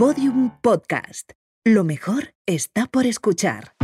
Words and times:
Podium 0.00 0.50
Podcast. 0.62 1.32
Lo 1.62 1.84
mejor 1.84 2.34
está 2.46 2.86
por 2.86 3.04
escuchar. 3.04 3.74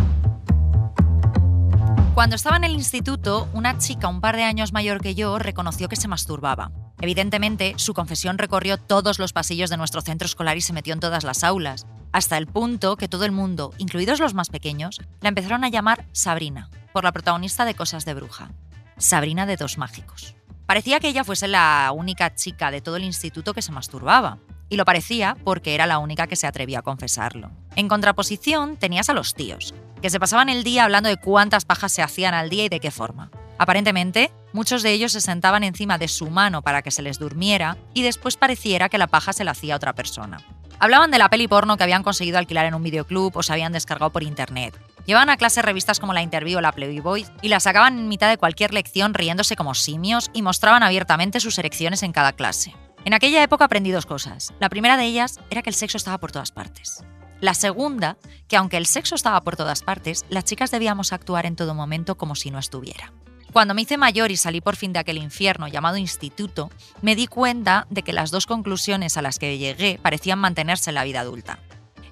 Cuando 2.14 2.36
estaba 2.36 2.56
en 2.56 2.64
el 2.64 2.72
instituto, 2.72 3.50
una 3.52 3.76
chica 3.76 4.08
un 4.08 4.22
par 4.22 4.34
de 4.34 4.44
años 4.44 4.72
mayor 4.72 5.02
que 5.02 5.14
yo 5.14 5.38
reconoció 5.38 5.90
que 5.90 5.96
se 5.96 6.08
masturbaba. 6.08 6.72
Evidentemente, 7.02 7.74
su 7.76 7.92
confesión 7.92 8.38
recorrió 8.38 8.78
todos 8.78 9.18
los 9.18 9.34
pasillos 9.34 9.68
de 9.68 9.76
nuestro 9.76 10.00
centro 10.00 10.24
escolar 10.24 10.56
y 10.56 10.62
se 10.62 10.72
metió 10.72 10.94
en 10.94 11.00
todas 11.00 11.22
las 11.22 11.44
aulas, 11.44 11.86
hasta 12.12 12.38
el 12.38 12.46
punto 12.46 12.96
que 12.96 13.08
todo 13.08 13.26
el 13.26 13.32
mundo, 13.32 13.74
incluidos 13.76 14.18
los 14.18 14.32
más 14.32 14.48
pequeños, 14.48 15.02
la 15.20 15.28
empezaron 15.28 15.64
a 15.64 15.68
llamar 15.68 16.06
Sabrina, 16.12 16.70
por 16.94 17.04
la 17.04 17.12
protagonista 17.12 17.66
de 17.66 17.74
Cosas 17.74 18.06
de 18.06 18.14
Bruja. 18.14 18.52
Sabrina 18.96 19.44
de 19.44 19.58
Dos 19.58 19.76
Mágicos. 19.76 20.34
Parecía 20.64 20.98
que 20.98 21.08
ella 21.08 21.24
fuese 21.24 21.46
la 21.46 21.92
única 21.94 22.34
chica 22.34 22.70
de 22.70 22.80
todo 22.80 22.96
el 22.96 23.04
instituto 23.04 23.52
que 23.52 23.60
se 23.60 23.70
masturbaba. 23.70 24.38
Y 24.68 24.76
lo 24.76 24.84
parecía 24.84 25.36
porque 25.44 25.74
era 25.74 25.86
la 25.86 25.98
única 25.98 26.26
que 26.26 26.36
se 26.36 26.46
atrevía 26.46 26.80
a 26.80 26.82
confesarlo. 26.82 27.50
En 27.76 27.88
contraposición, 27.88 28.76
tenías 28.76 29.08
a 29.08 29.14
los 29.14 29.34
tíos, 29.34 29.74
que 30.02 30.10
se 30.10 30.20
pasaban 30.20 30.48
el 30.48 30.64
día 30.64 30.84
hablando 30.84 31.08
de 31.08 31.16
cuántas 31.16 31.64
pajas 31.64 31.92
se 31.92 32.02
hacían 32.02 32.34
al 32.34 32.50
día 32.50 32.64
y 32.64 32.68
de 32.68 32.80
qué 32.80 32.90
forma. 32.90 33.30
Aparentemente, 33.58 34.32
muchos 34.52 34.82
de 34.82 34.92
ellos 34.92 35.12
se 35.12 35.20
sentaban 35.20 35.64
encima 35.64 35.98
de 35.98 36.08
su 36.08 36.30
mano 36.30 36.62
para 36.62 36.82
que 36.82 36.90
se 36.90 37.02
les 37.02 37.18
durmiera 37.18 37.76
y 37.94 38.02
después 38.02 38.36
pareciera 38.36 38.88
que 38.88 38.98
la 38.98 39.06
paja 39.06 39.32
se 39.32 39.44
la 39.44 39.52
hacía 39.52 39.76
otra 39.76 39.94
persona. 39.94 40.38
Hablaban 40.78 41.10
de 41.10 41.18
la 41.18 41.30
peli 41.30 41.48
porno 41.48 41.76
que 41.76 41.84
habían 41.84 42.02
conseguido 42.02 42.38
alquilar 42.38 42.66
en 42.66 42.74
un 42.74 42.82
videoclub 42.82 43.34
o 43.34 43.42
se 43.42 43.52
habían 43.52 43.72
descargado 43.72 44.10
por 44.10 44.22
internet. 44.22 44.78
Llevaban 45.06 45.30
a 45.30 45.36
clase 45.36 45.62
revistas 45.62 46.00
como 46.00 46.12
la 46.12 46.20
Interview 46.20 46.58
o 46.58 46.60
la 46.60 46.72
Playboy 46.72 47.24
y 47.40 47.48
la 47.48 47.60
sacaban 47.60 47.98
en 47.98 48.08
mitad 48.08 48.28
de 48.28 48.36
cualquier 48.36 48.74
lección 48.74 49.14
riéndose 49.14 49.56
como 49.56 49.74
simios 49.74 50.30
y 50.34 50.42
mostraban 50.42 50.82
abiertamente 50.82 51.40
sus 51.40 51.58
erecciones 51.58 52.02
en 52.02 52.12
cada 52.12 52.32
clase. 52.32 52.74
En 53.06 53.14
aquella 53.14 53.40
época 53.40 53.66
aprendí 53.66 53.92
dos 53.92 54.04
cosas. 54.04 54.52
La 54.58 54.68
primera 54.68 54.96
de 54.96 55.04
ellas 55.04 55.38
era 55.48 55.62
que 55.62 55.70
el 55.70 55.76
sexo 55.76 55.96
estaba 55.96 56.18
por 56.18 56.32
todas 56.32 56.50
partes. 56.50 57.04
La 57.40 57.54
segunda, 57.54 58.16
que 58.48 58.56
aunque 58.56 58.78
el 58.78 58.86
sexo 58.86 59.14
estaba 59.14 59.40
por 59.42 59.54
todas 59.54 59.84
partes, 59.84 60.26
las 60.28 60.42
chicas 60.42 60.72
debíamos 60.72 61.12
actuar 61.12 61.46
en 61.46 61.54
todo 61.54 61.72
momento 61.72 62.16
como 62.16 62.34
si 62.34 62.50
no 62.50 62.58
estuviera. 62.58 63.12
Cuando 63.52 63.74
me 63.74 63.82
hice 63.82 63.96
mayor 63.96 64.32
y 64.32 64.36
salí 64.36 64.60
por 64.60 64.74
fin 64.74 64.92
de 64.92 64.98
aquel 64.98 65.18
infierno 65.18 65.68
llamado 65.68 65.98
instituto, 65.98 66.68
me 67.00 67.14
di 67.14 67.28
cuenta 67.28 67.86
de 67.90 68.02
que 68.02 68.12
las 68.12 68.32
dos 68.32 68.44
conclusiones 68.44 69.16
a 69.16 69.22
las 69.22 69.38
que 69.38 69.56
llegué 69.56 70.00
parecían 70.02 70.40
mantenerse 70.40 70.90
en 70.90 70.96
la 70.96 71.04
vida 71.04 71.20
adulta. 71.20 71.60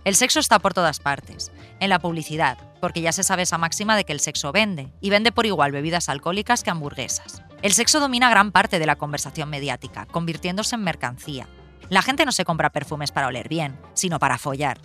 El 0.04 0.14
sexo 0.14 0.38
está 0.38 0.60
por 0.60 0.74
todas 0.74 1.00
partes, 1.00 1.50
en 1.80 1.90
la 1.90 1.98
publicidad, 1.98 2.56
porque 2.80 3.00
ya 3.00 3.10
se 3.10 3.24
sabe 3.24 3.42
esa 3.42 3.58
máxima 3.58 3.96
de 3.96 4.04
que 4.04 4.12
el 4.12 4.20
sexo 4.20 4.52
vende, 4.52 4.92
y 5.00 5.10
vende 5.10 5.32
por 5.32 5.44
igual 5.44 5.72
bebidas 5.72 6.08
alcohólicas 6.08 6.62
que 6.62 6.70
hamburguesas. 6.70 7.42
El 7.64 7.72
sexo 7.72 7.98
domina 7.98 8.28
gran 8.28 8.52
parte 8.52 8.78
de 8.78 8.84
la 8.84 8.96
conversación 8.96 9.48
mediática, 9.48 10.04
convirtiéndose 10.04 10.74
en 10.74 10.84
mercancía. 10.84 11.48
La 11.88 12.02
gente 12.02 12.26
no 12.26 12.32
se 12.32 12.44
compra 12.44 12.68
perfumes 12.68 13.10
para 13.10 13.28
oler 13.28 13.48
bien, 13.48 13.80
sino 13.94 14.18
para 14.18 14.36
follar. 14.36 14.78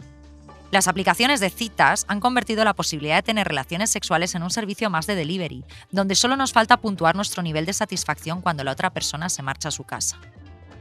Las 0.72 0.88
aplicaciones 0.88 1.42
de 1.42 1.50
citas 1.50 2.06
han 2.08 2.22
convertido 2.22 2.64
la 2.64 2.74
posibilidad 2.74 3.18
de 3.18 3.24
tener 3.24 3.50
relaciones 3.50 3.90
sexuales 3.90 4.34
en 4.34 4.44
un 4.44 4.50
servicio 4.50 4.90
más 4.90 5.08
de 5.08 5.16
delivery, 5.16 5.66
donde 5.92 6.16
solo 6.16 6.38
nos 6.38 6.54
falta 6.54 6.78
puntuar 6.78 7.18
nuestro 7.18 7.44
nivel 7.44 7.66
de 7.66 7.74
satisfacción 7.74 8.40
cuando 8.42 8.64
la 8.64 8.72
otra 8.72 8.92
persona 8.92 9.28
se 9.28 9.44
marcha 9.44 9.68
a 9.68 9.74
su 9.74 9.84
casa. 9.84 10.18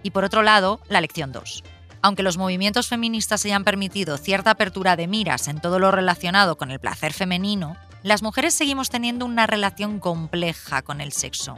Y 0.05 0.13
por 0.13 0.23
otro 0.23 0.45
lado, 0.45 0.79
la 0.89 1.01
lección 1.01 1.33
2. 1.33 1.65
Aunque 2.01 2.23
los 2.23 2.39
movimientos 2.39 2.87
feministas 2.87 3.45
hayan 3.45 3.65
permitido 3.65 4.19
cierta 4.19 4.53
apertura 4.53 4.95
de 4.95 5.09
miras 5.09 5.49
en 5.49 5.61
todo 5.61 5.81
lo 5.81 5.91
relacionado 5.91 6.57
con 6.59 6.71
el 6.71 6.79
placer 6.79 7.13
femenino, 7.13 7.77
las 8.05 8.23
mujeres 8.23 8.55
seguimos 8.55 8.89
teniendo 8.89 9.27
una 9.27 9.49
relación 9.49 9.99
compleja 9.99 10.83
con 10.83 11.01
el 11.01 11.11
sexo, 11.11 11.57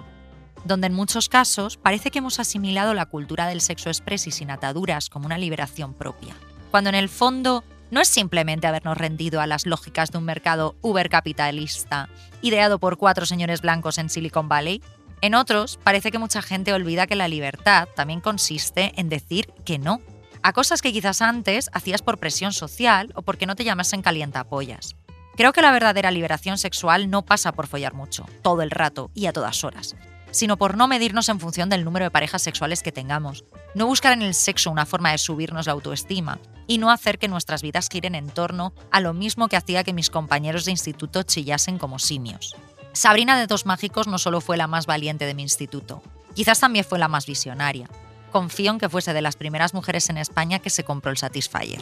donde 0.64 0.89
en 0.89 0.94
muchos 0.94 1.28
casos 1.28 1.77
parece 1.77 2.11
que 2.11 2.19
hemos 2.19 2.41
asimilado 2.41 2.94
la 2.94 3.06
cultura 3.06 3.47
del 3.47 3.61
sexo 3.61 3.89
express 3.89 4.27
y 4.27 4.30
sin 4.30 4.50
ataduras 4.50 5.08
como 5.08 5.27
una 5.27 5.39
liberación 5.39 5.94
propia, 5.94 6.34
cuando 6.70 6.91
en 6.91 6.97
el 6.97 7.08
fondo 7.08 7.64
no 7.91 8.00
es 8.00 8.08
simplemente 8.08 8.66
habernos 8.66 8.97
rendido 8.97 9.41
a 9.41 9.47
las 9.47 9.66
lógicas 9.66 10.11
de 10.11 10.19
un 10.19 10.25
mercado 10.25 10.77
ubercapitalista 10.81 12.08
ideado 12.42 12.78
por 12.78 12.97
cuatro 12.97 13.26
señores 13.26 13.60
blancos 13.60 13.99
en 13.99 14.09
Silicon 14.09 14.49
Valley. 14.49 14.82
En 15.20 15.34
otros, 15.34 15.78
parece 15.82 16.10
que 16.10 16.19
mucha 16.19 16.41
gente 16.41 16.72
olvida 16.72 17.06
que 17.06 17.16
la 17.16 17.28
libertad 17.28 17.88
también 17.94 18.20
consiste 18.20 18.93
en 18.97 19.09
decir 19.09 19.53
que 19.65 19.78
no 19.78 20.00
a 20.43 20.53
cosas 20.53 20.81
que 20.81 20.93
quizás 20.93 21.20
antes 21.20 21.69
hacías 21.72 22.03
por 22.03 22.19
presión 22.19 22.53
social 22.53 23.12
o 23.15 23.22
porque 23.22 23.47
no 23.47 23.56
te 23.56 23.65
llamasen 23.65 24.00
calientapollas. 24.03 24.97
Creo 25.37 25.53
que 25.53 25.62
la 25.62 25.72
verdadera 25.72 26.10
liberación 26.10 26.59
sexual 26.59 27.10
no 27.10 27.22
pasa 27.22 27.53
por 27.53 27.66
follar 27.66 27.94
mucho, 27.94 28.26
todo 28.43 28.62
el 28.62 28.70
rato 28.70 29.10
y 29.15 29.26
a 29.26 29.32
todas 29.32 29.65
horas, 29.65 29.97
sino 30.30 30.56
por 30.56 30.76
no 30.76 30.88
medirnos 30.88 31.28
en 31.28 31.41
función 31.41 31.68
del 31.68 31.84
número 31.84 32.04
de 32.04 32.10
parejas 32.10 32.42
sexuales 32.42 32.82
que 32.82 32.92
tengamos, 32.92 33.44
no 33.74 33.86
buscar 33.86 34.12
en 34.12 34.22
el 34.22 34.34
sexo 34.34 34.70
una 34.70 34.86
forma 34.86 35.12
de 35.12 35.18
subirnos 35.18 35.66
la 35.66 35.72
autoestima 35.72 36.38
y 36.66 36.78
no 36.78 36.91
hacer 36.91 37.18
que 37.18 37.28
nuestras 37.28 37.62
vidas 37.62 37.88
giren 37.91 38.14
en 38.14 38.28
torno 38.28 38.72
a 38.90 39.00
lo 39.00 39.12
mismo 39.12 39.48
que 39.48 39.56
hacía 39.56 39.84
que 39.84 39.92
mis 39.92 40.10
compañeros 40.10 40.64
de 40.64 40.70
instituto 40.70 41.22
chillasen 41.22 41.78
como 41.78 41.98
simios. 41.98 42.56
Sabrina 42.92 43.38
de 43.38 43.46
Dos 43.46 43.66
Mágicos 43.66 44.06
no 44.06 44.19
solo 44.19 44.40
fue 44.40 44.56
la 44.56 44.66
más 44.66 44.86
valiente 44.86 45.26
de 45.26 45.34
mi 45.34 45.42
instituto, 45.42 46.02
quizás 46.34 46.60
también 46.60 46.84
fue 46.84 46.98
la 46.98 47.08
más 47.08 47.26
visionaria. 47.26 47.88
Confío 48.32 48.70
en 48.70 48.78
que 48.78 48.88
fuese 48.88 49.12
de 49.12 49.22
las 49.22 49.36
primeras 49.36 49.74
mujeres 49.74 50.08
en 50.08 50.16
España 50.16 50.60
que 50.60 50.70
se 50.70 50.84
compró 50.84 51.10
el 51.10 51.16
Satisfyer. 51.16 51.80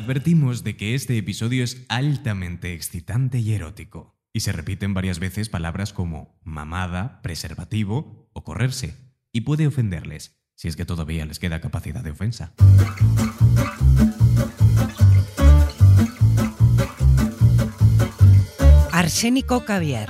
Advertimos 0.00 0.64
de 0.64 0.78
que 0.78 0.94
este 0.94 1.18
episodio 1.18 1.62
es 1.62 1.84
altamente 1.90 2.72
excitante 2.72 3.38
y 3.38 3.52
erótico, 3.52 4.18
y 4.32 4.40
se 4.40 4.50
repiten 4.50 4.94
varias 4.94 5.18
veces 5.18 5.50
palabras 5.50 5.92
como 5.92 6.40
mamada, 6.42 7.20
preservativo 7.20 8.30
o 8.32 8.42
correrse, 8.42 8.96
y 9.30 9.42
puede 9.42 9.66
ofenderles, 9.66 10.40
si 10.54 10.68
es 10.68 10.76
que 10.76 10.86
todavía 10.86 11.26
les 11.26 11.38
queda 11.38 11.60
capacidad 11.60 12.02
de 12.02 12.12
ofensa. 12.12 12.54
Arsénico 18.90 19.66
Caviar. 19.66 20.08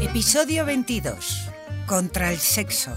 Episodio 0.00 0.64
22. 0.64 1.50
Contra 1.86 2.32
el 2.32 2.38
sexo. 2.38 2.96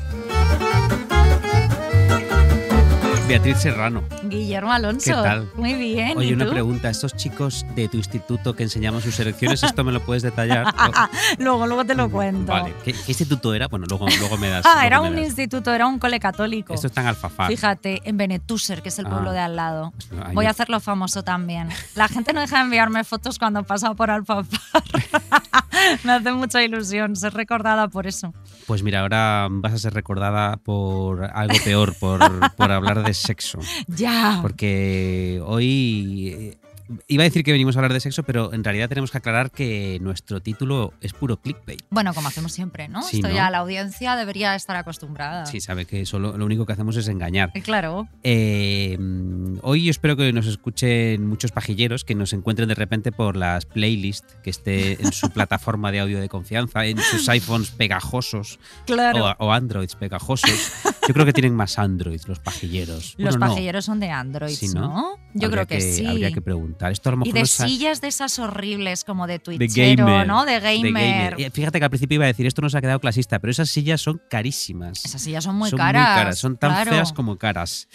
Beatriz 3.27 3.57
Serrano. 3.57 4.03
Guillermo 4.23 4.71
Alonso. 4.71 5.05
¿Qué 5.05 5.11
tal? 5.13 5.49
Muy 5.55 5.73
bien. 5.73 6.15
Oye, 6.15 6.27
¿y 6.29 6.33
una 6.33 6.45
tú? 6.45 6.51
pregunta. 6.51 6.91
Estos 6.91 7.15
chicos 7.15 7.65
de 7.75 7.87
tu 7.87 7.97
instituto 7.97 8.55
que 8.55 8.61
enseñamos 8.61 9.03
sus 9.03 9.19
elecciones, 9.19 9.63
¿esto 9.63 9.83
me 9.83 9.91
lo 9.91 9.99
puedes 9.99 10.21
detallar? 10.21 10.67
luego, 11.39 11.65
luego 11.65 11.83
te 11.85 11.95
lo 11.95 12.09
cuento. 12.11 12.51
Vale. 12.51 12.75
¿Qué, 12.83 12.93
qué 12.93 12.99
instituto 13.07 13.55
era? 13.55 13.67
Bueno, 13.67 13.87
luego, 13.89 14.05
luego 14.19 14.37
me 14.37 14.49
das. 14.49 14.63
Ah, 14.67 14.85
era 14.85 15.01
un 15.01 15.15
das. 15.15 15.25
instituto, 15.25 15.73
era 15.73 15.87
un 15.87 15.97
cole 15.97 16.19
católico. 16.19 16.75
Esto 16.75 16.85
está 16.85 17.01
en 17.01 17.07
Alfafar. 17.07 17.47
Fíjate, 17.49 18.01
en 18.07 18.15
Benetúser, 18.15 18.83
que 18.83 18.89
es 18.89 18.99
el 18.99 19.07
pueblo 19.07 19.31
Ah. 19.31 19.33
de 19.33 19.39
al 19.39 19.55
lado. 19.55 19.93
Ahí 20.23 20.35
Voy 20.35 20.45
a 20.45 20.51
hacerlo 20.51 20.79
famoso 20.79 21.23
también. 21.23 21.69
La 21.95 22.07
gente 22.07 22.31
no 22.31 22.41
deja 22.41 22.57
de 22.57 22.63
enviarme 22.65 23.03
fotos 23.03 23.39
cuando 23.39 23.63
pasa 23.63 23.95
por 23.95 24.11
Alfafar. 24.11 24.83
Me 26.03 26.11
hace 26.13 26.31
mucha 26.31 26.63
ilusión 26.63 27.15
ser 27.15 27.33
recordada 27.33 27.87
por 27.87 28.05
eso. 28.07 28.33
Pues 28.67 28.81
mira, 28.83 29.01
ahora 29.01 29.47
vas 29.49 29.73
a 29.73 29.77
ser 29.79 29.93
recordada 29.93 30.57
por 30.57 31.23
algo 31.25 31.55
peor, 31.63 31.95
por, 31.99 32.19
por 32.55 32.71
hablar 32.71 33.03
de 33.03 33.13
sexo. 33.15 33.59
Ya. 33.87 34.39
Porque 34.41 35.41
hoy 35.45 36.57
iba 37.07 37.23
a 37.23 37.25
decir 37.25 37.43
que 37.43 37.51
venimos 37.51 37.75
a 37.75 37.79
hablar 37.79 37.93
de 37.93 37.99
sexo, 37.99 38.23
pero 38.23 38.53
en 38.53 38.63
realidad 38.63 38.89
tenemos 38.89 39.11
que 39.11 39.17
aclarar 39.17 39.51
que 39.51 39.97
nuestro 40.01 40.41
título 40.41 40.93
es 41.01 41.13
puro 41.13 41.37
clickbait. 41.37 41.81
Bueno, 41.89 42.13
como 42.13 42.27
hacemos 42.27 42.51
siempre, 42.51 42.87
¿no? 42.87 43.01
Sí, 43.03 43.17
Esto 43.17 43.27
¿no? 43.29 43.33
ya 43.35 43.49
la 43.49 43.59
audiencia 43.59 44.15
debería 44.15 44.55
estar 44.55 44.75
acostumbrada. 44.75 45.45
Sí, 45.45 45.61
sabe 45.61 45.85
que 45.85 46.05
solo 46.05 46.37
lo 46.37 46.45
único 46.45 46.65
que 46.65 46.73
hacemos 46.73 46.95
es 46.97 47.07
engañar. 47.07 47.51
Eh, 47.53 47.61
Claro. 47.61 48.07
Eh, 48.23 48.97
hoy 49.61 49.85
yo 49.85 49.91
espero 49.91 50.15
que 50.15 50.31
nos 50.33 50.47
escuchen 50.47 51.27
muchos 51.27 51.51
pajilleros, 51.51 52.03
que 52.03 52.15
nos 52.15 52.33
encuentren 52.33 52.67
de 52.69 52.75
repente 52.75 53.11
por 53.11 53.35
las 53.37 53.65
playlists 53.65 54.35
que 54.43 54.49
esté 54.49 55.01
en 55.01 55.11
su 55.13 55.29
plataforma 55.33 55.91
de 55.91 55.99
audio 55.99 56.19
de 56.19 56.29
confianza, 56.29 56.85
en 56.85 56.97
sus 56.99 57.27
iPhones 57.29 57.71
pegajosos 57.71 58.59
Claro. 58.85 59.35
o, 59.39 59.45
o 59.47 59.51
Androids 59.53 59.95
pegajosos. 59.95 60.71
Yo 61.07 61.13
creo 61.13 61.25
que 61.25 61.33
tienen 61.33 61.53
más 61.55 61.77
Androids 61.79 62.27
los 62.27 62.39
pajilleros. 62.39 63.15
Los 63.17 63.33
Bueno, 63.35 63.45
no. 63.47 63.51
pajilleros 63.53 63.85
son 63.85 63.99
de 63.99 64.09
Android, 64.09 64.53
Sí, 64.55 64.69
¿no? 64.69 64.81
¿no? 64.81 65.15
Yo 65.33 65.47
Habría 65.47 65.65
creo 65.65 65.67
que, 65.67 65.81
sí. 65.81 66.05
Habría 66.05 66.31
que 66.31 66.41
preguntar. 66.41 66.74
Esto 66.79 67.09
a 67.09 67.15
lo 67.15 67.25
y 67.25 67.31
de 67.31 67.41
no 67.41 67.45
sillas 67.45 68.01
de 68.01 68.07
esas 68.07 68.37
horribles 68.39 69.03
como 69.03 69.27
de 69.27 69.33
de 69.33 69.39
Twitchero, 69.39 70.05
gamer, 70.05 70.27
¿no? 70.27 70.45
De 70.45 70.59
de 70.59 70.59
gamer. 70.59 71.39
Y 71.39 71.49
Fíjate 71.49 71.79
que 71.79 71.85
al 71.85 71.89
principio 71.89 72.15
iba 72.15 72.25
a 72.25 72.27
decir, 72.27 72.45
esto 72.45 72.61
nos 72.61 72.75
ha 72.75 72.81
quedado 72.81 72.99
clasista, 72.99 73.39
pero 73.39 73.51
esas 73.51 73.69
sillas 73.69 74.01
son 74.01 74.21
carísimas. 74.29 75.03
Esas 75.05 75.21
sillas 75.21 75.43
son 75.43 75.55
muy 75.55 75.69
son 75.69 75.77
caras. 75.77 76.07
muy 76.07 76.15
caras, 76.15 76.39
son 76.39 76.57
tan 76.57 76.71
claro. 76.71 76.91
feas 76.91 77.13
como 77.13 77.37
caras. 77.37 77.87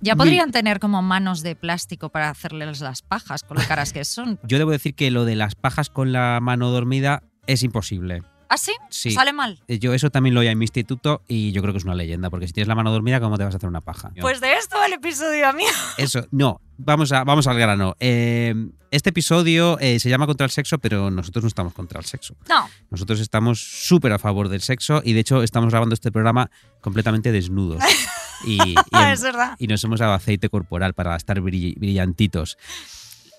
Ya 0.00 0.16
podrían 0.16 0.50
tener 0.50 0.80
como 0.80 1.00
manos 1.00 1.42
de 1.42 1.56
plástico 1.56 2.10
para 2.10 2.28
hacerles 2.28 2.80
las 2.80 3.00
pajas 3.00 3.42
con 3.42 3.56
lo 3.56 3.66
caras 3.66 3.92
que 3.92 4.04
son. 4.04 4.38
Yo 4.46 4.58
debo 4.58 4.70
decir 4.70 4.94
que 4.94 5.10
lo 5.10 5.24
de 5.24 5.34
las 5.34 5.54
pajas 5.54 5.88
con 5.88 6.12
la 6.12 6.40
mano 6.42 6.70
dormida 6.70 7.22
es 7.46 7.62
imposible. 7.62 8.22
¿Ah, 8.48 8.56
sí? 8.56 8.72
Sí. 8.90 9.10
¿Sale 9.10 9.32
mal? 9.32 9.60
Eh, 9.68 9.78
Yo 9.78 9.94
eso 9.94 10.10
también 10.10 10.34
lo 10.34 10.40
oía 10.40 10.50
en 10.50 10.58
mi 10.58 10.64
instituto 10.64 11.22
y 11.28 11.52
yo 11.52 11.62
creo 11.62 11.72
que 11.74 11.78
es 11.78 11.84
una 11.84 11.94
leyenda, 11.94 12.30
porque 12.30 12.46
si 12.46 12.52
tienes 12.52 12.68
la 12.68 12.74
mano 12.74 12.92
dormida, 12.92 13.20
¿cómo 13.20 13.36
te 13.38 13.44
vas 13.44 13.54
a 13.54 13.56
hacer 13.56 13.68
una 13.68 13.80
paja? 13.80 14.10
Pues 14.20 14.40
de 14.40 14.54
esto 14.54 14.76
va 14.76 14.86
el 14.86 14.92
episodio 14.94 15.52
mío. 15.54 15.68
Eso, 15.98 16.26
no, 16.30 16.60
vamos, 16.76 17.12
a, 17.12 17.24
vamos 17.24 17.46
al 17.46 17.58
grano. 17.58 17.96
Eh, 18.00 18.54
este 18.90 19.10
episodio 19.10 19.78
eh, 19.80 19.98
se 19.98 20.08
llama 20.08 20.26
Contra 20.26 20.44
el 20.44 20.50
Sexo, 20.50 20.78
pero 20.78 21.10
nosotros 21.10 21.42
no 21.44 21.48
estamos 21.48 21.72
contra 21.74 21.98
el 21.98 22.06
sexo. 22.06 22.36
No, 22.48 22.68
Nosotros 22.90 23.18
estamos 23.20 23.60
súper 23.60 24.12
a 24.12 24.18
favor 24.18 24.48
del 24.48 24.60
sexo 24.60 25.02
y 25.04 25.14
de 25.14 25.20
hecho 25.20 25.42
estamos 25.42 25.70
grabando 25.70 25.94
este 25.94 26.12
programa 26.12 26.50
completamente 26.80 27.32
desnudos. 27.32 27.82
Y, 28.46 28.58
y 28.62 28.74
en- 28.92 29.08
es 29.08 29.22
verdad. 29.22 29.56
y 29.58 29.68
nos 29.68 29.82
hemos 29.84 30.00
dado 30.00 30.12
aceite 30.12 30.50
corporal 30.50 30.92
para 30.92 31.16
estar 31.16 31.40
brill- 31.40 31.78
brillantitos. 31.78 32.58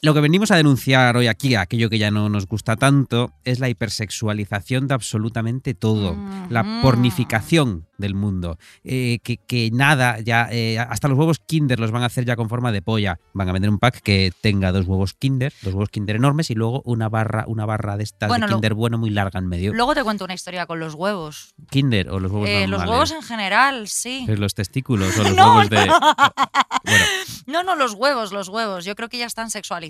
Lo 0.01 0.13
que 0.13 0.19
venimos 0.21 0.51
a 0.51 0.56
denunciar 0.57 1.18
hoy 1.18 1.25
aquí, 1.25 1.56
aquello 1.56 1.89
que 1.89 1.97
ya 1.97 2.12
no 2.12 2.30
nos 2.30 2.45
gusta 2.45 2.75
tanto, 2.75 3.33
es 3.44 3.59
la 3.59 3.69
hipersexualización 3.69 4.88
de 4.88 4.94
absolutamente 4.94 5.74
todo, 5.74 6.15
la 6.50 6.81
pornificación 6.83 7.88
del 7.97 8.13
mundo, 8.13 8.57
Eh, 8.83 9.19
que, 9.24 9.38
que 9.38 9.71
nada, 9.71 10.19
ya 10.19 10.50
eh, 10.51 10.77
hasta 10.77 11.07
los 11.07 11.18
huevos 11.18 11.39
Kinder 11.39 11.80
los 11.80 11.92
van 11.92 12.03
a 12.03 12.07
hacer 12.07 12.24
ya 12.25 12.36
con 12.36 12.50
forma 12.50 12.71
de 12.71 12.81
polla. 12.83 13.18
Van 13.33 13.50
a 13.50 13.53
vender 13.53 13.69
un 13.71 13.80
pack 13.80 14.01
que 14.01 14.31
tenga 14.42 14.71
dos 14.74 14.86
huevos 14.86 15.13
Kinder, 15.13 15.53
dos 15.63 15.74
huevos 15.74 15.89
Kinder 15.89 16.18
enormes 16.18 16.51
y 16.51 16.56
luego 16.56 16.81
una 16.86 17.07
barra, 17.09 17.45
una 17.48 17.65
barra 17.65 17.95
de 17.98 18.03
estas 18.03 18.27
Bueno, 18.27 18.45
de 18.45 18.51
lo- 18.51 18.57
Kinder 18.57 18.74
bueno 18.75 18.98
muy 19.00 19.09
larga 19.09 19.39
en 19.39 19.48
medio. 19.48 19.74
Luego 19.74 19.95
te 19.95 20.03
cuento 20.03 20.25
una 20.25 20.33
historia 20.36 20.65
con 20.68 20.80
los 20.80 20.94
huevos. 20.94 21.56
Kinder 21.71 22.09
o 22.09 22.19
los 22.19 22.31
huevos 22.31 22.50
Eh, 22.50 22.68
los 22.68 22.81
huevos 22.86 23.12
en 23.12 23.24
general, 23.24 23.88
sí. 23.88 24.25
Eh, 24.27 24.36
Los 24.38 24.53
testículos 24.53 25.18
o 25.18 25.24
los 25.24 25.33
No, 25.36 25.48
huevos 25.56 25.69
de. 25.69 25.77
Bueno, 25.77 27.06
No, 27.48 27.63
no, 27.63 27.75
los 27.75 27.94
huevos, 27.94 28.33
los 28.33 28.50
huevos. 28.50 28.83
Yo 28.86 28.95
creo 28.95 29.07
que 29.07 29.19
ya 29.19 29.25
están 29.27 29.50
sexualizados. 29.50 29.84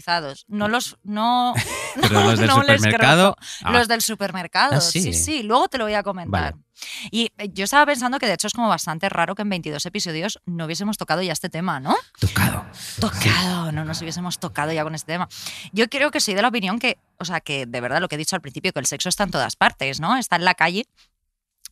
No 0.48 0.68
los. 0.68 0.98
No. 1.04 1.54
pero 2.02 2.24
los 2.24 2.40
del 2.40 2.48
no 2.48 2.56
supermercado. 2.56 3.36
creo. 3.36 3.48
ah, 3.64 3.72
Los 3.72 3.88
del 3.88 4.02
supermercado. 4.02 4.76
Ah, 4.76 4.82
sí. 4.82 5.02
sí. 5.02 5.14
sí, 5.14 5.44
Luego 5.44 5.68
te 5.70 5.78
lo 5.78 5.86
voy 5.86 5.94
a 5.94 6.04
comentar. 6.04 6.54
Vale. 6.54 6.64
Y 7.10 7.32
eh, 7.38 7.50
yo 7.54 7.64
estaba 7.64 7.86
pensando 7.86 8.20
que 8.20 8.28
de 8.28 8.34
hecho 8.34 8.48
es 8.48 8.54
como 8.54 8.68
bastante 8.68 9.08
raro 9.08 9.34
que 9.34 9.44
en 9.44 9.50
22 9.50 9.86
episodios 9.86 10.40
no 10.46 10.66
hubiésemos 10.66 10.98
tocado 10.98 11.22
ya 11.22 11.32
este 11.32 11.50
tema, 11.50 11.80
¿no? 11.80 11.96
Tocado. 12.20 12.66
Tocado, 13.00 13.72
no 13.72 13.86
nos 13.86 14.02
hubiésemos 14.02 14.40
tocado 14.40 14.74
ya 14.74 14.84
con 14.84 14.94
este 14.94 15.14
tema. 15.14 15.30
Yo 15.72 15.88
creo 15.88 16.12
que 16.12 16.20
soy 16.20 16.34
de 16.34 16.42
la 16.42 16.50
opinión 16.50 16.80
que, 16.80 16.98
o 17.18 17.24
sea, 17.24 17.40
que 17.40 17.66
de 17.66 17.80
verdad 17.82 18.02
lo 18.02 18.10
que 18.10 18.16
he 18.16 18.18
dicho 18.18 18.36
al 18.36 18.42
principio, 18.42 18.74
que 18.74 18.80
el 18.80 18.86
sexo 18.88 19.08
está 19.08 19.24
en 19.24 19.32
todas 19.32 19.56
partes, 19.56 20.02
¿no? 20.02 20.18
Está 20.18 20.36
en 20.36 20.44
la 20.44 20.54
calle. 20.56 20.86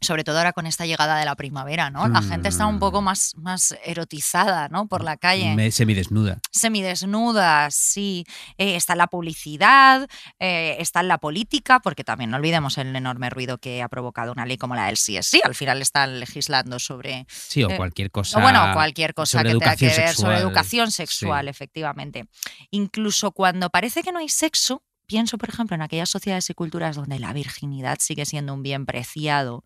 Sobre 0.03 0.23
todo 0.23 0.37
ahora 0.37 0.53
con 0.53 0.67
esta 0.67 0.85
llegada 0.85 1.17
de 1.17 1.25
la 1.25 1.35
primavera, 1.35 1.89
¿no? 1.89 2.07
La 2.07 2.21
gente 2.21 2.49
está 2.49 2.65
un 2.67 2.79
poco 2.79 3.01
Mm. 3.01 3.05
más, 3.05 3.31
más 3.37 3.75
erotizada, 3.85 4.67
¿no? 4.69 4.87
Por 4.87 5.03
la 5.03 5.17
calle 5.17 5.55
Me, 5.55 5.71
semidesnuda. 5.71 6.39
semidesnudas, 6.51 7.75
sí. 7.75 8.25
Eh, 8.57 8.75
está 8.75 8.93
en 8.93 8.99
la 8.99 9.07
publicidad, 9.07 10.07
eh, 10.39 10.75
está 10.79 10.99
en 10.99 11.07
la 11.07 11.17
política, 11.17 11.79
porque 11.79 12.03
también 12.03 12.29
no 12.29 12.37
olvidemos 12.37 12.77
el 12.77 12.95
enorme 12.95 13.29
ruido 13.29 13.57
que 13.57 13.81
ha 13.81 13.87
provocado 13.89 14.31
una 14.31 14.45
ley 14.45 14.57
como 14.57 14.75
la 14.75 14.85
del 14.87 14.97
CSI. 14.97 15.41
Al 15.43 15.55
final 15.55 15.81
están 15.81 16.19
legislando 16.19 16.79
sobre, 16.79 17.25
Sí, 17.29 17.63
o 17.63 17.69
Eh, 17.69 17.77
cualquier 17.77 18.11
cosa. 18.11 18.37
o 18.39 18.41
bueno, 18.41 18.71
cualquier 18.73 19.13
cosa 19.13 19.43
que 19.43 19.49
tenga 19.49 19.75
que 19.75 19.87
ver 19.87 20.13
sobre 20.13 20.37
educación 20.37 20.91
sexual, 20.91 21.45
Sí. 21.45 21.49
efectivamente. 21.49 22.25
Incluso 22.71 23.31
cuando 23.31 23.69
parece 23.69 24.03
que 24.03 24.11
no 24.11 24.19
hay 24.19 24.29
sexo, 24.29 24.83
pienso, 25.13 25.37
por 25.37 25.49
ejemplo, 25.49 25.75
en 25.75 25.83
aquellas 25.83 26.09
sociedades 26.09 26.49
y 26.49 26.55
culturas 26.55 26.95
donde 26.95 27.19
la 27.19 27.33
virginidad 27.33 27.99
sigue 27.99 28.25
siendo 28.25 28.51
un 28.51 28.63
bien 28.63 28.87
preciado, 28.87 29.63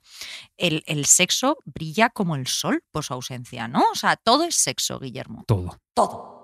el, 0.57 0.83
el 0.87 1.05
sexo 1.05 1.57
brilla 1.63 2.09
como 2.09 2.35
el 2.35 2.47
sol 2.47 2.83
por 2.91 3.05
su 3.05 3.13
ausencia, 3.13 3.69
¿no? 3.69 3.81
O 3.93 3.95
sea, 3.95 4.17
todo 4.17 4.43
es 4.43 4.55
sexo, 4.55 4.99
Guillermo. 4.99 5.45
Todo. 5.47 5.79
Todo. 5.93 6.43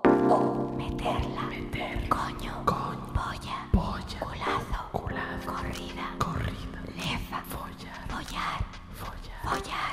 Meterla. 0.74 1.50
Coño. 2.08 2.64
Polla. 2.64 3.68
Polla. 3.74 4.20
Culazo. 4.20 4.90
Culazo. 4.92 5.52
Corrida. 5.52 6.06
Corrida. 6.18 6.82
Lefa. 6.96 7.42
Follar. 7.52 8.08
Follar. 8.08 8.64
Follar. 8.94 9.42
Follar. 9.44 9.83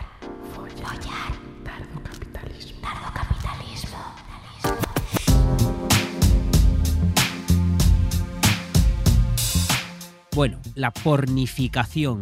Bueno, 10.34 10.60
la 10.76 10.92
pornificación. 10.92 12.20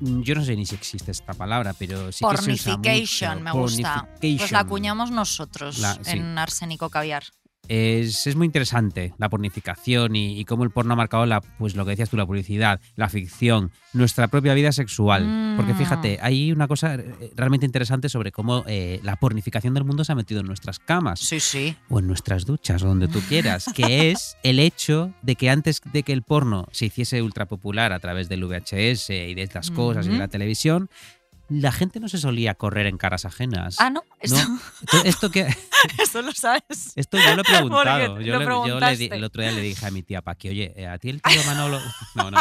Mm, 0.00 0.22
Yo 0.22 0.34
no 0.34 0.44
sé 0.44 0.56
ni 0.56 0.64
si 0.66 0.74
existe 0.74 1.10
esta 1.10 1.34
palabra, 1.34 1.74
pero 1.78 2.10
sí 2.10 2.24
que 2.24 2.36
se 2.38 2.52
usa 2.52 2.72
Pornification, 2.76 3.42
mucho. 3.42 3.44
me 3.44 3.52
gusta. 3.62 4.08
Pues 4.20 4.50
la 4.50 4.60
acuñamos 4.60 5.10
nosotros 5.10 5.78
La- 5.78 5.94
sí. 5.94 6.00
en 6.12 6.38
Arsénico 6.38 6.88
Caviar. 6.90 7.24
Es, 7.68 8.26
es 8.26 8.34
muy 8.36 8.46
interesante 8.46 9.14
la 9.18 9.28
pornificación 9.28 10.16
y, 10.16 10.38
y 10.38 10.44
cómo 10.44 10.64
el 10.64 10.70
porno 10.70 10.92
ha 10.94 10.96
marcado 10.96 11.26
la, 11.26 11.40
pues 11.40 11.76
lo 11.76 11.84
que 11.84 11.90
decías 11.92 12.10
tú, 12.10 12.16
la 12.16 12.26
publicidad, 12.26 12.80
la 12.96 13.08
ficción, 13.08 13.70
nuestra 13.92 14.28
propia 14.28 14.52
vida 14.54 14.72
sexual. 14.72 15.54
Porque 15.56 15.72
Mm. 15.72 15.76
fíjate, 15.76 16.18
hay 16.20 16.52
una 16.52 16.66
cosa 16.68 16.96
eh, 16.96 17.30
realmente 17.36 17.64
interesante 17.64 18.08
sobre 18.08 18.32
cómo 18.32 18.64
eh, 18.66 19.00
la 19.04 19.16
pornificación 19.16 19.74
del 19.74 19.84
mundo 19.84 20.04
se 20.04 20.12
ha 20.12 20.14
metido 20.16 20.40
en 20.40 20.46
nuestras 20.46 20.78
camas. 20.80 21.20
Sí, 21.20 21.40
sí. 21.40 21.76
o 21.88 21.98
en 22.00 22.06
nuestras 22.06 22.44
duchas 22.44 22.82
o 22.82 22.88
donde 22.88 23.08
tú 23.08 23.20
quieras, 23.28 23.66
que 23.74 24.10
es 24.10 24.36
el 24.42 24.58
hecho 24.58 25.12
de 25.22 25.36
que 25.36 25.48
antes 25.50 25.80
de 25.92 26.02
que 26.02 26.12
el 26.12 26.22
porno 26.22 26.66
se 26.72 26.86
hiciese 26.86 27.22
ultra 27.22 27.46
popular 27.46 27.92
a 27.92 28.00
través 28.00 28.28
del 28.28 28.44
VHS 28.44 29.10
y 29.10 29.34
de 29.34 29.42
estas 29.42 29.70
cosas 29.70 30.06
y 30.06 30.10
de 30.10 30.18
la 30.18 30.28
televisión, 30.28 30.90
la 31.60 31.72
gente 31.72 32.00
no 32.00 32.08
se 32.08 32.18
solía 32.18 32.54
correr 32.54 32.86
en 32.86 32.96
caras 32.98 33.24
ajenas. 33.24 33.76
Ah, 33.78 33.90
no. 33.90 34.02
Esto, 34.20 34.36
No. 34.48 34.60
Esto, 34.82 35.04
esto 35.04 35.30
que, 35.30 35.54
esto 35.98 36.22
lo 36.22 36.32
sabes. 36.32 36.92
esto 36.96 37.18
yo 37.18 37.34
lo 37.34 37.42
he 37.42 37.44
preguntado. 37.52 37.98
Yo, 37.98 38.08
lo 38.08 38.14
le- 38.18 38.24
yo 38.24 38.32
le 38.32 38.38
di- 38.38 38.44
preguntaste. 38.46 39.16
el 39.16 39.24
otro 39.24 39.42
día 39.42 39.52
le 39.52 39.60
dije 39.60 39.86
a 39.86 39.90
mi 39.90 40.02
tía 40.02 40.22
Paqui, 40.22 40.48
oye, 40.50 40.72
eh, 40.76 40.86
a 40.86 40.98
ti 40.98 41.10
el 41.10 41.20
tío 41.22 41.42
Manolo. 41.46 41.80
No, 42.14 42.30
no. 42.30 42.40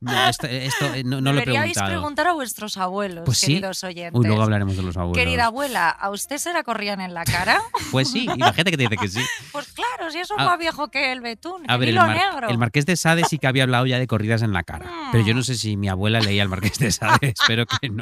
No, 0.00 0.28
esto, 0.28 0.46
esto, 0.46 0.94
eh, 0.94 1.02
no, 1.04 1.20
no 1.20 1.32
lo 1.32 1.40
he 1.40 1.42
preguntado. 1.44 1.88
preguntar 1.88 2.26
a 2.28 2.32
vuestros 2.32 2.76
abuelos, 2.76 3.24
Pues 3.24 3.38
sí. 3.38 3.46
queridos 3.46 3.82
oyentes. 3.82 4.12
Uy, 4.18 4.26
luego 4.26 4.42
hablaremos 4.42 4.76
de 4.76 4.82
los 4.82 4.96
abuelos. 4.96 5.16
Querida 5.24 5.46
abuela, 5.46 5.88
¿a 5.90 6.10
usted 6.10 6.38
se 6.38 6.52
la 6.52 6.62
corrían 6.62 7.00
en 7.00 7.14
la 7.14 7.24
cara? 7.24 7.60
Pues 7.90 8.10
sí, 8.10 8.24
imagínate 8.24 8.70
que 8.70 8.76
te 8.76 8.82
dice 8.84 8.96
que 8.96 9.08
sí. 9.08 9.20
Pues 9.50 9.72
claro, 9.72 10.10
si 10.12 10.18
es 10.18 10.30
A- 10.30 10.36
más 10.36 10.58
viejo 10.58 10.88
que 10.88 11.10
el 11.12 11.20
betún, 11.20 11.62
A 11.68 11.74
el 11.74 11.80
ver, 11.80 11.88
el, 11.88 11.94
hilo 11.96 12.06
mar- 12.06 12.16
negro. 12.16 12.48
el 12.48 12.58
Marqués 12.58 12.86
de 12.86 12.96
Sade 12.96 13.24
sí 13.24 13.38
que 13.38 13.46
había 13.48 13.64
hablado 13.64 13.86
ya 13.86 13.98
de 13.98 14.06
corridas 14.06 14.42
en 14.42 14.52
la 14.52 14.62
cara. 14.62 14.88
Pero 15.10 15.24
yo 15.26 15.34
no 15.34 15.42
sé 15.42 15.54
si 15.56 15.76
mi 15.76 15.88
abuela 15.88 16.20
leía 16.20 16.42
el 16.44 16.48
Marqués 16.48 16.78
de 16.78 16.92
Sade. 16.92 17.34
Espero 17.40 17.64
que 17.66 17.88
no. 17.88 17.97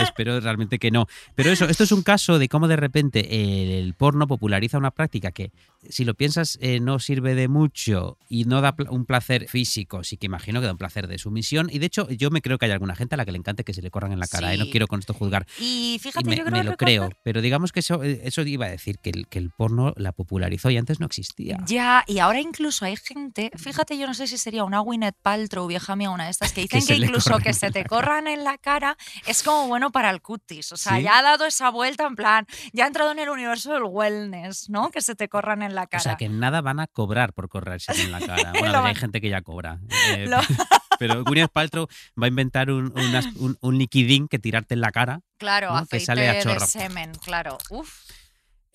Espero 0.00 0.38
realmente 0.40 0.78
que 0.78 0.90
no. 0.90 1.06
Pero 1.34 1.50
eso, 1.50 1.66
esto 1.66 1.84
es 1.84 1.92
un 1.92 2.02
caso 2.02 2.38
de 2.38 2.48
cómo 2.48 2.68
de 2.68 2.76
repente 2.76 3.78
el 3.78 3.94
porno 3.94 4.26
populariza 4.26 4.78
una 4.78 4.90
práctica 4.90 5.30
que, 5.30 5.52
si 5.88 6.04
lo 6.04 6.14
piensas, 6.14 6.58
eh, 6.60 6.80
no 6.80 6.98
sirve 6.98 7.34
de 7.34 7.48
mucho 7.48 8.18
y 8.28 8.44
no 8.44 8.60
da 8.60 8.74
un 8.90 9.04
placer 9.06 9.48
físico. 9.48 10.04
Sí 10.04 10.16
que 10.16 10.26
imagino 10.26 10.60
que 10.60 10.66
da 10.66 10.72
un 10.72 10.78
placer 10.78 11.06
de 11.06 11.18
sumisión. 11.18 11.68
Y 11.72 11.78
de 11.78 11.86
hecho, 11.86 12.08
yo 12.10 12.30
me 12.30 12.42
creo 12.42 12.58
que 12.58 12.66
hay 12.66 12.72
alguna 12.72 12.94
gente 12.96 13.14
a 13.14 13.18
la 13.18 13.24
que 13.24 13.32
le 13.32 13.38
encante 13.38 13.64
que 13.64 13.72
se 13.74 13.82
le 13.82 13.90
corran 13.90 14.12
en 14.12 14.20
la 14.20 14.26
cara. 14.26 14.52
¿eh? 14.52 14.56
No 14.58 14.64
Sí. 14.64 14.70
quiero 14.70 14.86
con 14.88 14.98
esto 15.00 15.14
juzgar. 15.14 15.46
Y 15.60 15.94
Y 15.96 15.98
fíjate, 15.98 16.28
me, 16.28 16.36
yo 16.36 16.44
me 16.44 16.50
creo 16.50 16.62
lo 16.64 16.70
recordar- 16.72 16.76
creo. 16.76 17.10
Pero 17.22 17.40
digamos 17.40 17.72
que 17.72 17.80
eso, 17.80 18.02
eh, 18.02 18.20
eso 18.24 18.42
iba 18.42 18.66
a 18.66 18.70
decir, 18.70 18.98
que 18.98 19.10
el, 19.10 19.26
que 19.28 19.38
el 19.38 19.50
porno 19.50 19.92
la 19.96 20.12
popularizó 20.12 20.70
y 20.70 20.76
antes 20.76 21.00
no 21.00 21.06
existía. 21.06 21.58
Ya, 21.66 22.04
y 22.06 22.18
ahora 22.18 22.40
incluso 22.40 22.84
hay 22.84 22.96
gente, 22.96 23.50
fíjate, 23.56 23.96
yo 23.98 24.06
no 24.06 24.14
sé 24.14 24.26
si 24.26 24.36
sería 24.38 24.64
una 24.64 24.80
Gwyneth 24.80 25.16
Paltrow, 25.22 25.66
vieja 25.66 25.94
mía, 25.96 26.10
una 26.10 26.24
de 26.24 26.30
estas, 26.30 26.52
que 26.52 26.62
dicen 26.68 26.84
que, 26.86 26.96
incluso 26.96 27.38
que 27.38 27.52
se 27.52 27.70
te 27.70 27.84
corran 27.84 28.26
en 28.26 28.44
la 28.44 28.58
cara 28.58 28.96
es 29.26 29.35
como 29.42 29.68
bueno 29.68 29.90
para 29.92 30.10
el 30.10 30.20
cutis. 30.22 30.72
O 30.72 30.76
sea, 30.76 30.96
¿Sí? 30.96 31.02
ya 31.02 31.18
ha 31.18 31.22
dado 31.22 31.46
esa 31.46 31.70
vuelta 31.70 32.06
en 32.06 32.14
plan, 32.16 32.46
ya 32.72 32.84
ha 32.84 32.86
entrado 32.86 33.12
en 33.12 33.18
el 33.18 33.28
universo 33.28 33.72
del 33.72 33.84
wellness, 33.84 34.68
¿no? 34.70 34.90
Que 34.90 35.00
se 35.00 35.14
te 35.14 35.28
corran 35.28 35.62
en 35.62 35.74
la 35.74 35.86
cara. 35.86 36.00
O 36.00 36.02
sea, 36.02 36.16
que 36.16 36.28
nada 36.28 36.60
van 36.60 36.80
a 36.80 36.86
cobrar 36.86 37.32
por 37.32 37.48
correrse 37.48 37.92
en 38.00 38.12
la 38.12 38.20
cara. 38.20 38.52
Bueno, 38.58 38.78
a 38.78 38.82
ver, 38.82 38.88
hay 38.90 38.94
gente 38.94 39.20
que 39.20 39.28
ya 39.30 39.42
cobra. 39.42 39.78
Eh, 40.16 40.26
Lo- 40.28 40.40
Pero 40.98 41.24
Gwyneth 41.24 41.50
Paltrow 41.52 41.88
va 42.20 42.24
a 42.24 42.28
inventar 42.28 42.70
un, 42.70 42.90
unas- 42.98 43.26
un, 43.36 43.58
un 43.60 43.76
liquidín 43.78 44.28
que 44.28 44.38
tirarte 44.38 44.72
en 44.72 44.80
la 44.80 44.92
cara. 44.92 45.20
Claro, 45.36 45.68
¿no? 45.74 45.80
Que 45.86 45.96
aceite 45.98 46.04
sale 46.06 46.28
a 46.28 46.32
de 46.34 46.42
chorro. 46.42 46.66
semen, 46.66 47.12
claro. 47.22 47.58
Uf. 47.68 48.05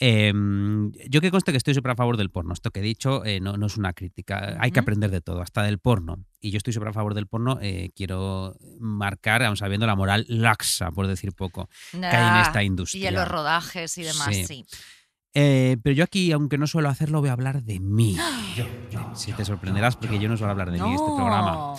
Eh, 0.04 0.34
yo 1.10 1.22
que 1.22 1.30
conste 1.30 1.52
que 1.52 1.58
estoy 1.60 1.76
súper 1.76 1.92
a 1.92 1.96
favor 1.96 2.18
del 2.18 2.32
porno. 2.32 2.54
Esto 2.54 2.72
que 2.72 2.80
he 2.80 2.84
dicho 2.84 3.24
eh, 3.24 3.40
no, 3.40 3.56
no 3.56 3.68
es 3.68 3.78
una 3.78 3.94
crítica. 3.94 4.58
Hay 4.60 4.72
que 4.72 4.80
aprender 4.80 5.12
de 5.12 5.22
todo, 5.22 5.42
hasta 5.44 5.62
del 5.62 5.78
porno. 5.78 6.26
Y 6.40 6.50
yo 6.50 6.58
estoy 6.58 6.74
súper 6.74 6.90
a 6.90 6.94
favor 6.94 7.14
del 7.14 7.28
porno. 7.28 7.60
eh, 7.62 7.92
quiero 7.96 8.56
marcar, 8.80 9.42
vamos 9.44 9.60
sabiendo 9.60 9.86
la 9.86 9.96
moral 9.96 10.26
laxa, 10.28 10.90
por 10.92 11.06
decir 11.06 11.34
poco, 11.34 11.70
que 11.92 12.04
hay 12.06 12.36
en 12.36 12.42
esta 12.42 12.64
Y 12.64 12.66
industria. 12.66 13.10
en 13.10 13.16
los 13.16 13.28
rodajes 13.28 13.96
y 14.00 14.04
demás, 14.04 14.36
Sí. 14.36 14.46
sí. 14.46 14.66
Eh, 15.34 15.78
pero 15.82 15.96
yo 15.96 16.04
aquí, 16.04 16.32
aunque 16.34 16.58
no 16.58 16.66
suelo 16.68 16.90
hacerlo, 16.90 17.20
voy 17.22 17.30
a 17.30 17.34
hablar 17.34 17.64
de 17.64 17.80
mí. 17.80 18.18
Si 19.16 19.32
te 19.34 19.46
sorprenderás, 19.46 19.96
porque 19.98 20.20
yo 20.20 20.28
no 20.30 20.36
suelo 20.38 20.52
hablar 20.52 20.72
de 20.72 20.80
mí 20.82 20.88
en 20.88 20.94
este 20.96 21.12
programa. 21.16 21.74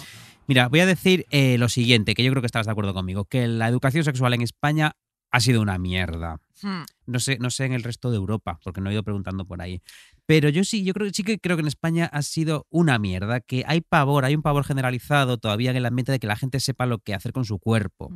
Mira, 0.46 0.68
voy 0.68 0.80
a 0.80 0.86
decir 0.86 1.26
eh, 1.30 1.56
lo 1.58 1.68
siguiente, 1.68 2.14
que 2.14 2.22
yo 2.24 2.30
creo 2.30 2.40
que 2.42 2.46
estarás 2.46 2.66
de 2.66 2.72
acuerdo 2.72 2.94
conmigo, 2.94 3.24
que 3.24 3.46
la 3.48 3.68
educación 3.68 4.04
sexual 4.04 4.32
en 4.34 4.42
España 4.42 4.92
ha 5.30 5.40
sido 5.40 5.60
una 5.62 5.78
mierda. 5.78 6.38
Hmm. 6.62 6.82
No 7.06 7.18
sé, 7.18 7.38
no 7.38 7.50
sé 7.50 7.64
en 7.64 7.72
el 7.72 7.82
resto 7.82 8.10
de 8.10 8.16
Europa, 8.16 8.58
porque 8.62 8.80
no 8.80 8.90
he 8.90 8.92
ido 8.92 9.02
preguntando 9.02 9.44
por 9.44 9.60
ahí. 9.60 9.82
Pero 10.26 10.48
yo 10.48 10.62
sí, 10.64 10.84
yo 10.84 10.94
creo, 10.94 11.10
sí 11.12 11.24
que 11.24 11.38
creo 11.38 11.56
que 11.56 11.62
en 11.62 11.68
España 11.68 12.08
ha 12.12 12.22
sido 12.22 12.66
una 12.70 12.98
mierda, 12.98 13.40
que 13.40 13.64
hay 13.66 13.80
pavor, 13.80 14.24
hay 14.24 14.34
un 14.34 14.42
pavor 14.42 14.64
generalizado 14.64 15.38
todavía 15.38 15.70
en 15.70 15.76
el 15.76 15.84
ambiente 15.84 16.12
de 16.12 16.20
que 16.20 16.26
la 16.26 16.36
gente 16.36 16.60
sepa 16.60 16.86
lo 16.86 16.98
que 16.98 17.14
hacer 17.14 17.32
con 17.32 17.44
su 17.44 17.58
cuerpo. 17.58 18.12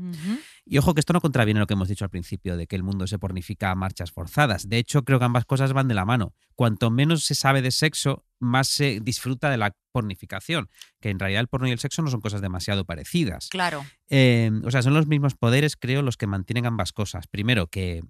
Y 0.64 0.78
ojo 0.78 0.94
que 0.94 1.00
esto 1.00 1.12
no 1.12 1.20
contraviene 1.20 1.60
lo 1.60 1.66
que 1.66 1.74
hemos 1.74 1.88
dicho 1.88 2.04
al 2.04 2.10
principio 2.10 2.56
de 2.56 2.66
que 2.66 2.76
el 2.76 2.82
mundo 2.82 3.06
se 3.06 3.18
pornifica 3.18 3.70
a 3.70 3.74
marchas 3.74 4.12
forzadas. 4.12 4.68
De 4.68 4.78
hecho, 4.78 5.04
creo 5.04 5.18
que 5.18 5.24
ambas 5.24 5.44
cosas 5.44 5.72
van 5.72 5.88
de 5.88 5.94
la 5.94 6.04
mano. 6.04 6.32
Cuanto 6.54 6.90
menos 6.90 7.24
se 7.24 7.34
sabe 7.34 7.60
de 7.60 7.70
sexo, 7.70 8.24
más 8.38 8.68
se 8.68 9.00
disfruta 9.00 9.50
de 9.50 9.56
la 9.56 9.74
pornificación, 9.92 10.68
que 11.00 11.10
en 11.10 11.18
realidad 11.18 11.40
el 11.40 11.48
porno 11.48 11.68
y 11.68 11.72
el 11.72 11.78
sexo 11.78 12.02
no 12.02 12.10
son 12.10 12.20
cosas 12.20 12.40
demasiado 12.40 12.84
parecidas. 12.84 13.48
Claro. 13.48 13.84
Eh, 14.08 14.50
o 14.64 14.70
sea, 14.70 14.82
son 14.82 14.94
los 14.94 15.06
mismos 15.06 15.34
poderes, 15.34 15.76
creo, 15.76 16.02
los 16.02 16.16
que 16.16 16.26
mantienen 16.26 16.66
ambas 16.66 16.92
cosas. 16.92 17.26
Primero, 17.26 17.66
que, 17.66 18.02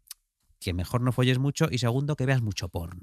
que 0.66 0.74
mejor 0.74 1.00
no 1.00 1.12
folles 1.12 1.38
mucho 1.38 1.68
y 1.70 1.78
segundo, 1.78 2.16
que 2.16 2.26
veas 2.26 2.42
mucho 2.42 2.68
porno. 2.68 3.00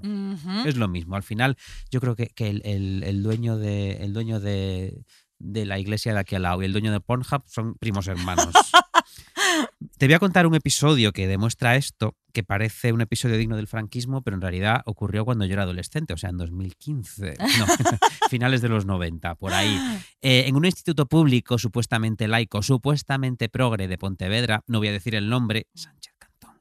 Es 0.68 0.76
lo 0.76 0.90
mismo. 0.90 1.16
Al 1.16 1.24
final, 1.24 1.56
yo 1.90 2.02
creo 2.02 2.14
que, 2.18 2.28
que 2.28 2.50
el, 2.50 2.62
el- 2.66 3.04
el 3.04 3.24
dueño 3.24 3.58
de 3.58 4.04
el 4.04 4.12
dueño 4.12 4.42
de, 4.42 5.06
de 5.40 5.66
la 5.66 5.80
iglesia 5.80 6.12
de 6.14 6.20
aquí 6.20 6.36
al 6.36 6.42
lado 6.42 6.62
y 6.62 6.66
el 6.66 6.74
dueño 6.74 6.92
de 6.92 7.00
Pornhub 7.00 7.44
son 7.48 7.76
primos 7.76 8.08
hermanos. 8.08 8.54
Te 9.98 10.08
voy 10.08 10.16
a 10.16 10.20
contar 10.20 10.46
un 10.48 10.56
episodio 10.56 11.14
que 11.14 11.26
demuestra 11.28 11.76
esto, 11.78 12.16
que 12.34 12.44
parece 12.44 12.92
un 12.92 13.00
episodio 13.02 13.38
digno 13.38 13.56
del 13.56 13.68
franquismo, 13.68 14.22
pero 14.22 14.36
en 14.36 14.42
realidad 14.42 14.82
ocurrió 14.86 15.24
cuando 15.24 15.46
yo 15.46 15.54
era 15.54 15.64
adolescente, 15.64 16.14
o 16.14 16.18
sea, 16.18 16.32
en 16.32 16.38
2015. 16.38 17.36
No, 17.60 17.66
finales 18.30 18.62
de 18.62 18.68
los 18.70 18.86
90, 18.86 19.36
por 19.36 19.54
ahí. 19.54 19.78
Eh, 20.22 20.46
en 20.48 20.56
un 20.58 20.66
instituto 20.66 21.06
público, 21.06 21.58
supuestamente 21.58 22.28
laico, 22.28 22.62
supuestamente 22.62 23.48
progre 23.48 23.88
de 23.88 23.98
Pontevedra, 23.98 24.64
no 24.68 24.80
voy 24.80 24.90
a 24.90 24.92
decir 24.92 25.16
el 25.16 25.30
nombre, 25.30 25.68
Sánchez 25.76 26.14
Cantón. 26.18 26.60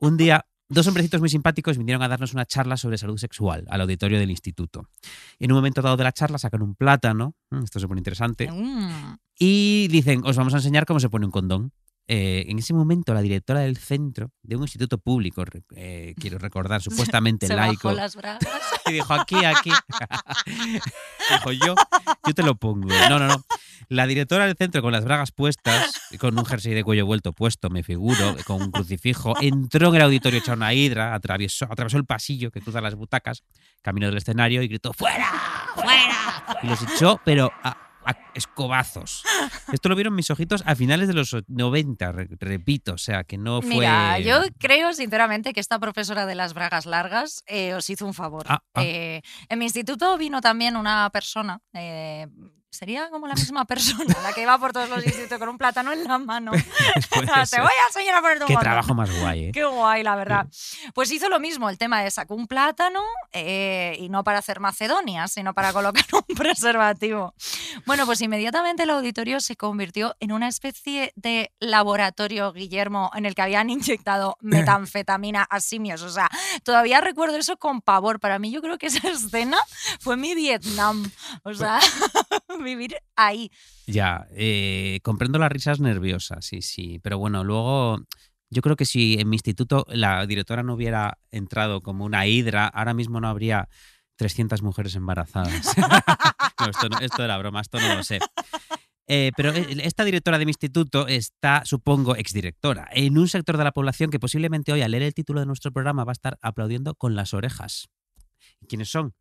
Un 0.00 0.16
día, 0.16 0.46
dos 0.68 0.86
hombrecitos 0.86 1.20
muy 1.20 1.28
simpáticos 1.28 1.76
vinieron 1.76 2.02
a 2.02 2.08
darnos 2.08 2.32
una 2.32 2.46
charla 2.46 2.76
sobre 2.78 2.96
salud 2.98 3.18
sexual 3.18 3.66
al 3.68 3.82
auditorio 3.82 4.18
del 4.18 4.30
instituto. 4.30 4.88
En 5.38 5.52
un 5.52 5.56
momento 5.58 5.82
dado 5.82 5.96
de 5.98 6.04
la 6.04 6.12
charla 6.12 6.38
sacan 6.38 6.62
un 6.62 6.74
plátano, 6.74 7.34
esto 7.62 7.78
se 7.80 7.86
pone 7.86 8.00
interesante, 8.00 8.50
Mm. 8.50 9.16
y 9.38 9.88
dicen, 9.88 10.22
os 10.24 10.36
vamos 10.36 10.54
a 10.54 10.58
enseñar 10.58 10.86
cómo 10.86 11.00
se 11.00 11.10
pone 11.10 11.26
un 11.26 11.32
condón. 11.32 11.72
Eh, 12.12 12.50
en 12.50 12.58
ese 12.58 12.74
momento, 12.74 13.14
la 13.14 13.22
directora 13.22 13.60
del 13.60 13.76
centro 13.76 14.32
de 14.42 14.56
un 14.56 14.62
instituto 14.62 14.98
público, 14.98 15.44
eh, 15.76 16.12
quiero 16.18 16.38
recordar, 16.38 16.82
supuestamente 16.82 17.46
Se 17.46 17.54
laico, 17.54 17.86
bajó 17.86 17.96
las 17.96 18.16
bragas. 18.16 18.42
y 18.86 18.94
dijo, 18.94 19.14
aquí, 19.14 19.44
aquí. 19.44 19.70
dijo, 21.30 21.52
yo, 21.52 21.76
yo 22.26 22.34
te 22.34 22.42
lo 22.42 22.56
pongo. 22.56 22.88
No, 23.08 23.20
no, 23.20 23.28
no. 23.28 23.44
La 23.86 24.08
directora 24.08 24.46
del 24.46 24.56
centro 24.56 24.82
con 24.82 24.90
las 24.90 25.04
bragas 25.04 25.30
puestas, 25.30 26.00
con 26.18 26.36
un 26.36 26.44
jersey 26.44 26.74
de 26.74 26.82
cuello 26.82 27.06
vuelto 27.06 27.32
puesto, 27.32 27.70
me 27.70 27.84
figuro, 27.84 28.34
con 28.44 28.60
un 28.60 28.72
crucifijo, 28.72 29.34
entró 29.40 29.90
en 29.90 29.94
el 29.94 30.02
auditorio 30.02 30.40
echó 30.40 30.54
una 30.54 30.74
hidra, 30.74 31.14
atravesó, 31.14 31.66
atravesó 31.66 31.96
el 31.96 32.06
pasillo 32.06 32.50
que 32.50 32.60
cruza 32.60 32.80
las 32.80 32.96
butacas, 32.96 33.44
caminó 33.82 34.08
del 34.08 34.16
escenario 34.16 34.62
y 34.62 34.68
gritó, 34.68 34.92
¡fuera! 34.92 35.30
¡fuera! 35.76 36.58
Y 36.64 36.66
los 36.66 36.82
echó, 36.82 37.20
pero 37.24 37.52
a, 37.62 37.89
a 38.10 38.16
escobazos. 38.34 39.22
Esto 39.72 39.88
lo 39.88 39.94
vieron 39.96 40.14
mis 40.14 40.30
ojitos 40.30 40.62
a 40.66 40.74
finales 40.74 41.08
de 41.08 41.14
los 41.14 41.36
90, 41.48 42.12
re- 42.12 42.28
repito, 42.38 42.94
o 42.94 42.98
sea, 42.98 43.24
que 43.24 43.38
no 43.38 43.60
fue... 43.62 43.70
Mira, 43.70 44.18
yo 44.18 44.40
creo 44.58 44.92
sinceramente 44.92 45.52
que 45.52 45.60
esta 45.60 45.78
profesora 45.78 46.26
de 46.26 46.34
las 46.34 46.54
bragas 46.54 46.86
largas 46.86 47.42
eh, 47.46 47.74
os 47.74 47.88
hizo 47.90 48.06
un 48.06 48.14
favor. 48.14 48.44
Ah, 48.48 48.62
ah. 48.74 48.82
Eh, 48.84 49.22
en 49.48 49.58
mi 49.58 49.64
instituto 49.66 50.16
vino 50.18 50.40
también 50.40 50.76
una 50.76 51.08
persona. 51.10 51.60
eh, 51.74 52.26
Sería 52.70 53.10
como 53.10 53.26
la 53.26 53.34
misma 53.34 53.64
persona, 53.64 54.14
la 54.22 54.32
que 54.32 54.42
iba 54.42 54.56
por 54.56 54.72
todos 54.72 54.88
los 54.88 55.04
institutos 55.04 55.38
con 55.38 55.48
un 55.48 55.58
plátano 55.58 55.92
en 55.92 56.04
la 56.04 56.18
mano. 56.18 56.52
Te 57.10 57.60
voy 57.60 57.70
a 57.82 57.86
enseñar 57.88 58.14
a 58.14 58.20
ponerte 58.22 58.44
un 58.44 58.48
Qué 58.48 58.56
trabajo 58.56 58.94
más 58.94 59.10
guay, 59.18 59.46
¿eh? 59.46 59.50
Qué 59.52 59.64
guay, 59.64 60.04
la 60.04 60.14
verdad. 60.14 60.46
Pues 60.94 61.10
hizo 61.10 61.28
lo 61.28 61.40
mismo, 61.40 61.68
el 61.68 61.78
tema 61.78 62.00
de 62.00 62.10
sacó 62.12 62.36
un 62.36 62.46
plátano 62.46 63.02
eh, 63.32 63.96
y 63.98 64.08
no 64.08 64.22
para 64.22 64.38
hacer 64.38 64.60
macedonias, 64.60 65.32
sino 65.32 65.52
para 65.52 65.72
colocar 65.72 66.04
un 66.12 66.36
preservativo. 66.36 67.34
Bueno, 67.86 68.06
pues 68.06 68.20
inmediatamente 68.20 68.84
el 68.84 68.90
auditorio 68.90 69.40
se 69.40 69.56
convirtió 69.56 70.14
en 70.20 70.30
una 70.30 70.46
especie 70.46 71.12
de 71.16 71.52
laboratorio, 71.58 72.52
Guillermo, 72.52 73.10
en 73.14 73.26
el 73.26 73.34
que 73.34 73.42
habían 73.42 73.68
inyectado 73.68 74.36
metanfetamina 74.40 75.42
a 75.42 75.58
simios. 75.58 76.02
O 76.02 76.10
sea, 76.10 76.30
todavía 76.62 77.00
recuerdo 77.00 77.36
eso 77.36 77.56
con 77.56 77.80
pavor. 77.80 78.20
Para 78.20 78.38
mí 78.38 78.52
yo 78.52 78.62
creo 78.62 78.78
que 78.78 78.86
esa 78.86 79.08
escena 79.08 79.58
fue 79.98 80.16
mi 80.16 80.36
Vietnam. 80.36 81.10
O 81.42 81.52
sea, 81.52 81.80
vivir 82.64 82.96
ahí. 83.16 83.50
Ya, 83.86 84.26
eh, 84.32 85.00
comprendo 85.02 85.38
las 85.38 85.52
risas 85.52 85.80
nerviosas, 85.80 86.44
sí, 86.44 86.62
sí. 86.62 86.98
Pero 87.02 87.18
bueno, 87.18 87.44
luego 87.44 87.98
yo 88.50 88.62
creo 88.62 88.76
que 88.76 88.84
si 88.84 89.14
en 89.18 89.28
mi 89.28 89.36
instituto 89.36 89.86
la 89.88 90.26
directora 90.26 90.62
no 90.62 90.74
hubiera 90.74 91.18
entrado 91.30 91.80
como 91.82 92.04
una 92.04 92.26
hidra, 92.26 92.66
ahora 92.66 92.94
mismo 92.94 93.20
no 93.20 93.28
habría 93.28 93.68
300 94.16 94.62
mujeres 94.62 94.94
embarazadas. 94.96 95.74
esto, 97.00 97.24
era 97.24 97.38
broma, 97.38 97.60
esto 97.60 97.78
no 97.80 97.94
lo 97.94 98.02
sé. 98.02 98.18
Eh, 99.06 99.32
pero 99.36 99.50
eh, 99.50 99.66
esta 99.82 100.04
directora 100.04 100.38
de 100.38 100.44
mi 100.44 100.50
instituto 100.50 101.06
está, 101.06 101.62
supongo, 101.64 102.16
exdirectora, 102.16 102.88
en 102.92 103.18
un 103.18 103.28
sector 103.28 103.56
de 103.56 103.64
la 103.64 103.72
población 103.72 104.10
que 104.10 104.20
posiblemente 104.20 104.72
hoy, 104.72 104.82
al 104.82 104.90
leer 104.90 105.04
el 105.04 105.14
título 105.14 105.40
de 105.40 105.46
nuestro 105.46 105.72
programa, 105.72 106.04
va 106.04 106.12
a 106.12 106.12
estar 106.12 106.38
aplaudiendo 106.42 106.94
con 106.94 107.14
las 107.14 107.34
orejas. 107.34 107.88
¿Y 108.60 108.66
quiénes 108.66 108.90
son? 108.90 109.14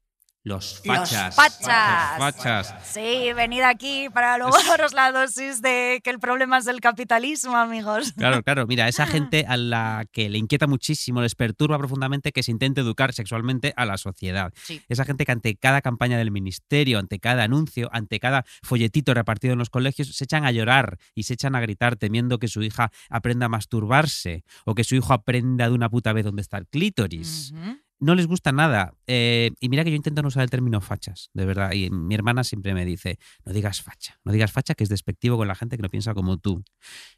Los 0.43 0.81
Los 0.85 0.97
fachas. 0.99 1.35
fachas. 1.35 2.19
Los 2.19 2.35
fachas. 2.35 2.75
Sí, 2.87 3.33
venid 3.35 3.61
aquí 3.61 4.07
para 4.13 4.37
luego 4.37 4.55
daros 4.67 4.93
la 4.93 5.11
dosis 5.11 5.61
de 5.61 5.99
que 6.03 6.09
el 6.09 6.19
problema 6.19 6.57
es 6.59 6.67
el 6.67 6.79
capitalismo, 6.79 7.57
amigos. 7.57 8.13
Claro, 8.13 8.41
claro. 8.41 8.65
Mira, 8.65 8.87
esa 8.87 9.05
gente 9.07 9.45
a 9.47 9.57
la 9.57 10.05
que 10.11 10.29
le 10.29 10.37
inquieta 10.37 10.65
muchísimo, 10.65 11.21
les 11.21 11.35
perturba 11.35 11.77
profundamente 11.77 12.31
que 12.31 12.41
se 12.41 12.51
intente 12.51 12.81
educar 12.81 13.13
sexualmente 13.13 13.73
a 13.75 13.85
la 13.85 13.97
sociedad. 13.97 14.53
Sí. 14.63 14.81
Esa 14.87 15.03
gente 15.03 15.25
que 15.25 15.31
ante 15.33 15.55
cada 15.57 15.81
campaña 15.81 16.17
del 16.17 16.31
ministerio, 16.31 16.99
ante 16.99 17.19
cada 17.19 17.43
anuncio, 17.43 17.89
ante 17.91 18.19
cada 18.19 18.45
folletito 18.63 19.13
repartido 19.13 19.53
en 19.53 19.59
los 19.59 19.69
colegios, 19.69 20.15
se 20.15 20.23
echan 20.23 20.45
a 20.45 20.51
llorar 20.51 20.97
y 21.15 21.23
se 21.23 21.33
echan 21.33 21.55
a 21.55 21.59
gritar 21.59 21.97
temiendo 21.97 22.39
que 22.39 22.47
su 22.47 22.63
hija 22.63 22.91
aprenda 23.09 23.47
a 23.47 23.49
masturbarse 23.49 24.43
o 24.65 24.73
que 24.73 24.83
su 24.85 24.95
hijo 24.95 25.13
aprenda 25.13 25.67
de 25.67 25.75
una 25.75 25.89
puta 25.89 26.13
vez 26.13 26.23
dónde 26.25 26.41
está 26.41 26.57
el 26.57 26.67
clítoris. 26.67 27.51
Ujú. 27.53 27.77
No 27.99 28.15
les 28.15 28.27
gusta 28.27 28.51
nada. 28.51 28.93
Eh, 29.07 29.51
y 29.59 29.67
mira 29.69 29.83
que 29.83 29.89
yo 29.89 29.95
intento 29.97 30.21
no 30.21 30.29
usar 30.29 30.43
el 30.43 30.49
término 30.49 30.79
fachas, 30.81 31.29
de 31.33 31.45
verdad. 31.45 31.73
Y 31.73 31.89
mi 31.89 32.15
hermana 32.15 32.43
siempre 32.43 32.73
me 32.73 32.85
dice, 32.85 33.19
no 33.45 33.51
digas 33.53 33.81
facha, 33.81 34.19
no 34.23 34.31
digas 34.31 34.51
facha 34.51 34.73
que 34.73 34.83
es 34.83 34.89
despectivo 34.89 35.35
con 35.37 35.47
la 35.47 35.55
gente 35.55 35.75
que 35.75 35.83
no 35.83 35.89
piensa 35.89 36.13
como 36.13 36.37
tú. 36.37 36.63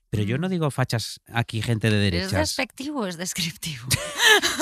Pero 0.10 0.24
yo 0.24 0.38
no 0.38 0.50
digo 0.50 0.70
fachas 0.72 1.22
aquí 1.28 1.62
gente 1.62 1.90
de 1.90 1.98
¿Es 2.08 2.12
derechas. 2.12 2.32
despectivo 2.40 3.02
o 3.02 3.08
es 3.08 3.18
descriptivo? 3.18 3.88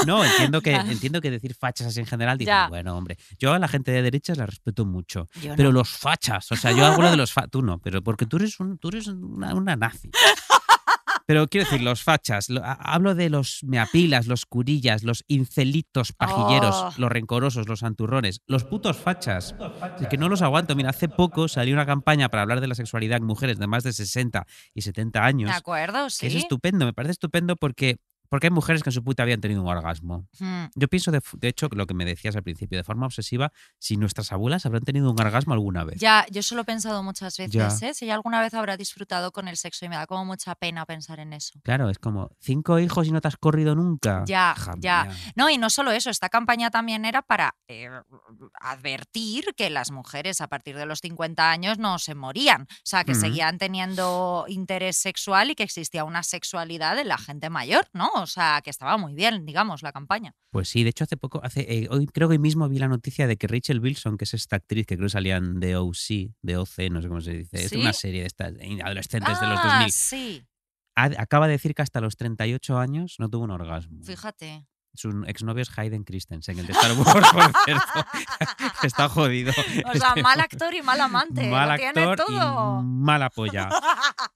No, 0.08 0.24
entiendo 0.26 0.62
que, 0.62 0.74
entiendo 0.74 1.22
que 1.22 1.30
decir 1.30 1.54
fachas 1.54 1.88
así 1.88 2.00
en 2.00 2.06
general, 2.06 2.40
Ya. 2.40 2.68
bueno, 2.70 2.96
hombre, 2.98 3.18
yo 3.38 3.54
a 3.54 3.60
la 3.60 3.68
gente 3.68 3.92
de 3.92 4.02
derechas 4.02 4.38
la 4.38 4.46
respeto 4.48 4.84
mucho. 4.86 5.28
Yo 5.44 5.56
Pero 5.56 5.70
no. 5.70 5.80
los 5.80 5.90
fachas, 5.90 6.52
o 6.52 6.56
sea, 6.56 6.72
yo 6.72 6.86
hago 6.86 7.02
lo 7.02 7.12
de 7.12 7.18
los 7.18 7.32
fachas, 7.34 7.52
tú 7.52 7.62
no, 7.62 7.80
pero 7.80 8.02
porque 8.02 8.26
tú 8.26 8.38
eres, 8.38 8.60
un, 8.60 8.78
tú 8.80 8.88
eres 8.90 9.08
una, 9.08 9.54
una 9.54 9.76
nazi. 9.76 10.10
Pero 11.30 11.48
quiero 11.48 11.66
decir, 11.70 11.84
los 11.84 12.02
fachas, 12.02 12.50
lo- 12.50 12.66
ha- 12.66 12.72
hablo 12.74 13.14
de 13.14 13.30
los 13.30 13.64
meapilas, 13.64 14.26
los 14.26 14.48
curillas, 14.48 15.04
los 15.04 15.24
incelitos 15.28 16.12
pajilleros, 16.12 16.76
Oh. 16.76 16.94
los 16.98 17.12
rencorosos, 17.12 17.68
los 17.70 17.82
santurrones, 17.82 18.42
los 18.48 18.64
putos 18.64 18.98
fachas. 18.98 19.54
Es 20.02 20.08
que 20.08 20.18
no 20.18 20.28
los 20.28 20.42
aguanto. 20.42 20.76
Mira, 20.76 20.90
hace 20.90 21.08
poco 21.08 21.48
salió 21.48 21.76
una 21.76 21.86
campaña 21.86 22.30
para 22.30 22.42
hablar 22.42 22.62
de 22.62 22.68
la 22.68 22.74
sexualidad 22.74 23.18
en 23.20 23.26
mujeres 23.26 23.60
de 23.60 23.68
más 23.68 23.84
de 23.84 23.94
60 23.94 24.48
y 24.74 24.82
70 24.82 25.24
años. 25.24 25.52
¿De 25.52 25.56
acuerdo? 25.56 26.06
Que 26.06 26.10
Sí. 26.10 26.26
es 26.26 26.36
estupendo, 26.36 26.86
me 26.88 26.94
parece 26.94 27.12
estupendo 27.12 27.56
porque, 27.58 27.98
porque 28.30 28.48
hay 28.48 28.52
mujeres 28.52 28.84
que 28.84 28.90
en 28.90 28.94
su 28.94 29.04
puta 29.04 29.24
habían 29.24 29.42
tenido 29.42 29.62
un 29.62 29.68
orgasmo. 29.68 30.28
Mm. 30.40 30.66
Yo 30.76 30.88
pienso, 30.88 31.12
de, 31.12 31.22
de 31.34 31.48
hecho, 31.48 31.68
lo 31.72 31.88
que 31.88 31.94
me 31.94 32.06
decías 32.06 32.36
al 32.36 32.44
principio, 32.44 32.78
de 32.78 32.84
forma 32.84 33.06
obsesiva, 33.06 33.52
si 33.80 33.98
nuestras 33.98 34.32
abuelas 34.32 34.66
habrán 34.66 34.84
tenido 34.84 35.12
un 35.12 35.20
orgasmo 35.20 35.54
alguna 35.54 35.84
vez. 35.84 36.00
Ya, 36.00 36.26
yo 36.30 36.44
solo 36.44 36.62
he 36.62 36.66
pensado 36.66 37.04
muchas 37.04 37.36
veces. 37.38 37.82
¿eh? 37.82 37.94
Si 37.94 38.06
ella 38.06 38.16
alguna 38.16 38.42
vez 38.42 38.54
habrá 38.54 38.78
disfrutado 38.78 39.32
con 39.32 39.48
el 39.48 39.58
sexo 39.58 39.86
y 39.86 39.90
me 39.90 39.96
da 39.96 40.06
como 40.08 40.26
mucha 40.26 40.56
pena 40.56 40.86
pensar 40.86 41.20
en 41.20 41.34
eso. 41.34 41.60
Claro, 41.64 41.90
es 41.90 42.00
como, 42.00 42.32
cinco 42.40 42.80
hijos 42.80 43.08
y 43.08 43.12
no 43.12 43.22
te 43.22 43.28
has 43.28 43.38
corrido 43.38 43.76
nunca. 43.76 44.24
Ya, 44.26 44.56
ya. 44.78 45.10
No, 45.36 45.50
y 45.50 45.58
no 45.58 45.70
solo 45.70 45.92
eso, 45.92 46.10
esta 46.10 46.30
campaña 46.30 46.70
también 46.70 47.06
era 47.06 47.22
para 47.22 47.56
eh, 47.68 47.90
advertir 48.60 49.46
que 49.56 49.70
las 49.70 49.92
mujeres 49.92 50.42
a 50.42 50.48
partir 50.48 50.76
de 50.76 50.86
los 50.86 51.00
50 51.00 51.50
años 51.50 51.80
no 51.80 52.00
se 52.00 52.16
morían, 52.16 52.64
o 52.64 52.66
sea, 52.84 53.04
que 53.04 53.12
Ujú. 53.12 53.22
seguían 53.22 53.58
teniendo 53.58 54.46
interés 54.48 54.98
sexual 54.98 55.52
y 55.52 55.56
que 55.56 55.64
existía 55.64 56.04
una 56.04 56.24
sexualidad 56.24 56.98
en 57.00 57.08
la 57.08 57.18
gente 57.18 57.50
mayor, 57.50 57.88
¿no? 57.94 58.10
O 58.22 58.28
sea, 58.28 58.62
que 58.64 58.70
estaba 58.70 58.98
muy 58.98 59.14
bien, 59.14 59.46
digamos, 59.46 59.82
la 59.84 59.92
campaña. 59.92 60.34
Pues 60.52 60.70
sí, 60.70 60.84
de 60.84 60.90
hecho 60.90 61.04
hace 61.04 61.18
poco, 61.18 61.40
hace, 61.44 61.62
eh, 61.62 61.88
hoy 61.90 62.06
creo 62.08 62.28
que 62.28 62.34
hoy 62.34 62.40
mismo 62.40 62.68
vi 62.70 62.80
la 62.80 62.88
noticia 62.88 63.28
de 63.28 63.38
que 63.38 63.48
Rachel 63.48 63.80
Wilson, 63.80 64.18
que 64.18 64.26
es 64.26 64.34
esta 64.34 64.56
actriz 64.58 64.86
que 64.86 64.96
creo 64.96 65.08
que 65.08 65.12
salían 65.12 65.60
de 65.60 65.76
OC, 65.76 66.34
de 66.42 66.58
OC, 66.58 66.90
no 66.92 67.02
sé 67.02 67.08
cómo 67.08 67.22
se 67.22 67.34
dice, 67.34 67.58
es 67.58 67.72
una 67.74 67.94
serie 67.94 68.22
de 68.22 68.28
estas 68.28 68.54
eh, 68.60 68.80
adolescentes 68.84 69.40
de 69.40 69.48
los 69.48 69.60
Ah, 69.62 69.68
2000, 69.80 69.92
sí, 69.92 70.46
ha- 70.96 71.22
acaba 71.22 71.48
de 71.48 71.54
decir 71.54 71.74
que 71.76 71.82
hasta 71.82 72.02
los 72.02 72.16
38 72.18 72.78
años 72.78 73.16
no 73.20 73.30
tuvo 73.30 73.44
un 73.46 73.52
orgasmo. 73.52 74.04
fíjate. 74.04 74.66
Su 74.94 75.24
exnovio 75.28 75.62
es 75.62 75.78
Hayden 75.78 76.04
Christensen, 76.04 76.60
el 76.60 76.66
de 76.68 76.74
Star 76.74 76.92
Wars, 76.94 77.28
por 77.32 77.52
cierto. 77.66 77.84
Está 78.84 79.08
jodido. 79.10 79.52
O 79.52 79.94
sea, 79.96 80.10
Este 80.10 80.24
mal 80.24 80.40
actor 80.40 80.74
y 80.74 80.82
mal 80.82 81.00
amante. 81.00 81.50
mal 81.50 81.70
lo 81.70 81.76
tiene 81.76 82.02
actor 82.04 82.26
todo. 82.28 82.82
y 82.82 82.84
mala 82.86 83.30
polla. 83.30 83.70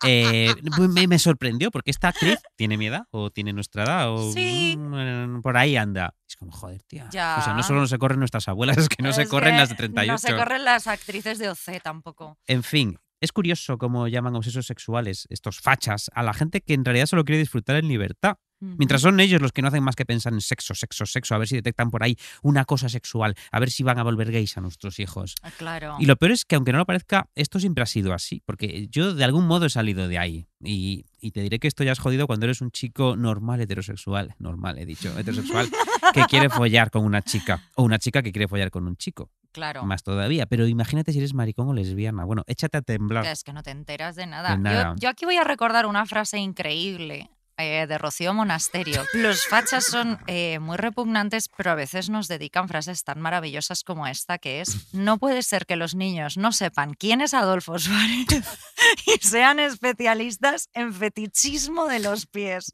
Eh, 0.06 0.54
pues 0.76 0.90
me, 0.90 1.08
me 1.08 1.20
sorprendió 1.20 1.72
porque 1.72 1.92
esta 1.92 2.10
actriz 2.10 2.40
tiene 2.56 2.78
mi 2.78 2.88
edad 2.88 3.06
o 3.12 3.30
tiene 3.30 3.54
nuestra 3.54 3.84
edad 3.84 4.12
o 4.12 4.32
Sí. 4.32 4.76
mm, 4.78 5.42
por 5.42 5.58
ahí 5.58 5.76
anda. 5.76 6.14
Es 6.28 6.36
como, 6.36 6.52
joder, 6.52 6.82
tía. 6.84 7.06
O 7.08 7.12
sea, 7.12 7.54
no 7.56 7.64
solo 7.64 7.82
no 7.82 7.88
se 7.88 7.98
corren 7.98 8.20
nuestras 8.20 8.48
abuelas, 8.48 8.78
es 8.78 8.90
que 8.90 9.02
no 9.04 9.14
se 9.14 9.28
corren 9.28 9.58
las 9.58 9.70
de 9.70 9.76
38. 9.76 10.12
No 10.12 10.18
se 10.18 10.36
corren 10.36 10.64
las 10.66 10.88
actrices 10.88 11.40
de 11.40 11.50
OC 11.50 11.82
tampoco. 11.84 12.38
En 12.48 12.64
fin, 12.64 12.98
Es 13.22 13.32
curioso 13.32 13.78
cómo 13.78 14.10
llaman 14.10 14.36
obsesos 14.36 14.66
sexuales, 14.66 15.28
estos 15.30 15.62
fachas, 15.62 16.12
a 16.14 16.24
la 16.24 16.34
gente 16.34 16.60
que 16.60 16.74
en 16.74 16.84
realidad 16.84 17.06
solo 17.06 17.24
quiere 17.24 17.40
disfrutar 17.40 17.78
en 17.78 17.88
libertad. 17.88 18.36
Mientras 18.78 19.02
son 19.02 19.20
ellos 19.20 19.42
los 19.42 19.52
que 19.52 19.62
no 19.62 19.68
hacen 19.68 19.84
más 19.84 19.96
que 19.96 20.06
pensar 20.06 20.34
en 20.34 20.42
sexo, 20.42 20.74
sexo, 20.76 21.06
sexo, 21.06 21.36
a 21.36 21.38
ver 21.38 21.48
si 21.48 21.56
detectan 21.56 21.92
por 21.92 22.04
ahí 22.04 22.18
una 22.42 22.66
cosa 22.66 22.90
sexual, 22.90 23.36
a 23.52 23.60
ver 23.60 23.70
si 23.72 23.84
van 23.84 24.00
a 24.00 24.04
volver 24.04 24.32
gays 24.32 24.58
a 24.58 24.62
nuestros 24.62 25.00
hijos. 25.00 25.36
Ah, 25.42 25.52
Claro. 25.58 25.96
Y 26.00 26.06
lo 26.06 26.16
peor 26.16 26.32
es 26.32 26.46
que, 26.46 26.56
aunque 26.56 26.72
no 26.72 26.78
lo 26.80 26.86
parezca, 26.86 27.30
esto 27.36 27.60
siempre 27.60 27.84
ha 27.84 27.88
sido 27.88 28.14
así, 28.14 28.42
porque 28.46 28.88
yo 28.90 29.14
de 29.14 29.24
algún 29.24 29.48
modo 29.48 29.66
he 29.66 29.70
salido 29.70 30.08
de 30.08 30.18
ahí. 30.18 30.48
Y, 30.66 31.06
y 31.20 31.32
te 31.32 31.42
diré 31.42 31.60
que 31.60 31.68
esto 31.68 31.84
ya 31.84 31.92
es 31.92 32.00
jodido 32.00 32.26
cuando 32.28 32.46
eres 32.46 32.62
un 32.62 32.72
chico 32.72 33.16
normal, 33.16 33.60
heterosexual, 33.62 34.36
normal, 34.40 34.78
he 34.80 34.86
dicho, 34.86 35.18
heterosexual, 35.18 35.70
que 36.14 36.24
quiere 36.26 36.50
follar 36.50 36.90
con 36.90 37.04
una 37.06 37.22
chica, 37.22 37.62
o 37.76 37.84
una 37.84 38.00
chica 38.00 38.22
que 38.22 38.32
quiere 38.32 38.48
follar 38.48 38.72
con 38.72 38.88
un 38.88 38.96
chico, 38.96 39.30
Claro. 39.52 39.84
más 39.84 40.04
todavía. 40.04 40.46
Pero 40.46 40.66
imagínate 40.68 41.12
si 41.12 41.20
eres 41.20 41.34
maricón 41.34 41.68
o 41.70 41.74
lesbiana. 41.74 42.24
Bueno, 42.26 42.44
échate 42.48 42.78
a 42.78 42.82
temblar. 42.82 43.26
Es 43.26 43.44
que 43.44 43.54
no 43.54 43.62
te 43.62 43.72
enteras 43.72 44.16
de 44.16 44.26
nada. 44.26 44.52
De 44.52 44.58
nada. 44.58 44.94
Yo, 44.96 45.02
yo 45.02 45.10
aquí 45.10 45.26
voy 45.26 45.36
a 45.38 45.44
recordar 45.44 45.86
una 45.86 46.06
frase 46.06 46.40
increíble 46.40 47.30
eh, 47.58 47.86
de 47.88 47.98
Rocío 47.98 48.34
Monasterio. 48.34 49.06
Los 49.14 49.46
fachas 49.46 49.86
son 49.86 50.20
eh, 50.28 50.60
muy 50.60 50.78
repugnantes, 50.78 51.50
pero 51.56 51.72
a 51.72 51.76
veces 51.76 52.10
nos 52.10 52.28
dedican 52.28 52.68
frases 52.68 53.04
tan 53.04 53.22
maravillosas 53.22 53.84
como 53.84 54.08
esta, 54.08 54.38
que 54.38 54.62
es, 54.62 54.94
no 54.94 55.18
puede 55.18 55.44
ser 55.44 55.66
que 55.66 55.76
los 55.76 55.96
niños 55.96 56.38
no 56.38 56.52
sepan 56.52 56.94
quién 56.94 57.22
es 57.22 57.34
Adolfo 57.34 57.78
Suárez 57.78 58.28
y 59.06 59.26
sean 59.26 59.60
especialistas 59.60 60.70
en 60.74 60.94
fetichismo 60.94 61.88
de 61.88 62.00
los 62.00 62.26
pies. 62.26 62.74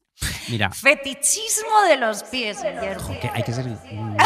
Mira, 0.50 0.72
Fetichismo 0.72 1.82
de 1.88 1.98
los 1.98 2.24
pies, 2.24 2.58
Guillermo. 2.58 3.20
que 3.22 3.30
hay 3.34 3.44
que 3.44 3.54
ser 3.54 3.66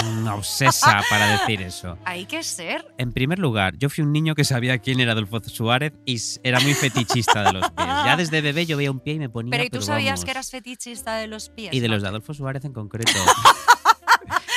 una 0.06 0.36
obsesa 0.36 1.02
para 1.10 1.40
decir 1.40 1.62
eso. 1.62 1.98
Hay 2.06 2.26
que 2.26 2.44
ser. 2.44 2.86
En 2.98 3.12
primer 3.12 3.40
lugar, 3.40 3.78
yo 3.78 3.90
fui 3.90 4.04
un 4.04 4.12
niño 4.12 4.34
que 4.34 4.44
sabía 4.44 4.78
quién 4.80 5.00
era 5.00 5.12
Adolfo 5.12 5.40
Suárez 5.44 5.94
y 6.06 6.18
era 6.44 6.60
muy 6.62 6.74
fetichista 6.74 7.44
de 7.44 7.54
los 7.54 7.72
pies. 7.72 7.88
Ya 7.88 8.16
desde 8.18 8.42
bebé 8.42 8.66
yo 8.66 8.78
veía 8.78 8.92
un 8.92 9.00
pie 9.00 9.16
y 9.16 9.20
me 9.20 9.30
ponía. 9.30 9.52
Pero 9.52 9.64
¿y 9.66 9.70
tú 9.70 9.82
sabías 9.82 10.14
vamos. 10.14 10.26
que 10.26 10.32
eras 10.32 10.50
fetichista 10.50 11.18
de 11.18 11.28
los 11.28 11.50
pies? 11.50 11.74
Y 11.74 11.80
de 11.80 11.88
no? 11.88 11.96
los 11.96 12.04
de 12.04 12.10
Adolfo 12.10 12.34
Suárez 12.34 12.64
en 12.66 12.74
concreto. 12.74 13.12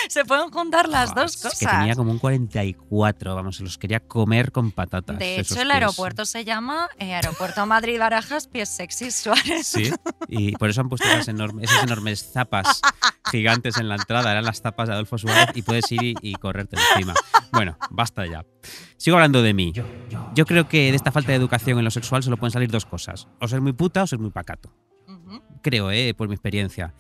Se 0.08 0.24
pueden 0.24 0.50
juntar 0.50 0.88
las 0.88 1.14
dos 1.14 1.34
es 1.36 1.42
cosas. 1.42 1.58
Que 1.58 1.66
tenía 1.66 1.94
como 1.94 2.12
un 2.12 2.18
44, 2.18 3.34
vamos, 3.34 3.56
se 3.56 3.62
los 3.64 3.78
quería 3.78 4.00
comer 4.00 4.52
con 4.52 4.70
patatas. 4.70 5.18
De 5.18 5.40
hecho, 5.40 5.54
el 5.54 5.62
pies. 5.62 5.74
aeropuerto 5.74 6.24
se 6.24 6.44
llama 6.44 6.88
eh, 6.98 7.14
Aeropuerto 7.14 7.66
Madrid-Barajas 7.66 8.46
Pies 8.46 8.68
Sexy 8.68 9.10
Suárez. 9.10 9.66
Sí, 9.66 9.92
y 10.28 10.52
por 10.52 10.70
eso 10.70 10.80
han 10.80 10.88
puesto 10.88 11.06
esas 11.08 11.28
enormes, 11.28 11.70
esas 11.70 11.84
enormes 11.84 12.32
zapas 12.32 12.80
gigantes 13.30 13.76
en 13.78 13.88
la 13.88 13.96
entrada. 13.96 14.30
Eran 14.30 14.44
las 14.44 14.62
tapas 14.62 14.88
de 14.88 14.94
Adolfo 14.94 15.18
Suárez 15.18 15.48
y 15.54 15.62
puedes 15.62 15.90
ir 15.92 16.02
y, 16.02 16.14
y 16.22 16.34
correrte 16.34 16.76
encima. 16.92 17.14
Bueno, 17.52 17.76
basta 17.90 18.26
ya. 18.26 18.44
Sigo 18.96 19.16
hablando 19.16 19.42
de 19.42 19.54
mí. 19.54 19.72
Yo 20.34 20.46
creo 20.46 20.68
que 20.68 20.90
de 20.90 20.96
esta 20.96 21.12
falta 21.12 21.32
de 21.32 21.36
educación 21.36 21.78
en 21.78 21.84
lo 21.84 21.90
sexual 21.90 22.22
solo 22.22 22.36
pueden 22.36 22.52
salir 22.52 22.70
dos 22.70 22.86
cosas. 22.86 23.28
O 23.40 23.48
ser 23.48 23.60
muy 23.60 23.72
puta 23.72 24.02
o 24.02 24.06
ser 24.06 24.18
muy 24.18 24.30
pacato. 24.30 24.72
Creo, 25.62 25.90
eh, 25.90 26.14
por 26.14 26.28
mi 26.28 26.34
experiencia. 26.34 26.94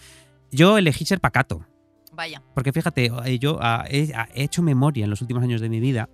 Yo 0.50 0.78
elegí 0.78 1.04
ser 1.04 1.20
pacato. 1.20 1.66
Vaya. 2.16 2.42
Porque 2.54 2.72
fíjate, 2.72 3.10
eh, 3.26 3.38
yo 3.38 3.58
ah, 3.60 3.84
he, 3.88 4.12
ah, 4.14 4.28
he 4.34 4.42
hecho 4.44 4.62
memoria 4.62 5.04
en 5.04 5.10
los 5.10 5.20
últimos 5.20 5.42
años 5.42 5.60
de 5.60 5.68
mi 5.68 5.80
vida 5.80 6.08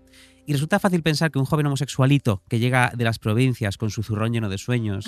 y 0.45 0.53
resulta 0.53 0.79
fácil 0.81 1.03
pensar 1.03 1.31
que 1.31 1.39
un 1.39 1.45
joven 1.45 1.67
homosexualito 1.67 2.43
que 2.49 2.59
llega 2.59 2.93
de 2.97 3.05
las 3.05 3.19
provincias 3.21 3.77
con 3.79 3.91
su 3.91 4.03
zurrón 4.03 4.33
lleno 4.33 4.49
de 4.49 4.59
sueños 4.59 5.07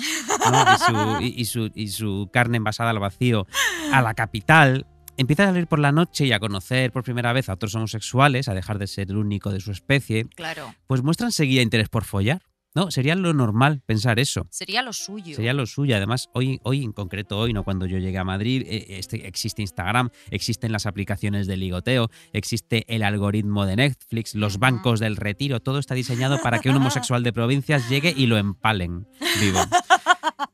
¿no? 0.49 0.63
y, 0.73 0.77
su, 0.77 1.21
y- 1.23 1.41
y 1.41 1.45
su- 1.45 1.71
y 1.75 1.87
su 1.89 2.29
carne 2.31 2.57
envasada 2.57 2.91
al 2.91 2.99
vacío 2.99 3.45
a 3.91 4.01
la 4.01 4.13
capital, 4.13 4.87
empieza 5.17 5.43
a 5.43 5.47
salir 5.47 5.67
por 5.67 5.79
la 5.79 5.91
noche 5.91 6.25
y 6.25 6.31
a 6.31 6.39
conocer 6.39 6.91
por 6.93 7.03
primera 7.03 7.33
vez 7.33 7.49
a 7.49 7.53
otros 7.53 7.75
homosexuales, 7.75 8.47
a 8.47 8.53
dejar 8.53 8.79
de 8.79 8.87
ser 8.87 9.09
el 9.11 9.17
único 9.17 9.51
de 9.51 9.59
su 9.59 9.71
especie, 9.71 10.25
Claro. 10.35 10.73
pues 10.87 11.03
muestran 11.03 11.31
seguida 11.33 11.61
interés 11.61 11.89
por 11.89 12.05
follar. 12.05 12.41
¿No? 12.75 12.91
Sería 12.91 13.15
lo 13.15 13.33
normal 13.33 13.81
pensar 13.85 14.19
eso. 14.19 14.47
Sería 14.51 14.81
lo 14.81 14.93
suyo. 14.93 15.35
Sería 15.35 15.53
lo 15.53 15.65
suyo. 15.65 15.95
Además, 15.95 16.29
hoy, 16.33 16.59
hoy 16.63 16.83
en 16.83 16.91
concreto, 16.91 17.39
hoy, 17.39 17.53
no 17.53 17.63
cuando 17.63 17.85
yo 17.85 17.97
llegué 17.97 18.17
a 18.17 18.23
Madrid, 18.23 18.63
eh, 18.67 18.85
este, 18.89 19.27
existe 19.27 19.61
Instagram, 19.61 20.09
existen 20.29 20.71
las 20.71 20.85
aplicaciones 20.85 21.47
de 21.47 21.57
ligoteo, 21.57 22.09
existe 22.33 22.83
el 22.93 23.03
algoritmo 23.03 23.65
de 23.65 23.77
Netflix, 23.77 24.35
los 24.35 24.59
bancos 24.59 24.99
del 24.99 25.15
retiro, 25.15 25.61
todo 25.61 25.79
está 25.79 25.95
diseñado 25.95 26.39
para 26.41 26.59
que 26.59 26.69
un 26.69 26.75
homosexual 26.75 27.23
de 27.23 27.33
provincias 27.33 27.89
llegue 27.89 28.13
y 28.15 28.27
lo 28.27 28.37
empalen 28.37 29.07
vivo. 29.39 29.59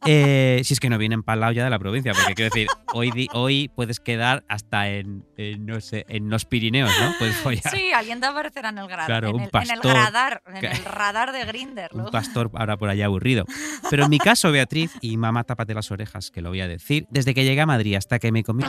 Eh, 0.05 0.61
si 0.63 0.73
es 0.73 0.79
que 0.79 0.89
no 0.89 0.97
viene 0.97 1.15
empalado 1.15 1.51
ya 1.51 1.63
de 1.63 1.69
la 1.69 1.79
provincia, 1.79 2.13
porque 2.13 2.33
quiero 2.33 2.49
decir, 2.53 2.67
hoy, 2.93 3.27
hoy 3.33 3.69
puedes 3.75 3.99
quedar 3.99 4.43
hasta 4.47 4.89
en, 4.89 5.25
en, 5.37 5.65
no 5.65 5.79
sé, 5.81 6.05
en 6.09 6.29
los 6.29 6.45
Pirineos, 6.45 6.91
¿no? 6.99 7.13
Puedes 7.19 7.35
follar. 7.37 7.71
Sí, 7.71 7.91
alguien 7.91 8.19
te 8.19 8.25
aparecerá 8.27 8.69
en 8.69 8.79
el, 8.79 8.87
Claro, 8.87 9.29
en, 9.29 9.35
un 9.35 9.41
el, 9.41 9.49
en 9.53 9.61
el 9.61 9.79
pastor 9.79 9.93
radar, 9.93 10.41
en 10.47 10.65
el 10.65 10.85
radar 10.85 11.31
de 11.31 11.45
Grinder. 11.45 11.91
un 11.93 12.09
pastor 12.09 12.49
ahora 12.55 12.77
por 12.77 12.89
allá 12.89 13.05
aburrido. 13.05 13.45
Pero 13.89 14.05
en 14.05 14.09
mi 14.09 14.17
caso, 14.17 14.51
Beatriz, 14.51 14.91
y 15.01 15.17
mamá, 15.17 15.43
tápate 15.43 15.73
las 15.73 15.91
orejas, 15.91 16.31
que 16.31 16.41
lo 16.41 16.49
voy 16.49 16.61
a 16.61 16.67
decir, 16.67 17.05
desde 17.09 17.33
que 17.33 17.43
llegué 17.43 17.61
a 17.61 17.65
Madrid 17.65 17.95
hasta 17.95 18.17
que 18.19 18.31
me 18.31 18.43
comí, 18.43 18.63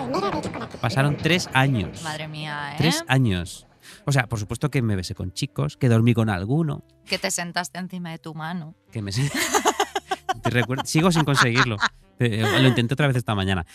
pasaron 0.80 1.16
tres 1.16 1.48
años. 1.54 2.02
Madre 2.02 2.28
mía, 2.28 2.72
¿eh? 2.72 2.76
Tres 2.78 3.04
años. 3.08 3.66
O 4.04 4.12
sea, 4.12 4.28
por 4.28 4.38
supuesto 4.38 4.70
que 4.70 4.80
me 4.82 4.96
besé 4.96 5.14
con 5.14 5.32
chicos, 5.32 5.76
que 5.76 5.88
dormí 5.88 6.14
con 6.14 6.28
alguno, 6.30 6.84
Que 7.06 7.18
te 7.18 7.30
sentaste 7.30 7.78
encima 7.78 8.10
de 8.10 8.18
tu 8.18 8.34
mano. 8.34 8.74
que 8.92 9.02
me... 9.02 9.10
Recuerdo- 9.10 9.32
sigo 10.84 11.12
sin 11.12 11.24
conseguirlo. 11.24 11.76
Eh, 12.18 12.44
Lo 12.60 12.68
intenté 12.68 12.94
otra 12.94 13.06
vez 13.06 13.16
esta 13.16 13.34
mañana. 13.34 13.66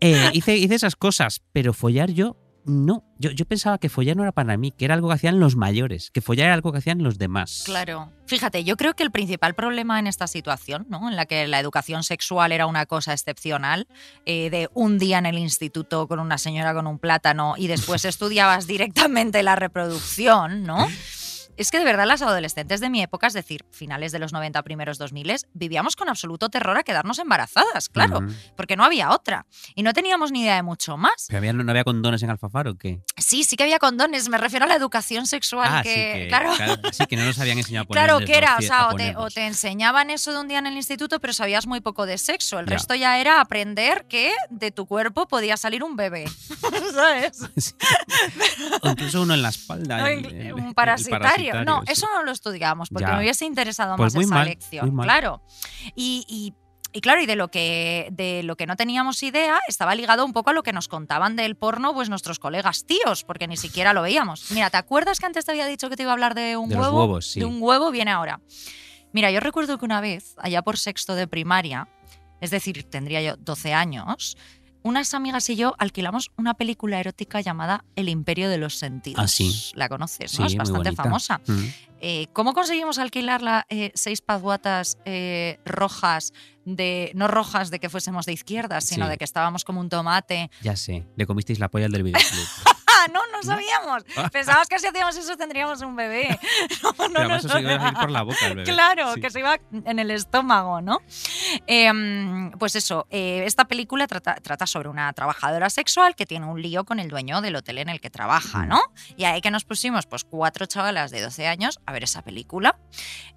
Eh, 0.00 0.30
hice, 0.32 0.56
hice 0.56 0.74
esas 0.74 0.94
cosas, 0.94 1.42
pero 1.52 1.72
follar 1.72 2.10
yo 2.10 2.36
no. 2.68 3.02
Yo, 3.18 3.30
yo 3.30 3.46
pensaba 3.46 3.78
que 3.78 3.88
follar 3.88 4.16
no 4.16 4.22
era 4.22 4.32
para 4.32 4.56
mí, 4.56 4.70
que 4.70 4.84
era 4.84 4.94
algo 4.94 5.08
que 5.08 5.14
hacían 5.14 5.40
los 5.40 5.56
mayores, 5.56 6.10
que 6.10 6.20
follar 6.20 6.46
era 6.46 6.54
algo 6.54 6.70
que 6.70 6.78
hacían 6.78 7.02
los 7.02 7.18
demás. 7.18 7.62
Claro. 7.64 8.12
Fíjate, 8.26 8.62
yo 8.62 8.76
creo 8.76 8.94
que 8.94 9.02
el 9.02 9.10
principal 9.10 9.54
problema 9.54 9.98
en 9.98 10.06
esta 10.06 10.26
situación, 10.26 10.86
¿no? 10.88 11.08
en 11.08 11.16
la 11.16 11.26
que 11.26 11.48
la 11.48 11.58
educación 11.58 12.04
sexual 12.04 12.52
era 12.52 12.66
una 12.66 12.86
cosa 12.86 13.12
excepcional, 13.12 13.88
eh, 14.26 14.50
de 14.50 14.68
un 14.74 14.98
día 14.98 15.18
en 15.18 15.26
el 15.26 15.38
instituto 15.38 16.06
con 16.06 16.20
una 16.20 16.38
señora 16.38 16.74
con 16.74 16.86
un 16.86 16.98
plátano 16.98 17.54
y 17.56 17.66
después 17.66 18.04
estudiabas 18.04 18.66
directamente 18.66 19.42
la 19.42 19.56
reproducción, 19.56 20.64
¿no? 20.64 20.86
Es 21.58 21.70
que 21.70 21.78
de 21.78 21.84
verdad 21.84 22.06
las 22.06 22.22
adolescentes 22.22 22.80
de 22.80 22.88
mi 22.88 23.02
época, 23.02 23.26
es 23.26 23.32
decir, 23.34 23.64
finales 23.72 24.12
de 24.12 24.18
los 24.18 24.32
90, 24.32 24.62
primeros 24.62 24.96
2000, 24.96 25.36
vivíamos 25.52 25.96
con 25.96 26.08
absoluto 26.08 26.48
terror 26.48 26.78
a 26.78 26.82
quedarnos 26.84 27.18
embarazadas, 27.18 27.88
claro, 27.88 28.20
porque 28.56 28.76
no 28.76 28.84
había 28.84 29.10
otra. 29.10 29.44
Y 29.74 29.82
no 29.82 29.92
teníamos 29.92 30.30
ni 30.32 30.42
idea 30.42 30.54
de 30.54 30.62
mucho 30.62 30.96
más. 30.96 31.26
¿Pero 31.28 31.38
había- 31.38 31.52
no 31.52 31.68
había 31.70 31.84
condones 31.84 32.22
en 32.22 32.30
Alfafar 32.30 32.68
o 32.68 32.76
qué? 32.78 33.00
Sí, 33.16 33.42
sí 33.44 33.56
que 33.56 33.64
había 33.64 33.78
condones, 33.78 34.28
me 34.28 34.38
refiero 34.38 34.64
a 34.64 34.68
la 34.68 34.76
educación 34.76 35.26
sexual, 35.26 35.68
ah, 35.70 35.82
que, 35.82 35.88
sí, 36.12 36.18
que, 36.20 36.28
claro, 36.28 36.52
sí, 36.92 37.06
que 37.06 37.16
no 37.16 37.24
nos 37.24 37.38
habían 37.40 37.58
enseñado 37.58 37.84
a 37.84 37.86
poner 37.88 38.04
Claro, 38.04 38.24
que 38.24 38.38
era, 38.38 38.56
o 38.56 38.62
sea, 38.62 38.88
o 38.88 38.94
te, 38.94 39.16
o 39.16 39.28
te 39.28 39.46
enseñaban 39.46 40.10
eso 40.10 40.32
de 40.32 40.38
un 40.40 40.48
día 40.48 40.60
en 40.60 40.66
el 40.68 40.76
instituto, 40.76 41.18
pero 41.20 41.32
sabías 41.32 41.66
muy 41.66 41.80
poco 41.80 42.06
de 42.06 42.18
sexo. 42.18 42.58
El 42.60 42.66
Ya. 42.66 42.74
resto 42.74 42.94
ya 42.94 43.18
era 43.18 43.40
aprender 43.40 44.06
que 44.08 44.32
de 44.50 44.70
tu 44.70 44.86
cuerpo 44.86 45.26
podía 45.26 45.56
salir 45.56 45.82
un 45.82 45.96
bebé. 45.96 46.24
¿Sabes? 46.94 47.40
O 48.82 48.88
incluso 48.90 49.22
uno 49.22 49.34
en 49.34 49.42
la 49.42 49.48
espalda. 49.48 49.98
No, 49.98 50.06
el- 50.06 50.52
un 50.54 50.68
el 50.68 50.74
parasitario. 50.74 51.47
No, 51.54 51.82
sí. 51.86 51.92
eso 51.92 52.06
no 52.14 52.22
lo 52.22 52.30
estudiamos 52.32 52.88
porque 52.88 53.06
Ya. 53.06 53.14
me 53.14 53.20
hubiese 53.20 53.44
interesado 53.44 53.96
Pues 53.96 54.12
más 54.12 54.14
muy 54.16 54.24
esa 54.24 54.34
mal, 54.34 54.46
lección. 54.46 54.86
muy 54.86 54.94
mal. 54.94 55.04
Claro. 55.06 55.42
Y, 55.94 56.24
y- 56.28 56.54
y 56.90 57.02
claro, 57.02 57.20
y 57.20 57.26
de 57.26 57.36
lo 57.36 57.48
que 57.48 58.08
de 58.12 58.42
lo 58.42 58.56
que 58.56 58.66
no 58.66 58.74
teníamos 58.74 59.22
idea 59.22 59.60
estaba 59.68 59.94
ligado 59.94 60.24
un 60.24 60.32
poco 60.32 60.48
a 60.50 60.52
lo 60.54 60.62
que 60.62 60.72
nos 60.72 60.88
contaban 60.88 61.36
del 61.36 61.54
porno, 61.54 61.92
pues 61.92 62.08
nuestros 62.08 62.38
colegas 62.38 62.86
tíos, 62.86 63.24
porque 63.24 63.46
ni 63.46 63.58
siquiera 63.58 63.92
lo 63.92 64.00
veíamos. 64.00 64.50
Mira, 64.52 64.70
¿te 64.70 64.78
acuerdas 64.78 65.20
que 65.20 65.26
antes 65.26 65.44
te 65.44 65.50
había 65.52 65.66
dicho 65.66 65.90
que 65.90 65.96
te 65.96 66.04
iba 66.04 66.12
a 66.12 66.14
hablar 66.14 66.34
de 66.34 66.56
un 66.56 66.70
De 66.70 66.76
los 66.76 66.86
huevo? 66.86 67.00
huevos, 67.00 67.26
sí. 67.26 67.40
De 67.40 67.46
un 67.46 67.58
huevo 67.60 67.90
viene 67.90 68.10
ahora. 68.10 68.40
Mira, 69.12 69.30
yo 69.30 69.40
recuerdo 69.40 69.76
que 69.78 69.84
una 69.84 70.00
vez, 70.00 70.34
allá 70.38 70.62
por 70.62 70.78
sexto 70.78 71.14
de 71.14 71.26
primaria, 71.28 71.88
es 72.40 72.50
decir, 72.50 72.84
tendría 72.88 73.20
yo 73.20 73.36
12 73.36 73.74
años, 73.74 74.36
unas 74.88 75.14
amigas 75.14 75.48
y 75.50 75.56
yo 75.56 75.74
alquilamos 75.78 76.30
una 76.36 76.54
película 76.54 76.98
erótica 76.98 77.40
llamada 77.40 77.84
El 77.96 78.08
Imperio 78.08 78.48
de 78.50 78.58
los 78.58 78.74
Sentidos. 78.76 79.22
Ah, 79.22 79.28
sí. 79.28 79.70
La 79.74 79.88
conoces, 79.88 80.30
Sí, 80.32 80.38
¿no? 80.40 80.46
Es 80.46 80.56
bastante 80.56 80.92
famosa. 80.92 81.40
Mm. 81.46 81.64
Eh, 82.00 82.26
¿Cómo 82.32 82.54
conseguimos 82.54 82.98
alquilarla 82.98 83.66
eh, 83.68 83.90
seis 83.94 84.20
paduatas 84.20 84.98
eh, 85.04 85.58
rojas, 85.64 86.32
de 86.64 87.10
no 87.14 87.26
rojas 87.28 87.70
de 87.70 87.80
que 87.80 87.88
fuésemos 87.88 88.24
de 88.26 88.32
izquierdas, 88.32 88.84
sino 88.84 89.06
Sí. 89.06 89.10
de 89.10 89.18
que 89.18 89.24
estábamos 89.24 89.64
como 89.64 89.80
un 89.80 89.88
tomate? 89.88 90.50
Ya 90.62 90.76
sé, 90.76 91.06
le 91.16 91.26
comisteis 91.26 91.58
la 91.58 91.68
polla 91.68 91.86
al 91.86 91.92
del 91.92 92.04
videoclub. 92.04 92.46
¡Ah, 93.08 93.12
no, 93.12 93.20
no 93.32 93.42
sabíamos! 93.42 94.04
Pensábamos 94.32 94.68
que 94.68 94.78
si 94.78 94.86
hacíamos 94.86 95.16
eso 95.16 95.36
tendríamos 95.36 95.80
un 95.82 95.96
bebé. 95.96 96.38
No, 96.82 96.92
no, 96.98 97.08
no, 97.08 97.18
además 97.20 97.44
no, 97.44 97.54
os 97.54 97.60
iba 97.60 97.70
a 97.72 97.88
ir 97.88 97.94
por 97.94 98.10
la 98.10 98.22
boca 98.22 98.46
el 98.46 98.56
bebé. 98.56 98.70
Claro, 98.72 99.14
Sí. 99.14 99.20
que 99.20 99.30
se 99.30 99.40
iba 99.40 99.56
en 99.72 99.98
el 99.98 100.10
estómago, 100.10 100.80
¿no? 100.80 101.00
Em, 101.66 102.50
pues 102.52 102.76
eso, 102.76 103.06
eh, 103.10 103.42
esta 103.46 103.66
película 103.66 104.06
trata, 104.06 104.34
trata 104.36 104.66
sobre 104.66 104.88
una 104.88 105.12
trabajadora 105.12 105.70
sexual 105.70 106.14
que 106.14 106.26
tiene 106.26 106.46
un 106.46 106.60
lío 106.60 106.84
con 106.84 107.00
el 107.00 107.08
dueño 107.08 107.40
del 107.40 107.56
hotel 107.56 107.78
en 107.78 107.88
el 107.88 108.00
que 108.00 108.10
trabaja. 108.10 108.66
¿no? 108.66 108.80
Y 109.16 109.24
ahí 109.24 109.40
que 109.40 109.50
nos 109.50 109.64
pusimos, 109.64 110.06
pues 110.06 110.24
cuatro 110.24 110.66
chavalas 110.66 111.10
de 111.10 111.20
12 111.20 111.46
años 111.46 111.80
a 111.86 111.92
ver 111.92 112.04
esa 112.04 112.22
película. 112.22 112.78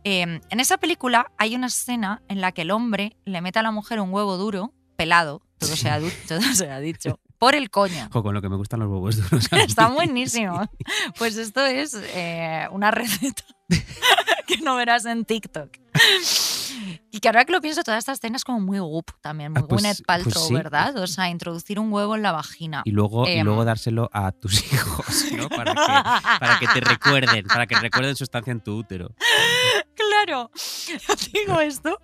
Em, 0.03 0.41
en 0.49 0.60
esa 0.60 0.77
película 0.77 1.31
hay 1.38 1.55
una 1.55 1.67
escena 1.67 2.21
en 2.27 2.41
la 2.41 2.51
que 2.51 2.63
el 2.63 2.71
hombre 2.71 3.15
le 3.25 3.41
mete 3.41 3.60
a 3.60 3.63
la 3.63 3.71
mujer 3.71 3.99
un 3.99 4.13
huevo 4.13 4.38
duro, 4.38 4.73
pelado, 4.95 5.41
todo 5.57 5.75
se 5.75 5.89
ha, 5.89 5.99
todo 6.27 6.41
se 6.53 6.69
ha 6.69 6.79
dicho, 6.79 7.19
por 7.41 7.56
el 7.56 7.71
coño. 7.71 8.08
Jo, 8.13 8.21
con 8.21 8.36
lo 8.36 8.41
que 8.43 8.49
me 8.49 8.56
gustan 8.56 8.82
los 8.82 8.88
huevos 8.89 9.15
duros. 9.17 9.51
a 9.51 9.56
mí. 9.58 9.62
Está 9.63 9.88
buenísimo. 9.88 10.62
Pues 11.17 11.36
esto 11.38 11.65
es 11.65 11.95
eh, 12.13 12.67
una 12.71 12.91
receta 12.91 13.43
que 14.47 14.58
no 14.58 14.75
verás 14.75 15.06
en 15.06 15.25
TikTok. 15.25 15.69
Y 17.12 17.19
que 17.19 17.27
ahora 17.27 17.43
que 17.45 17.51
lo 17.51 17.60
pienso, 17.62 17.82
toda 17.84 17.97
esta 17.97 18.12
escena 18.13 18.38
es 18.38 18.43
como 18.43 18.60
muy 18.60 18.80
goop 18.80 19.12
también, 19.21 19.51
muy 19.51 19.63
Ah, 19.63 19.65
pues- 19.67 19.82
Gwyneth 19.82 20.06
Paltrow, 20.06 20.34
pues 20.34 20.45
sí. 20.47 20.54
¿verdad? 20.54 20.95
O 20.97 21.08
sea, 21.08 21.30
introducir 21.30 21.80
un 21.80 21.91
huevo 21.91 22.15
en 22.15 22.21
la 22.21 22.32
vagina. 22.32 22.82
Y 22.86 22.91
luego, 22.91 23.27
y 23.27 23.32
Em. 23.32 23.45
luego 23.45 23.65
dárselo 23.65 24.10
a 24.13 24.32
tus 24.32 24.71
hijos, 24.73 25.25
¿no? 25.36 25.49
Para 25.49 25.73
que, 25.73 26.39
para 26.39 26.60
que 26.60 26.67
te 26.67 26.80
recuerden, 26.82 27.45
para 27.47 27.65
que 27.67 27.75
recuerden 27.75 28.15
su 28.15 28.23
estancia 28.23 28.51
en 28.51 28.62
tu 28.62 28.77
útero. 28.77 29.13
Claro, 29.95 30.49
yo 30.88 31.15
digo 31.34 31.62
esto 31.62 31.97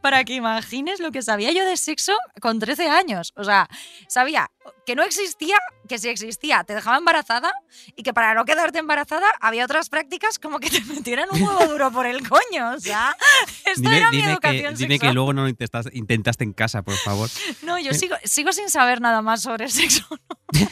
para 0.00 0.24
que 0.24 0.34
imagines 0.34 1.00
lo 1.00 1.10
que 1.10 1.22
sabía 1.22 1.52
yo 1.52 1.64
de 1.64 1.76
sexo 1.76 2.14
con 2.40 2.58
13 2.58 2.88
años. 2.88 3.32
O 3.36 3.44
sea, 3.44 3.68
sabía 4.08 4.50
que 4.86 4.94
no 4.94 5.02
existía, 5.02 5.56
que 5.88 5.98
si 5.98 6.08
existía 6.08 6.64
te 6.64 6.74
dejaba 6.74 6.96
embarazada 6.98 7.52
y 7.96 8.02
que 8.02 8.12
para 8.14 8.34
no 8.34 8.44
quedarte 8.44 8.78
embarazada 8.78 9.26
había 9.40 9.64
otras 9.64 9.88
prácticas 9.88 10.38
como 10.38 10.58
que 10.60 10.70
te 10.70 10.80
metieran 10.94 11.28
un 11.30 11.42
huevo 11.42 11.66
duro 11.66 11.90
por 11.90 12.06
el 12.06 12.26
coño. 12.28 12.72
O 12.76 12.80
sea, 12.80 13.16
esto 13.64 13.90
era 13.90 14.10
mi 14.10 14.16
dime 14.18 14.26
que, 14.28 14.32
educación 14.32 14.74
dime 14.74 14.88
que 14.88 14.94
sexual. 14.94 15.14
luego 15.14 15.32
no 15.32 15.42
lo 15.42 15.48
intentaste, 15.48 15.90
intentaste 15.92 16.44
en 16.44 16.52
casa, 16.52 16.82
por 16.82 16.96
favor. 16.96 17.28
No, 17.62 17.78
yo 17.78 17.92
sigo, 17.92 18.16
sigo 18.24 18.52
sin 18.52 18.70
saber 18.70 19.00
nada 19.00 19.20
más 19.22 19.42
sobre 19.42 19.68
sexo. 19.68 20.06
¿no? 20.10 20.18
Yo 20.60 20.66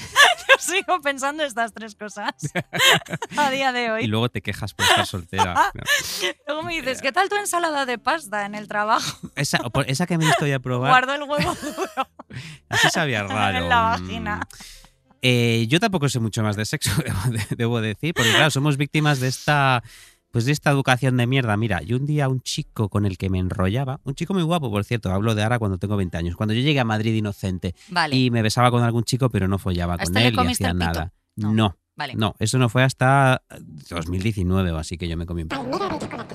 sigo 0.59 1.01
pensando 1.03 1.45
estas 1.45 1.73
tres 1.75 1.95
cosas 1.95 2.33
a 3.37 3.51
día 3.51 3.73
de 3.73 3.85
Y 3.85 3.89
hoy. 3.89 4.07
luego 4.07 4.31
te 4.31 4.41
quejas 4.41 4.73
por 4.73 4.87
estar 4.87 5.05
soltera. 5.07 5.73
Luego 6.47 6.63
me 6.63 6.75
dices, 6.75 7.03
¿qué 7.03 7.13
tal 7.13 7.29
tu 7.29 7.37
ensalada 7.37 7.85
de 7.85 7.99
pasta 7.99 8.47
en 8.47 8.55
el 8.55 8.67
trabajo? 8.69 9.19
Esa, 9.35 9.59
esa 9.87 10.07
que 10.07 10.17
me 10.17 10.25
diste 10.25 10.45
hoy 10.45 10.53
a 10.53 10.59
probar, 10.61 10.91
Guardo 10.91 11.15
el 11.15 11.23
huevo 11.25 11.55
duro. 11.57 12.09
así 12.71 12.89
sabía 12.89 13.25
raro. 13.25 13.59
Mm. 13.89 14.03
vagina. 14.03 14.41
Eh, 15.23 15.67
yo 15.69 15.81
tampoco 15.81 16.09
sé 16.09 16.21
mucho 16.21 16.43
más 16.43 16.57
de 16.57 16.65
sexo, 16.65 16.91
debo, 17.05 17.31
de- 17.31 17.57
debo 17.57 17.81
decir, 17.81 18.15
porque 18.15 18.31
claro, 18.31 18.51
somos 18.51 18.77
víctimas 18.77 19.19
de 19.19 19.29
esta, 19.29 19.83
pues 20.31 20.45
de 20.45 20.53
esta 20.53 20.71
educación 20.71 21.17
de 21.17 21.27
mierda. 21.27 21.57
Mira, 21.57 21.81
yo 21.83 21.97
un 21.97 22.07
día 22.07 22.29
un 22.29 22.41
chico 22.43 22.89
con 22.89 23.07
el 23.07 23.17
que 23.19 23.31
me 23.31 23.39
enrollaba, 23.39 24.01
un 24.05 24.15
chico 24.15 24.35
muy 24.35 24.43
guapo, 24.43 24.71
por 24.71 24.85
cierto, 24.85 25.11
hablo 25.11 25.35
de 25.35 25.43
ahora 25.43 25.59
cuando 25.59 25.79
tengo 25.79 25.97
20 25.97 26.17
años, 26.19 26.37
cuando 26.37 26.55
yo 26.55 26.61
llegué 26.61 26.79
a 26.81 26.85
Madrid 26.85 27.15
inocente 27.15 27.75
Vale, 27.89 28.15
y 28.15 28.31
me 28.31 28.43
besaba 28.43 28.71
con 28.71 28.83
algún 28.83 29.05
chico, 29.05 29.31
pero 29.31 29.49
no 29.49 29.59
follaba 29.59 29.95
¿A 29.95 29.99
con 29.99 30.17
él 30.19 30.35
comiste 30.37 30.65
hacía 30.65 30.75
nada. 30.75 31.13
No. 31.37 31.53
No, 31.53 31.77
vale. 31.97 32.15
no, 32.15 32.35
eso 32.39 32.59
no 32.59 32.69
fue 32.69 32.83
hasta 32.85 33.43
2019 33.91 34.71
o 34.73 34.77
así 34.79 34.97
que 34.97 35.09
yo 35.09 35.17
me 35.17 35.27
comí 35.27 35.43
un. 35.43 35.49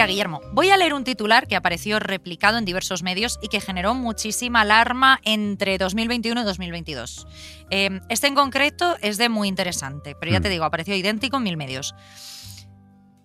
Mira, 0.00 0.08
Guillermo, 0.08 0.40
voy 0.52 0.70
a 0.70 0.78
leer 0.78 0.94
un 0.94 1.04
titular 1.04 1.46
que 1.46 1.56
apareció 1.56 1.98
replicado 1.98 2.56
en 2.56 2.64
diversos 2.64 3.02
medios 3.02 3.38
y 3.42 3.48
que 3.48 3.60
generó 3.60 3.92
muchísima 3.92 4.62
alarma 4.62 5.20
entre 5.24 5.76
2021 5.76 6.40
y 6.40 6.44
2022. 6.44 7.26
Eh, 7.68 8.00
este 8.08 8.26
en 8.26 8.34
concreto 8.34 8.96
es 9.02 9.18
de 9.18 9.28
muy 9.28 9.46
interesante, 9.46 10.16
pero 10.18 10.32
ya 10.32 10.38
Mm. 10.38 10.42
te 10.42 10.48
digo, 10.48 10.64
apareció 10.64 10.96
idéntico 10.96 11.36
en 11.36 11.42
mil 11.42 11.58
medios. 11.58 11.94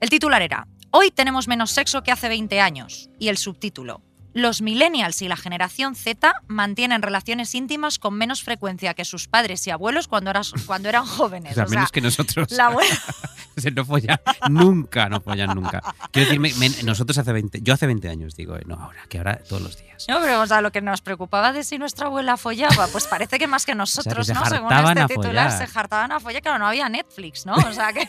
El 0.01 0.09
titular 0.09 0.41
era, 0.41 0.67
Hoy 0.91 1.11
tenemos 1.11 1.47
menos 1.47 1.71
sexo 1.71 2.03
que 2.03 2.11
hace 2.11 2.27
20 2.27 2.59
años. 2.59 3.09
Y 3.19 3.29
el 3.29 3.37
subtítulo, 3.37 4.01
los 4.35 4.61
millennials 4.61 5.21
y 5.21 5.29
la 5.29 5.37
generación 5.37 5.95
Z 5.95 6.33
mantienen 6.47 7.01
relaciones 7.01 7.55
íntimas 7.55 7.99
con 7.99 8.13
menos 8.15 8.43
frecuencia 8.43 8.93
que 8.93 9.05
sus 9.05 9.27
padres 9.29 9.65
y 9.65 9.71
abuelos 9.71 10.07
cuando, 10.09 10.29
eras- 10.29 10.51
cuando 10.67 10.89
eran 10.89 11.05
jóvenes. 11.05 11.53
O 11.53 11.55
sea, 11.55 11.63
O 11.63 11.67
sea, 11.67 11.77
menos 11.79 11.91
que 11.91 12.01
nosotros. 12.01 12.51
la 12.51 12.65
abuela- 12.67 12.99
no 13.73 13.85
follan 13.85 14.19
nunca, 14.49 15.07
no 15.07 15.21
follan 15.21 15.55
nunca. 15.55 15.81
Quiero 16.11 16.27
decir, 16.29 16.39
me- 16.41 16.53
me- 16.55 16.83
nosotros 16.83 17.17
hace 17.17 17.31
20, 17.31 17.61
yo 17.61 17.73
hace 17.73 17.87
20 17.87 18.09
años 18.09 18.35
digo, 18.35 18.57
no, 18.65 18.75
ahora, 18.75 18.99
que 19.07 19.17
ahora 19.17 19.39
todos 19.47 19.61
los 19.61 19.77
días. 19.77 20.05
No, 20.09 20.19
pero 20.19 20.41
o 20.41 20.45
sea, 20.47 20.59
lo 20.59 20.71
que 20.73 20.81
nos 20.81 20.99
preocupaba 20.99 21.53
de 21.53 21.63
si 21.63 21.77
nuestra 21.77 22.07
abuela 22.07 22.35
follaba, 22.35 22.87
pues 22.87 23.07
parece 23.07 23.39
que 23.39 23.47
más 23.47 23.65
que 23.65 23.73
nosotros, 23.75 24.27
se 24.27 24.33
¿no? 24.33 24.45
Según 24.45 24.65
hartaban 24.73 24.97
este 24.97 25.15
titular, 25.15 25.49
follar. 25.51 25.57
se 25.67 25.67
jartaban 25.73 26.11
a 26.11 26.19
follar, 26.19 26.41
claro, 26.41 26.59
no 26.59 26.67
había 26.67 26.89
Netflix, 26.89 27.45
¿no? 27.45 27.53
O 27.55 27.71
sea 27.73 27.93
que. 27.93 28.05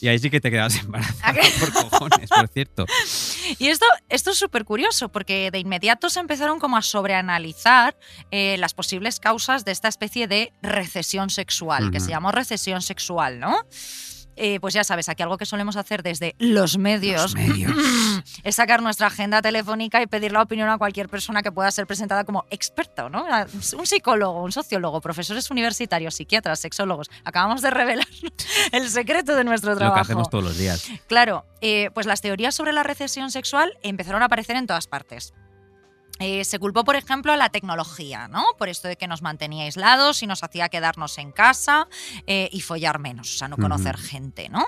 Y 0.00 0.06
ahí 0.08 0.18
sí 0.20 0.30
que 0.30 0.40
te 0.40 0.50
quedabas 0.52 0.76
embarazada 0.76 1.34
por 1.58 1.72
cojones, 1.72 2.30
por 2.30 2.46
cierto. 2.48 2.86
Y 3.58 3.66
esto, 3.68 3.86
esto 4.08 4.30
es 4.30 4.38
súper 4.38 4.64
curioso, 4.64 5.08
porque 5.16 5.50
de 5.50 5.58
inmediato 5.58 6.10
se 6.10 6.20
empezaron 6.20 6.60
como 6.60 6.76
a 6.76 6.82
sobreanalizar 6.82 7.96
eh, 8.30 8.56
las 8.58 8.74
posibles 8.74 9.18
causas 9.18 9.64
de 9.64 9.72
esta 9.72 9.88
especie 9.88 10.28
de 10.28 10.52
recesión 10.60 11.30
sexual, 11.30 11.90
que 11.90 12.00
se 12.00 12.10
llamó 12.10 12.32
recesión 12.32 12.82
sexual, 12.82 13.40
¿no? 13.40 13.56
Eh, 14.36 14.60
pues 14.60 14.74
ya 14.74 14.84
sabes, 14.84 15.08
aquí 15.08 15.22
algo 15.22 15.38
que 15.38 15.46
solemos 15.46 15.76
hacer 15.76 16.02
desde 16.02 16.34
los 16.38 16.76
medios, 16.78 17.22
Los 17.22 17.34
medios. 17.34 17.72
es 18.44 18.54
sacar 18.56 18.82
nuestra 18.82 19.06
agenda 19.06 19.40
telefónica 19.42 20.02
y 20.02 20.06
pedir 20.06 20.32
la 20.32 20.42
opinión 20.42 20.68
a 20.68 20.76
cualquier 20.78 21.08
persona 21.08 21.42
que 21.42 21.50
pueda 21.50 21.70
ser 21.70 21.86
presentada 21.86 22.24
como 22.24 22.44
experto, 22.50 23.08
¿no? 23.08 23.24
Un 23.78 23.86
psicólogo, 23.86 24.42
un 24.42 24.52
sociólogo, 24.52 25.00
profesores 25.00 25.50
universitarios, 25.50 26.14
psiquiatras, 26.14 26.60
sexólogos. 26.60 27.08
Acabamos 27.24 27.62
de 27.62 27.70
revelar 27.70 28.06
el 28.72 28.88
secreto 28.90 29.34
de 29.34 29.44
nuestro 29.44 29.70
Lo 29.72 29.78
trabajo. 29.78 29.96
que 29.96 30.00
hacemos 30.02 30.30
todos 30.30 30.44
los 30.44 30.58
días. 30.58 30.86
Claro, 31.06 31.44
eh, 31.60 31.90
pues 31.94 32.06
las 32.06 32.20
teorías 32.20 32.54
sobre 32.54 32.72
la 32.72 32.82
recesión 32.82 33.30
sexual 33.30 33.78
empezaron 33.82 34.22
a 34.22 34.26
aparecer 34.26 34.56
en 34.56 34.66
todas 34.66 34.86
partes. 34.86 35.32
Eh, 36.18 36.44
se 36.44 36.58
culpó, 36.58 36.84
por 36.84 36.96
ejemplo, 36.96 37.32
a 37.32 37.36
la 37.36 37.50
tecnología, 37.50 38.28
¿no? 38.28 38.44
Por 38.58 38.68
esto 38.68 38.88
de 38.88 38.96
que 38.96 39.06
nos 39.06 39.22
mantenía 39.22 39.64
aislados 39.64 40.22
y 40.22 40.26
nos 40.26 40.42
hacía 40.42 40.68
quedarnos 40.68 41.18
en 41.18 41.32
casa 41.32 41.88
eh, 42.26 42.48
y 42.52 42.60
follar 42.60 42.98
menos, 42.98 43.34
o 43.34 43.38
sea, 43.38 43.48
no 43.48 43.56
conocer 43.56 43.96
gente, 43.96 44.48
¿no? 44.48 44.66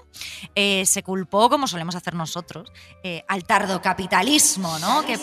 Eh, 0.54 0.84
se 0.86 1.02
culpó, 1.02 1.48
como 1.48 1.66
solemos 1.66 1.94
hacer 1.94 2.14
nosotros, 2.14 2.70
al 3.28 3.44
tardocapitalismo, 3.44 4.78
¿no? 4.78 5.04
Que, 5.04 5.18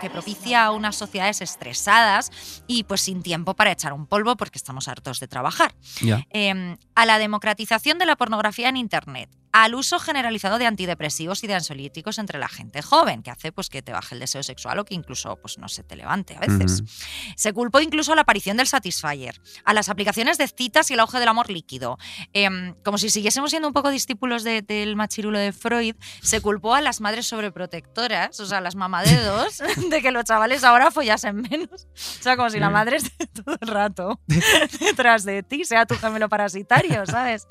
que 0.00 0.10
propicia 0.10 0.70
unas 0.70 0.96
sociedades 0.96 1.40
estresadas 1.40 2.30
y 2.66 2.84
pues 2.84 3.00
sin 3.02 3.22
tiempo 3.22 3.54
para 3.54 3.72
echar 3.72 3.92
un 3.92 4.06
polvo 4.06 4.36
porque 4.36 4.58
estamos 4.58 4.88
hartos 4.88 5.20
de 5.20 5.28
trabajar 5.28 5.74
eh, 6.30 6.76
a 6.94 7.06
la 7.06 7.18
democratización 7.18 7.98
de 7.98 8.06
la 8.06 8.16
pornografía 8.16 8.68
en 8.68 8.76
Internet, 8.76 9.30
al 9.52 9.74
uso 9.74 9.98
generalizado 9.98 10.58
de 10.58 10.66
antidepresivos 10.66 11.42
y 11.44 11.46
de 11.46 11.54
ansiolíticos 11.54 12.18
entre 12.18 12.38
la 12.38 12.48
gente 12.48 12.82
joven, 12.82 13.22
que 13.22 13.30
hace 13.30 13.52
pues 13.52 13.68
que 13.68 13.82
te 13.82 13.92
baje 13.92 14.14
el 14.14 14.20
deseo 14.20 14.42
sexual 14.42 14.78
o 14.78 14.84
que 14.84 14.94
incluso 14.94 15.36
pues 15.36 15.58
no 15.58 15.68
se 15.68 15.82
te 15.82 15.96
levante 15.96 16.36
a 16.36 16.40
veces. 16.40 16.82
Se 17.36 17.52
culpó 17.52 17.80
incluso 17.80 18.12
a 18.12 18.16
la 18.16 18.22
aparición 18.22 18.56
del 18.56 18.66
Satisfyer, 18.66 19.40
a 19.64 19.74
las 19.74 19.88
aplicaciones 19.88 20.38
de 20.38 20.48
citas 20.48 20.90
y 20.90 20.94
el 20.94 21.00
auge 21.00 21.18
del 21.18 21.28
amor 21.28 21.50
líquido. 21.50 21.98
Em, 22.32 22.74
como 22.84 22.98
si 22.98 23.10
siguiésemos 23.10 23.50
siendo 23.50 23.68
un 23.68 23.74
poco 23.74 23.90
discípulos 23.90 24.44
del 24.44 24.96
machirulo 24.96 25.38
de 25.38 25.52
Freud, 25.52 25.96
se 26.22 26.40
culpó 26.40 26.74
a 26.74 26.80
las 26.80 27.00
madres 27.00 27.26
sobreprotectoras, 27.26 28.38
o 28.40 28.46
sea, 28.46 28.60
las 28.60 28.76
mamadedos, 28.76 29.58
de 29.90 30.02
que 30.02 30.10
los 30.10 30.24
chavales 30.24 30.64
ahora 30.64 30.90
follasen 30.90 31.42
menos. 31.42 31.86
O 31.94 32.22
sea, 32.22 32.36
como 32.36 32.50
si 32.50 32.58
la 32.58 32.70
madre 32.70 32.96
esté 32.96 33.26
todo 33.26 33.56
el 33.60 33.68
rato 33.68 34.20
detrás 34.80 35.24
de 35.24 35.42
ti, 35.42 35.64
sea 35.64 35.86
tu 35.86 35.96
gemelo 35.96 36.28
parasitario, 36.28 37.04
¿sabes? 37.06 37.46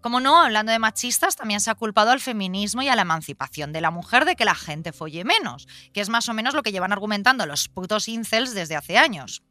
Como 0.00 0.20
no, 0.20 0.40
hablando 0.40 0.72
de 0.72 0.78
machistas, 0.78 1.36
también 1.36 1.60
se 1.60 1.70
ha 1.70 1.74
culpado 1.74 2.10
al 2.10 2.20
feminismo 2.20 2.82
y 2.82 2.88
a 2.88 2.96
la 2.96 3.02
emancipación 3.02 3.72
de 3.72 3.80
la 3.80 3.90
mujer 3.90 4.24
de 4.24 4.34
que 4.36 4.44
la 4.46 4.54
gente 4.54 4.92
folle 4.92 5.24
menos, 5.24 5.68
que 5.92 6.00
es 6.00 6.08
más 6.08 6.28
o 6.28 6.34
menos 6.34 6.54
lo 6.54 6.62
que 6.62 6.72
llevan 6.72 6.92
argumentando 6.92 7.44
los 7.46 7.68
putos 7.68 8.08
incels 8.08 8.54
desde 8.54 8.76
hace 8.76 8.96
años. 8.96 9.42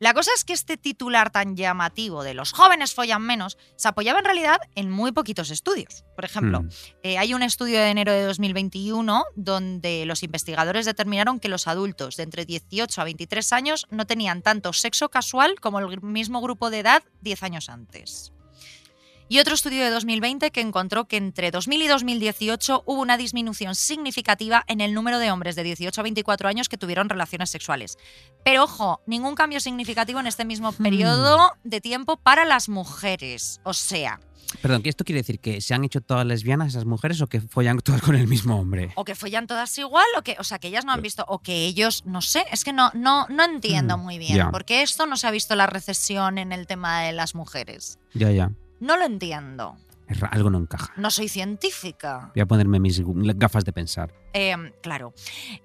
La 0.00 0.12
cosa 0.12 0.32
es 0.36 0.44
que 0.44 0.52
este 0.52 0.76
titular 0.76 1.30
tan 1.30 1.56
llamativo 1.56 2.24
de 2.24 2.34
los 2.34 2.52
jóvenes 2.52 2.92
follan 2.92 3.22
menos 3.22 3.56
se 3.76 3.88
apoyaba 3.88 4.18
en 4.18 4.24
realidad 4.26 4.58
en 4.74 4.90
muy 4.90 5.12
poquitos 5.12 5.50
estudios. 5.50 6.04
Por 6.14 6.26
ejemplo, 6.26 6.62
Mm. 6.62 6.68
eh, 7.04 7.16
hay 7.16 7.32
un 7.32 7.42
estudio 7.42 7.78
de 7.78 7.88
enero 7.88 8.12
de 8.12 8.24
2021 8.24 9.24
donde 9.34 10.04
los 10.04 10.22
investigadores 10.22 10.84
determinaron 10.84 11.40
que 11.40 11.48
los 11.48 11.68
adultos 11.68 12.16
de 12.16 12.24
entre 12.24 12.44
18 12.44 13.00
a 13.00 13.04
23 13.04 13.52
años 13.54 13.86
no 13.88 14.04
tenían 14.04 14.42
tanto 14.42 14.74
sexo 14.74 15.08
casual 15.08 15.58
como 15.60 15.78
el 15.78 16.02
mismo 16.02 16.42
grupo 16.42 16.68
de 16.68 16.80
edad 16.80 17.02
10 17.22 17.42
años 17.44 17.68
antes. 17.70 18.33
Y 19.28 19.38
otro 19.38 19.54
estudio 19.54 19.82
de 19.82 19.90
2020 19.90 20.50
que 20.50 20.60
encontró 20.60 21.06
que 21.06 21.16
entre 21.16 21.50
2000 21.50 21.82
y 21.82 21.86
2018 21.88 22.82
hubo 22.86 23.00
una 23.00 23.16
disminución 23.16 23.74
significativa 23.74 24.64
en 24.68 24.80
el 24.80 24.92
número 24.92 25.18
de 25.18 25.30
hombres 25.30 25.56
de 25.56 25.62
18 25.62 25.98
a 26.00 26.04
24 26.04 26.48
años 26.48 26.68
que 26.68 26.76
tuvieron 26.76 27.08
relaciones 27.08 27.50
sexuales. 27.50 27.96
Pero 28.44 28.64
ojo, 28.64 29.00
ningún 29.06 29.34
cambio 29.34 29.60
significativo 29.60 30.20
en 30.20 30.26
este 30.26 30.44
mismo 30.44 30.72
periodo 30.72 31.52
de 31.64 31.80
tiempo 31.80 32.16
para 32.18 32.44
las 32.44 32.68
mujeres. 32.68 33.60
O 33.64 33.72
sea, 33.72 34.20
Perdón, 34.62 34.82
¿que 34.82 34.88
esto 34.90 35.04
quiere 35.04 35.20
decir 35.22 35.40
que 35.40 35.60
se 35.60 35.74
han 35.74 35.82
hecho 35.84 36.00
todas 36.00 36.24
lesbianas 36.24 36.68
esas 36.68 36.84
mujeres 36.84 37.20
o 37.20 37.26
que 37.26 37.40
follan 37.40 37.78
todas 37.80 38.02
con 38.02 38.14
el 38.14 38.28
mismo 38.28 38.60
hombre? 38.60 38.92
o 38.94 39.04
que 39.04 39.14
follan 39.16 39.46
todas 39.48 39.76
igual, 39.78 40.06
o 40.16 40.22
que, 40.22 40.36
o 40.38 40.44
sea, 40.44 40.58
que 40.60 40.68
ellas 40.68 40.84
no 40.84 40.92
han 40.92 41.02
visto, 41.02 41.24
o 41.26 41.40
que 41.40 41.64
ellos, 41.66 42.04
no 42.06 42.20
sé, 42.22 42.44
es 42.52 42.62
que 42.62 42.72
no, 42.72 42.90
no, 42.94 43.26
no 43.28 43.42
entiendo 43.44 43.96
Mm, 43.96 44.00
muy 44.02 44.18
bien, 44.18 44.36
ya. 44.36 44.50
porque 44.52 44.82
esto 44.82 45.06
no 45.06 45.16
se 45.16 45.26
ha 45.26 45.30
visto 45.32 45.56
la 45.56 45.66
recesión 45.66 46.38
en 46.38 46.52
el 46.52 46.66
tema 46.68 47.00
de 47.02 47.12
las 47.12 47.34
mujeres. 47.34 47.98
Ya, 48.12 48.30
ya. 48.30 48.52
No 48.80 48.96
lo 48.96 49.04
entiendo. 49.04 49.76
Algo 50.30 50.50
no 50.50 50.58
encaja. 50.58 50.92
No 50.96 51.10
soy 51.10 51.28
científica. 51.28 52.30
Voy 52.34 52.42
a 52.42 52.46
ponerme 52.46 52.78
mis 52.78 53.00
gafas 53.36 53.64
de 53.64 53.72
pensar. 53.72 54.12
Eh, 54.32 54.54
claro. 54.82 55.14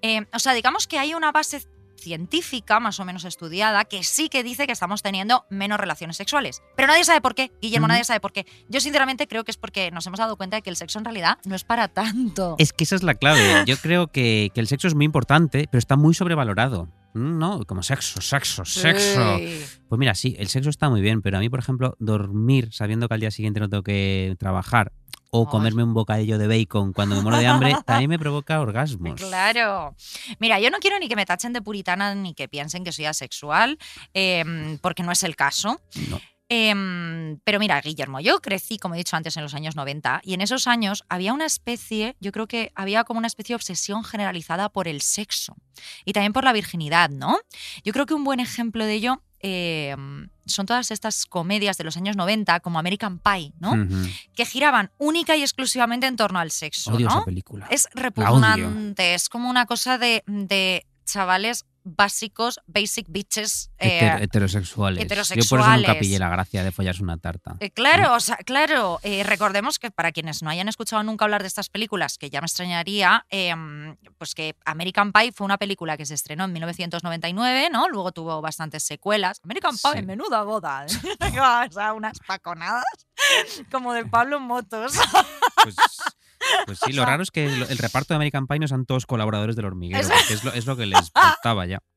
Eh, 0.01 0.25
o 0.33 0.39
sea, 0.39 0.53
digamos 0.53 0.87
que 0.87 0.97
hay 0.97 1.13
una 1.13 1.31
base 1.31 1.61
científica 1.99 2.79
más 2.79 2.99
o 2.99 3.05
menos 3.05 3.25
estudiada 3.25 3.83
que 3.83 4.03
sí 4.03 4.29
que 4.29 4.41
dice 4.41 4.65
que 4.65 4.71
estamos 4.71 5.01
teniendo 5.01 5.45
menos 5.49 5.79
relaciones 5.79 6.17
sexuales. 6.17 6.61
Pero 6.75 6.87
nadie 6.87 7.03
sabe 7.03 7.19
por 7.21 7.35
qué. 7.35 7.51
Guillermo, 7.61 7.87
nadie 7.87 8.05
sabe 8.05 8.21
por 8.21 8.31
qué. 8.31 8.45
Yo 8.69 8.79
sinceramente 8.79 9.27
creo 9.27 9.43
que 9.43 9.51
es 9.51 9.57
porque 9.57 9.91
nos 9.91 10.07
hemos 10.07 10.19
dado 10.19 10.37
cuenta 10.37 10.55
de 10.55 10.61
que 10.61 10.69
el 10.69 10.77
sexo 10.77 10.99
en 10.99 11.05
realidad 11.05 11.37
no 11.43 11.55
es 11.55 11.65
para 11.65 11.89
tanto. 11.89 12.55
Es 12.57 12.71
que 12.71 12.85
esa 12.85 12.95
es 12.95 13.03
la 13.03 13.15
clave. 13.15 13.63
Yo 13.65 13.77
creo 13.77 14.07
que, 14.07 14.51
que 14.53 14.61
el 14.61 14.67
sexo 14.67 14.87
es 14.87 14.95
muy 14.95 15.05
importante, 15.05 15.67
pero 15.69 15.79
está 15.79 15.97
muy 15.97 16.13
sobrevalorado. 16.13 16.87
Mm, 17.13 17.37
¿No? 17.37 17.65
Como 17.65 17.83
sexo, 17.83 18.21
sexo, 18.21 18.65
sexo. 18.65 19.39
Pues 19.87 19.99
mira, 19.99 20.15
sí, 20.15 20.35
el 20.37 20.47
sexo 20.47 20.69
está 20.69 20.89
muy 20.89 21.01
bien, 21.01 21.21
pero 21.21 21.37
a 21.37 21.39
mí, 21.39 21.49
por 21.49 21.59
ejemplo, 21.59 21.95
dormir 21.99 22.69
sabiendo 22.71 23.07
que 23.07 23.13
al 23.15 23.19
día 23.19 23.31
siguiente 23.31 23.59
no 23.59 23.69
tengo 23.69 23.83
que 23.83 24.35
trabajar 24.37 24.91
o 25.31 25.47
comerme 25.47 25.83
un 25.83 25.93
bocadillo 25.93 26.37
de 26.37 26.47
bacon 26.47 26.91
cuando 26.91 27.15
me 27.15 27.21
muero 27.21 27.37
de 27.37 27.47
hambre, 27.47 27.75
también 27.85 28.09
me 28.09 28.17
provoca 28.17 28.59
orgasmos. 28.59 29.19
Claro. 29.19 29.95
Mira, 30.39 30.59
yo 30.59 30.71
no 30.71 30.79
quiero 30.79 30.97
ni 30.99 31.07
que 31.07 31.15
me 31.15 31.25
tachen 31.25 31.53
de 31.53 31.61
puritana 31.61 32.15
ni 32.15 32.33
que 32.33 32.47
piensen 32.47 32.83
que 32.83 32.91
soy 32.91 33.05
asexual, 33.05 33.77
em, 34.13 34.77
porque 34.79 35.03
no 35.03 35.11
es 35.11 35.23
el 35.23 35.35
caso. 35.35 35.79
No. 36.09 36.19
Em, 36.51 37.37
pero 37.43 37.59
mira, 37.59 37.79
Guillermo, 37.79 38.19
yo 38.19 38.41
crecí, 38.41 38.79
como 38.79 38.95
he 38.95 38.97
dicho 38.97 39.15
antes, 39.15 39.37
en 39.37 39.43
los 39.43 39.53
años 39.53 39.75
90 39.75 40.21
y 40.23 40.33
en 40.33 40.41
esos 40.41 40.65
años 40.65 41.05
había 41.07 41.31
una 41.31 41.45
especie, 41.45 42.15
yo 42.19 42.31
creo 42.31 42.47
que 42.47 42.71
había 42.73 43.03
como 43.03 43.19
una 43.19 43.27
especie 43.27 43.53
de 43.53 43.57
obsesión 43.57 44.03
generalizada 44.03 44.69
por 44.69 44.87
el 44.87 45.01
sexo 45.01 45.55
y 46.05 46.13
también 46.13 46.33
por 46.33 46.43
la 46.43 46.51
virginidad, 46.51 47.11
¿no? 47.11 47.37
Yo 47.83 47.93
creo 47.93 48.07
que 48.07 48.15
un 48.15 48.23
buen 48.23 48.39
ejemplo 48.39 48.83
de 48.83 48.93
ello 48.93 49.21
em, 49.41 50.29
son 50.47 50.65
todas 50.65 50.89
estas 50.89 51.27
comedias 51.27 51.77
de 51.77 51.83
los 51.83 51.95
años 51.97 52.15
90, 52.15 52.61
como 52.61 52.79
American 52.79 53.19
Pie, 53.19 53.53
¿no? 53.59 53.87
Que 54.33 54.43
giraban 54.43 54.91
única 54.97 55.35
y 55.35 55.43
exclusivamente 55.43 56.07
en 56.07 56.15
torno 56.15 56.39
al 56.39 56.49
sexo, 56.49 56.93
Odio 56.93 57.09
¿no? 57.09 57.17
esa 57.17 57.25
película. 57.25 57.67
Es 57.69 57.87
repugnante, 57.93 59.13
es 59.13 59.29
como 59.29 59.51
una 59.51 59.67
cosa 59.67 59.99
de, 59.99 60.23
de 60.25 60.87
chavales 61.05 61.65
básicos, 61.83 62.59
basic 62.67 63.05
bitches. 63.09 63.71
eh, 63.79 63.99
Heter- 64.01 64.21
heterosexuales. 64.23 65.03
Yo 65.07 65.43
por 65.49 65.59
eso 65.61 65.67
nunca 65.77 65.97
pillé 65.99 66.19
la 66.19 66.29
gracia 66.29 66.63
de 66.63 66.71
follarse 66.71 67.01
una 67.03 67.17
tarta. 67.17 67.55
eh, 67.59 67.71
claro, 67.71 68.13
o 68.15 68.19
sea, 68.19 68.37
claro, 68.37 68.99
eh, 69.03 69.23
recordemos 69.23 69.79
que 69.79 69.91
para 69.91 70.11
quienes 70.11 70.43
no 70.43 70.49
hayan 70.49 70.67
escuchado 70.67 71.01
nunca 71.03 71.25
hablar 71.25 71.41
de 71.41 71.47
estas 71.47 71.69
películas, 71.69 72.17
que 72.17 72.29
ya 72.29 72.41
me 72.41 72.45
extrañaría, 72.45 73.25
eh, 73.29 73.53
pues 74.17 74.35
que 74.35 74.55
American 74.65 75.11
Pie 75.11 75.31
fue 75.31 75.45
una 75.45 75.57
película 75.57 75.97
que 75.97 76.05
se 76.05 76.13
estrenó 76.13 76.45
en 76.45 76.53
1999, 76.53 77.69
¿no? 77.71 77.87
Luego 77.89 78.11
tuvo 78.11 78.41
bastantes 78.41 78.83
secuelas. 78.83 79.39
American 79.43 79.75
Pie, 79.77 80.01
Sí. 80.01 80.05
menuda 80.05 80.43
boda. 80.43 80.85
¿eh? 80.85 80.89
o 81.69 81.71
sea, 81.71 81.93
unas 81.93 82.19
paconadas 82.19 82.83
como 83.71 83.93
de 83.93 84.05
Pablo 84.05 84.37
en 84.37 84.43
Motos. 84.43 84.93
Pues, 85.63 85.75
pues 86.65 86.79
sí, 86.85 86.93
lo 86.93 87.05
raro 87.05 87.23
es 87.23 87.31
que 87.31 87.45
el 87.45 87.77
reparto 87.77 88.13
de 88.13 88.15
American 88.15 88.47
Pie 88.47 88.59
no 88.59 88.67
sean 88.67 88.85
todos 88.85 89.05
colaboradores 89.05 89.55
del 89.55 89.65
hormiguero, 89.65 90.01
Es- 90.01 90.07
porque 90.09 90.33
es 90.33 90.43
lo, 90.43 90.53
es 90.53 90.65
lo 90.65 90.75
que 90.77 90.85
les 90.85 91.11
faltaba 91.11 91.65
ya. 91.65 91.79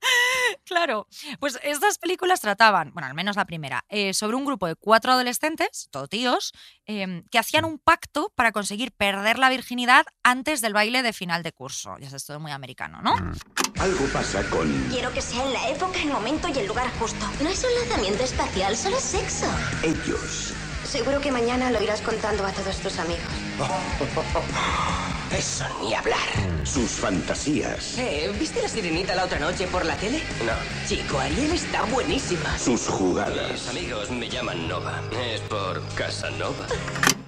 Claro, 0.65 1.09
pues 1.41 1.59
estas 1.65 1.99
películas 1.99 2.41
trataban, 2.41 2.93
bueno, 2.95 3.07
al 3.09 3.15
menos 3.15 3.37
la 3.37 3.45
primera, 3.47 3.85
eh, 3.89 4.15
sobre 4.15 4.37
un 4.37 4.45
grupo 4.45 4.67
de 4.69 4.77
cuatro 4.77 5.13
adolescentes, 5.13 5.89
todo 5.91 6.07
tíos, 6.07 6.53
eh, 6.87 7.25
que 7.31 7.39
hacían 7.39 7.65
un 7.65 7.79
pacto 7.79 8.33
para 8.37 8.53
conseguir 8.53 8.93
perder 8.93 9.39
la 9.39 9.51
virginidad 9.51 10.07
antes 10.23 10.61
del 10.61 10.73
baile 10.73 11.03
de 11.03 11.13
final 11.13 11.43
de 11.43 11.53
curso. 11.53 11.97
Ya 12.01 12.09
sabes, 12.09 12.25
todo 12.25 12.39
muy 12.41 12.53
americano, 12.53 13.03
¿no? 13.03 13.17
Mm. 13.17 13.33
Algo 13.81 14.05
pasa 14.13 14.49
con... 14.51 14.71
Quiero 14.91 15.13
que 15.13 15.21
sea 15.21 15.45
en 15.45 15.53
la 15.53 15.69
época, 15.69 15.99
el 16.01 16.11
momento 16.11 16.49
y 16.49 16.59
el 16.59 16.69
lugar 16.69 16.89
justo. 16.99 17.27
No 17.43 17.49
es 17.51 17.65
un 17.65 17.75
lanzamiento 17.81 18.23
espacial, 18.23 18.77
solo 18.77 18.97
es 18.97 19.03
sexo. 19.03 19.47
ellos. 19.83 20.55
Seguro 20.93 21.23
que 21.23 21.33
mañana 21.33 21.71
lo 21.71 21.83
irás 21.83 22.03
contando 22.03 22.45
a 22.45 22.53
todos 22.53 22.77
tus 22.77 22.99
amigos. 22.99 23.25
Eso 25.35 25.65
ni 25.81 25.95
hablar. 25.95 26.19
Sus 26.65 26.91
fantasías. 26.91 27.97
Eh, 27.97 28.31
¿viste 28.39 28.61
la 28.61 28.69
sirenita 28.69 29.15
la 29.15 29.25
otra 29.25 29.39
noche 29.39 29.67
por 29.69 29.87
la 29.87 29.97
tele? 29.97 30.23
No. 30.45 30.53
Chico, 30.87 31.19
Ariel 31.19 31.53
está 31.53 31.85
buenísima. 31.85 32.59
Sus 32.59 32.89
jugadas. 32.89 33.71
amigos 33.71 34.11
me 34.11 34.29
llaman 34.29 34.69
Nova. 34.69 35.01
Es 35.19 35.41
por 35.41 35.83
Casanova. 35.95 36.67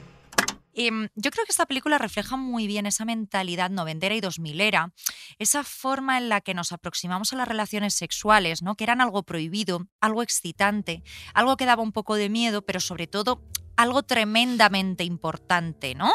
Mm, 0.77 1.07
yo 1.15 1.31
creo 1.31 1.45
que 1.45 1.53
esta 1.53 1.67
película 1.67 1.99
refleja 1.99 2.37
muy 2.37 2.67
bien 2.67 2.87
esa 2.87 3.05
mentalidad 3.05 3.71
noventera 3.71 4.15
y 4.15 4.21
dos 4.21 4.39
milera, 4.39 4.93
esa 5.39 5.65
forma 5.65 6.19
en 6.19 6.29
la 6.29 6.41
que 6.41 6.55
nos 6.55 6.73
aproximamos 6.73 7.33
a 7.33 7.37
las 7.37 7.49
relaciones 7.49 7.95
sexuales, 7.95 8.63
¿no? 8.63 8.75
que 8.75 8.85
eran 8.85 9.01
algo 9.01 9.23
prohibido, 9.23 9.87
algo 10.01 10.23
excitante, 10.23 11.03
algo 11.33 11.57
que 11.57 11.67
daba 11.67 11.83
un 11.83 11.93
poco 11.93 12.17
de 12.17 12.29
miedo, 12.29 12.63
pero 12.63 12.81
sobre 12.81 13.07
todo 13.07 13.43
algo 13.77 14.03
tremendamente 14.05 15.03
importante, 15.03 15.97
¿no? 15.97 16.13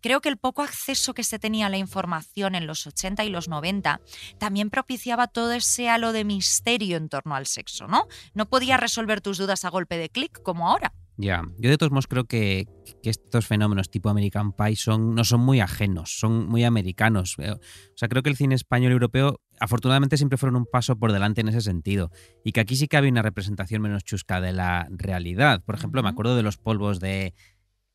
Creo 0.00 0.22
que 0.22 0.30
el 0.30 0.38
poco 0.38 0.62
acceso 0.62 1.12
que 1.12 1.22
se 1.22 1.38
tenía 1.38 1.66
a 1.66 1.68
la 1.68 1.76
información 1.76 2.54
en 2.54 2.66
los 2.66 2.86
80 2.86 3.24
y 3.24 3.28
los 3.28 3.46
90 3.46 4.00
también 4.38 4.70
propiciaba 4.70 5.26
todo 5.26 5.52
ese 5.52 5.90
halo 5.90 6.12
de 6.12 6.24
misterio 6.24 6.96
en 6.96 7.10
torno 7.10 7.34
al 7.34 7.46
sexo, 7.46 7.86
¿no? 7.88 8.06
No 8.32 8.48
podías 8.48 8.80
resolver 8.80 9.20
tus 9.20 9.36
dudas 9.36 9.66
a 9.66 9.70
golpe 9.70 9.98
de 9.98 10.08
clic 10.08 10.42
como 10.42 10.68
ahora. 10.68 10.94
Ya, 11.16 11.42
yo 11.58 11.70
de 11.70 11.78
todos 11.78 11.92
modos 11.92 12.08
creo 12.08 12.24
que, 12.24 12.66
que 13.02 13.10
estos 13.10 13.46
fenómenos 13.46 13.88
tipo 13.88 14.08
American 14.08 14.52
Pie 14.52 14.74
son, 14.74 15.14
no 15.14 15.22
son 15.24 15.40
muy 15.40 15.60
ajenos, 15.60 16.18
son 16.18 16.46
muy 16.48 16.64
americanos. 16.64 17.36
Eh, 17.38 17.52
O 17.52 17.58
sea, 17.96 18.08
creo 18.08 18.22
que 18.22 18.30
el 18.30 18.36
cine 18.36 18.56
español 18.56 18.90
y 18.90 18.94
europeo 18.94 19.40
afortunadamente 19.60 20.16
siempre 20.16 20.38
fueron 20.38 20.56
un 20.56 20.66
paso 20.66 20.96
por 20.96 21.12
delante 21.12 21.40
en 21.40 21.48
ese 21.48 21.60
sentido. 21.60 22.10
Y 22.44 22.50
que 22.50 22.60
aquí 22.60 22.74
sí 22.74 22.88
que 22.88 22.96
había 22.96 23.10
una 23.12 23.22
representación 23.22 23.80
menos 23.82 24.02
chusca 24.02 24.40
de 24.40 24.52
la 24.52 24.88
realidad. 24.90 25.62
Por 25.64 25.76
ejemplo, 25.76 26.02
me 26.02 26.08
acuerdo 26.08 26.34
de 26.34 26.42
los 26.42 26.56
polvos 26.56 26.98
de 26.98 27.32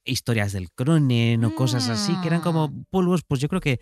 historias 0.05 0.53
del 0.53 0.71
Cronen 0.71 1.43
o 1.43 1.53
cosas 1.53 1.89
así, 1.89 2.15
que 2.21 2.27
eran 2.29 2.41
como 2.41 2.69
Mm. 2.69 2.83
polvos, 2.89 3.23
pues 3.27 3.41
yo 3.41 3.49
creo 3.49 3.61
que, 3.61 3.79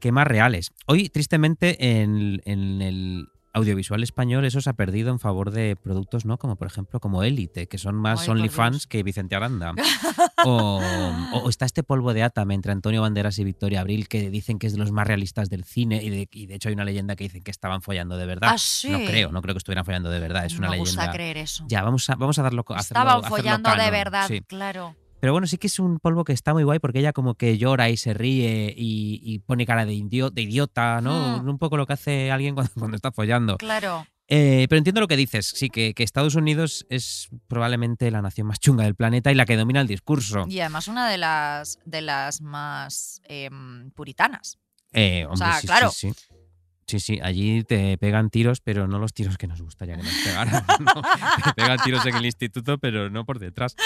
que 0.00 0.10
más 0.12 0.26
reales. 0.26 0.72
Hoy, 0.86 1.08
tristemente, 1.08 2.02
en, 2.02 2.40
en 2.44 2.82
el 2.82 3.28
audiovisual 3.52 4.02
español 4.02 4.44
eso 4.44 4.60
se 4.60 4.70
ha 4.70 4.72
perdido 4.74 5.10
en 5.10 5.18
favor 5.18 5.50
de 5.50 5.76
productos, 5.76 6.24
¿no? 6.24 6.38
Como 6.38 6.56
por 6.56 6.66
ejemplo 6.68 7.00
como 7.00 7.22
Élite, 7.22 7.66
que 7.66 7.78
son 7.78 7.96
más 7.96 8.28
OnlyFans 8.28 8.86
que 8.86 9.02
Vicente 9.02 9.36
Aranda. 9.36 9.72
O, 10.42 10.80
o 11.34 11.48
está 11.50 11.66
este 11.66 11.82
polvo 11.82 12.14
de 12.14 12.22
Atam 12.22 12.50
entre 12.52 12.72
Antonio 12.72 13.02
Banderas 13.02 13.38
y 13.38 13.44
Victoria 13.44 13.80
Abril, 13.80 14.08
que 14.08 14.30
dicen 14.30 14.58
que 14.58 14.66
es 14.68 14.72
de 14.72 14.78
los 14.78 14.90
más 14.90 15.06
realistas 15.06 15.50
del 15.50 15.64
cine, 15.64 16.02
y 16.02 16.08
de, 16.08 16.28
y 16.32 16.46
de 16.46 16.54
hecho 16.54 16.68
hay 16.70 16.74
una 16.74 16.84
leyenda 16.84 17.14
que 17.14 17.24
dicen 17.24 17.42
que 17.42 17.50
estaban 17.50 17.82
follando 17.82 18.16
de 18.16 18.24
verdad. 18.24 18.50
Ah, 18.54 18.58
sí. 18.58 18.88
No 18.88 18.98
creo, 19.00 19.32
no 19.32 19.42
creo 19.42 19.54
que 19.54 19.58
estuvieran 19.58 19.84
follando 19.84 20.08
de 20.08 20.18
verdad, 20.18 20.46
es 20.46 20.56
una 20.58 20.70
Me 20.70 20.78
gusta 20.78 20.96
leyenda. 21.02 21.12
creer 21.12 21.36
eso. 21.36 21.64
Ya, 21.68 21.82
vamos 21.82 22.08
a, 22.08 22.14
vamos 22.14 22.38
a 22.38 22.42
darlo. 22.42 22.64
a 22.68 22.80
Estaban 22.80 23.18
hacerlo 23.18 23.36
follando 23.36 23.70
de 23.70 23.76
canon, 23.76 23.90
verdad, 23.92 24.28
sí. 24.28 24.40
claro. 24.46 24.96
Pero 25.20 25.32
bueno, 25.32 25.46
sí 25.46 25.58
que 25.58 25.66
es 25.66 25.78
un 25.78 25.98
polvo 26.00 26.24
que 26.24 26.32
está 26.32 26.52
muy 26.54 26.64
guay 26.64 26.78
porque 26.78 26.98
ella 27.00 27.12
como 27.12 27.34
que 27.34 27.58
llora 27.58 27.90
y 27.90 27.96
se 27.96 28.14
ríe 28.14 28.74
y, 28.76 29.20
y 29.22 29.38
pone 29.40 29.66
cara 29.66 29.84
de, 29.86 29.92
indio- 29.94 30.30
de 30.30 30.42
idiota, 30.42 31.00
¿no? 31.00 31.38
Mm. 31.42 31.48
Un 31.48 31.58
poco 31.58 31.76
lo 31.76 31.86
que 31.86 31.92
hace 31.92 32.30
alguien 32.30 32.54
cuando, 32.56 32.72
cuando 32.78 32.96
está 32.96 33.12
follando. 33.12 33.56
Claro. 33.58 34.06
Eh, 34.32 34.66
pero 34.68 34.78
entiendo 34.78 35.00
lo 35.00 35.08
que 35.08 35.16
dices, 35.16 35.46
sí, 35.48 35.70
que, 35.70 35.92
que 35.92 36.04
Estados 36.04 36.36
Unidos 36.36 36.86
es 36.88 37.28
probablemente 37.48 38.10
la 38.12 38.22
nación 38.22 38.46
más 38.46 38.60
chunga 38.60 38.84
del 38.84 38.94
planeta 38.94 39.32
y 39.32 39.34
la 39.34 39.44
que 39.44 39.56
domina 39.56 39.80
el 39.80 39.88
discurso. 39.88 40.46
Y 40.48 40.60
además 40.60 40.86
una 40.86 41.10
de 41.10 41.18
las, 41.18 41.80
de 41.84 42.00
las 42.00 42.40
más 42.40 43.20
em, 43.24 43.90
puritanas. 43.90 44.58
Eh, 44.92 45.24
hombre, 45.26 45.38
sea, 45.38 45.60
sí, 45.60 45.66
claro. 45.66 45.90
sí, 45.90 46.12
sí. 46.12 46.34
Sí, 46.90 46.98
sí, 46.98 47.20
allí 47.22 47.62
te 47.62 47.96
pegan 47.98 48.30
tiros, 48.30 48.60
pero 48.60 48.88
no 48.88 48.98
los 48.98 49.12
tiros 49.12 49.38
que 49.38 49.46
nos 49.46 49.62
gustaría 49.62 49.96
que 49.96 50.02
nos 50.02 50.12
pegaran. 50.24 50.64
¿no? 50.80 51.02
Te 51.44 51.52
pegan 51.54 51.78
tiros 51.84 52.04
en 52.04 52.16
el 52.16 52.26
instituto, 52.26 52.78
pero 52.78 53.10
no 53.10 53.24
por 53.24 53.38
detrás. 53.38 53.76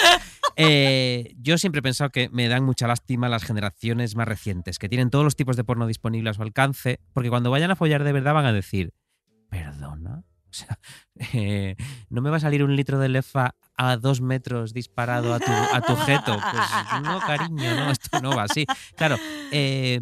Eh, 0.55 1.35
yo 1.37 1.59
siempre 1.59 1.79
he 1.79 1.81
pensado 1.83 2.09
que 2.09 2.29
me 2.29 2.47
dan 2.47 2.63
mucha 2.63 2.87
lástima 2.87 3.29
las 3.29 3.43
generaciones 3.43 4.15
más 4.15 4.27
recientes, 4.27 4.79
que 4.79 4.89
tienen 4.89 5.11
todos 5.11 5.23
los 5.23 5.35
tipos 5.35 5.55
de 5.55 5.63
porno 5.63 5.85
disponibles 5.85 6.31
a 6.31 6.33
su 6.33 6.41
alcance, 6.41 6.99
porque 7.13 7.29
cuando 7.29 7.51
vayan 7.51 7.69
a 7.69 7.75
follar 7.75 8.03
de 8.03 8.11
verdad 8.11 8.33
van 8.33 8.47
a 8.47 8.53
decir, 8.53 8.91
¿perdona? 9.51 10.23
O 10.49 10.53
sea, 10.57 10.79
eh, 11.33 11.75
¿no 12.09 12.23
me 12.23 12.31
va 12.31 12.37
a 12.37 12.39
salir 12.39 12.63
un 12.63 12.75
litro 12.75 12.97
de 12.97 13.09
lefa 13.09 13.53
a 13.77 13.97
dos 13.97 14.21
metros 14.21 14.73
disparado 14.73 15.31
a 15.31 15.39
tu, 15.39 15.51
a 15.51 15.81
tu 15.81 15.95
jeto? 15.97 16.39
Pues 16.51 17.03
no, 17.03 17.19
cariño, 17.19 17.75
no, 17.75 17.91
esto 17.91 18.19
no 18.19 18.35
va 18.35 18.43
así. 18.43 18.65
Claro, 18.95 19.17
eh, 19.51 20.01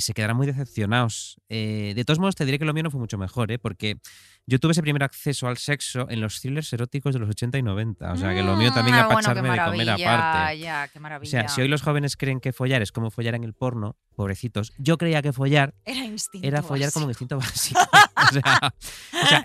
se 0.00 0.14
quedarán 0.14 0.36
muy 0.36 0.46
decepcionados. 0.46 1.40
Eh, 1.48 1.92
de 1.94 2.04
todos 2.04 2.18
modos, 2.18 2.34
te 2.34 2.44
diré 2.44 2.58
que 2.58 2.64
lo 2.64 2.74
mío 2.74 2.82
no 2.82 2.90
fue 2.90 3.00
mucho 3.00 3.18
mejor, 3.18 3.50
¿eh? 3.52 3.58
porque 3.58 3.98
yo 4.46 4.58
tuve 4.58 4.72
ese 4.72 4.82
primer 4.82 5.02
acceso 5.02 5.46
al 5.46 5.58
sexo 5.58 6.06
en 6.10 6.20
los 6.20 6.40
thrillers 6.40 6.72
eróticos 6.72 7.14
de 7.14 7.20
los 7.20 7.28
80 7.28 7.58
y 7.58 7.62
90. 7.62 8.12
O 8.12 8.16
sea, 8.16 8.34
que 8.34 8.42
lo 8.42 8.56
mío 8.56 8.72
también 8.72 8.96
era 8.96 9.08
para 9.08 9.14
bueno, 9.14 9.26
qué 9.26 9.32
echarme 9.32 9.50
de 9.50 9.64
comer 9.64 9.90
aparte. 9.90 10.58
Ya, 10.58 10.88
qué 10.88 10.98
O 10.98 11.02
maravilla. 11.02 11.30
sea, 11.30 11.48
si 11.48 11.60
hoy 11.60 11.68
los 11.68 11.82
jóvenes 11.82 12.16
creen 12.16 12.40
que 12.40 12.52
follar 12.52 12.82
es 12.82 12.92
como 12.92 13.10
follar 13.10 13.34
en 13.34 13.44
el 13.44 13.52
porno, 13.52 13.96
pobrecitos, 14.16 14.72
yo 14.78 14.98
creía 14.98 15.22
que 15.22 15.32
follar 15.32 15.74
Era 15.84 16.08
era 16.42 16.62
follar 16.62 16.92
como 16.92 17.06
un 17.06 17.10
instinto 17.10 17.36
básico. 17.36 17.80
o 18.16 19.26
sea, 19.26 19.44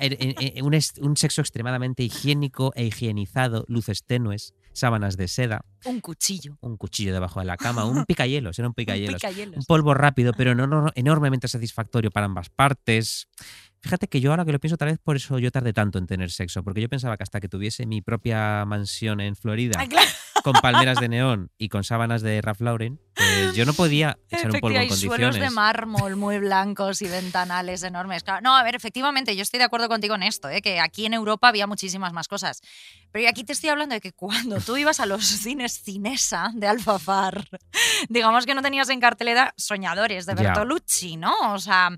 o 0.61 1.05
un 1.05 1.17
sexo 1.17 1.41
extremadamente 1.41 2.03
higiénico 2.03 2.71
e 2.75 2.85
higienizado, 2.85 3.65
luces 3.67 4.03
tenues, 4.03 4.53
sábanas 4.73 5.17
de 5.17 5.27
seda, 5.27 5.61
Un 5.85 5.99
cuchillo. 6.01 6.57
un 6.61 6.77
cuchillo 6.77 7.13
debajo 7.13 7.39
de 7.39 7.45
la 7.45 7.57
cama, 7.57 7.85
un 7.85 8.03
picahielos, 8.07 8.57
era 8.59 8.67
un 8.67 8.73
picahielos. 8.73 9.15
picahielos. 9.21 9.57
Un 9.57 9.63
polvo 9.65 9.93
rápido, 9.93 10.33
pero 10.35 10.55
no, 10.55 10.67
no- 10.67 10.91
enormemente 10.95 11.47
satisfactorio 11.47 12.11
para 12.11 12.25
ambas 12.25 12.49
partes. 12.49 13.27
Fíjate 13.81 14.07
que 14.07 14.21
yo 14.21 14.31
ahora 14.31 14.45
que 14.45 14.53
lo 14.53 14.59
pienso, 14.59 14.77
tal 14.77 14.87
vez 14.89 14.99
por 15.03 15.17
eso 15.17 15.39
yo 15.39 15.51
tardé 15.51 15.73
tanto 15.73 15.99
en 15.99 16.07
tener 16.07 16.31
sexo, 16.31 16.63
porque 16.63 16.79
yo 16.81 16.87
pensaba 16.87 17.17
que 17.17 17.23
hasta 17.23 17.41
que 17.41 17.49
tuviese 17.49 17.85
mi 17.85 18.01
propia 18.01 18.63
mansión 18.65 19.19
en 19.19 19.35
Florida, 19.35 19.77
Ah, 19.77 19.87
claro. 19.87 20.07
con 20.43 20.53
palmeras 20.53 20.99
de 21.01 21.09
neón 21.09 21.51
y 21.57 21.67
con 21.67 21.83
sábanas 21.83 22.21
de 22.21 22.41
Ralph 22.41 22.61
Lauren, 22.61 22.99
pues 23.43 23.55
yo 23.55 23.65
no 23.65 23.73
podía 23.73 24.17
echar 24.29 24.51
un 24.51 24.59
polvo 24.59 24.77
en 24.77 24.83
y 24.83 24.89
suelos 24.89 25.09
condiciones. 25.19 25.41
de 25.41 25.49
mármol 25.49 26.15
muy 26.15 26.39
blancos 26.39 27.01
y 27.01 27.07
ventanales 27.07 27.83
enormes. 27.83 28.23
Claro, 28.23 28.41
no, 28.41 28.55
a 28.55 28.63
ver, 28.63 28.75
efectivamente, 28.75 29.35
yo 29.35 29.41
estoy 29.43 29.57
de 29.59 29.63
acuerdo 29.65 29.87
contigo 29.89 30.15
en 30.15 30.23
esto, 30.23 30.49
¿eh? 30.49 30.61
que 30.61 30.79
aquí 30.79 31.05
en 31.05 31.13
Europa 31.13 31.47
había 31.47 31.67
muchísimas 31.67 32.13
más 32.13 32.27
cosas. 32.27 32.61
Pero 33.11 33.29
aquí 33.29 33.43
te 33.43 33.53
estoy 33.53 33.69
hablando 33.69 33.93
de 33.95 34.01
que 34.01 34.11
cuando 34.11 34.59
tú 34.59 34.75
ibas 34.77 34.99
a 34.99 35.05
los 35.05 35.23
cines 35.43 35.81
Cinesa 35.83 36.51
de 36.53 36.67
Alfafar, 36.67 37.47
digamos 38.09 38.45
que 38.45 38.55
no 38.55 38.61
tenías 38.61 38.89
en 38.89 38.99
cartelera 38.99 39.53
Soñadores 39.57 40.25
de 40.25 40.33
Ya. 40.35 40.41
Bertolucci, 40.41 41.17
¿no? 41.17 41.53
O 41.53 41.59
sea, 41.59 41.89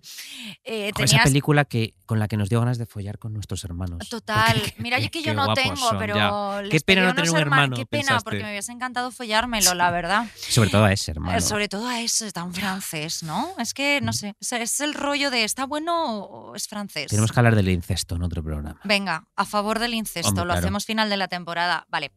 eh, 0.63 0.91
Esa 0.97 1.23
película 1.23 1.65
que, 1.65 1.93
con 2.05 2.19
la 2.19 2.27
que 2.27 2.37
nos 2.37 2.49
dio 2.49 2.59
ganas 2.59 2.77
de 2.77 2.85
follar 2.85 3.17
con 3.17 3.33
nuestros 3.33 3.63
hermanos. 3.63 3.99
Total, 4.09 4.59
Porque 4.59 4.75
mira, 4.77 4.99
yo 4.99 5.09
que 5.09 5.21
yo 5.21 5.33
no 5.33 5.53
tengo, 5.53 5.75
son, 5.75 5.97
pero 5.97 6.61
Qué 6.69 6.79
pena 6.81 7.03
no 7.05 7.15
tener 7.15 7.31
un 7.31 7.37
hermano, 7.37 7.75
Qué 7.75 7.85
pena, 7.85 8.01
pensaste. 8.01 8.23
porque 8.23 8.43
me 8.43 8.49
hubiese 8.51 8.71
encantado 8.71 9.11
follármelo, 9.11 9.73
la 9.73 9.91
verdad. 9.91 10.25
Sobre 10.35 10.69
todo 10.69 10.85
a 10.85 10.91
ese 10.91 11.13
hermano. 11.15 11.41
Sobre 11.41 11.67
todo 11.67 11.87
a 11.87 12.01
ese 12.01 12.31
tan 12.31 12.53
francés, 12.53 13.23
¿no? 13.23 13.53
Es 13.57 13.73
que, 13.73 13.99
no 14.01 14.13
sé, 14.13 14.35
es- 14.39 14.51
es 14.53 14.79
el 14.81 14.93
rollo 14.93 15.31
de 15.31 15.43
¿está 15.43 15.65
bueno 15.65 16.19
o 16.19 16.55
es 16.55 16.67
francés? 16.67 17.07
Tenemos 17.07 17.31
que 17.31 17.39
hablar 17.39 17.55
del 17.55 17.69
incesto 17.69 18.15
en 18.15 18.23
otro 18.23 18.43
programa. 18.43 18.79
Venga, 18.83 19.27
a 19.35 19.45
favor 19.45 19.79
del 19.79 19.93
incesto, 19.93 20.29
Hombre, 20.29 20.43
lo 20.43 20.47
claro. 20.53 20.59
hacemos 20.59 20.85
final 20.85 21.09
de 21.09 21.17
la 21.17 21.27
temporada. 21.27 21.85
Vale. 21.89 22.11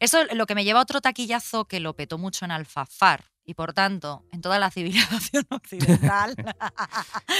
Eso 0.00 0.18
lo 0.34 0.46
que 0.46 0.54
me 0.54 0.64
lleva 0.64 0.80
a 0.80 0.82
otro 0.82 1.00
taquillazo 1.00 1.66
que 1.66 1.80
lo 1.80 1.94
petó 1.94 2.18
mucho 2.18 2.44
en 2.44 2.50
Alfafar 2.52 3.31
y 3.44 3.54
por 3.54 3.72
tanto 3.72 4.24
en 4.32 4.40
toda 4.40 4.58
la 4.58 4.70
civilización 4.70 5.44
occidental. 5.50 6.34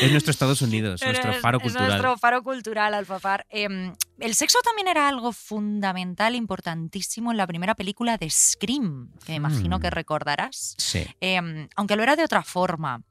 Es 0.00 0.10
nuestro 0.10 0.30
Estados 0.30 0.60
Unidos, 0.62 1.00
nuestro 1.02 1.32
Es- 1.32 1.40
faro 1.40 1.58
es 1.58 1.62
cultural. 1.62 1.88
nuestro 1.88 2.18
faro 2.18 2.42
cultural, 2.42 2.94
Alfafar. 2.94 3.46
Em, 3.50 3.94
el 4.18 4.34
sexo 4.34 4.58
también 4.64 4.88
era 4.88 5.08
algo 5.08 5.32
fundamental, 5.32 6.34
importantísimo 6.34 7.30
en 7.30 7.36
la 7.36 7.46
primera 7.46 7.74
película 7.74 8.16
de 8.18 8.28
Scream, 8.30 9.10
que 9.24 9.32
me 9.32 9.36
imagino 9.36 9.78
Mm. 9.78 9.80
que 9.80 9.90
recordarás. 9.90 10.74
Sí. 10.78 11.04
Em, 11.20 11.68
aunque 11.76 11.96
lo 11.96 12.02
era 12.02 12.16
de 12.16 12.24
otra 12.24 12.42
forma. 12.42 13.02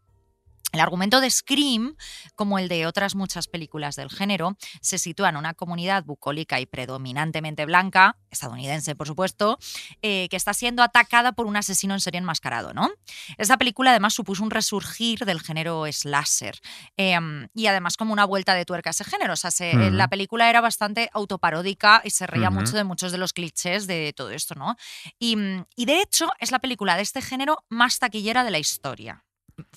El 0.71 0.79
argumento 0.79 1.19
de 1.21 1.29
Scream, 1.29 1.95
como 2.36 2.57
el 2.60 2.67
de 2.69 2.86
otras 2.88 3.15
muchas 3.15 3.47
películas 3.47 3.95
del 3.95 4.10
género, 4.10 4.55
se 4.81 4.97
sitúa 4.97 5.29
en 5.29 5.38
una 5.38 5.53
comunidad 5.53 6.03
bucólica 6.03 6.60
y 6.60 6.65
predominantemente 6.65 7.65
blanca, 7.65 8.17
estadounidense 8.29 8.95
por 8.95 9.07
supuesto, 9.07 9.57
eh, 10.01 10.27
que 10.29 10.38
está 10.38 10.53
siendo 10.53 10.84
atacada 10.84 11.31
por 11.34 11.45
un 11.45 11.57
asesino 11.57 11.93
en 11.93 11.99
serie 11.99 12.19
enmascarado. 12.19 12.73
¿no? 12.73 12.89
Esta 13.38 13.57
película 13.57 13.91
además 13.91 14.13
supuso 14.13 14.43
un 14.43 14.51
resurgir 14.51 15.19
del 15.25 15.41
género 15.41 15.86
slasher 15.91 16.57
em, 16.97 17.47
y 17.53 17.67
además 17.67 17.97
como 17.97 18.13
una 18.13 18.25
vuelta 18.25 18.53
de 18.53 18.65
tuerca 18.65 18.89
a 18.89 18.91
ese 18.91 19.03
género. 19.03 19.34
O 19.34 19.38
sea, 19.38 19.51
se- 19.51 19.75
Ujú. 19.75 19.95
la 19.95 20.07
película 20.07 20.49
era 20.49 20.62
bastante 20.62 21.10
autoparódica 21.13 22.01
y 22.03 22.10
se 22.12 22.27
reía 22.27 22.49
mucho 22.49 22.77
de 22.77 22.84
muchos 22.84 23.12
de 23.12 23.17
los 23.17 23.34
clichés 23.34 23.88
de 23.88 24.13
todo 24.15 24.29
esto. 24.31 24.55
¿no? 24.55 24.75
Y, 25.19 25.36
y 25.75 25.86
de 25.86 26.01
hecho 26.01 26.29
es 26.39 26.51
la 26.51 26.60
película 26.60 26.95
de 26.95 27.01
este 27.03 27.21
género 27.21 27.57
más 27.69 27.99
taquillera 27.99 28.43
de 28.43 28.51
la 28.51 28.60
historia. 28.60 29.23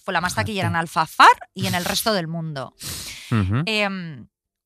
Fue 0.02 0.12
la 0.12 0.20
más 0.20 0.34
taquillera 0.34 0.68
en 0.68 0.76
Alfafar 0.76 1.28
y 1.54 1.66
en 1.66 1.74
el 1.74 1.84
resto 1.84 2.12
del 2.12 2.28
mundo. 2.28 2.74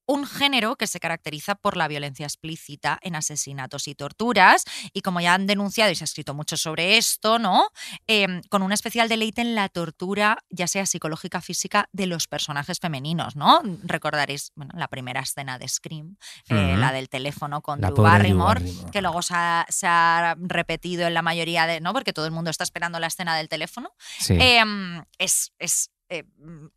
Un 0.09 0.27
género 0.27 0.77
que 0.77 0.87
se 0.87 0.99
caracteriza 1.01 1.55
por 1.55 1.77
la 1.77 1.87
violencia 1.87 2.25
explícita 2.27 2.99
en 3.03 3.14
asesinatos 3.14 3.87
y 3.88 3.94
torturas, 3.94 4.64
y 4.94 5.03
como 5.03 5.21
ya 5.21 5.35
han 5.35 5.47
denunciado 5.47 5.92
y 5.92 5.94
se 5.94 6.05
ha 6.05 6.07
escrito 6.07 6.33
mucho 6.33 6.57
sobre 6.57 6.97
esto, 6.97 7.38
¿no? 7.38 7.68
Em, 8.07 8.40
con 8.49 8.62
un 8.62 8.73
especial 8.73 9.09
deleite 9.11 9.42
en 9.42 9.55
la 9.55 9.68
tortura, 9.68 10.38
ya 10.49 10.66
sea 10.66 10.87
psicológica, 10.87 11.42
física, 11.42 11.90
de 11.92 12.07
los 12.07 12.27
personajes 12.27 12.79
femeninos, 12.81 13.37
¿no? 13.37 13.61
Recordaréis, 13.83 14.51
bueno, 14.57 14.73
la 14.77 14.88
primera 14.88 15.21
escena 15.21 15.59
de 15.59 15.68
Scream, 15.68 16.16
eh, 16.49 16.77
la 16.79 16.90
del 16.92 17.11
teléfono 17.11 17.61
con 17.61 17.83
Drew 17.83 17.94
Barrymore, 17.94 18.61
Barrymore. 18.61 18.90
que 18.90 19.03
luego 19.03 19.21
se 19.21 19.35
ha, 19.37 19.66
se 19.68 19.87
ha 19.87 20.37
repetido 20.38 21.07
en 21.07 21.12
la 21.12 21.23
mayoría 21.23 21.66
de, 21.66 21.81
¿no? 21.81 21.92
Porque 21.92 22.14
todo 22.14 22.25
el 22.25 22.33
mundo 22.33 22.51
está 22.51 22.64
esperando 22.64 22.99
la 22.99 23.09
escena 23.09 23.37
del 23.37 23.51
teléfono. 23.51 23.90
Sí. 24.21 24.38
Em, 24.40 25.05
es, 25.18 25.53
es 25.59 25.90
eh, 26.09 26.25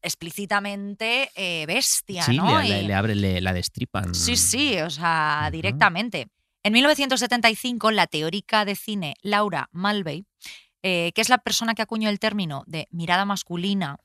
explícitamente 0.02 1.30
eh, 1.36 1.66
bestia, 1.66 2.24
Sí, 2.24 2.38
¿no? 2.38 2.60
le, 2.62 2.82
Y- 2.84 2.88
le 2.88 2.94
abre, 2.94 3.16
le- 3.16 3.42
la 3.42 3.54
destripan. 3.54 4.14
Sí, 4.16 4.36
sí, 4.36 4.78
o 4.80 4.90
sea, 4.90 5.42
Ujú. 5.44 5.52
directamente. 5.52 6.28
En 6.64 6.74
1975, 6.74 7.92
la 7.92 8.08
teórica 8.08 8.66
de 8.66 8.76
cine 8.76 9.16
Laura 9.22 9.68
Mulvey, 9.72 10.26
eh, 10.84 11.12
que 11.14 11.22
es 11.22 11.30
la 11.30 11.38
persona 11.38 11.76
que 11.76 11.82
acuñó 11.82 12.10
el 12.10 12.20
término 12.20 12.64
de 12.66 12.88
mirada 12.92 13.26
masculina, 13.26 13.98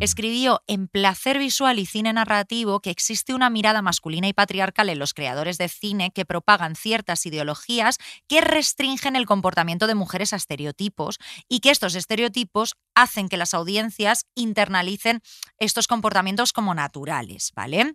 escribió 0.00 0.62
en 0.66 0.88
Placer 0.88 1.38
Visual 1.38 1.78
y 1.78 1.86
Cine 1.86 2.12
Narrativo 2.12 2.80
que 2.80 2.90
existe 2.90 3.34
una 3.34 3.50
mirada 3.50 3.82
masculina 3.82 4.28
y 4.28 4.32
patriarcal 4.32 4.88
en 4.88 4.98
los 4.98 5.14
creadores 5.14 5.58
de 5.58 5.68
cine 5.68 6.10
que 6.10 6.24
propagan 6.24 6.76
ciertas 6.76 7.24
ideologías 7.26 7.98
que 8.26 8.40
restringen 8.40 9.16
el 9.16 9.26
comportamiento 9.26 9.86
de 9.86 9.94
mujeres 9.94 10.32
a 10.32 10.36
estereotipos 10.36 11.18
y 11.48 11.60
que 11.60 11.70
estos 11.70 11.94
estereotipos 11.94 12.76
hacen 12.94 13.28
que 13.28 13.36
las 13.36 13.54
audiencias 13.54 14.26
internalicen 14.34 15.20
estos 15.58 15.86
comportamientos 15.86 16.52
como 16.52 16.74
naturales, 16.74 17.52
¿vale? 17.54 17.94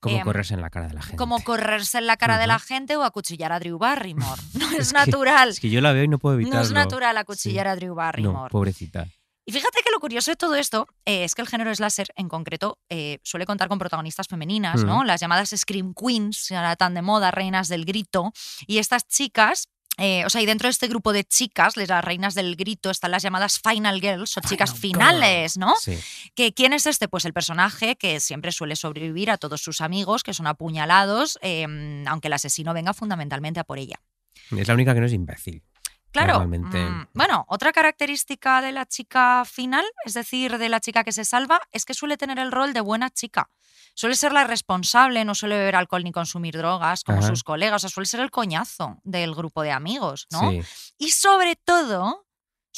Como 0.00 0.16
em, 0.16 0.22
correrse 0.24 0.54
en 0.54 0.60
la 0.60 0.70
cara 0.70 0.86
de 0.88 0.94
la 0.94 1.02
gente. 1.02 1.16
Como 1.16 1.42
correrse 1.42 1.98
en 1.98 2.06
la 2.06 2.16
cara 2.16 2.38
de 2.38 2.46
la 2.46 2.58
gente 2.58 2.96
o 2.96 3.02
acuchillar 3.02 3.52
a 3.52 3.58
Drew 3.58 3.78
Barrymore. 3.78 4.40
No 4.54 4.70
es, 4.72 4.78
Es 4.78 4.88
que- 4.92 4.98
natural. 4.98 5.48
Es 5.50 5.60
que 5.60 5.70
yo 5.70 5.80
la 5.80 5.92
veo 5.92 6.04
y 6.04 6.08
no 6.08 6.18
puedo 6.18 6.36
evitarlo. 6.36 6.58
no 6.60 6.64
es 6.64 6.72
natural 6.72 7.16
acuchillar 7.16 7.66
a 7.68 7.74
Drew 7.76 7.88
No, 7.90 7.94
Barrymore. 7.96 8.50
pobrecita. 8.50 9.06
Y 9.44 9.52
fíjate 9.52 9.80
que 9.82 9.90
lo 9.90 9.98
curioso 9.98 10.30
de 10.30 10.36
todo 10.36 10.56
esto 10.56 10.86
eh, 11.06 11.24
es 11.24 11.34
que 11.34 11.40
el 11.40 11.48
género 11.48 11.74
slasher 11.74 12.08
en 12.16 12.28
concreto 12.28 12.78
eh, 12.90 13.18
suele 13.22 13.46
contar 13.46 13.68
con 13.68 13.78
protagonistas 13.78 14.26
femeninas, 14.28 14.84
¿no? 14.84 15.04
Las 15.04 15.22
llamadas 15.22 15.54
Scream 15.56 15.94
Queens, 15.94 16.52
ahora 16.52 16.76
tan 16.76 16.92
de 16.92 17.00
moda, 17.00 17.30
reinas 17.30 17.68
del 17.68 17.86
grito. 17.86 18.30
Y 18.66 18.76
estas 18.76 19.06
chicas. 19.06 19.68
Eh, 19.98 20.24
o 20.24 20.30
sea, 20.30 20.40
y 20.40 20.46
dentro 20.46 20.66
de 20.66 20.70
este 20.70 20.86
grupo 20.86 21.12
de 21.12 21.24
chicas, 21.24 21.76
las 21.76 22.04
reinas 22.04 22.34
del 22.34 22.56
grito, 22.56 22.90
están 22.90 23.10
las 23.10 23.22
llamadas 23.22 23.60
Final 23.60 24.00
Girls 24.00 24.36
o 24.38 24.40
chicas 24.40 24.72
Final 24.72 25.16
finales, 25.16 25.58
¿no? 25.58 25.74
Sí. 25.80 25.98
Que, 26.34 26.54
¿Quién 26.54 26.72
es 26.72 26.86
este? 26.86 27.08
Pues 27.08 27.24
el 27.24 27.32
personaje 27.32 27.96
que 27.96 28.20
siempre 28.20 28.52
suele 28.52 28.76
sobrevivir 28.76 29.30
a 29.30 29.38
todos 29.38 29.60
sus 29.60 29.80
amigos, 29.80 30.22
que 30.22 30.34
son 30.34 30.46
apuñalados, 30.46 31.38
eh, 31.42 31.66
aunque 32.06 32.28
el 32.28 32.32
asesino 32.32 32.72
venga 32.72 32.94
fundamentalmente 32.94 33.60
a 33.60 33.64
por 33.64 33.78
ella. 33.78 34.00
Es 34.56 34.68
la 34.68 34.74
única 34.74 34.94
que 34.94 35.00
no 35.00 35.06
es 35.06 35.12
imbécil. 35.12 35.62
Claro. 36.10 36.40
Mm, 36.46 37.06
bueno, 37.12 37.44
otra 37.48 37.72
característica 37.72 38.60
de 38.60 38.72
la 38.72 38.86
chica 38.86 39.44
final, 39.44 39.84
es 40.04 40.14
decir, 40.14 40.58
de 40.58 40.68
la 40.68 40.80
chica 40.80 41.04
que 41.04 41.12
se 41.12 41.24
salva, 41.24 41.60
es 41.72 41.84
que 41.84 41.94
suele 41.94 42.16
tener 42.16 42.38
el 42.38 42.50
rol 42.50 42.72
de 42.72 42.80
buena 42.80 43.10
chica. 43.10 43.50
Suele 43.94 44.14
ser 44.14 44.32
la 44.32 44.44
responsable, 44.44 45.24
no 45.24 45.34
suele 45.34 45.58
beber 45.58 45.76
alcohol 45.76 46.04
ni 46.04 46.12
consumir 46.12 46.56
drogas 46.56 47.02
como 47.02 47.18
Ajá. 47.18 47.28
sus 47.28 47.42
colegas, 47.42 47.76
o 47.76 47.78
sea, 47.80 47.90
suele 47.90 48.06
ser 48.06 48.20
el 48.20 48.30
coñazo 48.30 49.00
del 49.02 49.34
grupo 49.34 49.62
de 49.62 49.72
amigos, 49.72 50.26
¿no? 50.30 50.50
Sí. 50.50 50.60
Y 50.98 51.10
sobre 51.10 51.56
todo, 51.56 52.27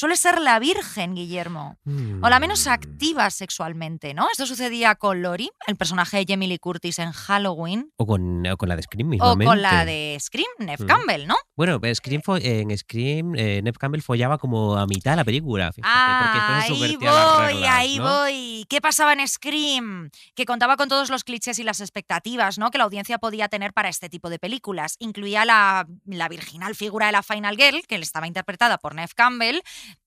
suele 0.00 0.16
ser 0.16 0.40
la 0.40 0.58
virgen, 0.58 1.14
Guillermo. 1.14 1.76
O 2.22 2.28
la 2.28 2.40
menos 2.40 2.66
Mm. 2.66 2.70
activa 2.70 3.30
sexualmente, 3.30 4.14
¿no? 4.14 4.26
Esto 4.32 4.46
sucedía 4.46 4.94
con 4.94 5.20
Lori, 5.22 5.50
el 5.66 5.76
personaje 5.76 6.16
de 6.16 6.24
Jamie 6.26 6.48
Lee 6.48 6.58
Curtis 6.58 6.98
en 6.98 7.12
Halloween, 7.12 7.92
O 7.96 8.06
con, 8.06 8.46
o 8.46 8.56
con 8.56 8.68
la 8.68 8.76
de 8.76 8.82
Scream 8.82 9.08
o 9.08 9.10
mismamente. 9.10 9.44
con 9.44 9.62
la 9.62 9.84
de 9.84 10.16
Scream, 10.20 10.48
Neve 10.58 10.84
Mm. 10.84 10.86
Campbell, 10.86 11.26
¿no? 11.26 11.36
Bueno, 11.56 11.80
pero 11.80 11.94
Scream 11.94 12.22
en 12.40 12.76
Scream, 12.78 13.34
eh, 13.36 13.60
Neve 13.62 13.76
Campbell 13.78 14.00
follaba 14.02 14.38
como 14.38 14.76
a 14.76 14.86
mitad 14.86 15.10
de 15.12 15.16
la 15.18 15.24
película, 15.24 15.70
fíjate, 15.72 16.24
porque 16.24 16.38
ahí 16.40 16.70
las 16.70 16.78
voy, 17.38 17.46
reglas, 17.48 17.70
ahí 17.70 17.98
¿no? 17.98 18.04
voy. 18.04 18.66
¿Qué 18.70 18.80
pasaba 18.80 19.12
en 19.12 19.28
Scream? 19.28 20.10
Que 20.34 20.44
contaba 20.46 20.76
con 20.76 20.88
todos 20.88 21.10
los 21.10 21.24
clichés 21.24 21.58
y 21.58 21.62
las 21.62 21.80
expectativas 21.80 22.58
¿no? 22.58 22.70
que 22.70 22.78
la 22.78 22.84
audiencia 22.84 23.18
podía 23.18 23.48
tener 23.48 23.72
para 23.74 23.88
este 23.90 24.08
tipo 24.08 24.30
de 24.30 24.38
películas. 24.38 24.96
Incluía 24.98 25.44
la, 25.44 25.86
la 26.06 26.28
virginal 26.28 26.74
figura 26.74 27.06
de 27.06 27.12
la 27.12 27.22
Final 27.22 27.56
Girl, 27.56 27.82
que 27.86 27.96
estaba 27.96 28.26
interpretada 28.26 28.78
por 28.78 28.94
Neve 28.94 29.12
Campbell, 29.14 29.60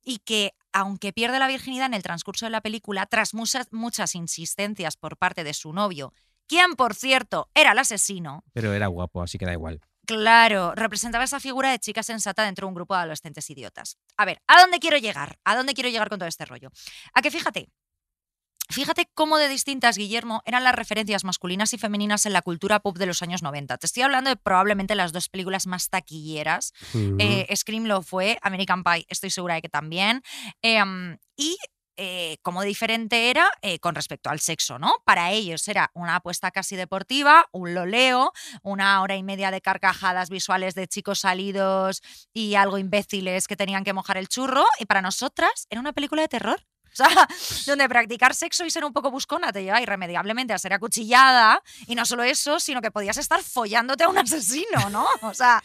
y 0.03 0.19
que, 0.19 0.53
aunque 0.71 1.13
pierde 1.13 1.39
la 1.39 1.47
virginidad 1.47 1.87
en 1.87 1.93
el 1.93 2.03
transcurso 2.03 2.45
de 2.45 2.51
la 2.51 2.61
película, 2.61 3.05
tras 3.05 3.33
muchas, 3.33 3.71
muchas 3.71 4.15
insistencias 4.15 4.97
por 4.97 5.17
parte 5.17 5.43
de 5.43 5.53
su 5.53 5.73
novio, 5.73 6.13
quien, 6.47 6.75
por 6.75 6.93
cierto, 6.93 7.49
era 7.53 7.71
el 7.71 7.79
asesino, 7.79 8.43
Pero 8.53 8.73
era 8.73 8.87
guapo, 8.87 9.21
así 9.21 9.37
que 9.37 9.45
da 9.45 9.53
igual. 9.53 9.81
Claro, 10.05 10.73
representaba 10.75 11.23
esa 11.23 11.39
figura 11.39 11.71
de 11.71 11.79
chica 11.79 12.03
sensata 12.03 12.43
dentro 12.43 12.67
de 12.67 12.69
un 12.69 12.75
grupo 12.75 12.93
de 12.93 13.01
adolescentes 13.01 13.49
idiotas. 13.49 13.97
A 14.17 14.25
ver, 14.25 14.41
¿a 14.47 14.59
dónde 14.59 14.79
quiero 14.79 14.97
llegar? 14.97 15.39
¿A 15.45 15.55
dónde 15.55 15.73
quiero 15.73 15.89
llegar 15.89 16.09
con 16.09 16.19
todo 16.19 16.27
este 16.27 16.43
rollo? 16.43 16.71
A 17.13 17.21
que 17.21 17.31
fíjate, 17.31 17.69
fíjate 18.73 19.09
cómo 19.13 19.37
de 19.37 19.47
distintas, 19.47 19.97
Guillermo, 19.97 20.41
eran 20.45 20.63
las 20.63 20.75
referencias 20.75 21.23
masculinas 21.23 21.73
y 21.73 21.77
femeninas 21.77 22.25
en 22.25 22.33
la 22.33 22.41
cultura 22.41 22.79
pop 22.79 22.97
de 22.97 23.05
los 23.05 23.21
años 23.21 23.41
90. 23.41 23.77
Te 23.77 23.85
estoy 23.85 24.03
hablando 24.03 24.29
de 24.29 24.35
probablemente 24.35 24.95
las 24.95 25.13
dos 25.13 25.29
películas 25.29 25.67
más 25.67 25.89
taquilleras. 25.89 26.73
Eh, 27.19 27.47
Scream 27.55 27.85
lo 27.85 28.01
fue, 28.01 28.37
American 28.41 28.83
Pie 28.83 29.05
estoy 29.07 29.29
segura 29.29 29.55
de 29.55 29.61
que 29.61 29.69
también. 29.69 30.21
Em, 30.61 31.17
y 31.37 31.57
eh, 31.95 32.37
cómo 32.41 32.63
diferente 32.63 33.29
era 33.29 33.51
eh, 33.61 33.77
con 33.77 33.93
respecto 33.93 34.31
al 34.31 34.39
sexo, 34.39 34.79
¿no? 34.79 34.95
Para 35.05 35.31
ellos 35.31 35.67
era 35.67 35.91
una 35.93 36.15
apuesta 36.15 36.49
casi 36.49 36.75
deportiva, 36.75 37.45
un 37.51 37.75
loleo, 37.75 38.31
una 38.63 39.01
hora 39.03 39.15
y 39.15 39.21
media 39.21 39.51
de 39.51 39.61
carcajadas 39.61 40.29
visuales 40.29 40.73
de 40.73 40.87
chicos 40.87 41.19
salidos 41.19 42.01
y 42.33 42.55
algo 42.55 42.79
imbéciles 42.79 43.47
que 43.47 43.55
tenían 43.55 43.83
que 43.83 43.93
mojar 43.93 44.17
el 44.17 44.27
churro. 44.27 44.65
Y 44.79 44.85
para 44.85 45.03
nosotras 45.03 45.67
era 45.69 45.79
una 45.79 45.93
película 45.93 46.23
de 46.23 46.29
terror. 46.29 46.65
O 47.03 47.05
sea, 47.05 47.27
donde 47.65 47.89
practicar 47.89 48.35
sexo 48.35 48.65
y 48.65 48.69
ser 48.71 48.85
un 48.85 48.93
poco 48.93 49.09
buscona 49.09 49.51
te 49.51 49.63
lleva 49.63 49.81
irremediablemente 49.81 50.53
a 50.53 50.59
ser 50.59 50.73
acuchillada. 50.73 51.61
Y 51.87 51.95
no 51.95 52.05
solo 52.05 52.23
eso, 52.23 52.59
sino 52.59 52.81
que 52.81 52.91
podías 52.91 53.17
estar 53.17 53.41
follándote 53.41 54.03
a 54.03 54.09
un 54.09 54.17
asesino, 54.19 54.89
¿no? 54.91 55.05
O 55.21 55.33
sea, 55.33 55.61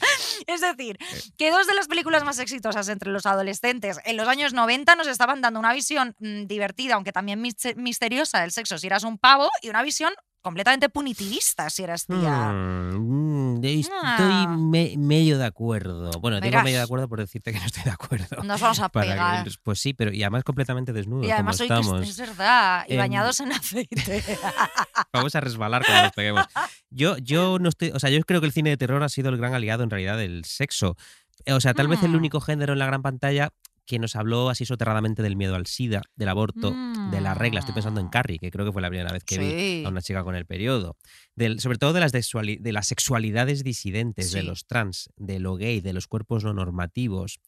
es 0.47 0.61
decir, 0.63 0.99
que 1.37 1.51
dos 1.51 1.67
de 1.67 1.75
las 1.75 1.87
películas 1.87 2.25
más 2.25 2.39
exitosas 2.39 2.89
entre 2.89 3.11
los 3.11 3.27
adolescentes 3.27 3.99
en 4.05 4.17
los 4.17 4.27
años 4.27 4.55
90 4.55 4.97
nos 4.97 5.07
estaban 5.07 5.43
dando 5.43 5.61
una 5.61 5.73
visión 5.75 6.17
mm, 6.19 6.47
divertida, 6.47 6.95
aunque 6.95 7.13
también 7.13 7.41
mis- 7.43 7.77
misteriosa 7.77 8.41
del 8.41 8.53
sexo 8.53 8.79
si 8.79 8.87
eras 8.87 9.05
un 9.05 9.19
pavo, 9.19 9.51
y 9.63 9.69
una 9.69 9.83
visión 9.83 10.13
completamente 10.41 10.89
punitivista 10.89 11.69
si 11.71 11.83
eras 11.83 12.07
tía. 12.07 12.49
Mm, 12.53 13.59
mm, 13.59 13.65
estoy 13.65 13.91
Ah. 14.03 14.57
me- 14.59 14.95
medio 14.97 15.37
de 15.39 15.45
acuerdo. 15.45 16.11
Bueno, 16.21 16.37
digo 16.41 16.51
Verás. 16.51 16.65
medio 16.65 16.79
de 16.79 16.85
acuerdo 16.85 17.09
por 17.09 17.19
decirte 17.21 17.53
que 17.53 17.59
no 17.61 17.67
estoy 17.67 17.83
de 17.83 17.91
acuerdo. 17.91 18.43
Nos 18.45 18.61
vamos 18.61 18.81
a 18.81 18.89
Para 18.89 19.07
que- 19.07 19.13
pegar. 19.13 19.49
pues 19.63 19.81
sí, 19.81 19.95
pero 19.95 20.13
y 20.13 20.23
además 20.23 20.45
completamente 20.45 20.93
desnudos, 20.93 21.27
Y 21.27 21.31
además 21.31 21.57
como 21.59 21.65
hoy 21.65 21.69
que 21.69 21.81
estamos. 21.87 22.09
es, 22.09 22.17
verdad, 22.19 22.85
y 22.89 22.97
bañados 22.97 23.41
en 23.41 23.53
aceite. 23.53 24.23
Vamos 25.13 25.35
a 25.35 25.41
resbalar 25.41 25.85
cuando 25.85 26.05
nos 26.05 26.13
peguemos. 26.13 26.47
Yo, 26.91 27.17
yo 27.19 27.59
no 27.59 27.69
estoy, 27.69 27.91
o 27.91 27.99
sea, 27.99 28.11
yo 28.11 28.21
creo 28.23 28.41
que 28.41 28.47
el 28.47 28.53
cine 28.53 28.71
de 28.71 28.77
terror 28.77 29.03
ha 29.03 29.09
sido 29.09 29.29
el 29.31 29.37
gran 29.37 29.55
aliado 29.55 29.83
en 29.83 29.91
realidad 29.91 30.17
del 30.17 30.45
sexo. 30.45 30.97
O 31.47 31.61
sea, 31.61 31.75
tal 31.75 31.89
vez 31.89 32.03
el 32.03 32.11
Mm. 32.13 32.17
único 32.17 32.41
género 32.41 32.73
en 32.73 32.79
la 32.79 32.87
gran 32.87 33.03
pantalla 33.03 33.51
que 33.89 33.99
nos 33.99 34.17
habló 34.17 34.51
así 34.51 34.67
soterradamente 34.67 35.23
del 35.23 35.35
miedo 35.35 35.55
al 35.55 35.67
SIDA, 35.67 36.03
del 36.15 36.29
aborto, 36.29 36.77
de 37.11 37.21
la 37.23 37.33
regla. 37.33 37.61
Estoy 37.61 37.75
pensando 37.75 38.03
en 38.03 38.09
Carrie, 38.09 38.39
que 38.39 38.51
creo 38.51 38.67
que 38.67 38.73
fue 38.73 38.83
la 38.83 38.91
primera 38.91 39.11
vez 39.11 39.25
que 39.25 39.39
vi 39.39 39.85
a 39.85 39.89
una 39.89 40.03
chica 40.03 40.23
con 40.23 40.37
el 40.37 40.45
periodo. 40.45 40.99
Del, 41.35 41.59
sobre 41.59 41.79
todo 41.79 41.95
de 41.95 42.01
las, 42.01 42.13
de 42.13 42.73
las 42.73 42.87
sexualidades 42.87 43.65
disidentes, 43.65 44.31
de 44.31 44.43
los 44.43 44.67
trans, 44.67 45.09
de 45.17 45.41
lo 45.41 45.57
gay, 45.57 45.81
de 45.81 45.95
los 45.95 46.07
cuerpos 46.07 46.45
no 46.45 46.53
normativos. 46.53 47.41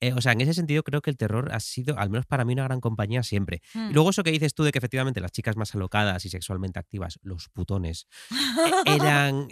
Eh, 0.00 0.12
o 0.12 0.20
sea, 0.20 0.32
en 0.32 0.42
ese 0.42 0.54
sentido 0.54 0.82
creo 0.84 1.00
que 1.00 1.10
el 1.10 1.16
terror 1.16 1.50
ha 1.52 1.58
sido, 1.60 1.98
al 1.98 2.10
menos 2.10 2.26
para 2.26 2.44
mí, 2.44 2.52
una 2.52 2.64
gran 2.64 2.80
compañía 2.80 3.24
siempre. 3.24 3.60
Mm. 3.74 3.90
Y 3.90 3.94
luego 3.94 4.10
eso 4.10 4.22
que 4.22 4.30
dices 4.30 4.54
tú 4.54 4.62
de 4.62 4.70
que 4.70 4.78
efectivamente 4.78 5.20
las 5.20 5.32
chicas 5.32 5.56
más 5.56 5.74
alocadas 5.74 6.24
y 6.24 6.28
sexualmente 6.28 6.78
activas, 6.78 7.18
los 7.22 7.48
putones, 7.48 8.06
eh, 8.30 8.96
eran... 8.96 9.48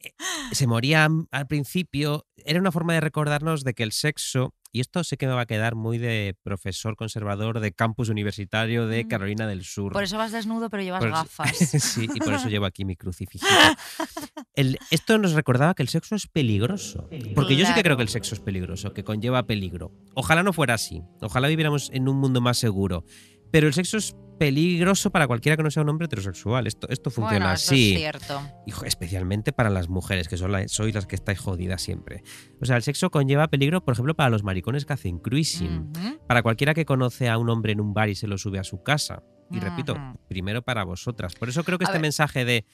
eh, 0.00 0.12
se 0.52 0.66
morían 0.66 1.26
al 1.30 1.46
principio. 1.46 2.26
Era 2.36 2.60
una 2.60 2.72
forma 2.72 2.94
de 2.94 3.00
recordarnos 3.00 3.64
de 3.64 3.74
que 3.74 3.82
el 3.82 3.92
sexo, 3.92 4.54
y 4.72 4.80
esto 4.80 5.02
sé 5.04 5.16
que 5.16 5.26
me 5.26 5.32
va 5.32 5.42
a 5.42 5.46
quedar 5.46 5.74
muy 5.74 5.98
de 5.98 6.36
profesor 6.42 6.96
conservador 6.96 7.60
de 7.60 7.72
campus 7.72 8.08
universitario 8.08 8.86
de 8.86 9.04
Mm. 9.04 9.08
Carolina 9.08 9.46
del 9.46 9.64
Sur. 9.64 9.92
Por 9.92 10.02
eso 10.04 10.18
vas 10.18 10.32
desnudo, 10.32 10.68
pero 10.70 10.82
llevas 10.82 11.00
Por 11.00 11.10
gafas. 11.10 11.56
sí, 11.56 12.08
y 12.14 12.18
por 12.20 12.34
eso 12.34 12.48
llevo 12.48 12.66
aquí 12.66 12.84
mi 12.84 12.94
crucifijito. 12.96 13.46
El- 14.54 14.78
esto 14.90 15.18
nos 15.18 15.32
recordaba 15.32 15.74
que 15.74 15.82
el 15.82 15.88
sexo 15.88 16.14
es 16.14 16.26
peligroso. 16.26 17.08
Porque 17.34 17.56
yo 17.56 17.66
sí 17.66 17.74
que 17.74 17.82
creo 17.82 17.96
que 17.96 18.02
el 18.02 18.08
sexo 18.08 18.34
es 18.34 18.40
peligroso, 18.40 18.92
que 18.92 19.04
conlleva 19.04 19.42
peligro. 19.46 19.92
Ojalá 20.14 20.42
no 20.42 20.52
fuera 20.52 20.74
así. 20.74 21.02
Ojalá 21.20 21.48
viviéramos 21.48 21.90
en 21.92 22.08
un 22.08 22.16
mundo 22.18 22.40
más 22.40 22.58
seguro. 22.58 23.04
Pero 23.50 23.66
el 23.68 23.74
sexo 23.74 23.96
es 23.98 24.14
peligroso 24.38 25.10
para 25.10 25.26
cualquiera 25.26 25.56
que 25.56 25.62
no 25.62 25.70
sea 25.70 25.82
un 25.82 25.88
hombre 25.88 26.06
heterosexual. 26.06 26.66
Esto, 26.66 26.88
esto 26.90 27.10
funciona 27.10 27.46
bueno, 27.46 27.54
eso 27.54 27.72
así. 27.72 27.92
es 27.94 27.98
cierto. 28.00 28.40
Y, 28.66 28.72
especialmente 28.86 29.52
para 29.52 29.70
las 29.70 29.88
mujeres, 29.88 30.28
que 30.28 30.36
son 30.36 30.52
la- 30.52 30.68
sois 30.68 30.94
las 30.94 31.06
que 31.06 31.16
estáis 31.16 31.38
jodidas 31.38 31.82
siempre. 31.82 32.22
O 32.60 32.64
sea, 32.64 32.76
el 32.76 32.82
sexo 32.82 33.10
conlleva 33.10 33.48
peligro, 33.48 33.84
por 33.84 33.92
ejemplo, 33.94 34.14
para 34.14 34.30
los 34.30 34.42
maricones 34.42 34.84
que 34.84 34.92
hacen 34.92 35.18
cruising. 35.18 35.92
Para 36.26 36.42
cualquiera 36.42 36.74
que 36.74 36.84
conoce 36.84 37.28
a 37.28 37.38
un 37.38 37.48
hombre 37.50 37.72
en 37.72 37.80
un 37.80 37.94
bar 37.94 38.08
y 38.08 38.14
se 38.14 38.26
lo 38.26 38.38
sube 38.38 38.58
a 38.58 38.64
su 38.64 38.82
casa. 38.82 39.22
Y 39.50 39.60
repito, 39.60 39.96
primero 40.28 40.62
para 40.62 40.82
vosotras. 40.82 41.34
Por 41.36 41.48
eso 41.48 41.62
creo 41.62 41.78
que 41.78 41.84
A 41.84 41.86
este 41.86 41.98
ver. 41.98 42.02
mensaje 42.02 42.44
de 42.44 42.64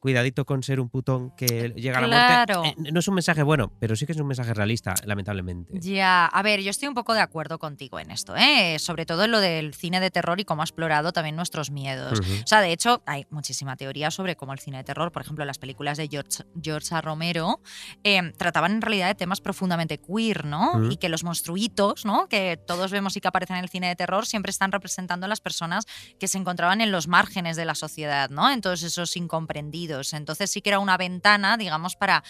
cuidadito 0.00 0.44
con 0.44 0.62
ser 0.62 0.80
un 0.80 0.88
putón 0.88 1.30
que 1.36 1.70
llega 1.76 1.98
a 1.98 2.00
la 2.02 2.46
muerte 2.46 2.68
eh, 2.68 2.92
no 2.92 3.00
es 3.00 3.08
un 3.08 3.14
mensaje 3.14 3.42
bueno, 3.42 3.72
pero 3.80 3.96
sí 3.96 4.06
que 4.06 4.12
es 4.12 4.18
un 4.18 4.26
mensaje 4.26 4.54
realista, 4.54 4.94
lamentablemente. 5.04 5.78
Ya, 5.80 6.26
a 6.26 6.42
ver, 6.42 6.60
yo 6.60 6.70
estoy 6.70 6.88
un 6.88 6.94
poco 6.94 7.14
de 7.14 7.20
acuerdo 7.20 7.58
contigo 7.58 7.98
en 7.98 8.10
esto, 8.10 8.34
¿eh? 8.36 8.78
sobre 8.78 9.06
todo 9.06 9.24
en 9.24 9.32
lo 9.32 9.40
del 9.40 9.74
cine 9.74 10.00
de 10.00 10.10
terror 10.10 10.40
y 10.40 10.44
cómo 10.44 10.62
ha 10.62 10.64
explorado 10.64 11.12
también 11.12 11.36
nuestros 11.36 11.70
miedos. 11.70 12.20
O 12.20 12.46
sea, 12.46 12.60
de 12.60 12.72
hecho, 12.72 13.02
hay 13.06 13.26
muchísima 13.30 13.76
teoría 13.76 14.10
sobre 14.10 14.36
cómo 14.36 14.52
el 14.52 14.58
cine 14.58 14.78
de 14.78 14.84
terror, 14.84 15.12
por 15.12 15.22
ejemplo, 15.22 15.44
las 15.44 15.58
películas 15.58 15.98
de 15.98 16.08
George, 16.08 16.44
George 16.62 16.94
A. 16.94 17.00
Romero, 17.00 17.60
eh, 18.04 18.32
trataban 18.36 18.72
en 18.72 18.82
realidad 18.82 19.08
de 19.08 19.14
temas 19.14 19.40
profundamente 19.40 19.98
queer, 19.98 20.44
¿no? 20.44 20.90
Y 20.90 20.96
que 20.96 21.08
los 21.08 21.24
monstruitos, 21.24 22.04
¿no? 22.04 22.28
Que 22.28 22.56
todos 22.56 22.90
vemos 22.90 23.16
y 23.16 23.20
que 23.20 23.28
aparecen 23.28 23.56
en 23.56 23.64
el 23.64 23.70
cine 23.70 23.88
de 23.88 23.96
terror, 23.96 24.26
siempre 24.26 24.50
están 24.50 24.72
representando 24.72 25.26
a 25.26 25.28
las 25.28 25.40
personas 25.40 25.86
que 26.18 26.28
se 26.28 26.38
encontraban 26.38 26.80
en 26.80 26.92
los 26.92 27.08
márgenes 27.08 27.56
de 27.56 27.64
la 27.64 27.74
sociedad, 27.74 28.30
¿no? 28.30 28.50
En 28.50 28.60
todos 28.60 28.82
esos 28.82 29.16
incomprendidos. 29.16 29.87
Entonces 30.16 30.50
sí 30.50 30.60
que 30.60 30.70
era 30.70 30.78
una 30.78 30.96
ventana, 30.96 31.56
digamos, 31.56 31.96
para 31.96 32.22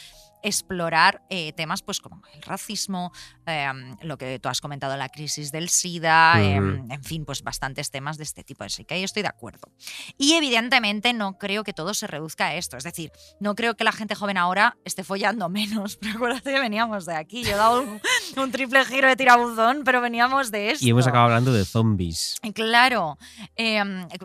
explorar 0.43 1.23
eh, 1.31 1.53
temas 1.53 1.83
pues 1.83 2.01
como 2.01 2.23
el 2.35 2.43
racismo, 2.43 3.13
eh, 3.47 3.69
lo 4.03 4.19
que 4.19 4.39
tú 4.39 4.49
has 4.49 4.61
comentado, 4.61 4.97
la 4.97 5.09
crisis 5.09 5.53
del 5.53 5.69
SIDA, 5.69 6.41
eh, 6.43 6.61
Ujú. 6.61 6.93
en 6.93 7.05
fin, 7.05 7.25
pues 7.25 7.43
bastantes 7.43 7.91
temas 7.91 8.19
de 8.19 8.25
este 8.25 8.45
tipo. 8.45 8.65
Así 8.65 8.85
que 8.85 8.95
ahí 8.95 9.05
estoy 9.05 9.23
de 9.23 9.29
acuerdo. 9.29 9.71
Y 10.17 10.35
evidentemente 10.35 11.13
no 11.13 11.39
creo 11.39 11.65
que 11.65 11.73
todo 11.73 11.95
se 11.95 12.07
reduzca 12.07 12.47
a 12.49 12.55
esto. 12.55 12.77
Es 12.77 12.85
decir, 12.85 13.13
no 13.41 13.55
creo 13.55 13.75
que 13.77 13.85
la 13.85 13.93
gente 13.93 14.15
joven 14.15 14.37
ahora 14.37 14.77
esté 14.85 15.05
follando 15.05 15.49
menos. 15.49 15.97
Pero 15.97 16.15
acuérdate 16.17 16.53
que 16.53 16.61
veníamos 16.61 17.07
de 17.07 17.15
aquí. 17.15 17.43
Yo 17.45 17.53
he 17.53 17.57
dado 17.57 17.83
un, 17.83 18.01
un 18.37 18.53
triple 18.53 18.85
giro 18.85 19.09
de 19.09 19.17
tirabuzón, 19.17 19.83
pero 19.85 20.01
veníamos 20.01 20.51
de 20.51 20.71
esto. 20.73 20.85
Y 20.85 20.91
hemos 20.91 21.07
acabado 21.07 21.27
hablando 21.27 21.53
de 21.53 21.65
zombies. 21.65 22.37
Claro, 22.55 23.19
eh, 23.57 23.83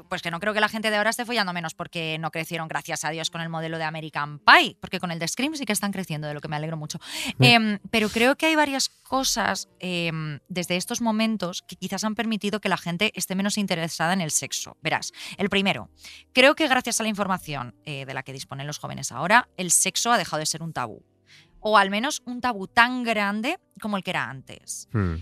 pues 0.10 0.22
que 0.22 0.32
no 0.32 0.40
creo 0.40 0.54
que 0.54 0.60
la 0.60 0.70
gente 0.70 0.90
de 0.90 0.98
ahora 0.98 1.10
esté 1.10 1.26
follando 1.26 1.54
menos 1.54 1.74
porque 1.74 2.18
no 2.20 2.32
crecieron, 2.32 2.68
gracias 2.68 3.04
a 3.06 3.10
Dios, 3.10 3.30
con 3.30 3.42
el 3.42 3.50
modelo 3.50 3.78
de 3.78 3.84
American 3.84 4.40
Pie, 4.40 4.78
porque 4.80 5.00
con 5.00 5.12
el 5.12 5.20
de 5.20 5.28
Scream 5.28 5.56
sí 5.56 5.66
que 5.66 5.74
están 5.74 5.92
creciendo, 5.92 6.03
de 6.04 6.34
lo 6.34 6.42
que 6.42 6.48
me 6.48 6.56
alegro 6.56 6.78
mucho. 6.78 7.00
Eh, 7.40 7.80
pero 7.92 8.10
creo 8.10 8.36
que 8.36 8.46
hay 8.48 8.56
varias 8.56 8.90
cosas 8.90 9.70
eh, 9.80 10.12
desde 10.48 10.76
estos 10.76 11.02
momentos 11.02 11.62
que 11.62 11.76
quizás 11.76 12.04
han 12.04 12.16
permitido 12.16 12.60
que 12.60 12.70
la 12.70 12.78
gente 12.78 13.12
esté 13.16 13.36
menos 13.36 13.58
interesada 13.58 14.14
en 14.14 14.22
el 14.22 14.32
sexo. 14.32 14.78
Verás, 14.82 15.12
el 15.38 15.50
primero, 15.50 15.90
creo 16.34 16.56
que 16.56 16.68
gracias 16.68 17.00
a 17.00 17.04
la 17.04 17.10
información 17.10 17.76
eh, 17.86 18.06
de 18.06 18.14
la 18.14 18.24
que 18.24 18.34
disponen 18.34 18.68
los 18.68 18.80
jóvenes 18.80 19.12
ahora, 19.12 19.50
el 19.58 19.72
sexo 19.72 20.12
ha 20.12 20.18
dejado 20.18 20.40
de 20.40 20.46
ser 20.46 20.62
un 20.62 20.74
tabú. 20.74 21.04
O 21.60 21.78
al 21.78 21.90
menos 21.90 22.22
un 22.26 22.42
tabú 22.42 22.68
tan 22.68 23.04
grande 23.04 23.58
como 23.80 23.98
el 23.98 24.04
que 24.04 24.12
era 24.12 24.30
antes. 24.30 24.90
Hmm. 24.92 25.16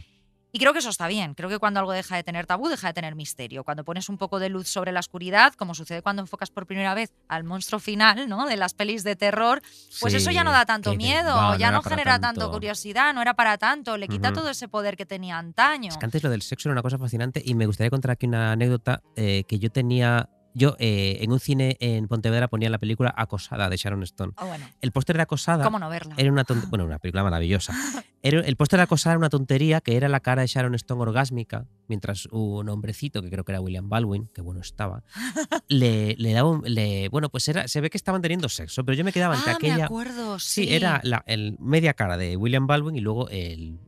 Y 0.54 0.60
creo 0.60 0.74
que 0.74 0.80
eso 0.80 0.90
está 0.90 1.08
bien. 1.08 1.34
Creo 1.34 1.50
que 1.50 1.60
cuando 1.60 1.80
algo 1.80 1.94
deja 1.94 2.16
de 2.16 2.24
tener 2.24 2.46
tabú, 2.46 2.68
deja 2.68 2.88
de 2.88 2.94
tener 2.94 3.16
misterio. 3.16 3.64
Cuando 3.64 3.86
pones 3.86 4.10
un 4.10 4.18
poco 4.18 4.40
de 4.40 4.50
luz 4.50 4.68
sobre 4.68 4.92
la 4.92 5.00
oscuridad, 5.00 5.54
como 5.54 5.74
sucede 5.74 6.02
cuando 6.02 6.22
enfocas 6.22 6.50
por 6.50 6.66
primera 6.66 6.94
vez 6.94 7.14
al 7.30 7.44
monstruo 7.44 7.80
final, 7.80 8.28
¿no? 8.28 8.46
De 8.46 8.58
las 8.58 8.74
pelis 8.74 9.04
de 9.04 9.16
terror, 9.16 9.62
pues 10.00 10.12
Sí, 10.12 10.18
eso 10.18 10.32
ya 10.32 10.44
no 10.44 10.52
da 10.52 10.66
tanto 10.66 10.94
miedo, 10.96 11.40
no, 11.40 11.58
ya 11.58 11.72
no, 11.72 11.82
genera 11.82 12.20
tanto. 12.20 12.42
tanto. 12.42 12.52
curiosidad, 12.52 13.14
no 13.14 13.22
era 13.22 13.34
para 13.34 13.58
tanto, 13.58 13.98
le 13.98 14.08
quita 14.08 14.34
todo 14.34 14.50
ese 14.50 14.68
poder 14.68 14.98
que 14.98 15.06
tenía 15.06 15.38
antaño. 15.38 15.90
Es 15.90 15.98
que 15.98 16.06
antes 16.06 16.22
lo 16.24 16.30
del 16.30 16.42
sexo 16.42 16.68
era 16.68 16.74
una 16.74 16.82
cosa 16.82 16.98
fascinante 16.98 17.42
y 17.44 17.56
me 17.56 17.66
gustaría 17.66 17.90
contar 17.90 18.12
aquí 18.12 18.26
una 18.26 18.52
anécdota 18.52 19.02
eh, 19.16 19.44
que 19.48 19.60
yo 19.60 19.70
tenía. 19.70 20.28
Yo 20.54 20.76
eh, 20.80 21.20
en 21.22 21.32
un 21.32 21.40
cine 21.40 21.78
en 21.80 22.08
Pontevedra 22.08 22.48
ponía 22.50 22.70
la 22.70 22.78
película 22.78 23.14
Acosada 23.16 23.70
de 23.70 23.78
Sharon 23.78 24.04
Stone. 24.04 24.34
Ah, 24.36 24.46
bueno, 24.46 24.66
El 24.82 24.92
póster 24.92 25.16
de 25.16 25.24
Acosada 25.24 25.64
¿cómo 25.64 25.80
no 25.80 25.90
verla? 25.90 26.14
era 26.18 26.32
una 26.32 26.44
tontería. 26.44 26.70
Bueno, 26.70 26.86
una 26.86 27.00
película 27.00 27.24
maravillosa. 27.24 27.74
Era, 28.24 28.42
el 28.42 28.56
póster 28.56 28.78
de 28.78 28.84
Acosada 28.84 29.14
era 29.14 29.18
una 29.18 29.30
tontería 29.32 29.82
que 29.82 29.96
era 29.96 30.08
la 30.08 30.20
cara 30.20 30.44
de 30.44 30.48
Sharon 30.48 30.76
Stone 30.76 31.02
orgásmica, 31.02 31.66
mientras 31.88 32.28
un 32.28 32.70
hombrecito, 32.70 33.24
que 33.24 33.32
creo 33.32 33.44
que 33.44 33.52
era 33.52 33.62
William 33.62 33.90
Baldwin, 33.90 34.30
que 34.32 34.42
bueno 34.42 34.62
estaba, 34.62 35.04
le, 35.68 36.16
le 36.20 36.32
daba 36.34 36.50
un. 36.52 36.62
le- 36.66 37.10
bueno, 37.10 37.30
pues 37.30 37.48
era, 37.48 37.68
se 37.68 37.82
ve 37.82 37.90
que 37.90 37.98
estaban 37.98 38.22
teniendo 38.22 38.48
sexo, 38.48 38.86
pero 38.86 38.96
yo 38.96 39.04
me 39.04 39.12
quedaba 39.12 39.36
entre 39.36 39.54
ah, 39.54 39.58
me 39.60 39.70
aquella. 39.70 39.86
acuerdo, 39.86 40.38
sí. 40.38 40.66
Sí, 40.66 40.74
era 40.76 41.00
la 41.04 41.24
el 41.26 41.56
media 41.60 41.96
cara 41.96 42.16
de 42.16 42.38
William 42.38 42.68
Baldwin 42.68 42.96
y 42.96 43.02
luego 43.02 43.28
el, 43.30 43.80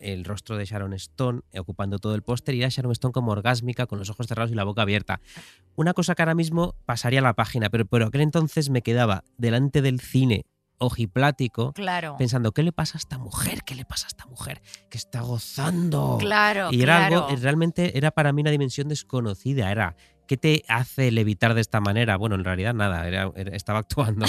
el 0.00 0.24
rostro 0.24 0.56
de 0.56 0.64
Sharon 0.64 0.92
Stone 0.94 1.40
eh, 1.52 1.60
ocupando 1.60 1.98
todo 1.98 2.14
el 2.14 2.22
póster 2.22 2.54
y 2.54 2.60
era 2.60 2.68
Sharon 2.68 2.92
Stone 2.92 3.12
como 3.12 3.32
orgásmica 3.32 3.86
con 3.86 3.98
los 3.98 4.10
ojos 4.10 4.26
cerrados 4.26 4.50
y 4.52 4.54
la 4.54 4.64
boca 4.64 4.82
abierta. 4.82 5.20
Una 5.76 5.92
cosa 5.94 6.14
que 6.14 6.22
ahora 6.22 6.34
mismo 6.34 6.74
pasaría 6.86 7.20
a 7.20 7.22
la 7.22 7.34
página, 7.34 7.70
pero 7.70 7.84
por 7.86 8.02
aquel 8.02 8.20
entonces 8.22 8.70
me 8.70 8.82
quedaba 8.82 9.24
delante 9.38 9.82
del 9.82 10.00
cine 10.00 10.46
ojiplático 10.78 11.72
Claro. 11.72 12.16
pensando, 12.18 12.52
¿qué 12.52 12.62
le 12.62 12.72
pasa 12.72 12.98
a 12.98 13.00
esta 13.00 13.18
mujer? 13.18 13.62
¿Qué 13.64 13.74
le 13.74 13.84
pasa 13.84 14.06
a 14.06 14.08
esta 14.08 14.26
mujer? 14.26 14.60
Que 14.90 14.98
está 14.98 15.20
gozando. 15.20 16.16
Claro, 16.18 16.68
Y 16.72 16.82
era 16.82 16.98
claro. 17.08 17.24
algo, 17.26 17.30
eh, 17.30 17.40
realmente 17.40 17.96
era 17.96 18.10
para 18.10 18.32
mí 18.32 18.42
una 18.42 18.50
dimensión 18.50 18.88
desconocida. 18.88 19.70
Era, 19.70 19.96
¿qué 20.26 20.36
te 20.36 20.64
hace 20.68 21.10
levitar 21.10 21.54
de 21.54 21.60
esta 21.60 21.80
manera? 21.80 22.16
Bueno, 22.16 22.34
en 22.36 22.44
realidad 22.44 22.74
nada, 22.74 23.06
era- 23.06 23.30
era- 23.36 23.54
estaba 23.56 23.78
actuando. 23.80 24.26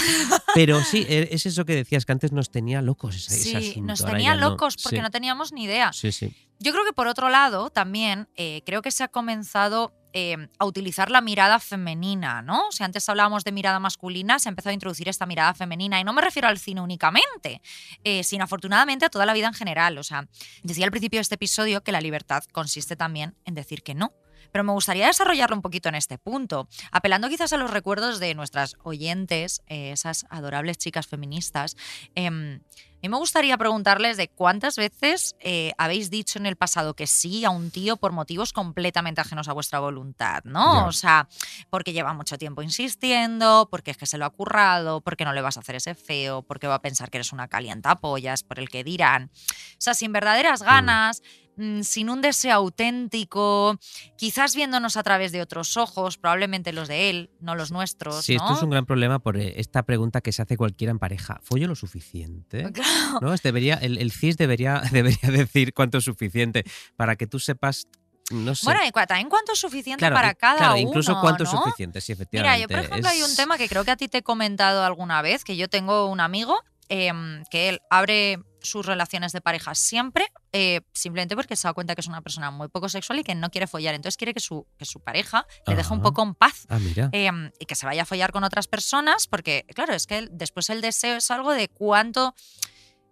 Pero 0.53 0.81
sí, 0.83 1.05
e- 1.07 1.29
es 1.31 1.45
eso 1.45 1.65
que 1.65 1.75
decías, 1.75 2.05
que 2.05 2.11
antes 2.11 2.31
nos 2.31 2.49
tenía 2.51 2.81
locos 2.81 3.15
ese, 3.15 3.33
ese 3.35 3.43
Sí, 3.61 3.71
asunto, 3.71 3.87
nos 3.87 4.05
tenía 4.05 4.35
no. 4.35 4.49
locos 4.49 4.75
porque 4.81 4.97
Sí, 4.97 5.01
no 5.01 5.11
teníamos 5.11 5.51
ni 5.51 5.63
idea. 5.65 5.91
Sí, 5.93 6.11
sí. 6.11 6.33
Yo 6.59 6.71
creo 6.71 6.85
que 6.85 6.93
por 6.93 7.07
otro 7.07 7.29
lado, 7.29 7.69
también 7.69 8.29
eh, 8.35 8.61
creo 8.65 8.81
que 8.81 8.91
se 8.91 9.03
ha 9.03 9.07
comenzado 9.09 9.93
eh, 10.17 10.47
a 10.59 10.65
utilizar 10.65 11.11
la 11.11 11.19
mirada 11.19 11.59
femenina, 11.59 12.41
¿no? 12.41 12.69
O 12.69 12.71
sea, 12.71 12.85
antes 12.85 13.09
hablábamos 13.09 13.43
de 13.43 13.51
mirada 13.51 13.81
masculina, 13.81 14.39
se 14.39 14.47
ha 14.47 14.51
empezado 14.51 14.69
a 14.71 14.73
introducir 14.73 15.09
esta 15.09 15.25
mirada 15.25 15.53
femenina. 15.53 15.99
Y 15.99 16.05
no 16.05 16.13
me 16.13 16.21
refiero 16.21 16.47
al 16.47 16.57
cine 16.57 16.79
únicamente, 16.79 17.61
eh, 18.05 18.23
sino 18.23 18.45
afortunadamente 18.45 19.03
a 19.03 19.09
toda 19.09 19.25
la 19.25 19.33
vida 19.33 19.47
en 19.47 19.53
general. 19.53 19.97
O 19.97 20.03
sea, 20.03 20.25
decía 20.63 20.85
al 20.85 20.91
principio 20.91 21.17
de 21.17 21.23
este 21.23 21.35
episodio 21.35 21.83
que 21.83 21.91
la 21.91 21.99
libertad 21.99 22.45
consiste 22.53 22.95
también 22.95 23.35
en 23.43 23.55
decir 23.55 23.83
que 23.83 23.93
no. 23.93 24.13
Pero 24.51 24.63
me 24.63 24.71
gustaría 24.71 25.07
desarrollarlo 25.07 25.55
un 25.55 25.61
poquito 25.61 25.89
en 25.89 25.95
este 25.95 26.17
punto, 26.17 26.67
apelando 26.91 27.29
quizás 27.29 27.53
a 27.53 27.57
los 27.57 27.71
recuerdos 27.71 28.19
de 28.19 28.35
nuestras 28.35 28.75
oyentes, 28.83 29.61
eh, 29.67 29.91
esas 29.91 30.25
adorables 30.29 30.77
chicas 30.77 31.07
feministas. 31.07 31.75
Em, 32.15 32.61
a 32.95 33.07
mí 33.07 33.09
me 33.09 33.17
gustaría 33.17 33.55
preguntarles 33.55 34.17
de 34.17 34.29
cuántas 34.29 34.77
veces 34.77 35.35
eh, 35.39 35.73
habéis 35.77 36.09
dicho 36.09 36.39
en 36.39 36.47
el 36.47 36.55
pasado 36.55 36.95
que 36.95 37.05
sí 37.05 37.45
a 37.45 37.51
un 37.51 37.69
tío 37.69 37.97
por 37.97 38.13
motivos 38.13 38.51
completamente 38.51 39.21
ajenos 39.21 39.47
a 39.47 39.53
vuestra 39.53 39.79
voluntad, 39.79 40.43
¿no? 40.43 40.87
O 40.87 40.91
sea, 40.91 41.27
porque 41.69 41.93
lleva 41.93 42.13
mucho 42.13 42.39
tiempo 42.39 42.63
insistiendo, 42.63 43.67
porque 43.69 43.91
es 43.91 43.97
que 43.97 44.07
se 44.07 44.17
lo 44.17 44.25
ha 44.25 44.31
currado, 44.31 45.01
porque 45.01 45.23
no 45.23 45.33
le 45.33 45.41
vas 45.41 45.57
a 45.57 45.59
hacer 45.59 45.75
ese 45.75 45.93
feo, 45.93 46.41
porque 46.41 46.65
va 46.65 46.75
a 46.75 46.81
pensar 46.81 47.11
que 47.11 47.17
eres 47.17 47.31
una 47.31 47.47
calientapollas, 47.47 48.41
por 48.41 48.59
el 48.59 48.69
que 48.69 48.83
dirán. 48.83 49.29
O 49.33 49.75
sea, 49.77 49.93
sin 49.93 50.11
verdaderas 50.11 50.63
ganas, 50.63 51.21
mm, 51.21 51.44
sin 51.83 52.09
un 52.09 52.21
deseo 52.21 52.53
auténtico, 52.53 53.77
quizás 54.17 54.55
viéndonos 54.55 54.97
a 54.97 55.03
través 55.03 55.31
de 55.31 55.41
otros 55.41 55.77
ojos, 55.77 56.17
probablemente 56.17 56.73
los 56.73 56.87
de 56.87 57.09
él, 57.09 57.29
no 57.39 57.55
los 57.55 57.71
nuestros, 57.71 58.23
Sí, 58.25 58.35
¿no? 58.35 58.43
esto 58.43 58.55
es 58.57 58.63
un 58.63 58.69
gran 58.69 58.85
problema 58.85 59.19
por 59.19 59.37
eh, 59.37 59.53
esta 59.59 59.83
pregunta 59.83 60.21
que 60.21 60.31
se 60.31 60.41
hace 60.41 60.57
cualquiera 60.57 60.91
en 60.91 60.99
pareja. 60.99 61.39
¿Follo 61.43 61.67
lo 61.67 61.75
suficiente? 61.75 62.65
Claro. 62.75 63.19
¿No? 63.21 63.33
Es 63.33 63.41
debería, 63.41 63.75
el, 63.75 63.97
el 63.97 64.11
CIS 64.11 64.37
debería, 64.37 64.81
debería 64.91 65.29
decir 65.31 65.73
cuánto 65.73 65.97
es 65.99 66.03
suficiente 66.03 66.63
para 66.95 67.15
que 67.15 67.27
tú 67.27 67.39
sepas, 67.39 67.87
no 68.31 68.55
sé. 68.55 68.65
Bueno, 68.65 68.81
y 68.85 68.91
también 68.91 69.29
cuánto 69.29 69.53
es 69.53 69.59
suficiente 69.59 69.99
Claro, 69.99 70.15
para 70.15 70.33
cada 70.33 70.57
claro, 70.57 70.73
uno. 70.73 70.81
incluso 70.89 71.19
cuánto 71.21 71.43
es 71.43 71.49
suficiente, 71.49 72.01
sí, 72.01 72.13
Mira, 72.13 72.23
efectivamente. 72.57 72.61
yo 72.61 72.67
por 72.67 72.79
ejemplo 72.85 73.09
hay 73.09 73.21
un 73.21 73.35
tema 73.35 73.57
que 73.57 73.69
creo 73.69 73.85
que 73.85 73.91
a 73.91 73.95
ti 73.97 74.07
te 74.07 74.17
he 74.19 74.23
comentado 74.23 74.83
alguna 74.83 75.21
vez, 75.21 75.43
que 75.43 75.55
yo 75.55 75.69
tengo 75.69 76.07
un 76.07 76.19
amigo 76.19 76.59
em, 76.89 77.43
que 77.49 77.69
él 77.69 77.81
abre 77.89 78.39
sus 78.61 78.83
relaciones 78.85 79.31
de 79.31 79.41
pareja 79.41 79.75
siempre, 79.75 80.25
eh, 80.51 80.81
simplemente 80.91 81.35
porque 81.35 81.55
se 81.55 81.67
da 81.67 81.73
cuenta 81.73 81.93
que 81.93 82.01
es 82.01 82.07
una 82.07 82.21
persona 82.21 82.49
muy 82.49 82.67
poco 82.67 82.89
sexual 82.89 83.19
y 83.19 83.23
que 83.23 83.35
no 83.35 83.51
quiere 83.51 83.67
follar. 83.67 83.93
Entonces 83.93 84.17
quiere 84.17 84.33
que 84.33 84.39
su, 84.39 84.65
que 84.77 84.85
su 84.85 84.99
pareja 85.01 85.45
le 85.67 85.75
deje 85.75 85.93
un 85.93 85.99
Ah. 85.99 86.03
poco 86.03 86.23
en 86.23 86.33
paz. 86.33 86.65
Ah, 86.69 86.79
em, 87.11 87.51
y 87.59 87.65
que 87.65 87.75
se 87.75 87.85
vaya 87.85 88.01
a 88.01 88.05
follar 88.05 88.31
con 88.31 88.43
otras 88.43 88.67
personas, 88.67 89.27
porque 89.27 89.65
claro, 89.75 89.93
es 89.93 90.07
que 90.07 90.17
él- 90.17 90.29
después 90.31 90.69
el 90.71 90.81
deseo 90.81 91.17
es 91.17 91.29
algo 91.29 91.51
de 91.51 91.67
cuánto... 91.69 92.33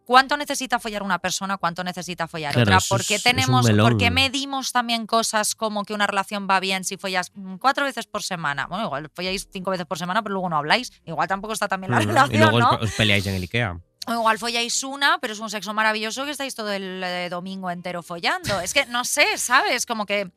¿Cuánto 0.06 0.36
necesita 0.38 0.80
follar 0.80 1.01
una 1.04 1.20
persona? 1.20 1.58
¿Cuánto 1.58 1.84
necesita 1.84 2.28
follar 2.28 2.54
Claro, 2.54 2.76
otra? 2.78 2.88
¿Por 2.89 3.06
qué 3.06 3.20
tenemos, 3.20 3.66
por 3.70 3.97
qué 3.97 4.12
melón. 4.12 4.14
medimos 4.16 4.72
también 4.72 5.08
cosas 5.08 5.56
como 5.56 5.84
que 5.86 5.93
una 5.93 6.08
relación 6.08 6.47
va 6.49 6.60
bien 6.60 6.84
si 6.84 6.97
follas 6.97 7.32
cuatro 7.60 7.86
veces 7.86 8.06
por 8.06 8.22
semana? 8.24 8.68
Bueno, 8.68 8.86
igual 8.86 9.10
folláis 9.14 9.47
cinco 9.51 9.72
veces 9.72 9.86
por 9.86 9.97
semana, 9.97 10.22
pero 10.22 10.34
luego 10.34 10.49
no 10.49 10.58
habláis. 10.58 10.91
Igual 11.06 11.28
tampoco 11.28 11.54
está 11.54 11.68
tan 11.68 11.80
bien 11.82 11.91
la 11.91 11.99
Mm, 12.01 12.08
relación, 12.08 12.36
y 12.36 12.38
luego 12.38 12.60
¿no? 12.60 12.70
os, 12.72 12.82
os 12.84 12.91
peleáis 12.91 13.26
en 13.28 13.36
el 13.36 13.43
IKEA. 13.43 13.80
O 14.06 14.14
igual 14.14 14.38
folláis 14.38 14.84
una, 14.84 15.18
pero 15.20 15.32
es 15.32 15.39
un 15.39 15.49
sexo 15.49 15.74
maravilloso 15.74 16.26
que 16.26 16.32
estáis 16.32 16.54
todo 16.56 16.74
el 16.74 17.01
eh, 17.01 17.30
domingo 17.30 17.72
entero 17.72 18.04
follando. 18.04 18.60
Es 18.60 18.74
que 18.74 18.86
no 18.88 19.06
sé, 19.06 19.38
¿sabes? 19.38 19.86
Como 19.86 20.06
que. 20.06 20.30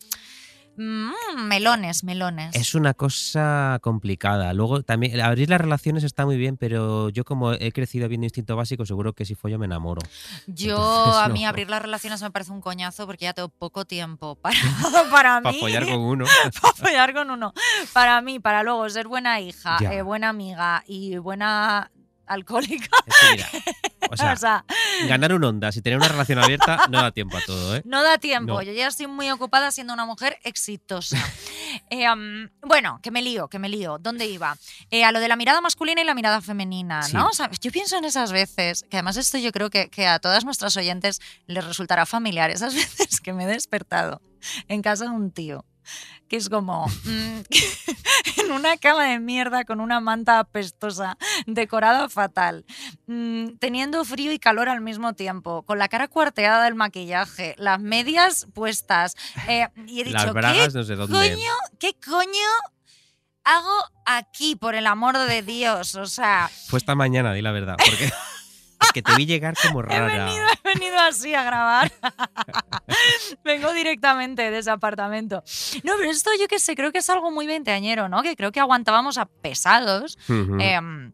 Mm, 0.76 1.46
melones, 1.46 2.04
melones. 2.04 2.54
Es 2.54 2.74
una 2.74 2.94
cosa 2.94 3.78
complicada. 3.82 4.52
Luego 4.52 4.82
también 4.82 5.20
abrir 5.20 5.50
las 5.50 5.60
relaciones 5.60 6.04
está 6.04 6.24
muy 6.24 6.36
bien, 6.36 6.56
pero 6.56 7.08
yo 7.08 7.24
como 7.24 7.52
he 7.52 7.72
crecido 7.72 8.08
viendo 8.08 8.24
instinto 8.26 8.56
básico, 8.56 8.86
seguro 8.86 9.12
que 9.12 9.24
si 9.24 9.34
follo 9.34 9.58
me 9.58 9.66
enamoro. 9.66 10.02
Yo, 10.46 10.76
Entonces, 10.76 11.22
a 11.22 11.28
no. 11.28 11.34
mí 11.34 11.46
abrir 11.46 11.68
las 11.70 11.82
relaciones 11.82 12.22
me 12.22 12.30
parece 12.30 12.52
un 12.52 12.60
coñazo 12.60 13.06
porque 13.06 13.24
ya 13.24 13.32
tengo 13.32 13.48
poco 13.48 13.84
tiempo 13.84 14.34
para, 14.42 14.56
para 15.10 15.40
mí. 15.40 15.44
Para 15.44 15.58
follar 15.58 15.86
con 15.86 16.00
uno. 16.00 16.24
para 16.60 16.74
follar 16.74 17.14
con 17.14 17.30
uno. 17.30 17.52
Para 17.92 18.20
mí, 18.20 18.40
para 18.40 18.62
luego 18.62 18.88
ser 18.90 19.08
buena 19.08 19.40
hija, 19.40 19.78
eh, 19.80 20.02
buena 20.02 20.28
amiga 20.28 20.82
y 20.86 21.16
buena 21.18 21.90
alcohólica. 22.26 22.88
Es 23.06 23.14
que 23.20 23.30
mira, 23.32 23.48
o 24.10 24.16
sea, 24.16 24.32
o 24.32 24.36
sea, 24.36 24.64
ganar 25.08 25.32
un 25.32 25.44
onda 25.44 25.72
si 25.72 25.82
tener 25.82 25.98
una 25.98 26.08
relación 26.08 26.38
abierta 26.38 26.78
no 26.90 27.02
da 27.02 27.10
tiempo 27.10 27.36
a 27.36 27.40
todo, 27.40 27.76
¿eh? 27.76 27.82
no 27.84 28.02
da 28.02 28.18
tiempo. 28.18 28.54
No. 28.54 28.62
Yo 28.62 28.72
ya 28.72 28.88
estoy 28.88 29.06
muy 29.06 29.30
ocupada 29.30 29.70
siendo 29.70 29.92
una 29.92 30.06
mujer 30.06 30.38
exitosa. 30.44 31.16
Eh, 31.90 32.10
um, 32.10 32.48
bueno, 32.62 33.00
que 33.02 33.10
me 33.10 33.20
lío, 33.20 33.48
que 33.48 33.58
me 33.58 33.68
lío. 33.68 33.98
¿Dónde 33.98 34.26
iba? 34.26 34.56
Eh, 34.90 35.04
a 35.04 35.12
lo 35.12 35.20
de 35.20 35.28
la 35.28 35.36
mirada 35.36 35.60
masculina 35.60 36.00
y 36.00 36.04
la 36.04 36.14
mirada 36.14 36.40
femenina, 36.40 37.02
Sí. 37.02 37.14
¿no? 37.14 37.26
O 37.26 37.32
sea, 37.32 37.50
yo 37.60 37.70
pienso 37.70 37.98
en 37.98 38.04
esas 38.06 38.32
veces, 38.32 38.84
que 38.88 38.96
además 38.96 39.18
esto 39.18 39.36
yo 39.36 39.52
creo 39.52 39.68
que, 39.68 39.90
que 39.90 40.06
a 40.06 40.18
todas 40.18 40.44
nuestras 40.46 40.76
oyentes 40.78 41.20
les 41.46 41.64
resultará 41.64 42.06
familiar, 42.06 42.50
esas 42.50 42.74
veces 42.74 43.20
que 43.20 43.32
me 43.34 43.44
he 43.44 43.46
despertado 43.46 44.22
en 44.68 44.80
casa 44.80 45.04
de 45.04 45.10
un 45.10 45.30
tío. 45.30 45.64
Que 46.28 46.36
es 46.36 46.48
como 46.48 46.86
mm, 47.04 47.40
en 48.44 48.52
una 48.52 48.76
cama 48.78 49.04
de 49.04 49.20
mierda 49.20 49.64
con 49.64 49.80
una 49.80 50.00
manta 50.00 50.38
apestosa, 50.40 51.16
decorada 51.46 52.08
fatal, 52.08 52.64
mm, 53.06 53.56
teniendo 53.60 54.04
frío 54.04 54.32
y 54.32 54.38
calor 54.38 54.68
al 54.68 54.80
mismo 54.80 55.12
tiempo, 55.14 55.62
con 55.62 55.78
la 55.78 55.88
cara 55.88 56.08
cuarteada 56.08 56.64
del 56.64 56.74
maquillaje, 56.74 57.54
las 57.58 57.80
medias 57.80 58.46
puestas. 58.54 59.14
eh, 59.48 59.68
y 59.86 60.00
he 60.00 60.04
dicho, 60.04 60.16
Las 60.16 60.32
bragas 60.32 60.72
¿qué 60.72 60.78
no 60.78 60.84
sé 60.84 60.96
dónde. 60.96 61.16
coño, 61.16 61.52
qué 61.78 61.94
coño 62.04 62.48
hago 63.44 63.84
aquí, 64.04 64.56
por 64.56 64.74
el 64.74 64.86
amor 64.88 65.16
de 65.18 65.42
Dios? 65.42 65.94
O 65.94 66.06
sea, 66.06 66.50
Fue 66.68 66.78
esta 66.78 66.94
mañana, 66.96 67.32
di 67.32 67.42
la 67.42 67.52
verdad. 67.52 67.76
Porque 67.78 68.10
que 68.94 69.02
te 69.02 69.14
vi 69.16 69.26
llegar 69.26 69.54
como 69.66 69.80
he 69.84 69.84
rara. 69.84 70.06
venido, 70.26 70.44
he 70.64 70.74
venido 70.78 70.98
así 71.00 71.34
a 71.34 71.42
grabar. 71.44 71.92
Vengo 73.44 73.72
directamente 73.72 74.50
de 74.50 74.58
ese 74.58 74.70
apartamento. 74.70 75.42
No, 75.84 75.92
pero 75.98 76.10
esto 76.10 76.30
yo 76.40 76.48
qué 76.48 76.58
sé, 76.58 76.74
creo 76.74 76.92
que 76.92 76.98
es 76.98 77.10
algo 77.10 77.30
muy 77.30 77.46
veinteañero, 77.46 78.08
¿no? 78.08 78.22
Que 78.22 78.36
creo 78.36 78.52
que 78.52 78.60
aguantábamos 78.60 79.18
a 79.18 79.26
pesados. 79.26 80.18
Ujú. 80.28 80.58
em, 80.60 81.12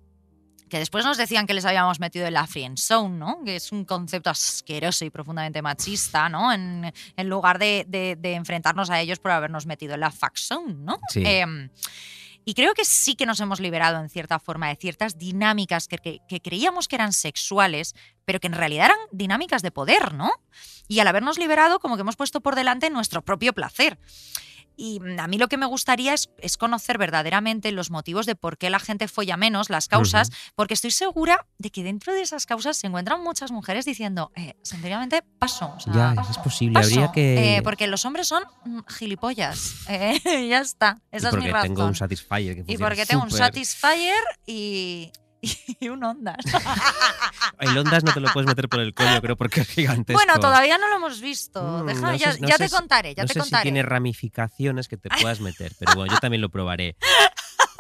que 0.68 0.78
después 0.78 1.04
nos 1.04 1.18
decían 1.18 1.46
que 1.46 1.52
les 1.52 1.66
habíamos 1.66 2.00
metido 2.00 2.24
en 2.26 2.32
la 2.32 2.46
friend 2.46 2.78
zone, 2.78 3.18
¿no? 3.18 3.40
Que 3.44 3.56
es 3.56 3.72
un 3.72 3.84
concepto 3.84 4.30
asqueroso 4.30 5.04
y 5.04 5.10
profundamente 5.10 5.60
machista, 5.60 6.30
¿no? 6.30 6.50
En, 6.50 6.90
en 7.14 7.28
lugar 7.28 7.58
de, 7.58 7.84
de- 7.86 8.16
de 8.18 8.32
enfrentarnos 8.32 8.88
a 8.88 8.98
ellos 8.98 9.18
por 9.18 9.32
habernos 9.32 9.66
metido 9.66 9.92
en 9.92 10.00
la 10.00 10.10
fuck 10.10 10.34
zone, 10.36 10.72
¿no? 10.78 10.98
Sí. 11.10 11.22
Em, 11.26 11.68
y 12.44 12.54
creo 12.54 12.74
que 12.74 12.84
sí 12.84 13.14
que 13.14 13.26
nos 13.26 13.40
hemos 13.40 13.60
liberado 13.60 14.00
en 14.00 14.08
cierta 14.08 14.38
forma 14.38 14.68
de 14.68 14.76
ciertas 14.76 15.18
dinámicas 15.18 15.88
que, 15.88 15.98
que- 15.98 16.40
creíamos 16.40 16.88
que 16.88 16.96
eran 16.96 17.12
sexuales, 17.12 17.94
pero 18.24 18.40
que 18.40 18.46
en 18.48 18.54
realidad 18.54 18.86
eran 18.86 18.98
dinámicas 19.12 19.62
de 19.62 19.70
poder, 19.70 20.14
¿no? 20.14 20.30
Y 20.88 21.00
al 21.00 21.08
habernos 21.08 21.38
liberado, 21.38 21.78
como 21.78 21.96
que 21.96 22.02
hemos 22.02 22.16
puesto 22.16 22.40
por 22.40 22.54
delante 22.56 22.90
nuestro 22.90 23.22
propio 23.22 23.52
placer. 23.52 23.98
Y 24.76 25.00
a 25.18 25.26
mí 25.28 25.38
lo 25.38 25.48
que 25.48 25.56
me 25.56 25.66
gustaría 25.66 26.14
es, 26.14 26.30
es 26.38 26.56
conocer 26.56 26.98
verdaderamente 26.98 27.72
los 27.72 27.90
motivos 27.90 28.26
de 28.26 28.34
por 28.34 28.58
qué 28.58 28.70
la 28.70 28.78
gente 28.78 29.08
folla 29.08 29.36
menos, 29.36 29.70
las 29.70 29.88
causas, 29.88 30.30
porque 30.54 30.74
estoy 30.74 30.90
segura 30.90 31.46
de 31.58 31.70
que 31.70 31.82
dentro 31.82 32.12
de 32.12 32.22
esas 32.22 32.46
causas 32.46 32.76
se 32.76 32.86
encuentran 32.86 33.22
muchas 33.22 33.50
mujeres 33.50 33.84
diciendo, 33.84 34.32
eh, 34.36 34.54
sencillamente 34.62 35.22
paso. 35.38 35.72
o 35.76 35.80
sea, 35.80 35.92
Ya, 35.92 36.14
paso, 36.14 36.30
es 36.32 36.38
posible. 36.38 36.74
paso". 36.74 36.90
Habría 36.94 37.12
que. 37.12 37.56
Eh, 37.56 37.62
porque 37.62 37.86
los 37.86 38.04
hombres 38.04 38.28
son 38.28 38.42
mm, 38.64 38.80
gilipollas. 38.88 39.76
Eh, 39.88 40.48
ya 40.48 40.60
está. 40.60 41.00
y 41.12 41.16
Esa 41.16 41.28
es 41.28 41.34
mi 41.34 41.40
porque 41.40 41.52
razón. 41.52 41.68
tengo 41.68 41.86
un 41.86 41.94
Satisfyer 41.94 42.64
que 42.64 42.72
y 42.72 42.78
porque 42.78 43.04
tengo 43.06 43.22
un 43.24 43.30
súper. 43.30 43.46
Satisfyer 43.46 44.22
y, 44.46 45.10
y 45.80 45.88
un 45.88 46.02
Ondas. 46.04 46.36
El 47.60 47.76
Ondas 47.76 48.04
no 48.04 48.12
te 48.12 48.20
lo 48.20 48.28
puedes 48.32 48.46
meter 48.48 48.68
por 48.68 48.80
el 48.80 48.94
coño, 48.94 49.20
creo, 49.20 49.36
porque 49.36 49.60
es 49.60 49.68
gigantesco. 49.68 50.18
bueno, 50.18 50.38
todavía 50.40 50.78
no 50.78 50.88
lo 50.88 50.96
hemos 50.96 51.20
visto. 51.20 51.62
Mm, 51.62 51.86
Deja- 51.86 52.00
no 52.00 52.12
sé- 52.12 52.18
ya 52.18 52.36
no 52.38 52.48
ya 52.48 52.56
sé 52.56 52.64
te 52.68 52.70
contaré, 52.70 53.14
ya 53.14 53.22
no 53.24 53.26
te 53.28 53.34
sé 53.34 53.40
contaré. 53.40 53.60
si 53.62 53.64
tiene 53.64 53.82
ramificaciones 53.82 54.88
que 54.88 54.96
te 54.96 55.08
puedas 55.20 55.40
meter, 55.40 55.72
pero 55.78 55.94
bueno, 55.94 56.12
yo 56.12 56.18
también 56.20 56.40
lo 56.40 56.48
probaré. 56.50 56.96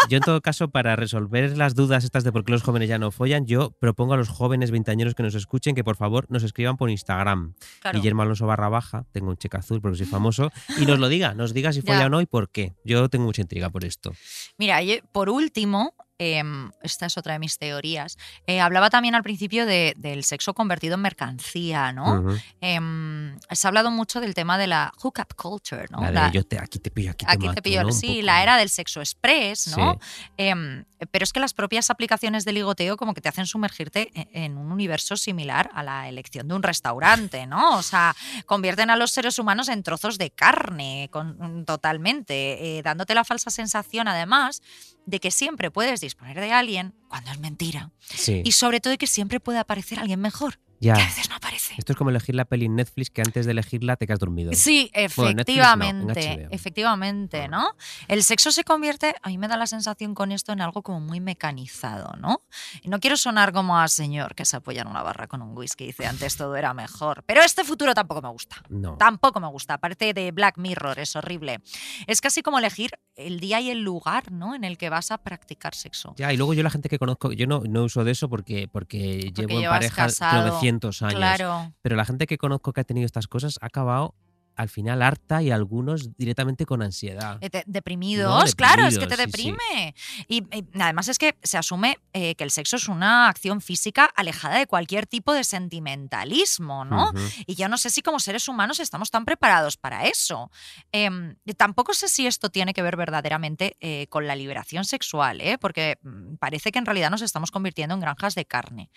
Yo, 0.08 0.16
en 0.16 0.22
todo 0.24 0.40
caso, 0.40 0.68
para 0.68 0.96
resolver 0.96 1.56
las 1.56 1.76
dudas 1.76 2.02
estas 2.02 2.24
de 2.24 2.32
por 2.32 2.44
qué 2.44 2.50
los 2.50 2.62
jóvenes 2.64 2.88
ya 2.88 2.98
no 2.98 3.12
follan, 3.12 3.46
yo 3.46 3.70
propongo 3.70 4.14
a 4.14 4.16
los 4.16 4.28
jóvenes 4.28 4.72
veinteañeros 4.72 5.14
que 5.14 5.22
nos 5.22 5.34
escuchen 5.36 5.76
que 5.76 5.84
por 5.84 5.94
favor 5.96 6.26
nos 6.28 6.42
escriban 6.42 6.76
por 6.76 6.90
Instagram. 6.90 7.54
Claro. 7.80 7.98
Guillermo 7.98 8.22
Alonso 8.22 8.46
barra 8.46 8.68
baja, 8.68 9.04
tengo 9.12 9.30
un 9.30 9.36
cheque 9.36 9.56
azul 9.58 9.80
porque 9.80 9.98
soy 9.98 10.06
famoso, 10.06 10.50
y 10.76 10.86
nos 10.86 10.98
lo 10.98 11.08
diga, 11.08 11.34
nos 11.34 11.54
diga 11.54 11.72
si 11.72 11.82
Ya. 11.82 11.94
folla 11.94 12.06
o 12.06 12.08
no 12.10 12.20
y 12.20 12.26
por 12.26 12.50
qué. 12.50 12.74
Yo 12.84 13.08
tengo 13.08 13.26
mucha 13.26 13.42
intriga 13.42 13.70
por 13.70 13.84
esto. 13.84 14.12
Mira, 14.58 14.82
yo- 14.82 14.96
por 15.12 15.30
último, 15.30 15.94
em, 16.22 16.70
esta 16.82 17.06
es 17.06 17.16
otra 17.18 17.32
de 17.34 17.38
mis 17.38 17.58
teorías. 17.58 18.16
eh, 18.46 18.60
hablaba 18.60 18.90
también 18.90 19.14
al 19.14 19.22
principio 19.22 19.66
de- 19.66 19.94
del 19.96 20.24
sexo 20.24 20.54
convertido 20.54 20.94
en 20.94 21.00
mercancía, 21.02 21.92
¿no? 21.92 22.22
Em, 22.60 23.38
se 23.50 23.66
ha 23.66 23.68
hablado 23.68 23.90
mucho 23.90 24.20
del 24.20 24.34
tema 24.34 24.58
de 24.58 24.66
la 24.66 24.92
hookup 25.02 25.34
culture, 25.34 25.86
¿no? 25.90 26.00
La 26.00 26.06
de 26.08 26.12
La- 26.12 26.30
yo 26.32 26.44
te, 26.44 26.58
aquí 26.58 26.78
te 26.78 26.90
pillo, 26.90 27.10
aquí 27.12 27.24
te 27.26 27.32
Aquí 27.32 27.46
mato, 27.46 27.54
te 27.56 27.62
pillo, 27.62 27.90
sí, 27.92 28.22
la 28.22 28.42
era 28.42 28.56
del 28.56 28.68
sexo 28.68 29.00
express, 29.00 29.76
¿no? 29.76 29.98
Sí. 30.02 30.22
Em, 30.36 30.84
pero 31.10 31.24
es 31.24 31.32
que 31.32 31.40
las 31.40 31.54
propias 31.54 31.90
aplicaciones 31.90 32.44
de 32.44 32.52
ligoteo 32.52 32.96
como 32.96 33.14
que 33.14 33.20
te 33.20 33.28
hacen 33.28 33.46
sumergirte 33.46 34.10
e- 34.14 34.28
en 34.44 34.56
un 34.56 34.70
universo 34.70 35.16
similar 35.16 35.70
a 35.74 35.82
la 35.82 36.08
elección 36.08 36.46
de 36.48 36.54
un 36.54 36.62
restaurante, 36.62 37.46
¿no? 37.46 37.76
O 37.78 37.82
sea, 37.82 38.14
convierten 38.46 38.90
a 38.90 38.96
los 38.96 39.10
seres 39.10 39.38
humanos 39.38 39.68
en 39.68 39.82
trozos 39.82 40.18
de 40.18 40.30
carne 40.30 41.08
con- 41.10 41.64
totalmente, 41.64 42.78
eh, 42.78 42.82
dándote 42.82 43.14
la 43.14 43.24
falsa 43.24 43.50
sensación 43.50 44.06
además 44.08 44.62
de 45.06 45.20
que 45.20 45.30
siempre 45.30 45.70
puedes 45.70 46.00
disponer 46.00 46.40
de 46.40 46.52
alguien 46.52 46.94
cuando 47.08 47.30
es 47.30 47.38
mentira. 47.38 47.90
Sí. 48.00 48.42
Y 48.44 48.52
sobre 48.52 48.80
todo 48.80 48.92
de 48.92 48.98
que 48.98 49.06
siempre 49.06 49.40
puede 49.40 49.58
aparecer 49.58 49.98
alguien 49.98 50.20
mejor. 50.20 50.58
Ya. 50.82 50.94
Que 50.94 51.02
a 51.02 51.06
veces 51.06 51.30
no 51.30 51.36
aparece. 51.36 51.74
Esto 51.78 51.92
es 51.92 51.96
como 51.96 52.10
elegir 52.10 52.34
la 52.34 52.44
peli 52.44 52.64
en 52.64 52.74
Netflix 52.74 53.08
que 53.08 53.22
antes 53.22 53.46
de 53.46 53.52
elegirla 53.52 53.94
te 53.94 54.08
quedas 54.08 54.18
dormido. 54.18 54.52
Sí, 54.52 54.90
Bueno, 55.16 55.36
Netflix 55.36 55.56
no, 55.56 55.84
en 55.84 56.10
efectivamente, 56.10 56.48
efectivamente, 56.50 57.48
¿no? 57.48 57.76
El 58.08 58.24
sexo 58.24 58.50
se 58.50 58.64
convierte, 58.64 59.14
a 59.22 59.28
mí 59.28 59.38
me 59.38 59.46
da 59.46 59.56
la 59.56 59.68
sensación 59.68 60.16
con 60.16 60.32
esto 60.32 60.50
en 60.50 60.60
algo 60.60 60.82
como 60.82 60.98
muy 60.98 61.20
mecanizado, 61.20 62.16
¿no? 62.18 62.42
Y 62.82 62.88
no 62.88 62.98
quiero 62.98 63.16
sonar 63.16 63.52
como 63.52 63.78
a 63.78 63.86
señor 63.86 64.34
que 64.34 64.44
se 64.44 64.56
apoya 64.56 64.82
en 64.82 64.88
una 64.88 65.04
barra 65.04 65.28
con 65.28 65.40
un 65.40 65.56
whisky 65.56 65.84
y 65.84 65.86
dice 65.88 66.06
antes 66.06 66.36
todo 66.36 66.56
era 66.56 66.74
mejor, 66.74 67.22
pero 67.26 67.42
este 67.42 67.62
futuro 67.62 67.94
tampoco 67.94 68.20
me 68.20 68.30
gusta. 68.30 68.56
No. 68.68 68.96
Tampoco 68.96 69.38
me 69.38 69.48
gusta, 69.48 69.74
aparte 69.74 70.12
de 70.12 70.32
Black 70.32 70.58
Mirror, 70.58 70.98
es 70.98 71.14
horrible. 71.14 71.60
Es 72.08 72.20
casi 72.20 72.42
como 72.42 72.58
elegir 72.58 72.90
el 73.16 73.40
día 73.40 73.60
y 73.60 73.70
el 73.70 73.82
lugar, 73.82 74.32
¿no? 74.32 74.54
En 74.54 74.64
el 74.64 74.78
que 74.78 74.88
vas 74.88 75.10
a 75.10 75.18
practicar 75.18 75.74
sexo. 75.74 76.14
Ya, 76.16 76.32
y 76.32 76.36
luego 76.36 76.54
yo 76.54 76.62
la 76.62 76.70
gente 76.70 76.88
que 76.88 76.98
conozco, 76.98 77.32
yo 77.32 77.46
no, 77.46 77.60
no 77.60 77.84
uso 77.84 78.04
de 78.04 78.12
eso 78.12 78.28
porque, 78.28 78.68
porque, 78.68 79.32
llevo 79.34 79.60
en 79.60 79.68
pareja 79.68 80.04
casado, 80.04 80.48
900 80.48 81.02
años. 81.02 81.14
claro. 81.14 81.72
Pero 81.82 81.96
la 81.96 82.04
gente 82.04 82.26
que 82.26 82.38
conozco 82.38 82.72
que 82.72 82.80
ha 82.80 82.84
tenido 82.84 83.06
estas 83.06 83.26
cosas 83.26 83.58
ha 83.60 83.66
acabado 83.66 84.14
al 84.56 84.68
final 84.68 85.02
harta 85.02 85.42
y 85.42 85.50
algunos 85.50 86.16
directamente 86.16 86.66
con 86.66 86.82
ansiedad. 86.82 87.38
Eh, 87.40 87.62
Deprimidos, 87.66 88.54
claro, 88.54 88.86
es 88.86 88.98
que 88.98 89.06
te 89.06 89.16
deprimidos, 89.16 89.60
sí, 89.68 89.94
sí. 90.28 90.40
deprime. 90.40 90.52
Y, 90.52 90.58
y 90.58 90.80
además 90.80 91.08
es 91.08 91.18
que 91.18 91.36
se 91.42 91.58
asume 91.58 91.98
eh, 92.12 92.34
que 92.34 92.44
el 92.44 92.50
sexo 92.50 92.76
es 92.76 92.88
una 92.88 93.28
acción 93.28 93.60
física 93.60 94.04
alejada 94.04 94.58
de 94.58 94.66
cualquier 94.66 95.06
tipo 95.06 95.32
de 95.32 95.44
sentimentalismo, 95.44 96.84
¿no? 96.84 97.12
Y 97.46 97.54
yo 97.54 97.68
no 97.68 97.78
sé 97.78 97.90
si 97.90 98.02
como 98.02 98.20
seres 98.20 98.48
humanos 98.48 98.80
estamos 98.80 99.10
tan 99.10 99.24
preparados 99.24 99.76
para 99.76 100.06
eso. 100.06 100.50
Em, 100.92 101.36
tampoco 101.56 101.94
sé 101.94 102.08
si 102.08 102.26
esto 102.26 102.50
tiene 102.50 102.74
que 102.74 102.82
ver 102.82 102.96
verdaderamente 102.96 103.76
eh, 103.80 104.06
con 104.08 104.26
la 104.26 104.36
liberación 104.36 104.84
sexual, 104.84 105.40
¿eh? 105.40 105.58
porque 105.58 105.98
mm, 106.02 106.36
parece 106.36 106.72
que 106.72 106.78
en 106.78 106.86
realidad 106.86 107.10
nos 107.10 107.22
estamos 107.22 107.50
convirtiendo 107.50 107.94
en 107.94 108.00
granjas 108.00 108.34
de 108.34 108.44
carne. 108.44 108.90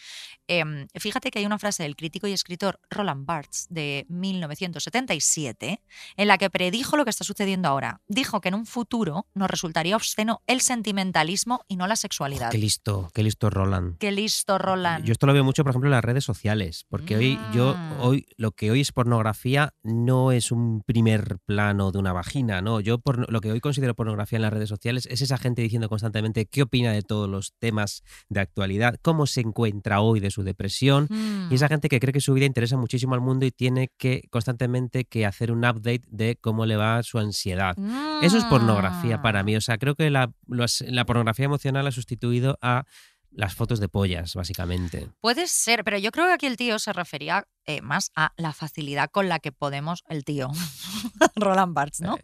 Em, 0.48 0.88
fíjate 0.96 1.32
que 1.32 1.40
hay 1.40 1.46
una 1.46 1.60
frase 1.60 1.84
del 1.84 1.96
crítico 1.96 2.28
y 2.28 2.34
escritor 2.34 2.80
Roland 2.90 3.26
Barthes 3.26 3.68
de 3.70 4.06
1977 4.10 5.45
en 5.54 6.28
la 6.28 6.38
que 6.38 6.50
predijo 6.50 6.98
lo 6.98 7.04
que 7.04 7.10
está 7.10 7.24
sucediendo 7.24 7.68
ahora. 7.70 8.02
Dijo 8.08 8.42
que 8.42 8.50
en 8.50 8.56
un 8.56 8.66
futuro 8.66 9.28
nos 9.34 9.50
resultaría 9.50 9.96
obsceno 9.96 10.42
el 10.48 10.62
sentimentalismo 10.62 11.62
y 11.68 11.76
no 11.76 11.88
la 11.88 11.96
sexualidad. 11.96 12.52
Qué 12.52 12.58
listo, 12.58 13.10
qué 13.14 13.24
listo 13.24 13.50
Roland. 13.50 13.98
Qué 13.98 14.12
listo, 14.12 14.58
Roland. 14.58 15.06
Yo 15.06 15.12
esto 15.12 15.28
lo 15.28 15.34
veo 15.34 15.44
mucho, 15.44 15.64
por 15.64 15.72
ejemplo, 15.72 15.88
en 15.88 15.92
las 15.92 16.04
redes 16.04 16.24
sociales, 16.24 16.86
porque 16.90 17.16
hoy 17.16 17.40
yo 17.54 17.76
Mm. 17.76 18.02
hoy 18.02 18.26
lo 18.38 18.52
que 18.52 18.72
hoy 18.72 18.82
es 18.82 18.92
pornografía 18.92 19.74
no 19.84 20.32
es 20.32 20.52
un 20.52 20.82
primer 20.86 21.38
plano 21.46 21.92
de 21.92 22.00
una 22.00 22.14
vagina, 22.14 22.62
no. 22.62 22.80
Yo 22.80 23.00
por, 23.00 23.32
lo 23.32 23.42
que 23.42 23.52
hoy 23.52 23.60
considero 23.60 23.96
pornografía 23.96 24.38
en 24.38 24.44
las 24.44 24.54
redes 24.54 24.70
sociales 24.70 25.08
es 25.12 25.22
esa 25.22 25.38
gente 25.38 25.62
diciendo 25.62 25.90
constantemente 25.90 26.46
qué 26.46 26.62
opina 26.64 26.92
de 26.92 27.02
todos 27.02 27.30
los 27.30 27.54
temas 27.60 28.04
de 28.30 28.40
actualidad, 28.40 28.96
cómo 29.02 29.26
se 29.28 29.42
encuentra 29.42 30.02
hoy 30.02 30.20
de 30.20 30.32
su 30.32 30.44
depresión 30.44 31.08
Mm. 31.10 31.52
y 31.52 31.56
esa 31.56 31.68
gente 31.68 31.90
que 31.90 32.00
cree 32.00 32.14
que 32.14 32.22
su 32.22 32.34
vida 32.34 32.46
interesa 32.46 32.78
muchísimo 32.78 33.14
al 33.16 33.22
mundo 33.22 33.46
y 33.46 33.52
tiene 33.52 33.90
que 33.98 34.24
constantemente 34.30 35.06
que 35.06 35.26
hacer 35.36 35.52
un 35.52 35.60
update 35.66 36.04
de 36.08 36.38
cómo 36.40 36.66
le 36.66 36.78
va 36.78 37.04
su 37.04 37.20
ansiedad. 37.20 37.76
Eso 38.22 38.38
es 38.38 38.44
pornografía 38.46 39.22
para 39.22 39.44
Mm. 39.44 39.46
mí. 39.46 39.56
O 39.58 39.62
sea, 39.62 39.78
creo 39.78 39.96
que 39.96 40.10
la, 40.10 40.32
los- 40.48 40.82
la 40.88 41.06
pornografía 41.06 41.46
emocional 41.46 41.86
ha 41.88 41.92
sustituido 41.92 42.58
a 42.62 42.86
las 43.32 43.54
fotos 43.54 43.82
de 43.82 43.90
pollas, 43.90 44.34
básicamente. 44.34 45.10
Puede 45.20 45.48
ser, 45.48 45.84
pero 45.84 45.98
yo 45.98 46.12
creo 46.12 46.26
que 46.28 46.34
aquí 46.34 46.46
el 46.46 46.56
tío 46.56 46.80
se 46.80 46.94
refería 46.94 47.46
eh, 47.66 47.82
más 47.82 48.12
a 48.16 48.32
la 48.38 48.54
facilidad 48.54 49.10
con 49.12 49.28
la 49.28 49.40
que 49.40 49.52
podemos, 49.52 50.04
el 50.08 50.24
tío, 50.24 50.50
Roland 51.36 51.74
Barthes, 51.74 52.00
¿no? 52.00 52.18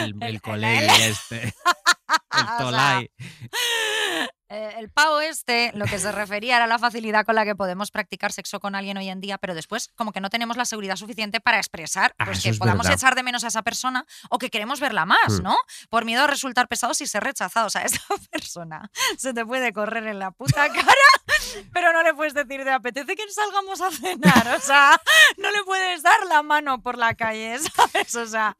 El, 0.00 0.14
el 0.22 0.42
colegio 0.42 0.92
este. 1.06 1.44
El 1.44 1.52
O 2.32 2.36
sea, 2.36 2.58
tolai. 2.58 3.10
Eh, 4.50 4.74
el 4.78 4.90
pavo 4.90 5.20
este, 5.20 5.70
lo 5.74 5.86
que 5.86 5.98
se 5.98 6.12
refería 6.12 6.56
era 6.56 6.66
la 6.66 6.78
facilidad 6.78 7.24
con 7.24 7.34
la 7.36 7.44
que 7.44 7.54
podemos 7.54 7.90
practicar 7.90 8.32
sexo 8.32 8.60
con 8.60 8.74
alguien 8.74 8.96
hoy 8.98 9.08
en 9.08 9.20
día, 9.20 9.38
pero 9.38 9.54
después 9.54 9.88
como 9.94 10.12
que 10.12 10.20
no 10.20 10.28
tenemos 10.28 10.56
la 10.56 10.64
seguridad 10.64 10.96
suficiente 10.96 11.40
para 11.40 11.58
expresar 11.58 12.14
Ah, 12.18 12.24
pues, 12.26 12.42
que 12.42 12.52
podamos 12.54 12.84
verdad. 12.86 12.98
echar 12.98 13.14
de 13.14 13.22
menos 13.22 13.44
a 13.44 13.46
esa 13.48 13.62
persona 13.62 14.04
o 14.28 14.38
que 14.38 14.50
queremos 14.50 14.80
verla 14.80 15.06
más, 15.06 15.38
Hmm. 15.40 15.42
¿no? 15.44 15.56
Por 15.88 16.04
miedo 16.04 16.24
a 16.24 16.26
resultar 16.26 16.66
pesados 16.68 17.00
y 17.00 17.06
ser 17.06 17.22
rechazados. 17.22 17.72
Sea, 17.72 17.82
esa 17.84 18.02
persona 18.30 18.90
se 19.16 19.32
te 19.32 19.46
puede 19.46 19.72
correr 19.72 20.06
en 20.06 20.18
la 20.18 20.32
puta 20.32 20.68
cara, 20.72 20.94
pero 21.72 21.92
no 21.92 22.02
le 22.02 22.12
puedes 22.14 22.34
decir, 22.34 22.64
¿te 22.64 22.70
apetece 22.70 23.14
que 23.14 23.22
salgamos 23.30 23.80
a 23.80 23.90
cenar? 23.90 24.48
O 24.56 24.60
sea, 24.60 25.00
no 25.38 25.50
le 25.50 25.62
puedes 25.64 26.02
dar 26.02 26.26
la 26.28 26.42
mano 26.42 26.82
por 26.82 26.98
la 26.98 27.14
calle, 27.14 27.56
¿sabes? 27.76 28.14
O 28.16 28.26
sea, 28.26 28.56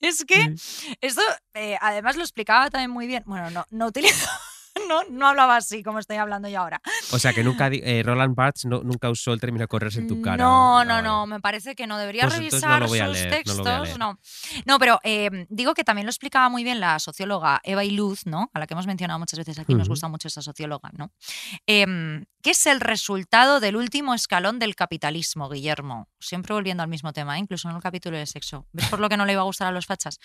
es 0.00 0.24
que 0.24 0.54
esto, 1.00 1.20
eh, 1.54 1.76
además 1.80 2.16
lo 2.16 2.22
explicaba 2.22 2.70
también 2.70 2.90
muy 2.90 3.06
bien. 3.06 3.22
Bueno, 3.26 3.50
no, 3.50 3.66
no 3.70 3.86
utilizo, 3.86 4.28
no, 4.88 5.02
no 5.10 5.28
hablaba 5.28 5.56
así 5.56 5.82
como 5.82 5.98
estoy 5.98 6.16
hablando 6.16 6.48
yo 6.48 6.60
ahora. 6.60 6.80
O 7.12 7.18
sea, 7.18 7.32
que 7.32 7.42
nunca 7.44 7.68
eh, 7.72 8.02
Roland 8.04 8.34
Barthes 8.34 8.64
no- 8.66 8.82
nunca 8.82 9.10
usó 9.10 9.32
el 9.32 9.40
término 9.40 9.66
correrse 9.68 10.00
en 10.00 10.08
tu 10.08 10.20
cara. 10.22 10.36
No, 10.36 10.78
Ah, 10.80 10.84
no, 10.84 11.02
no, 11.02 11.26
me 11.26 11.40
parece 11.40 11.74
que 11.74 11.86
no. 11.86 11.98
Debería 11.98 12.22
Pues 12.22 12.34
no 12.34 12.38
revisar 12.38 12.82
sus 12.82 12.92
leer, 12.92 13.06
no 13.46 13.54
lo 13.54 13.62
textos. 13.62 13.98
No, 13.98 14.18
no, 14.66 14.78
pero 14.78 15.00
eh, 15.02 15.46
digo 15.48 15.74
que 15.74 15.84
también 15.84 16.06
lo 16.06 16.10
explicaba 16.10 16.48
muy 16.48 16.62
bien 16.64 16.78
la 16.80 16.98
socióloga 16.98 17.60
Eva 17.64 17.84
Iluz, 17.84 18.26
¿no? 18.26 18.50
A 18.54 18.58
la 18.58 18.66
que 18.66 18.74
hemos 18.74 18.86
mencionado 18.86 19.18
muchas 19.18 19.38
veces 19.38 19.58
aquí, 19.58 19.74
nos 19.74 19.88
gusta 19.88 20.08
mucho 20.08 20.28
esa 20.28 20.42
socióloga, 20.42 20.90
¿no? 20.92 21.10
Em, 21.66 22.24
¿Qué 22.40 22.50
es 22.52 22.66
el 22.66 22.80
resultado 22.80 23.58
del 23.58 23.74
último 23.74 24.14
escalón 24.14 24.60
del 24.60 24.76
capitalismo, 24.76 25.48
Guillermo? 25.48 26.08
Siempre 26.20 26.54
volviendo 26.54 26.84
al 26.84 26.88
mismo 26.88 27.12
tema, 27.12 27.36
¿eh? 27.36 27.40
incluso 27.40 27.68
en 27.68 27.74
el 27.76 27.82
capítulo 27.82 28.16
de 28.16 28.26
sexo. 28.26 28.66
¿Ves 28.72 28.86
por 28.88 29.00
lo 29.00 29.08
que 29.08 29.16
no 29.16 29.26
le 29.26 29.32
iba 29.32 29.40
a 29.40 29.44
gustar 29.44 29.66
a 29.66 29.72
los 29.72 29.86
fachas? 29.86 30.20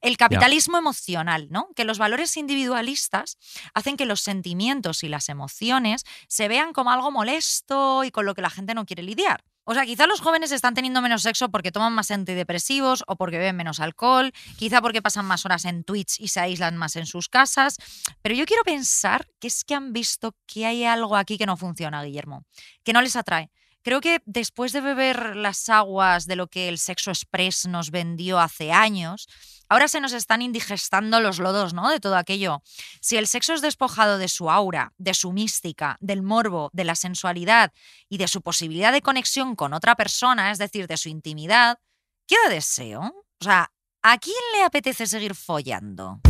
El 0.00 0.16
capitalismo 0.16 0.78
emocional, 0.78 1.48
¿no? 1.50 1.68
Que 1.74 1.84
los 1.84 1.98
valores 1.98 2.36
individualistas 2.36 3.36
hacen 3.74 3.95
que 3.96 4.06
los 4.06 4.20
sentimientos 4.20 5.02
y 5.02 5.08
las 5.08 5.28
emociones 5.28 6.04
se 6.28 6.48
vean 6.48 6.72
como 6.72 6.90
algo 6.90 7.10
molesto 7.10 8.04
y 8.04 8.10
con 8.10 8.26
lo 8.26 8.34
que 8.34 8.42
la 8.42 8.50
gente 8.50 8.74
no 8.74 8.86
quiere 8.86 9.02
lidiar. 9.02 9.44
O 9.68 9.74
sea, 9.74 9.84
quizá 9.84 10.06
los 10.06 10.20
jóvenes 10.20 10.52
están 10.52 10.74
teniendo 10.74 11.02
menos 11.02 11.22
sexo 11.22 11.48
porque 11.48 11.72
toman 11.72 11.92
más 11.92 12.12
antidepresivos 12.12 13.02
o 13.08 13.16
porque 13.16 13.38
beben 13.38 13.56
menos 13.56 13.80
alcohol, 13.80 14.32
quizá 14.56 14.80
porque 14.80 15.02
pasan 15.02 15.24
más 15.24 15.44
horas 15.44 15.64
en 15.64 15.82
Twitch 15.82 16.20
y 16.20 16.28
se 16.28 16.38
aíslan 16.38 16.76
más 16.76 16.94
en 16.94 17.04
sus 17.04 17.28
casas, 17.28 17.76
pero 18.22 18.36
yo 18.36 18.46
quiero 18.46 18.62
pensar 18.62 19.26
que 19.40 19.48
es 19.48 19.64
que 19.64 19.74
han 19.74 19.92
visto 19.92 20.36
que 20.46 20.66
hay 20.66 20.84
algo 20.84 21.16
aquí 21.16 21.36
que 21.36 21.46
no 21.46 21.56
funciona, 21.56 22.04
Guillermo, 22.04 22.44
que 22.84 22.92
no 22.92 23.02
les 23.02 23.16
atrae. 23.16 23.50
Creo 23.86 24.00
que 24.00 24.20
después 24.26 24.72
de 24.72 24.80
beber 24.80 25.36
las 25.36 25.68
aguas 25.68 26.26
de 26.26 26.34
lo 26.34 26.48
que 26.48 26.68
el 26.68 26.76
sexo 26.76 27.12
express 27.12 27.66
nos 27.68 27.92
vendió 27.92 28.40
hace 28.40 28.72
años, 28.72 29.28
ahora 29.68 29.86
se 29.86 30.00
nos 30.00 30.12
están 30.12 30.42
indigestando 30.42 31.20
los 31.20 31.38
lodos, 31.38 31.72
¿no? 31.72 31.88
De 31.88 32.00
todo 32.00 32.16
aquello. 32.16 32.64
Si 33.00 33.16
el 33.16 33.28
sexo 33.28 33.54
es 33.54 33.62
despojado 33.62 34.18
de 34.18 34.26
su 34.26 34.50
aura, 34.50 34.92
de 34.98 35.14
su 35.14 35.32
mística, 35.32 35.98
del 36.00 36.24
morbo, 36.24 36.68
de 36.72 36.82
la 36.82 36.96
sensualidad 36.96 37.72
y 38.08 38.18
de 38.18 38.26
su 38.26 38.42
posibilidad 38.42 38.90
de 38.90 39.02
conexión 39.02 39.54
con 39.54 39.72
otra 39.72 39.94
persona, 39.94 40.50
es 40.50 40.58
decir, 40.58 40.88
de 40.88 40.96
su 40.96 41.08
intimidad, 41.08 41.78
¿queda 42.26 42.48
deseo? 42.48 43.02
O 43.40 43.44
sea, 43.44 43.70
¿A 44.02 44.18
quién 44.18 44.36
le 44.54 44.62
apetece 44.62 45.06
seguir 45.06 45.36
follando? 45.36 46.20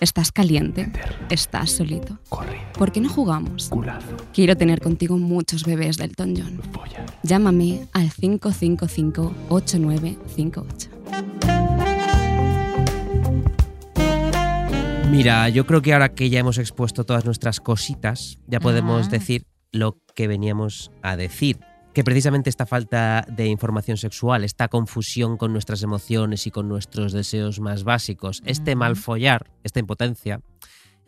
Estás 0.00 0.32
caliente. 0.32 0.90
Estás 1.28 1.72
solito. 1.72 2.18
¿Por 2.78 2.90
qué 2.90 3.02
no 3.02 3.10
jugamos? 3.10 3.70
Quiero 4.32 4.56
tener 4.56 4.80
contigo 4.80 5.18
muchos 5.18 5.64
bebés 5.64 5.98
del 5.98 6.08
Elton 6.10 6.34
John. 6.36 6.60
Llámame 7.22 7.86
al 7.92 8.10
555-8958. 8.10 10.88
Mira, 15.10 15.48
yo 15.50 15.66
creo 15.66 15.82
que 15.82 15.92
ahora 15.92 16.14
que 16.14 16.30
ya 16.30 16.38
hemos 16.40 16.56
expuesto 16.58 17.04
todas 17.04 17.24
nuestras 17.26 17.60
cositas, 17.60 18.38
ya 18.46 18.58
podemos 18.60 19.08
Ah. 19.08 19.10
decir 19.10 19.44
lo 19.72 19.98
que 20.14 20.26
veníamos 20.28 20.90
a 21.02 21.16
decir. 21.16 21.58
Que 21.92 22.04
precisamente 22.04 22.50
esta 22.50 22.66
falta 22.66 23.24
de 23.28 23.46
información 23.46 23.96
sexual, 23.96 24.44
esta 24.44 24.68
confusión 24.68 25.36
con 25.36 25.52
nuestras 25.52 25.82
emociones 25.82 26.46
y 26.46 26.50
con 26.50 26.68
nuestros 26.68 27.12
deseos 27.12 27.58
más 27.58 27.82
básicos, 27.82 28.42
este 28.46 28.76
mal 28.76 28.94
follar, 28.94 29.50
esta 29.64 29.80
impotencia, 29.80 30.40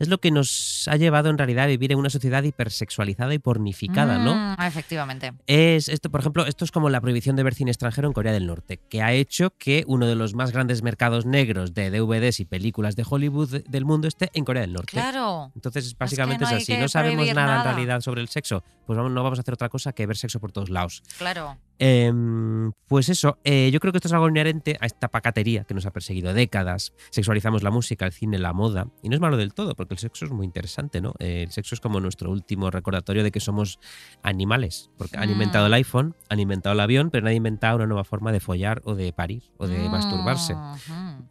es 0.03 0.09
lo 0.09 0.19
que 0.19 0.29
nos 0.31 0.87
ha 0.87 0.95
llevado 0.97 1.29
en 1.29 1.37
realidad 1.37 1.63
a 1.65 1.67
vivir 1.67 1.91
en 1.91 1.97
una 1.97 2.09
sociedad 2.09 2.43
hipersexualizada 2.43 3.33
y 3.33 3.39
pornificada, 3.39 4.17
¿no? 4.19 4.35
Mm, 4.35 4.61
efectivamente. 4.61 5.33
Es 5.47 5.87
esto, 5.89 6.09
por 6.11 6.19
ejemplo, 6.19 6.45
esto 6.45 6.65
es 6.65 6.71
como 6.71 6.89
la 6.89 7.01
prohibición 7.01 7.35
de 7.35 7.43
ver 7.43 7.53
cine 7.55 7.71
extranjero 7.71 8.07
en 8.07 8.13
Corea 8.13 8.31
del 8.31 8.45
Norte, 8.45 8.79
que 8.89 9.01
ha 9.01 9.11
hecho 9.13 9.51
que 9.57 9.83
uno 9.87 10.05
de 10.05 10.15
los 10.15 10.35
más 10.35 10.51
grandes 10.51 10.83
mercados 10.83 11.25
negros 11.25 11.73
de 11.73 11.89
DVDs 11.89 12.39
y 12.39 12.45
películas 12.45 12.95
de 12.95 13.05
Hollywood 13.09 13.49
de- 13.49 13.59
del 13.67 13.85
mundo 13.85 14.07
esté 14.07 14.29
en 14.33 14.45
Corea 14.45 14.61
del 14.61 14.73
Norte. 14.73 14.91
Claro. 14.91 15.51
Entonces, 15.55 15.97
básicamente 15.97 16.43
no 16.45 16.51
es, 16.51 16.63
así. 16.63 16.77
No 16.77 16.87
sabemos 16.87 17.15
prohibir 17.15 17.35
nada, 17.35 17.51
en 17.53 17.57
nada. 17.59 17.71
realidad 17.73 18.01
sobre 18.01 18.21
el 18.21 18.27
sexo, 18.27 18.63
pues 18.85 18.95
vamos- 18.97 19.11
no 19.11 19.23
vamos 19.23 19.39
a 19.39 19.41
hacer 19.41 19.53
otra 19.53 19.69
cosa 19.69 19.93
que 19.93 20.05
ver 20.05 20.17
sexo 20.17 20.39
por 20.39 20.51
todos 20.51 20.69
lados. 20.69 21.01
Claro. 21.17 21.57
Em, 21.79 22.71
pues 22.87 23.09
eso, 23.09 23.37
eh, 23.43 23.69
yo 23.73 23.79
creo 23.79 23.91
que 23.91 23.97
esto 23.97 24.07
es 24.07 24.13
algo 24.13 24.29
inherente 24.29 24.77
a 24.79 24.85
esta 24.85 25.07
pacatería 25.09 25.63
que 25.63 25.73
nos 25.73 25.85
ha 25.85 25.91
perseguido 25.91 26.33
décadas. 26.33 26.93
Sexualizamos 27.09 27.63
la 27.63 27.71
música, 27.71 28.05
el 28.05 28.13
cine, 28.13 28.37
la 28.37 28.53
moda. 28.53 28.87
Y 29.01 29.09
no 29.09 29.15
es 29.15 29.21
malo 29.21 29.37
del 29.37 29.53
todo, 29.53 29.75
porque 29.75 29.93
el 29.95 29.99
sexo 29.99 30.25
es 30.25 30.31
muy 30.31 30.45
interesante, 30.45 31.01
¿no? 31.01 31.13
Eh, 31.19 31.43
el 31.43 31.51
sexo 31.51 31.75
es 31.75 31.81
como 31.81 31.99
nuestro 31.99 32.31
último 32.31 32.69
recordatorio 32.71 33.23
de 33.23 33.31
que 33.31 33.39
somos 33.39 33.79
animales. 34.21 34.89
Porque 34.97 35.17
han 35.17 35.29
Mm. 35.29 35.33
inventado 35.33 35.65
el 35.67 35.73
iPhone, 35.73 36.15
han 36.29 36.39
inventado 36.39 36.73
el 36.73 36.79
avión, 36.79 37.09
pero 37.09 37.23
nadie 37.23 37.35
ha 37.35 37.37
inventado 37.37 37.77
una 37.77 37.87
nueva 37.87 38.03
forma 38.03 38.31
de 38.31 38.39
follar 38.39 38.81
o 38.85 38.95
de 38.95 39.11
parir 39.13 39.43
o 39.57 39.67
de 39.67 39.89
masturbarse. 39.89 40.55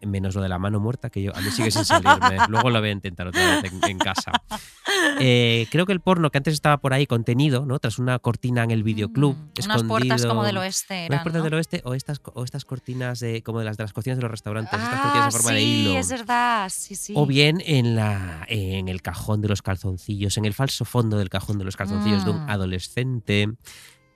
Menos 0.07 0.35
lo 0.35 0.43
de 0.43 0.49
la 0.49 0.59
mano 0.59 0.81
muerta, 0.81 1.11
que 1.11 1.23
yo 1.23 1.35
a 1.37 1.41
mí 1.41 1.51
sigue 1.51 1.71
sin 1.71 1.85
salirme. 1.85 2.37
Luego 2.49 2.71
lo 2.71 2.81
voy 2.81 2.89
a 2.91 2.93
intentar 2.93 3.27
otra 3.29 3.61
vez 3.63 3.73
en, 3.73 3.91
en 3.91 3.99
casa. 3.99 4.33
Eh, 5.21 5.67
creo 5.71 5.87
que 5.87 5.93
el 5.93 6.01
porno 6.01 6.31
que 6.31 6.39
antes 6.39 6.55
estaba 6.55 6.79
por 6.79 6.93
ahí 6.93 7.07
contenido, 7.07 7.65
¿no? 7.67 7.79
Tras 7.79 7.99
una 7.99 8.19
cortina 8.19 8.65
en 8.65 8.71
el 8.71 8.83
videoclub. 8.83 9.37
Mm, 9.37 9.65
Unas 9.65 9.83
puertas 9.85 10.27
como 10.43 10.47
del 10.49 10.59
oeste 10.59 10.95
Unas 10.95 11.07
eran, 11.07 11.23
puertas 11.23 11.39
¿no? 11.41 11.45
del 11.45 11.55
oeste 11.55 11.83
o 11.85 11.95
estas, 11.95 12.21
o 12.35 12.45
estas 12.45 12.65
cortinas 12.65 13.21
de, 13.21 13.43
como 13.43 13.59
de 13.61 13.65
las 13.65 13.77
de 13.77 13.85
las 13.85 13.93
cocinas 13.93 14.19
de 14.19 14.23
los 14.23 14.31
restaurantes, 14.31 14.73
estas 14.79 14.89
Ah, 14.95 15.03
cortinas 15.03 15.27
en 15.35 15.41
forma 15.41 15.53
de 15.57 15.61
sí, 15.61 15.67
hilo. 15.89 15.99
es 15.99 16.09
verdad. 16.11 16.71
Sí, 16.75 16.95
sí. 16.95 17.13
O 17.17 17.27
bien 17.27 17.63
en, 17.65 17.97
la, 17.97 18.45
en 18.49 18.89
el 18.89 19.03
cajón 19.03 19.41
de 19.41 19.49
los 19.49 19.63
calzoncillos, 19.63 20.37
en 20.37 20.45
el 20.45 20.55
falso 20.55 20.85
fondo 20.85 21.19
del 21.19 21.29
cajón 21.31 21.59
de 21.59 21.65
los 21.65 21.77
calzoncillos 21.77 22.25
de 22.25 22.31
un 22.31 22.45
Mm. 22.45 22.51
adolescente. 22.51 23.49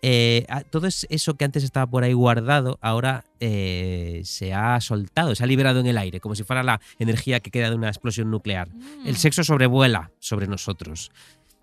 Eh, 0.03 0.47
todo 0.71 0.87
es- 0.87 1.07
eso 1.11 1.35
que 1.35 1.45
antes 1.45 1.65
estaba 1.65 1.87
por 1.91 2.05
ahí 2.05 2.13
guardado, 2.13 2.79
ahora 2.81 3.25
eh, 3.41 4.21
se 4.25 4.55
ha 4.55 4.81
soltado, 4.81 5.35
se 5.35 5.43
ha 5.43 5.47
liberado 5.47 5.81
en 5.81 5.87
el 5.87 5.99
aire, 5.99 6.21
como 6.21 6.35
si 6.35 6.45
fuera 6.45 6.63
la 6.63 6.81
energía 6.99 7.41
que 7.41 7.51
queda 7.51 7.71
de 7.71 7.77
una 7.77 7.89
explosión 7.89 8.31
nuclear. 8.31 8.69
Mm. 8.69 9.07
El 9.07 9.17
sexo 9.17 9.43
sobrevuela 9.43 10.13
sobre 10.21 10.47
nosotros. 10.47 11.11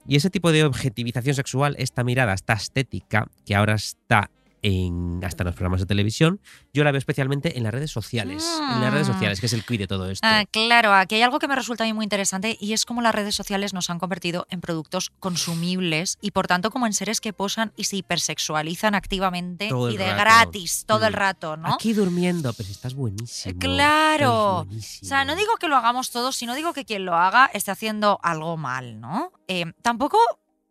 Y 0.06 0.18
ese 0.18 0.30
tipo 0.30 0.52
de 0.52 0.66
objetivización 0.66 1.36
sexual, 1.36 1.76
esta 1.78 2.04
mirada, 2.04 2.34
esta 2.34 2.54
estética, 2.54 3.28
que 3.46 3.56
ahora 3.56 3.76
está 3.76 4.30
en, 4.64 5.22
hasta 5.24 5.44
en 5.44 5.48
los 5.48 5.56
programas 5.56 5.82
de 5.82 5.86
televisión, 5.86 6.42
yo 6.74 6.84
la 6.84 6.92
veo 6.92 6.98
especialmente 7.00 7.58
en 7.58 7.64
las 7.64 7.74
redes 7.74 7.92
sociales. 7.92 8.44
En 8.74 8.82
las 8.82 8.92
redes 8.92 9.08
Mm. 9.10 9.14
sociales, 9.14 9.40
que 9.40 9.46
es 9.46 9.54
el 9.54 9.64
quid 9.66 9.80
de 9.80 9.88
todo 9.88 10.10
esto. 10.10 10.26
Ah, 10.28 10.46
claro, 10.50 10.94
aquí 10.94 11.16
hay 11.16 11.22
algo 11.22 11.38
que 11.40 11.48
me 11.48 11.56
resulta 11.56 11.84
a 11.84 11.88
mí 11.88 11.94
muy 11.94 12.04
interesante 12.06 12.58
y 12.60 12.74
es 12.74 12.86
cómo 12.86 13.02
las 13.02 13.14
redes 13.14 13.36
sociales 13.36 13.74
nos 13.74 13.90
han 13.90 14.00
convertido 14.00 14.48
en 14.50 14.62
productos 14.62 15.12
consumibles 15.20 16.18
y 16.22 16.32
por 16.32 16.48
tanto 16.48 16.72
como 16.72 16.88
en 16.88 16.94
seres 16.94 17.20
que 17.22 17.34
posan 17.34 17.74
y 17.76 17.84
se 17.84 17.98
hipersexualizan 17.98 18.96
activamente 18.96 19.68
y 19.68 19.98
de 19.98 20.06
rato. 20.14 20.22
gratis 20.22 20.86
todo 20.88 21.06
el 21.06 21.14
rato, 21.14 21.58
¿no? 21.58 21.74
Aquí 21.74 21.94
durmiendo, 21.94 22.54
pero 22.54 22.66
si 22.68 22.72
estás 22.72 22.94
buenísimo. 22.94 23.60
Claro. 23.60 24.62
Estás 24.62 24.66
buenísimo. 24.68 25.06
O 25.06 25.10
sea, 25.10 25.26
no 25.26 25.36
digo 25.36 25.56
que 25.60 25.68
lo 25.68 25.76
hagamos 25.76 26.12
todos, 26.12 26.36
sino 26.36 26.56
digo 26.56 26.74
que 26.74 26.86
quien 26.86 27.06
lo 27.06 27.16
haga 27.16 27.50
esté 27.54 27.72
haciendo 27.72 28.20
algo 28.24 28.56
mal, 28.58 29.00
¿no? 29.02 29.32
Eh, 29.48 29.66
tampoco, 29.82 30.18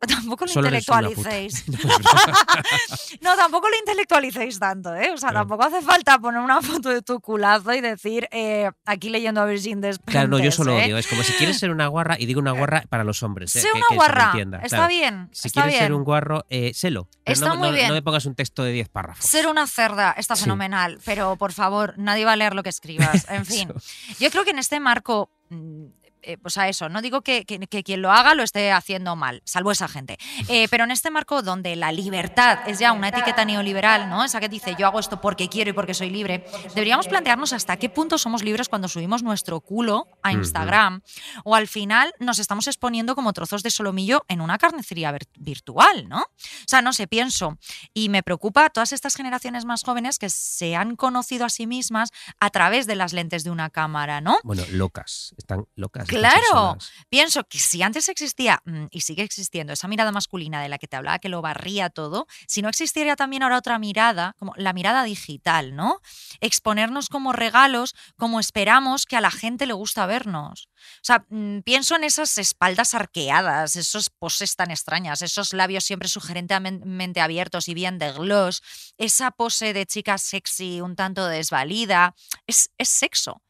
tampoco 0.09 0.45
lo 0.47 0.53
Solo 0.53 0.67
intelectualicéis. 0.69 1.65
No, 3.21 3.37
tampoco 3.37 3.69
lo 3.69 3.77
intelectualicéis 3.79 4.59
tanto, 4.59 4.95
¿eh? 4.95 5.11
O 5.13 5.17
sea, 5.17 5.31
Claro. 5.31 5.47
tampoco 5.47 5.65
hace 5.65 5.83
falta 5.83 6.19
poner 6.19 6.41
una 6.41 6.61
foto 6.61 6.89
de 6.89 7.03
tu 7.03 7.21
culazo 7.21 7.73
y 7.73 7.81
decir, 7.81 8.29
eh, 8.33 8.71
aquí 8.85 9.11
leyendo 9.11 9.41
a 9.41 9.47
Virgin 9.47 9.81
Despentes, 9.81 10.13
Claro, 10.13 10.29
no, 10.29 10.39
yo 10.39 10.51
solo 10.51 10.79
¿eh? 10.79 10.85
odio. 10.85 10.99
Es 10.99 11.07
como 11.07 11.23
si 11.23 11.33
quieres 11.35 11.59
ser 11.59 11.71
una 11.71 11.87
guarra, 11.87 12.17
y 12.19 12.27
digo 12.27 12.41
una 12.41 12.53
guarra 12.53 12.83
para 12.89 13.05
los 13.05 13.23
hombres. 13.23 13.55
eh, 13.57 13.61
Sé 13.61 13.69
que- 13.73 13.79
una 13.79 13.87
que 13.89 13.95
guarra, 13.95 14.25
entienda, 14.27 14.59
está 14.59 14.77
claro. 14.79 14.89
bien, 14.89 15.29
Si 15.33 15.49
está 15.49 15.63
quieres 15.63 15.79
ser 15.79 15.93
un 15.93 16.05
guarro, 16.05 16.45
eh, 16.51 16.73
sélo. 16.75 17.09
Está 17.25 17.49
no, 17.49 17.57
muy 17.57 17.69
no- 17.69 17.75
bien. 17.75 17.89
no 17.89 17.95
me 17.95 18.03
pongas 18.03 18.27
un 18.27 18.35
texto 18.35 18.65
de 18.65 18.73
10 18.73 18.89
párrafos. 18.89 19.25
Ser 19.25 19.47
una 19.47 19.67
cerda 19.67 20.13
está 20.19 20.35
Sí. 20.37 20.43
fenomenal, 20.45 20.99
pero 21.05 21.37
por 21.37 21.53
favor, 21.53 21.95
nadie 21.97 22.25
va 22.25 22.33
a 22.33 22.37
leer 22.37 22.55
lo 22.55 22.63
que 22.63 22.69
escribas. 22.71 23.27
En 23.31 23.47
fin, 23.47 23.73
yo 24.19 24.31
creo 24.31 24.45
que 24.45 24.51
en 24.51 24.59
este 24.59 24.81
marco, 24.81 25.31
mm, 25.51 25.85
eh, 26.23 26.37
pues 26.39 26.57
a 26.59 26.68
eso, 26.68 26.89
no 26.89 27.03
digo 27.03 27.23
que, 27.23 27.45
que- 27.45 27.59
que 27.66 27.83
quien 27.83 28.03
lo 28.03 28.11
haga 28.12 28.35
lo 28.35 28.43
esté 28.43 28.73
haciendo 28.73 29.16
mal, 29.16 29.43
salvo 29.45 29.70
esa 29.73 29.89
gente, 29.89 30.18
Eh, 30.49 30.66
pero 30.70 30.85
en 30.85 30.91
este 30.91 31.11
marco 31.11 31.43
donde 31.43 31.77
la 31.77 31.93
libertad 31.93 32.61
es 32.68 32.79
ya 32.79 32.93
una 32.93 33.09
etiqueta 33.09 33.45
neoliberal, 33.45 34.09
¿no? 34.09 34.25
Esa 34.25 34.41
que 34.41 34.49
dice 34.49 34.75
yo 34.79 34.87
hago 34.87 34.99
esto 35.01 35.20
porque 35.20 35.49
quiero 35.49 35.70
y 35.70 35.73
porque 35.73 35.95
soy 35.95 36.11
libre, 36.11 36.45
deberíamos 36.75 37.09
plantearnos 37.09 37.53
hasta 37.53 37.77
qué 37.77 37.89
punto 37.89 38.18
somos 38.18 38.43
libres 38.43 38.68
cuando 38.68 38.89
subimos 38.89 39.23
nuestro 39.23 39.61
culo 39.61 40.07
a. 40.23 40.33
Instagram 40.43 41.03
o 41.45 41.55
al 41.55 41.68
final 41.68 42.12
nos 42.18 42.39
estamos 42.39 42.66
exponiendo 42.66 43.14
como 43.14 43.33
trozos 43.33 43.62
de 43.62 43.70
solomillo 43.70 44.25
en 44.29 44.41
una 44.41 44.59
carnicería 44.59 45.12
vir- 45.12 45.29
virtual, 45.39 46.09
¿no? 46.09 46.20
O 46.20 46.66
sea, 46.66 46.83
no 46.83 46.93
sé, 46.93 47.07
pienso 47.07 47.59
y 47.95 48.09
me 48.09 48.23
preocupa 48.23 48.68
todas 48.70 48.93
estas 48.93 49.14
generaciones 49.14 49.64
más 49.64 49.83
jóvenes 49.85 50.18
que 50.18 50.31
se 50.31 50.75
han 50.75 50.97
conocido 50.97 51.45
a 51.45 51.51
sí 51.51 51.66
mismas 51.66 52.11
a 52.41 52.51
través 52.51 52.87
de 52.87 52.97
las 52.97 53.12
lentes 53.12 53.45
de 53.45 53.51
una 53.51 53.70
cámara, 53.70 54.20
¿no? 54.20 54.39
Bueno, 54.43 54.62
locas. 54.73 55.35
Están 55.39 55.64
locas. 55.77 56.07
Claro, 56.19 56.77
pienso 57.09 57.45
que 57.45 57.59
si 57.59 57.83
antes 57.83 58.09
existía 58.09 58.63
mm, 58.65 58.87
y 58.91 59.01
sigue 59.01 59.23
existiendo 59.23 59.73
esa 59.73 59.89
mirada 59.89 60.13
masculina 60.13 60.63
de 60.63 60.69
la 60.69 60.79
que 60.79 60.89
te 60.89 60.97
hablaba 60.97 61.19
que 61.19 61.29
lo 61.29 61.43
barría 61.43 61.91
todo, 61.91 62.27
si 62.47 62.63
no 62.63 62.69
existiera 62.69 63.17
también 63.17 63.43
ahora 63.43 63.59
otra 63.59 63.79
mirada, 63.79 64.35
como 64.39 64.53
la 64.57 64.73
mirada 64.73 65.05
digital, 65.05 65.75
¿no? 65.75 66.01
Exponernos 66.41 67.09
como 67.09 67.33
regalos, 67.33 67.95
como 68.17 68.41
esperamos 68.41 69.07
que 69.07 69.17
a 69.17 69.21
la 69.21 69.31
gente 69.31 69.67
le 69.67 69.73
gusta 69.73 70.07
vernos. 70.07 70.69
O 70.97 71.05
sea, 71.05 71.25
mm, 71.29 71.61
pienso 71.61 71.97
en 71.97 72.05
esas 72.05 72.39
espaldas 72.39 72.95
arqueadas, 72.95 73.77
esos 73.77 74.11
poses 74.11 74.57
tan 74.57 74.71
extrañas, 74.71 75.23
esos 75.23 75.53
labios 75.53 75.85
siempre 75.85 76.09
sugerentemente 76.09 77.21
abiertos 77.21 77.69
y 77.69 77.75
bien 77.75 77.99
de 77.99 78.13
gloss, 78.13 78.63
esa 78.99 79.31
pose 79.31 79.73
de 79.73 79.87
chica 79.87 80.19
sexy 80.19 80.81
un 80.81 80.97
tanto 80.97 81.27
desvalida. 81.27 82.15
Es, 82.47 82.71
es 82.79 82.89
sexo 82.89 83.43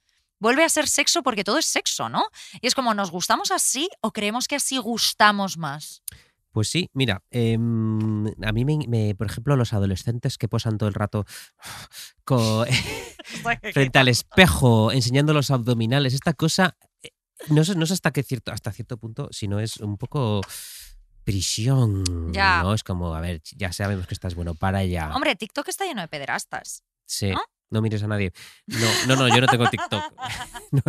vuelve 0.43 0.64
a 0.64 0.68
ser 0.68 0.86
sexo 0.88 1.22
porque 1.22 1.45
todo 1.45 1.57
es 1.59 1.66
sexo, 1.66 2.09
¿no? 2.11 2.24
Y 2.61 2.66
es 2.66 2.74
como, 2.74 2.93
¿nos 2.93 3.11
gustamos 3.11 3.51
así 3.51 3.88
o 4.03 4.12
creemos 4.12 4.47
que 4.49 4.57
así 4.57 4.76
gustamos 4.76 5.57
más? 5.57 6.03
Pues 6.51 6.68
sí, 6.68 6.90
mira, 6.93 7.22
em, 7.30 8.26
a 8.45 8.53
mí, 8.53 8.64
me, 8.66 8.76
me- 8.86 9.14
por 9.14 9.26
ejemplo, 9.26 9.57
los 9.57 9.72
adolescentes 9.72 10.36
que 10.36 10.49
posan 10.49 10.76
todo 10.76 10.88
el 10.88 10.95
rato 10.95 11.24
frente 13.72 13.99
al 13.99 14.09
espejo, 14.09 14.93
enseñando 14.93 15.32
los 15.32 15.51
abdominales, 15.51 16.12
esta 16.14 16.34
cosa, 16.34 16.76
eh, 17.03 17.11
no 17.49 17.64
sé, 17.64 17.74
no 17.74 17.86
sé 17.86 17.95
hasta 17.95 18.11
qué 18.12 18.22
cierto, 18.22 18.53
hasta 18.53 18.70
cierto 18.72 18.97
punto, 18.99 19.28
si 19.32 19.49
no 19.49 19.61
es 19.61 19.78
un 19.78 19.97
poco 19.97 20.43
prisión, 21.24 22.32
Ya. 22.32 22.62
¿no? 22.62 22.74
Es 22.74 22.82
como, 22.82 23.14
a 23.14 23.20
ver, 23.20 23.40
ya 23.57 23.72
sabemos 23.72 24.07
que 24.07 24.14
estás 24.14 24.34
bueno, 24.34 24.55
para 24.55 24.84
ya. 24.84 25.14
Hombre, 25.14 25.36
TikTok 25.36 25.68
está 25.68 25.84
lleno 25.84 26.01
de 26.03 26.09
pederastas. 26.09 26.82
Sí. 27.07 27.30
¿no? 27.30 27.43
No 27.73 27.81
mires 27.83 28.03
a 28.03 28.07
nadie. 28.07 28.33
No, 28.66 28.87
no, 29.09 29.16
no, 29.16 29.29
yo 29.35 29.41
no 29.41 29.47
tengo 29.49 29.68
TikTok. 29.68 30.03
No, 30.73 30.81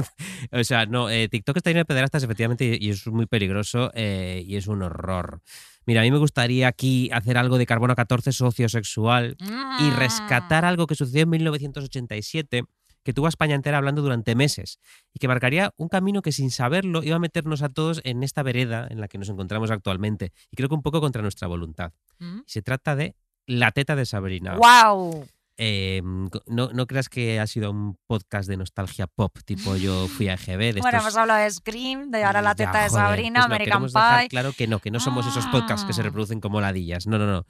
o 0.58 0.64
sea, 0.64 0.86
no, 0.86 1.10
eh, 1.10 1.28
TikTok 1.28 1.58
está 1.58 1.70
lleno 1.70 1.80
de 1.80 1.86
pederastas, 1.86 2.24
efectivamente, 2.24 2.78
y, 2.80 2.90
es 2.90 3.06
muy 3.08 3.26
peligroso 3.26 3.92
eh, 3.94 4.42
y 4.48 4.56
es 4.56 4.68
un 4.68 4.82
horror. 4.82 5.42
Mira, 5.86 6.00
a 6.00 6.04
mí 6.06 6.12
me 6.12 6.20
gustaría 6.20 6.70
aquí 6.70 7.10
hacer 7.12 7.38
algo 7.38 7.58
de 7.58 7.66
carbono 7.66 7.94
14 7.94 8.32
sociosexual 8.32 9.36
y 9.42 9.84
Mm. 9.84 9.96
rescatar 9.98 10.64
algo 10.64 10.88
que 10.88 10.96
sucedió 10.96 11.24
en 11.24 11.32
1987 11.32 12.64
que 13.04 13.12
tuvo 13.14 13.26
a 13.26 13.30
España 13.30 13.56
entera 13.56 13.78
hablando 13.78 14.02
durante 14.02 14.36
meses 14.36 14.80
y 15.14 15.20
que 15.20 15.28
marcaría 15.28 15.74
un 15.76 15.90
camino 15.90 16.22
que 16.22 16.32
sin 16.32 16.50
saberlo 16.50 17.04
iba 17.04 17.18
a 17.18 17.20
meternos 17.20 17.62
a 17.62 17.68
todos 17.68 18.00
en 18.06 18.24
esta 18.24 18.42
vereda 18.44 18.88
en 18.90 19.02
la 19.02 19.10
que 19.10 19.18
nos 19.18 19.28
encontramos 19.28 19.70
actualmente 19.72 20.32
y 20.50 20.56
creo 20.56 20.70
que 20.70 20.76
un 20.76 20.82
poco 20.82 21.02
contra 21.02 21.22
nuestra 21.22 21.50
voluntad. 21.50 21.92
Mm. 22.20 22.40
Se 22.46 22.62
trata 22.62 22.96
de 22.96 23.16
La 23.46 23.72
teta 23.72 23.98
de 23.98 24.06
Sabrina. 24.06 24.56
¡Wow! 24.56 25.28
Eh, 25.58 26.02
no, 26.48 26.70
no 26.74 26.88
creas 26.88 27.10
que 27.10 27.40
ha 27.40 27.46
sido 27.48 27.70
un 27.70 27.98
podcast 28.08 28.50
de 28.50 28.58
nostalgia 28.58 29.06
pop, 29.08 29.38
tipo 29.46 29.76
yo 29.76 30.08
fui 30.08 30.28
a 30.28 30.34
EGB. 30.34 30.74
De 30.74 30.82
Bueno, 30.82 31.00
hemos 31.00 31.16
hablado 31.16 31.40
de 31.44 31.52
Scream, 31.52 32.10
de 32.12 32.24
ahora 32.24 32.42
la 32.42 32.52
Ya, 32.56 32.66
teta 32.66 32.84
de 32.84 32.90
Sabrina, 32.90 33.42
pues 33.42 33.50
no, 33.50 33.56
American 33.56 33.86
dejar 33.86 34.20
Pie. 34.22 34.30
Claro 34.30 34.52
que 34.54 34.68
no, 34.68 34.80
que 34.80 34.90
no 34.92 35.00
somos 35.00 35.28
esos 35.28 35.46
podcasts 35.48 35.86
que 35.86 35.94
se 35.94 36.02
Ah. 36.02 36.06
reproducen 36.06 36.40
como 36.42 36.60
ladillas. 36.60 37.06
No, 37.06 37.18
no, 37.20 37.28
no. 37.28 37.46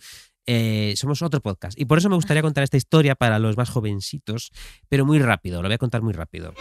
Eh, 0.45 0.93
somos 0.97 1.21
otro 1.21 1.39
podcast. 1.39 1.79
Y 1.79 1.85
por 1.85 1.97
eso 1.97 2.09
me 2.09 2.15
gustaría 2.15 2.41
contar 2.41 2.65
esta 2.65 2.75
historia 2.75 3.15
para 3.15 3.39
los 3.39 3.55
más 3.55 3.69
jovencitos, 3.69 4.51
pero 4.89 5.05
muy 5.05 5.19
rápido, 5.19 5.61
lo 5.61 5.69
voy 5.69 5.75
a 5.75 5.77
contar 5.77 6.01
muy 6.01 6.11
rápido. 6.13 6.53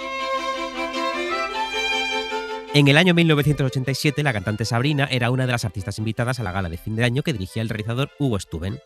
En 2.74 2.88
el 2.88 2.96
año 2.96 3.12
1987, 3.12 4.22
la 4.22 4.32
cantante 4.32 4.64
Sabrina 4.64 5.04
era 5.10 5.30
una 5.30 5.44
de 5.44 5.52
las 5.52 5.66
artistas 5.66 5.98
invitadas 5.98 6.40
a 6.40 6.42
la 6.42 6.52
gala 6.52 6.70
de 6.70 6.78
fin 6.78 6.96
de 6.96 7.04
año 7.04 7.22
que 7.22 7.34
dirigía 7.34 7.60
el 7.60 7.68
realizador 7.68 8.10
Hugo 8.18 8.38
Stuben. 8.40 8.80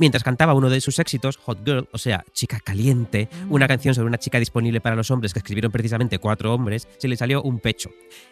Mientras 0.00 0.24
cantaba 0.24 0.54
uno 0.54 0.70
de 0.70 0.80
sus 0.80 0.98
éxitos, 0.98 1.36
Hot 1.36 1.58
Girl, 1.62 1.86
o 1.92 1.98
sea, 1.98 2.24
Chica 2.32 2.58
Caliente, 2.58 3.28
una 3.50 3.68
canción 3.68 3.94
sobre 3.94 4.08
una 4.08 4.16
chica 4.16 4.38
disponible 4.38 4.80
para 4.80 4.96
los 4.96 5.10
hombres 5.10 5.34
que 5.34 5.40
escribieron 5.40 5.70
precisamente 5.70 6.18
cuatro 6.18 6.54
hombres, 6.54 6.88
se 6.96 7.06
le 7.06 7.16
salió 7.16 7.42
un 7.42 7.58
pecho. 7.60 7.90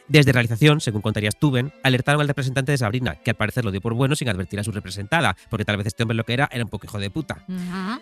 Desde 0.08 0.32
realización, 0.32 0.80
según 0.80 1.02
contaría 1.02 1.30
Stuben, 1.30 1.70
alertaron 1.82 2.22
al 2.22 2.28
representante 2.28 2.72
de 2.72 2.78
Sabrina, 2.78 3.16
que 3.16 3.32
al 3.32 3.36
parecer 3.36 3.66
lo 3.66 3.70
dio 3.70 3.82
por 3.82 3.92
bueno 3.92 4.16
sin 4.16 4.30
advertir 4.30 4.58
a 4.58 4.64
su 4.64 4.72
representada, 4.72 5.36
porque 5.50 5.66
tal 5.66 5.76
vez 5.76 5.88
este 5.88 6.02
hombre 6.02 6.16
lo 6.16 6.24
que 6.24 6.32
era 6.32 6.48
era 6.50 6.64
un 6.64 6.70
poco 6.70 6.86
hijo 6.86 6.98
de 6.98 7.10
puta. 7.10 7.44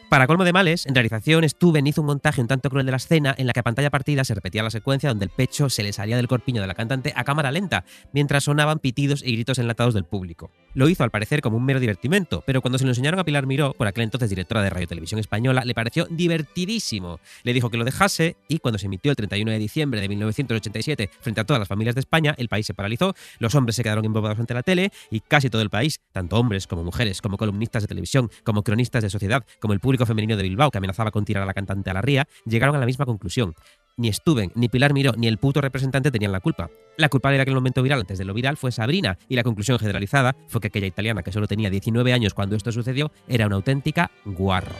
Para 0.09 0.29
colmo 0.29 0.45
de 0.45 0.53
males, 0.53 0.87
en 0.87 0.95
realización, 0.95 1.43
Stuben 1.49 1.89
hizo 1.89 2.03
un 2.03 2.07
montaje 2.07 2.41
un 2.41 2.47
tanto 2.47 2.71
cruel 2.71 2.87
de 2.87 2.93
la 2.93 2.99
escena 2.99 3.35
en 3.37 3.49
la 3.49 3.53
que 3.53 3.59
a 3.59 3.65
pantalla 3.65 3.91
partida 3.91 4.23
se 4.23 4.37
repetía 4.37 4.63
la 4.63 4.71
secuencia 4.71 5.09
donde 5.09 5.25
el 5.25 5.33
pecho 5.33 5.71
se 5.71 5.83
le 5.83 5.93
salía 5.93 6.15
del 6.15 6.29
corpiño 6.29 6.61
de 6.61 6.69
la 6.69 6.75
cantante 6.75 7.13
a 7.17 7.25
cámara 7.25 7.51
lenta, 7.51 7.85
mientras 8.13 8.45
sonaban 8.45 8.79
pitidos 8.79 9.25
y 9.25 9.33
gritos 9.33 9.59
enlatados 9.59 9.93
del 9.93 10.05
público. 10.05 10.53
Lo 10.77 10.91
hizo 10.91 11.05
al 11.05 11.11
parecer 11.11 11.41
como 11.41 11.57
un 11.57 11.65
mero 11.65 11.81
divertimento, 11.81 12.45
pero 12.45 12.61
cuando 12.61 12.77
se 12.77 12.85
lo 12.85 12.91
enseñaron 12.91 13.19
a 13.19 13.25
Pilar 13.25 13.47
Miró, 13.47 13.73
por 13.73 13.87
aquel 13.87 14.05
entonces 14.05 14.29
directora 14.29 14.61
de 14.61 14.69
Radio 14.69 14.87
Televisión 14.87 15.19
Española, 15.19 15.65
le 15.65 15.73
pareció 15.73 16.07
divertidísimo. 16.11 17.19
Le 17.45 17.55
dijo 17.55 17.71
que 17.71 17.79
lo 17.79 17.85
dejase 17.87 18.37
y 18.47 18.59
cuando 18.59 18.79
se 18.79 18.85
emitió 18.85 19.11
el 19.11 19.17
31 19.17 19.53
de 19.53 19.59
diciembre 19.59 20.03
de 20.03 20.09
1987 20.11 21.09
frente 21.19 21.41
a 21.41 21.45
todas 21.45 21.61
las 21.61 21.69
familias 21.69 21.95
de 21.95 22.01
España, 22.01 22.35
el 22.37 22.51
país 22.51 22.67
se 22.67 22.75
paralizó, 22.75 23.15
los 23.39 23.55
hombres 23.55 23.75
se 23.75 23.85
quedaron 23.85 24.05
embobados 24.05 24.39
ante 24.39 24.53
la 24.53 24.63
tele 24.63 24.93
y 25.11 25.21
casi 25.21 25.49
todo 25.49 25.63
el 25.63 25.71
país, 25.71 26.03
tanto 26.13 26.39
hombres 26.39 26.67
como 26.67 26.85
mujeres, 26.85 27.23
como 27.23 27.39
columnistas 27.39 27.83
de 27.83 27.89
televisión, 27.89 28.31
como 28.45 28.63
cronistas 28.63 29.03
de 29.03 29.09
sociedad, 29.09 29.47
como 29.61 29.73
el 29.73 29.81
público 29.81 30.05
femenino 30.05 30.37
de 30.37 30.43
Bilbao 30.43 30.71
que 30.71 30.77
amenazaba 30.77 31.11
con 31.11 31.25
tirar 31.25 31.45
a 31.45 31.47
la 31.47 31.55
cantante 31.55 31.89
a 31.89 31.95
la 31.95 32.03
ría, 32.03 32.29
llegaron 32.45 32.77
a 32.77 32.79
la 32.81 32.85
misma 32.85 33.07
conclusión 33.07 33.55
ni 33.97 34.13
Stuben, 34.13 34.53
ni 34.55 34.69
Pilar 34.69 34.93
Miró, 34.93 35.13
ni 35.17 35.27
el 35.27 35.39
puto 35.39 35.61
representante 35.61 36.11
tenían 36.11 36.33
la 36.33 36.41
culpa. 36.41 36.71
La 36.99 37.09
culpable 37.09 37.39
de 37.39 37.43
aquel 37.43 37.55
momento 37.55 37.83
viral 37.83 38.01
antes 38.01 38.19
de 38.19 38.25
lo 38.25 38.35
viral 38.35 38.57
fue 38.57 38.73
Sabrina, 38.73 39.19
y 39.29 39.37
la 39.37 39.43
conclusión 39.43 39.79
generalizada 39.79 40.37
fue 40.49 40.61
que 40.61 40.69
aquella 40.69 40.87
italiana 40.87 41.23
que 41.23 41.33
solo 41.33 41.47
tenía 41.47 41.71
19 41.71 42.13
años 42.13 42.35
cuando 42.35 42.57
esto 42.57 42.73
sucedió 42.73 43.11
era 43.27 43.47
una 43.47 43.57
auténtica 43.57 44.11
guarro. 44.25 44.75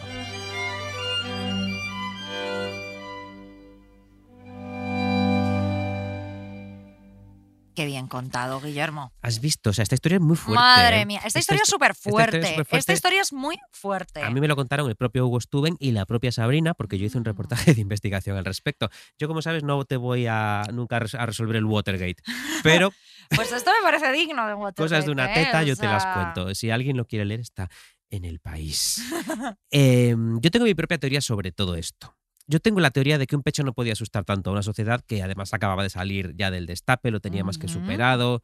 Qué 7.77 7.85
bien 7.85 8.07
contado, 8.09 8.59
Guillermo. 8.59 9.13
¿Has 9.21 9.39
visto? 9.43 9.69
O 9.69 9.73
sea, 9.75 9.83
esta 9.83 9.95
historia 9.95 10.17
es 10.17 10.23
muy 10.23 10.35
fuerte. 10.35 10.59
Madre 10.63 11.03
¿eh? 11.03 11.07
mía, 11.07 11.21
esta, 11.23 11.39
historia 11.39 11.61
es 11.63 11.69
súper 11.69 11.95
fuerte. 11.95 12.39
Esta, 12.71 12.95
historia 12.95 13.21
es 13.21 13.35
muy 13.35 13.59
fuerte. 13.71 14.23
A 14.23 14.31
mí 14.31 14.41
me 14.41 14.49
lo 14.49 14.57
contaron 14.57 14.89
el 14.89 14.97
propio 14.97 15.27
Hugo 15.27 15.39
Stuben 15.43 15.77
y 15.79 15.93
la 15.93 16.07
propia 16.07 16.33
Sabrina, 16.33 16.73
porque 16.73 16.99
yo 16.99 17.05
hice 17.05 17.19
un 17.19 17.25
Mm. 17.25 17.27
reportaje 17.27 17.75
de 17.75 17.81
investigación 17.83 18.37
al 18.39 18.47
respecto. 18.47 18.89
Yo, 19.19 19.29
como 19.29 19.43
sabes, 19.43 19.63
no 19.63 19.85
te 19.85 19.99
voy 19.99 20.27
a 20.27 20.63
nunca 20.73 20.97
a 20.97 21.27
resolver 21.27 21.57
el 21.57 21.67
Watergate, 21.67 22.23
pero 22.63 22.93
Pues 23.35 23.53
esto 23.53 23.71
me 23.79 23.83
parece 23.83 24.11
digno 24.11 24.47
de 24.47 24.55
Watergate. 24.55 24.83
cosas 24.83 25.05
de 25.05 25.11
una 25.13 25.31
¿eh? 25.33 25.35
teta 25.45 25.63
yo 25.63 25.75
O 25.75 25.77
te 25.77 25.87
las 25.87 26.07
cuento. 26.07 26.55
Si 26.55 26.71
alguien 26.71 26.97
lo 26.97 27.05
quiere 27.05 27.27
leer, 27.27 27.41
está 27.41 27.69
en 28.09 28.25
el 28.25 28.41
país. 28.41 29.03
Eh, 29.71 30.17
yo 30.41 30.51
tengo 30.51 30.65
mi 30.65 30.75
propia 30.75 30.97
teoría 30.97 31.21
sobre 31.21 31.53
todo 31.53 31.75
esto. 31.75 32.17
Yo 32.49 32.61
tengo 32.61 32.81
la 32.81 32.91
teoría 32.91 33.19
de 33.19 33.27
que 33.27 33.37
un 33.37 33.43
pecho 33.43 33.65
no 33.65 33.73
podía 33.73 33.95
asustar 33.95 34.25
tanto 34.25 34.51
a 34.51 34.53
una 34.53 34.63
sociedad 34.63 35.03
que 35.05 35.23
además 35.23 35.53
acababa 35.53 35.83
de 35.83 35.91
salir 35.91 36.35
ya 36.37 36.51
del 36.51 36.67
destape, 36.67 37.11
lo 37.11 37.21
tenía 37.21 37.43
más 37.43 37.59
que 37.59 37.69
superado 37.69 38.43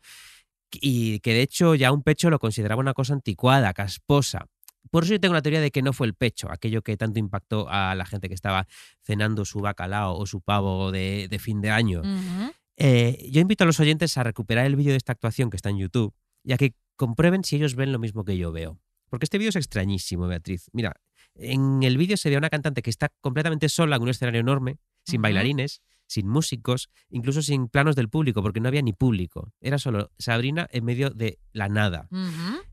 y 0.81 1.21
que 1.21 1.33
de 1.33 1.43
hecho 1.43 1.75
ya 1.75 1.93
un 1.93 2.03
pecho 2.03 2.31
lo 2.31 2.39
consideraba 2.39 2.81
una 2.81 2.95
cosa 2.95 3.13
anticuada, 3.13 3.73
casposa. 3.73 4.47
Por 4.91 5.05
eso 5.05 5.13
yo 5.13 5.21
tengo 5.21 5.35
la 5.35 5.43
teoría 5.43 5.61
de 5.61 5.71
que 5.71 5.83
no 5.83 5.93
fue 5.93 6.07
el 6.07 6.15
pecho, 6.15 6.51
aquello 6.51 6.83
que 6.83 6.97
tanto 6.97 7.19
impactó 7.19 7.69
a 7.69 7.95
la 7.95 8.05
gente 8.05 8.29
que 8.29 8.35
estaba 8.35 8.67
cenando 9.05 9.45
su 9.45 9.61
bacalao 9.61 10.17
o 10.17 10.27
su 10.27 10.41
pavo 10.41 10.91
de, 10.91 11.29
de 11.31 11.39
fin 11.39 11.61
de 11.61 11.71
año. 11.71 12.03
Eh, 12.77 13.29
yo 13.31 13.41
invito 13.41 13.65
a 13.65 13.67
los 13.67 13.79
oyentes 13.79 14.17
a 14.19 14.25
recuperar 14.25 14.67
el 14.67 14.77
vídeo 14.77 14.91
de 14.91 14.97
esta 14.97 15.13
actuación 15.13 15.51
que 15.51 15.57
está 15.57 15.71
en 15.71 15.79
YouTube 15.79 16.13
y 16.43 16.53
a 16.53 16.57
que 16.57 16.75
comprueben 16.97 17.45
si 17.45 17.57
ellos 17.57 17.77
ven 17.77 17.93
lo 17.93 17.99
mismo 17.99 18.25
que 18.25 18.37
yo 18.37 18.51
veo. 18.51 18.79
Porque 19.09 19.25
este 19.25 19.39
vídeo 19.39 19.51
es 19.51 19.57
extrañísimo, 19.57 20.27
Beatriz. 20.27 20.69
Mira, 20.73 20.95
en 21.35 21.83
el 21.83 21.97
vídeo 21.97 22.16
se 22.16 22.28
ve 22.28 22.37
a 22.37 22.39
una 22.39 22.51
cantante 22.51 22.83
que 22.83 22.91
está 22.91 23.11
completamente 23.20 23.68
sola 23.68 23.97
en 23.97 24.03
un 24.03 24.09
escenario 24.09 24.41
enorme, 24.41 24.78
sin 25.05 25.20
bailarines, 25.22 25.83
sin 26.07 26.28
músicos, 26.28 26.91
incluso 27.09 27.41
sin 27.43 27.68
planos 27.68 27.97
del 27.97 28.09
público, 28.11 28.43
porque 28.43 28.61
no 28.61 28.68
había 28.68 28.83
ni 28.83 28.93
público. 28.93 29.51
Era 29.61 29.78
solo 29.78 30.11
Sabrina 30.18 30.68
en 30.70 30.85
medio 30.85 31.11
de 31.11 31.39
la 31.53 31.68
nada. 31.68 32.09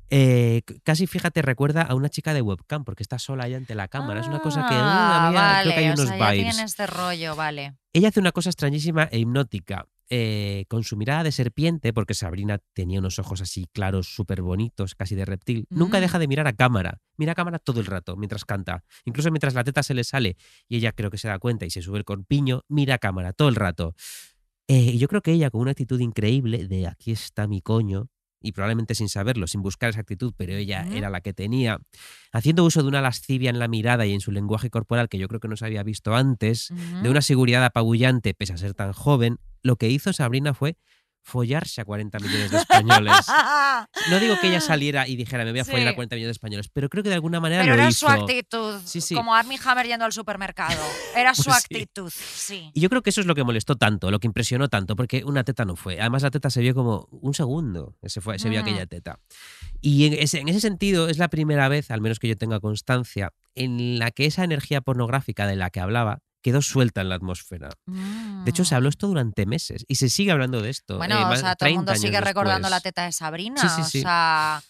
Eh, 0.10 0.62
casi, 0.84 1.08
fíjate, 1.08 1.42
recuerda 1.42 1.84
a 1.84 1.96
una 1.96 2.10
chica 2.10 2.34
de 2.34 2.42
webcam, 2.42 2.84
porque 2.84 3.04
está 3.04 3.18
sola 3.20 3.46
ahí 3.46 3.54
ante 3.54 3.76
la 3.76 3.88
cámara. 3.88 4.20
es 4.22 4.28
una 4.28 4.40
cosa 4.40 4.66
que 4.68 4.74
uh, 4.76 4.80
Ah, 4.82 5.28
a 5.28 5.30
mí 5.30 5.36
vale, 5.36 5.64
creo 5.64 5.74
que 5.76 5.80
hay 5.86 5.90
o 5.92 5.94
unos 5.94 6.08
sea, 6.10 6.18
ya 6.18 6.32
vibes. 6.32 6.50
tiene 6.56 6.66
este 6.66 6.88
rollo, 6.88 7.36
vale. 7.36 7.76
Ella 7.94 8.10
hace 8.10 8.20
una 8.20 8.32
cosa 8.32 8.50
extrañísima 8.50 9.08
e 9.12 9.20
hipnótica. 9.20 9.86
Eh, 10.12 10.66
con 10.70 10.84
su 10.84 10.98
mirada 10.98 11.24
de 11.24 11.32
serpiente, 11.32 11.94
porque 11.94 12.16
Sabrina 12.16 12.58
tenía 12.74 12.98
unos 12.98 13.20
ojos 13.20 13.42
así 13.42 13.68
claros, 13.72 14.08
súper 14.08 14.42
bonitos, 14.42 14.96
casi 14.96 15.14
de 15.14 15.24
reptil, 15.24 15.68
nunca 15.70 16.00
deja 16.00 16.18
de 16.18 16.28
mirar 16.28 16.48
a 16.48 16.54
cámara. 16.54 17.00
Mira 17.16 17.34
a 17.34 17.36
cámara 17.36 17.60
todo 17.60 17.80
el 17.80 17.86
rato 17.86 18.18
mientras 18.18 18.44
canta. 18.44 18.84
Incluso 19.06 19.30
mientras 19.30 19.54
la 19.54 19.64
teta 19.64 19.84
se 19.84 19.94
le 19.94 20.04
sale 20.04 20.36
y 20.68 20.78
ella 20.78 20.94
creo 20.94 21.12
que 21.12 21.20
se 21.20 21.28
da 21.28 21.38
cuenta 21.38 21.68
y 21.68 21.70
se 21.70 21.84
sube 21.84 22.00
el 22.00 22.06
corpiño, 22.06 22.64
mira 22.68 22.96
a 22.96 22.98
cámara 22.98 23.34
todo 23.34 23.50
el 23.50 23.56
rato. 23.56 23.94
Eh, 24.68 24.94
y 24.94 24.98
yo 24.98 25.08
creo 25.08 25.22
que 25.22 25.32
ella, 25.32 25.52
con 25.52 25.62
una 25.62 25.72
actitud 25.72 26.00
increíble 26.00 26.68
de 26.68 26.88
aquí 26.88 27.12
está 27.12 27.46
mi 27.46 27.62
coño, 27.62 28.10
y 28.42 28.54
probablemente 28.54 28.96
sin 28.96 29.10
saberlo, 29.10 29.48
sin 29.48 29.62
buscar 29.62 29.90
esa 29.90 30.00
actitud, 30.00 30.34
pero 30.36 30.54
ella 30.54 30.88
era 30.94 31.10
la 31.10 31.22
que 31.22 31.34
tenía, 31.34 31.80
haciendo 32.32 32.64
uso 32.64 32.82
de 32.82 32.88
una 32.88 33.02
lascivia 33.02 33.50
en 33.50 33.60
la 33.60 33.68
mirada 33.68 34.06
y 34.06 34.14
en 34.14 34.22
su 34.22 34.32
lenguaje 34.32 34.70
corporal 34.70 35.10
que 35.10 35.18
yo 35.18 35.28
creo 35.28 35.40
que 35.40 35.48
no 35.48 35.58
se 35.58 35.66
había 35.66 35.84
visto 35.84 36.16
antes, 36.16 36.74
de 37.04 37.10
una 37.10 37.22
seguridad 37.22 37.64
apabullante 37.64 38.34
pese 38.34 38.54
a 38.54 38.58
ser 38.58 38.74
tan 38.74 38.94
joven, 38.94 39.40
lo 39.64 39.76
que 39.76 39.90
hizo 39.90 40.14
Sabrina 40.14 40.54
fue 40.54 40.78
follarse 41.22 41.82
a 41.82 41.86
40 41.86 42.18
millones 42.20 42.50
de 42.52 42.58
españoles. 42.58 43.14
No 44.10 44.20
digo 44.20 44.36
que 44.40 44.48
ella 44.48 44.62
saliera 44.62 45.08
y 45.08 45.16
dijera, 45.16 45.44
me 45.46 45.52
voy 45.52 45.60
a 45.60 45.66
follar 45.66 45.88
a 45.88 45.92
Sí. 45.92 45.96
40 45.96 46.16
millones 46.16 46.28
de 46.30 46.32
españoles, 46.32 46.70
pero 46.74 46.90
creo 46.90 47.04
que 47.04 47.10
de 47.10 47.16
alguna 47.16 47.40
manera 47.40 47.62
Pero 47.62 47.76
lo 47.76 47.82
era 47.82 47.90
hizo. 47.92 48.08
su 48.08 48.12
actitud, 48.12 48.80
Sí, 48.86 49.02
sí. 49.02 49.14
como 49.16 49.36
Armie 49.36 49.60
Hammer 49.64 49.86
yendo 49.86 50.06
al 50.06 50.12
supermercado. 50.14 50.82
Era 51.16 51.34
su 51.36 51.44
Pues 51.44 51.58
sí. 51.58 51.62
actitud, 51.76 52.10
sí. 52.12 52.72
Y 52.74 52.80
yo 52.82 52.90
creo 52.90 53.02
que 53.02 53.10
eso 53.12 53.22
es 53.22 53.28
lo 53.28 53.36
que 53.36 53.44
molestó 53.44 53.76
tanto, 53.76 54.10
lo 54.12 54.20
que 54.20 54.28
impresionó 54.28 54.70
tanto, 54.70 54.96
porque 54.96 55.24
una 55.24 55.44
teta 55.44 55.66
no 55.66 55.76
fue. 55.76 56.00
Además, 56.00 56.24
la 56.24 56.32
teta 56.32 56.50
se 56.50 56.62
vio 56.62 56.74
como 56.74 57.08
un 57.12 57.34
segundo, 57.34 57.96
se, 58.04 58.22
fue, 58.22 58.40
se 58.40 58.50
vio 58.50 58.62
Mm. 58.62 58.64
aquella 58.64 58.86
teta. 58.88 59.20
Y 59.82 60.06
en 60.08 60.14
ese, 60.14 60.40
en 60.40 60.48
ese 60.50 60.62
sentido, 60.62 61.10
es 61.10 61.18
la 61.18 61.28
primera 61.28 61.68
vez, 61.70 61.92
al 61.92 62.02
menos 62.02 62.20
que 62.20 62.28
yo 62.28 62.38
tenga 62.38 62.60
constancia, 62.60 63.34
en 63.56 64.00
la 64.00 64.12
que 64.12 64.26
esa 64.26 64.44
energía 64.44 64.82
pornográfica 64.82 65.46
de 65.48 65.56
la 65.58 65.70
que 65.70 65.80
hablaba 65.80 66.20
quedó 66.42 66.62
suelta 66.62 67.02
en 67.02 67.10
la 67.10 67.16
atmósfera. 67.16 67.70
De 67.86 68.50
hecho, 68.50 68.66
se 68.66 68.76
habló 68.76 68.90
esto 68.90 69.08
durante 69.08 69.46
meses 69.46 69.86
y 69.88 69.96
se 69.96 70.10
sigue 70.10 70.32
hablando 70.32 70.62
de 70.62 70.70
esto. 70.70 70.96
Mm. 70.96 70.98
Bueno, 70.98 71.20
eh, 71.20 71.24
o 71.26 71.36
sea, 71.36 71.56
todo 71.56 71.68
el 71.68 71.76
30 71.76 71.78
mundo 71.78 71.96
sigue 71.96 72.22
recordando 72.22 72.70
la 72.70 72.80
teta 72.80 73.06
de 73.06 73.12
Sabrina. 73.12 73.62
Sí, 73.62 73.68
sí, 73.84 73.90
sí. 73.90 73.98
O 74.00 74.02
sea, 74.02 74.62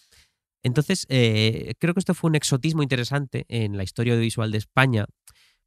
Entonces, 0.62 1.06
eh, 1.08 1.74
creo 1.78 1.94
que 1.94 2.00
esto 2.00 2.14
fue 2.14 2.28
un 2.28 2.34
exotismo 2.36 2.82
interesante 2.82 3.46
en 3.48 3.76
la 3.76 3.82
historia 3.82 4.12
audiovisual 4.12 4.50
de 4.50 4.58
España, 4.58 5.06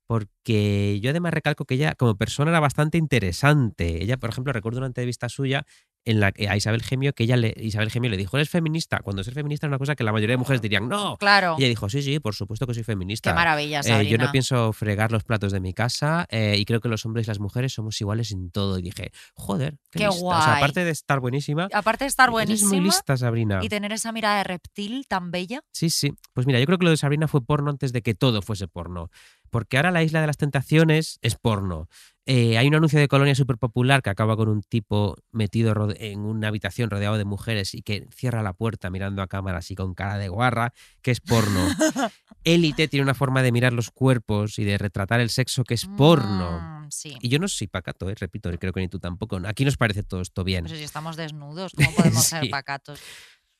porque 0.05 0.99
yo 1.01 1.09
además 1.09 1.33
recalco 1.33 1.65
que 1.65 1.75
ella 1.75 1.95
como 1.95 2.15
persona 2.15 2.51
era 2.51 2.59
bastante 2.59 2.97
interesante. 2.97 4.03
Ella, 4.03 4.17
por 4.17 4.29
ejemplo, 4.29 4.53
recuerdo 4.53 4.79
una 4.79 4.87
entrevista 4.87 5.29
suya 5.29 5.65
en 6.05 6.19
la 6.19 6.31
que 6.31 6.49
a 6.49 6.55
Isabel 6.57 6.83
Gemio, 6.83 7.13
que 7.13 7.23
ella 7.23 7.37
le, 7.37 7.53
Isabel 7.57 7.89
Gemio 7.89 8.09
le 8.11 8.17
dijo, 8.17 8.35
¿eres 8.37 8.49
feminista? 8.49 8.99
Cuando 8.99 9.23
ser 9.23 9.33
feminista 9.33 9.67
es 9.67 9.69
una 9.69 9.77
cosa 9.77 9.95
que 9.95 10.03
la 10.03 10.11
mayoría 10.11 10.33
de 10.33 10.37
mujeres 10.37 10.61
dirían, 10.61 10.89
no. 10.89 11.17
claro. 11.17 11.55
Y 11.57 11.61
ella 11.61 11.69
dijo, 11.69 11.89
sí, 11.89 12.01
sí, 12.01 12.19
por 12.19 12.35
supuesto 12.35 12.67
que 12.67 12.73
soy 12.73 12.83
feminista. 12.83 13.31
Qué 13.31 13.35
maravilla, 13.35 13.81
Eh, 13.85 14.05
yo 14.07 14.17
no 14.17 14.31
pienso 14.31 14.73
fregar 14.73 15.11
los 15.11 15.23
platos 15.23 15.51
de 15.51 15.59
mi 15.61 15.73
casa 15.73 16.25
eh, 16.29 16.55
y 16.57 16.65
creo 16.65 16.81
que 16.81 16.89
los 16.89 17.05
hombres 17.05 17.27
y 17.27 17.29
las 17.29 17.39
mujeres 17.39 17.73
somos 17.73 17.99
iguales 18.01 18.31
en 18.31 18.51
todo. 18.51 18.77
Y 18.79 18.81
dije, 18.81 19.11
joder, 19.33 19.77
qué, 19.91 19.99
Qué 19.99 20.07
lista". 20.07 20.25
O 20.25 20.29
sea, 20.41 20.45
guay. 20.47 20.57
aparte 20.57 20.83
de 20.83 20.91
estar 20.91 21.19
buenísima, 21.19 21.69
Aparte 21.73 22.03
de 22.03 22.09
estar 22.09 22.29
buenísima 22.31 22.71
muy 22.71 22.81
lista, 22.81 23.15
Sabrina. 23.17 23.59
y 23.63 23.69
tener 23.69 23.91
esa 23.93 24.11
mirada 24.11 24.37
de 24.39 24.43
reptil 24.43 25.05
tan 25.07 25.31
bella. 25.31 25.61
Sí, 25.71 25.89
sí. 25.89 26.13
Pues 26.33 26.45
mira, 26.47 26.59
yo 26.59 26.65
creo 26.65 26.77
que 26.77 26.85
lo 26.85 26.91
de 26.91 26.97
Sabrina 26.97 27.27
fue 27.27 27.41
porno 27.45 27.69
antes 27.69 27.93
de 27.93 28.01
que 28.01 28.13
todo 28.13 28.41
fuese 28.41 28.67
porno. 28.67 29.09
Porque 29.49 29.77
ahora 29.77 29.91
la 29.91 30.01
isla 30.03 30.19
de 30.19 30.27
las 30.27 30.37
tentaciones 30.37 31.19
es 31.21 31.35
porno. 31.35 31.87
Eh, 32.25 32.57
hay 32.57 32.67
un 32.67 32.75
anuncio 32.75 32.99
de 32.99 33.09
colonia 33.09 33.35
súper 33.35 33.57
popular 33.57 34.01
que 34.01 34.09
acaba 34.09 34.37
con 34.37 34.47
un 34.47 34.61
tipo 34.61 35.17
metido 35.31 35.73
en 35.97 36.19
una 36.21 36.47
habitación 36.47 36.89
rodeado 36.89 37.17
de 37.17 37.25
mujeres 37.25 37.73
y 37.73 37.81
que 37.81 38.07
cierra 38.15 38.41
la 38.41 38.53
puerta 38.53 38.89
mirando 38.89 39.21
a 39.21 39.27
cámara 39.27 39.57
así 39.57 39.75
con 39.75 39.93
cara 39.93 40.17
de 40.17 40.29
guarra, 40.29 40.73
que 41.01 41.11
es 41.11 41.19
porno. 41.19 41.59
Élite 42.45 42.87
tiene 42.87 43.03
una 43.03 43.13
forma 43.13 43.41
de 43.41 43.51
mirar 43.51 43.73
los 43.73 43.91
cuerpos 43.91 44.57
y 44.57 44.63
de 44.63 44.77
retratar 44.77 45.19
el 45.19 45.29
sexo 45.29 45.63
que 45.65 45.73
es 45.73 45.85
porno. 45.85 46.59
Mm, 46.59 46.91
sí. 46.91 47.17
Y 47.21 47.27
yo 47.27 47.39
no 47.39 47.47
soy 47.49 47.67
pacato, 47.67 48.09
eh, 48.09 48.15
repito, 48.15 48.51
y 48.53 48.57
creo 48.57 48.71
que 48.71 48.79
ni 48.79 48.87
tú 48.87 48.99
tampoco. 48.99 49.39
Aquí 49.45 49.65
nos 49.65 49.75
parece 49.75 50.03
todo 50.03 50.21
esto 50.21 50.43
bien. 50.45 50.63
Pero 50.63 50.77
si 50.77 50.83
estamos 50.83 51.17
desnudos, 51.17 51.73
¿cómo 51.73 51.93
podemos 51.93 52.23
ser 52.23 52.49
pacatos? 52.49 52.99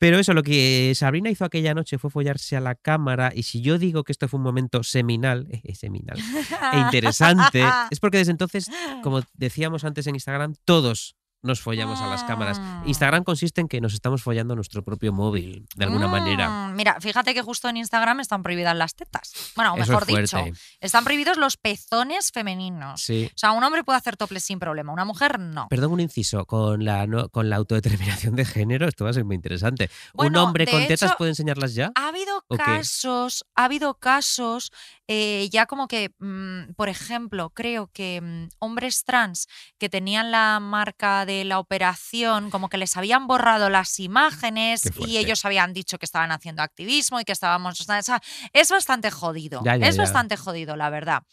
Pero 0.04 0.20
eso, 0.20 0.34
lo 0.34 0.44
que 0.44 0.92
Sabrina 0.96 1.30
hizo 1.30 1.46
aquella 1.46 1.74
noche 1.74 1.98
fue 1.98 2.10
follarse 2.10 2.58
a 2.58 2.60
la 2.60 2.76
cámara. 2.76 3.32
Y 3.34 3.44
si 3.44 3.62
yo 3.62 3.78
digo 3.78 4.04
que 4.04 4.12
esto 4.12 4.28
fue 4.28 4.38
un 4.38 4.44
momento 4.44 4.84
seminal, 4.84 5.48
eh, 5.64 5.76
seminal 5.76 6.20
e 6.74 6.78
interesante, 6.78 7.64
es 7.90 8.02
porque 8.02 8.18
desde 8.18 8.32
entonces, 8.32 8.70
como 9.02 9.22
decíamos 9.36 9.86
antes 9.86 10.06
en 10.08 10.16
Instagram, 10.16 10.56
todos 10.66 11.16
nos 11.44 11.62
follamos 11.62 12.02
a 12.02 12.08
las 12.08 12.24
cámaras. 12.24 12.58
Ah. 12.60 12.82
Instagram 12.86 13.24
consiste 13.24 13.62
en 13.62 13.68
que 13.68 13.80
nos 13.82 13.94
estamos 13.94 14.24
follando 14.24 14.54
a 14.54 14.56
nuestro 14.56 14.84
propio 14.84 15.14
móvil, 15.14 15.68
de 15.76 15.86
alguna 15.86 16.08
manera. 16.08 16.50
Mm, 16.50 16.76
Mira, 16.76 16.98
fíjate 17.00 17.34
que 17.34 17.42
justo 17.42 17.70
en 17.70 17.78
Instagram 17.78 18.22
están 18.22 18.42
prohibidas 18.42 18.76
las 18.76 18.96
tetas. 18.96 19.32
Bueno, 19.56 19.74
o 19.74 19.78
mejor 19.78 20.04
es 20.10 20.32
dicho, 20.32 20.44
están 20.80 21.04
prohibidos 21.04 21.38
los 21.38 21.58
pezones 21.58 22.32
femeninos. 22.32 23.02
Sí. 23.02 23.30
O 23.30 23.38
sea, 23.38 23.52
un 23.52 23.64
hombre 23.64 23.84
puede 23.84 23.98
hacer 23.98 24.18
topless 24.18 24.44
sin 24.46 24.58
problema, 24.60 24.92
una 24.92 25.06
mujer 25.06 25.40
no. 25.40 25.68
Perdón, 25.70 25.92
un 25.94 26.00
inciso. 26.00 26.46
Con 26.46 26.84
la, 26.86 27.06
no- 27.06 27.30
con 27.30 27.50
la 27.50 27.58
autodeterminación 27.58 28.36
de 28.36 28.46
género, 28.46 28.88
esto 28.88 29.04
va 29.04 29.12
a 29.12 29.14
ser 29.14 29.26
muy 29.26 29.36
interesante. 29.36 29.90
¿Un 30.14 30.36
hombre 30.38 30.66
con 30.66 30.88
tetas 30.88 31.16
puede 31.18 31.32
enseñarlas 31.32 31.74
ya? 31.76 31.92
Ha 31.96 32.08
habido 32.08 32.44
casos, 32.58 33.46
ha 33.56 33.66
habido 33.66 33.96
casos, 33.96 34.72
eh, 35.08 35.50
ya 35.52 35.66
como 35.66 35.88
que, 35.88 36.12
mm, 36.20 36.74
por 36.76 36.90
ejemplo, 36.90 37.50
creo 37.50 37.88
que 37.94 38.22
mm, 38.22 38.50
hombres 38.60 39.04
trans 39.04 39.48
que 39.78 39.90
tenían 39.90 40.32
la 40.32 40.60
marca 40.62 41.26
de 41.26 41.44
la 41.44 41.60
operación, 41.60 42.50
como 42.50 42.70
que 42.70 42.78
les 42.78 42.96
habían 42.96 43.28
borrado 43.28 43.70
las 43.70 44.00
imágenes 44.00 44.82
y 45.06 45.18
ellos 45.18 45.44
habían 45.46 45.74
dicho 45.74 45.98
que 45.98 46.06
estaban 46.06 46.32
haciendo 46.32 46.62
activismo 46.62 47.20
y 47.20 47.26
que 47.26 47.32
estábamos... 47.34 47.80
o 47.82 47.84
sea, 47.84 48.22
es 48.54 48.70
bastante 48.70 49.12
jodido, 49.12 49.62
Ya, 49.64 49.76
ya, 49.76 49.88
es 49.88 49.96
ya. 49.96 50.04
bastante 50.04 50.38
jodido, 50.38 50.76
la 50.76 50.90
verdad. 50.90 51.24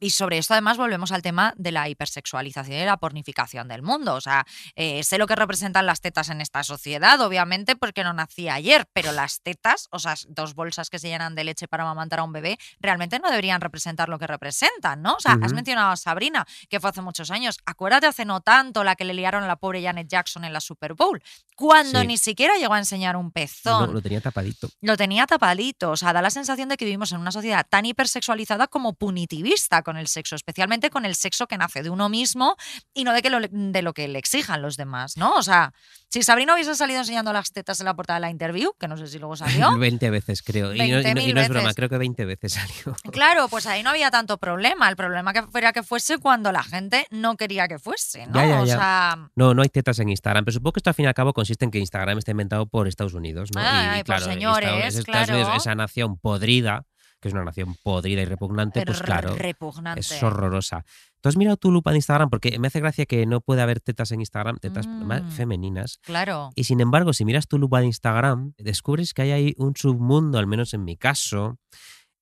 Y 0.00 0.10
sobre 0.10 0.38
esto 0.38 0.54
además 0.54 0.76
volvemos 0.78 1.12
al 1.12 1.22
tema 1.22 1.52
de 1.56 1.72
la 1.72 1.88
hipersexualización 1.88 2.78
y 2.80 2.84
la 2.84 2.96
pornificación 2.96 3.68
del 3.68 3.82
mundo. 3.82 4.14
O 4.14 4.20
sea, 4.20 4.46
eh, 4.74 5.02
sé 5.04 5.18
lo 5.18 5.26
que 5.26 5.36
representan 5.36 5.86
las 5.86 6.00
tetas 6.00 6.30
en 6.30 6.40
esta 6.40 6.62
sociedad, 6.64 7.20
obviamente, 7.20 7.76
porque 7.76 8.04
no 8.04 8.12
nací 8.12 8.48
ayer, 8.48 8.86
pero 8.92 9.12
las 9.12 9.40
tetas, 9.42 9.88
o 9.90 9.98
sea, 9.98 10.14
dos 10.28 10.54
bolsas 10.54 10.90
que 10.90 10.98
se 10.98 11.08
llenan 11.08 11.34
de 11.34 11.44
leche 11.44 11.68
para 11.68 11.84
amamantar 11.84 12.20
a 12.20 12.24
un 12.24 12.32
bebé, 12.32 12.58
realmente 12.80 13.17
no 13.20 13.28
deberían 13.30 13.60
representar 13.60 14.08
lo 14.08 14.18
que 14.18 14.26
representan, 14.26 15.02
¿no? 15.02 15.14
O 15.14 15.20
sea, 15.20 15.38
has 15.42 15.52
mencionado 15.52 15.90
a 15.90 15.96
Sabrina, 15.96 16.46
que 16.68 16.80
fue 16.80 16.90
hace 16.90 17.02
muchos 17.02 17.30
años. 17.30 17.58
Acuérdate 17.66 18.06
hace 18.06 18.24
no 18.24 18.40
tanto 18.40 18.84
la 18.84 18.96
que 18.96 19.04
le 19.04 19.14
liaron 19.14 19.42
a 19.42 19.46
la 19.46 19.56
pobre 19.56 19.82
Janet 19.82 20.08
Jackson 20.08 20.44
en 20.44 20.52
la 20.52 20.60
Super 20.60 20.94
Bowl, 20.94 21.22
cuando 21.56 22.00
Sí. 22.00 22.06
ni 22.06 22.18
siquiera 22.18 22.54
llegó 22.56 22.74
a 22.74 22.78
enseñar 22.78 23.16
un 23.16 23.26
No, 23.26 23.32
pezón. 23.32 23.92
lo 23.92 24.00
tenía 24.02 24.20
tapadito. 24.20 24.68
Lo 24.80 24.96
tenía 24.96 25.26
tapadito, 25.26 25.90
o 25.90 25.96
sea, 25.96 26.12
da 26.12 26.22
la 26.22 26.30
sensación 26.30 26.68
de 26.68 26.76
que 26.76 26.84
vivimos 26.84 27.12
en 27.12 27.18
una 27.20 27.32
sociedad 27.32 27.66
tan 27.68 27.84
hipersexualizada 27.86 28.68
como 28.68 28.94
punitivista 28.94 29.82
con 29.82 29.96
el 29.96 30.06
sexo, 30.08 30.36
especialmente 30.36 30.90
con 30.90 31.04
el 31.04 31.14
sexo 31.14 31.46
que 31.46 31.58
nace 31.58 31.82
de 31.82 31.90
uno 31.90 32.08
mismo 32.08 32.56
y 32.94 33.04
no 33.04 33.12
de, 33.12 33.22
que 33.22 33.30
lo, 33.30 33.40
de 33.40 33.82
lo 33.82 33.92
que 33.92 34.08
le 34.08 34.18
exijan 34.18 34.62
los 34.62 34.76
demás, 34.76 35.16
¿no? 35.16 35.34
O 35.34 35.42
sea, 35.42 35.72
si 36.08 36.22
Sabrina 36.22 36.54
hubiese 36.54 36.74
salido 36.74 37.00
enseñando 37.00 37.32
las 37.32 37.52
tetas 37.52 37.80
en 37.80 37.86
la 37.86 37.94
portada 37.94 38.16
de 38.18 38.20
la 38.22 38.30
interview, 38.30 38.72
que 38.78 38.88
no 38.88 38.96
sé 38.96 39.06
si 39.08 39.18
luego 39.18 39.36
salió, 39.70 39.76
20 39.78 40.10
veces, 40.10 40.42
creo. 40.42 40.72
Y 40.74 40.78
no, 40.78 40.84
y 40.84 40.90
no- 40.92 41.00
y 41.00 41.02
20.000 41.02 41.34
no 41.34 41.40
es 41.40 41.48
broma, 41.48 41.74
creo 41.74 41.88
que 41.88 41.98
20 41.98 42.24
veces 42.24 42.52
salió. 42.54 42.96
Claro, 43.12 43.48
pues 43.48 43.66
ahí 43.66 43.82
no 43.82 43.90
había 43.90 44.10
tanto 44.10 44.38
problema. 44.38 44.88
El 44.88 44.96
problema 44.96 45.32
que 45.32 45.42
fuera 45.42 45.72
que 45.72 45.82
fuese 45.82 46.18
cuando 46.18 46.52
la 46.52 46.62
gente 46.62 47.06
no 47.10 47.36
quería 47.36 47.68
que 47.68 47.78
fuese, 47.78 48.26
¿no? 48.26 48.34
Ya, 48.34 48.46
ya, 48.46 48.62
O 48.62 48.64
ya. 48.66 48.76
sea, 48.76 49.30
No, 49.36 49.54
no 49.54 49.62
hay 49.62 49.68
tetas 49.68 49.98
en 49.98 50.08
Instagram, 50.08 50.44
pero 50.44 50.54
supongo 50.54 50.72
que 50.72 50.78
esto 50.80 50.90
al 50.90 50.94
fin 50.94 51.04
y 51.04 51.08
al 51.08 51.14
cabo 51.14 51.32
consiste 51.32 51.64
en 51.64 51.70
que 51.70 51.78
Instagram 51.78 52.18
está 52.18 52.30
inventado 52.30 52.66
por 52.66 52.88
Estados 52.88 53.14
Unidos, 53.14 53.50
¿no? 53.54 53.60
Ay, 53.60 53.66
ay, 53.68 54.04
por 54.04 54.16
Estados- 54.16 54.34
señores, 54.34 54.96
Estados 54.96 55.04
claro. 55.26 55.34
Unidos, 55.34 55.56
esa 55.56 55.74
nación 55.74 56.16
podrida, 56.18 56.84
que 57.20 57.26
es 57.28 57.34
una 57.34 57.42
nación 57.44 57.74
podrida 57.82 58.22
y 58.22 58.26
repugnante, 58.26 58.84
pues 58.86 59.02
claro, 59.02 59.34
repugnante. 59.34 60.00
es 60.00 60.22
horrorosa. 60.22 60.84
¿Tú 61.20 61.28
has 61.28 61.36
mirado 61.36 61.56
tu 61.56 61.72
lupa 61.72 61.90
de 61.90 61.96
Instagram? 61.96 62.30
Porque 62.30 62.56
me 62.60 62.68
hace 62.68 62.78
gracia 62.78 63.04
que 63.06 63.26
no 63.26 63.40
puede 63.40 63.60
haber 63.60 63.80
tetas 63.80 64.12
en 64.12 64.20
Instagram, 64.20 64.58
tetas 64.58 64.86
más 64.86 65.24
Mm. 65.24 65.30
femeninas. 65.32 65.98
Claro. 66.02 66.50
Y 66.54 66.62
sin 66.64 66.80
embargo, 66.80 67.12
si 67.12 67.24
miras 67.24 67.48
tu 67.48 67.58
lupa 67.58 67.80
de 67.80 67.86
Instagram, 67.86 68.52
descubres 68.56 69.14
que 69.14 69.22
hay 69.22 69.32
ahí 69.32 69.54
un 69.58 69.74
submundo, 69.74 70.38
al 70.38 70.46
menos 70.46 70.74
en 70.74 70.84
mi 70.84 70.96
caso. 70.96 71.58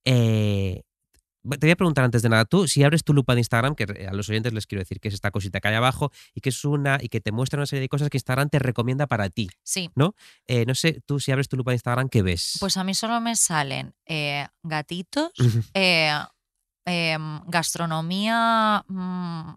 Eh, 0.07 0.83
te 1.49 1.59
voy 1.67 1.71
a 1.71 1.77
preguntar 1.77 2.05
antes 2.05 2.23
de 2.23 2.29
nada, 2.29 2.45
tú, 2.45 2.67
si 2.67 2.83
abres 2.83 3.05
tu 3.05 3.15
lupa 3.15 3.35
de 3.35 3.41
Instagram, 3.41 3.77
que 3.77 3.85
a 4.09 4.13
los 4.13 4.29
oyentes 4.29 4.53
les 4.53 4.67
quiero 4.67 4.81
decir 4.81 4.99
que 4.99 5.07
es 5.09 5.15
esta 5.15 5.31
cosita 5.31 5.61
que 5.61 5.69
hay 5.69 5.75
abajo 5.77 6.11
y 6.35 6.41
que 6.41 6.49
es 6.49 6.65
una 6.65 6.99
y 7.01 7.09
que 7.09 7.21
te 7.21 7.31
muestra 7.31 7.59
una 7.61 7.67
serie 7.67 7.83
de 7.83 7.89
cosas 7.89 8.09
que 8.11 8.17
Instagram 8.17 8.49
te 8.49 8.59
recomienda 8.59 9.07
para 9.07 9.29
ti, 9.31 9.49
Sí. 9.63 9.89
¿no? 9.95 10.17
Eh, 10.49 10.65
no 10.67 10.75
sé, 10.75 11.03
tú 11.07 11.21
si 11.21 11.31
abres 11.31 11.49
tu 11.49 11.57
lupa 11.57 11.71
de 11.71 11.77
Instagram, 11.77 12.09
¿qué 12.09 12.23
ves? 12.23 12.57
Pues 12.59 12.77
a 12.77 12.83
mí 12.83 12.95
solo 12.95 13.21
me 13.21 13.37
salen 13.37 13.95
eh, 14.07 14.49
gatitos, 14.65 15.31
eh, 15.75 16.11
em, 16.85 17.41
gastronomía 17.47 18.85
mm, 18.89 19.51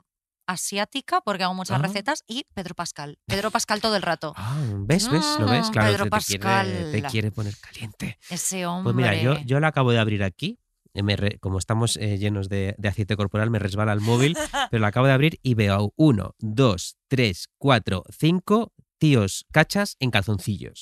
asiática, 0.50 1.22
porque 1.22 1.44
hago 1.44 1.54
muchas 1.54 1.80
Ah. 1.80 1.82
recetas, 1.84 2.24
y 2.28 2.46
Pedro 2.54 2.76
Pascal. 2.76 3.18
Pedro 3.26 3.52
Pascal 3.52 3.82
todo 3.82 3.96
el 3.96 4.02
rato. 4.02 4.34
Ah, 4.36 4.58
¿Ves? 4.80 5.10
¿Ves? 5.10 5.26
¿Lo 5.40 5.48
ves? 5.48 5.70
Mm, 5.70 5.72
Claro, 5.72 5.88
Pedro 5.92 6.04
te, 6.06 6.10
te 6.10 6.26
quiere, 6.26 6.40
te 6.44 6.92
Pascal. 6.92 7.12
quiere 7.12 7.32
poner 7.32 7.56
caliente. 7.58 8.18
Ese 8.30 8.66
hombre. 8.66 8.84
Pues 8.94 8.96
mira, 8.96 9.16
yo, 9.22 9.38
yo 9.46 9.60
lo 9.60 9.68
acabo 9.68 9.92
de 9.92 10.00
abrir 10.00 10.24
aquí. 10.24 10.60
eh, 10.96 11.04
me 11.04 11.16
re- 11.16 11.38
como 11.40 11.60
estamos 11.60 11.98
eh, 11.98 12.18
llenos 12.18 12.50
de, 12.50 12.74
de 12.80 12.88
aceite 12.90 13.16
corporal, 13.16 13.52
me 13.52 13.60
resbala 13.60 13.94
el 13.94 14.02
móvil, 14.02 14.36
pero 14.72 14.82
lo 14.82 14.88
acabo 14.88 15.06
de 15.06 15.14
abrir 15.14 15.40
y 15.44 15.54
veo 15.54 15.94
uno, 15.96 16.34
dos, 16.40 16.98
tres, 17.08 17.48
cuatro, 17.60 18.04
cinco 18.10 18.74
tíos 18.98 19.46
cachas 19.52 19.96
en 20.00 20.10
calzoncillos. 20.10 20.82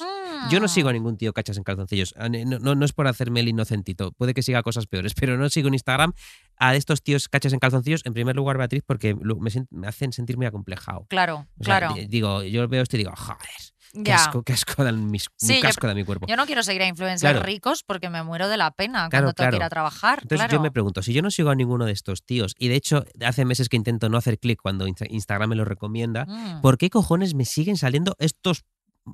Yo 0.49 0.59
no 0.59 0.67
sigo 0.67 0.89
a 0.89 0.93
ningún 0.93 1.17
tío 1.17 1.33
cachas 1.33 1.57
en 1.57 1.63
calzoncillos. 1.63 2.13
Ah, 2.17 2.29
No, 2.29 2.59
no- 2.59 2.75
no 2.75 2.85
es 2.85 2.93
por 2.93 3.07
hacerme 3.07 3.39
el 3.41 3.47
inocentito. 3.49 4.11
Puede 4.13 4.33
que 4.33 4.41
siga 4.43 4.63
cosas 4.63 4.85
peores, 4.87 5.13
pero 5.19 5.37
no 5.37 5.49
sigo 5.49 5.67
en 5.67 5.73
Instagram 5.75 6.13
a 6.57 6.75
estos 6.75 7.01
tíos 7.03 7.27
cachas 7.29 7.53
en 7.53 7.59
calzoncillos. 7.59 8.01
En 8.05 8.13
primer 8.13 8.35
lugar, 8.35 8.57
Beatriz, 8.57 8.83
porque 8.85 9.15
me, 9.15 9.51
me 9.71 9.87
hacen 9.87 10.13
sentir 10.13 10.37
muy 10.37 10.45
acomplejado. 10.45 11.05
Claro, 11.09 11.47
O 11.59 11.63
sea, 11.63 11.79
claro. 11.79 11.93
di- 11.95 12.07
digo, 12.07 12.43
yo 12.43 12.67
veo 12.67 12.81
esto 12.83 12.95
y 12.95 12.99
digo, 12.99 13.11
joder, 13.15 14.03
qué 14.03 14.11
asco, 14.13 14.43
qué 14.43 14.53
asco 14.53 14.83
dan 14.83 15.09
mis, 15.09 15.27
Sí, 15.37 15.47
muy 15.47 15.55
yo- 15.57 15.61
casco 15.61 15.87
da 15.87 15.93
mi 15.95 16.03
cuerpo. 16.03 16.27
Yo 16.27 16.35
no 16.35 16.45
quiero 16.45 16.61
seguir 16.63 16.81
a 16.83 16.87
influencers 16.87 17.31
Claro. 17.31 17.45
ricos 17.45 17.83
porque 17.83 18.09
me 18.09 18.21
muero 18.23 18.47
de 18.49 18.57
la 18.57 18.71
pena 18.71 19.07
Claro, 19.09 19.25
cuando 19.27 19.33
tengo 19.33 19.49
que 19.51 19.55
ir 19.55 19.59
claro. 19.59 19.65
a 19.65 19.69
trabajar. 19.69 20.19
Entonces 20.23 20.45
claro. 20.47 20.53
yo 20.53 20.61
me 20.61 20.71
pregunto, 20.71 21.01
si 21.03 21.13
yo 21.13 21.21
no 21.21 21.31
sigo 21.31 21.49
a 21.49 21.55
ninguno 21.55 21.85
de 21.85 21.91
estos 21.93 22.23
tíos, 22.23 22.53
y 22.57 22.67
de 22.67 22.75
hecho 22.75 23.05
hace 23.25 23.45
meses 23.45 23.69
que 23.69 23.77
intento 23.77 24.09
no 24.09 24.17
hacer 24.17 24.39
clic 24.39 24.59
cuando 24.61 24.87
Insta- 24.87 25.07
Instagram 25.09 25.49
me 25.49 25.55
lo 25.55 25.65
recomienda, 25.65 26.25
Mm. 26.27 26.61
¿por 26.61 26.77
qué 26.77 26.89
cojones 26.89 27.33
me 27.33 27.45
siguen 27.45 27.77
saliendo 27.77 28.15
estos 28.19 28.63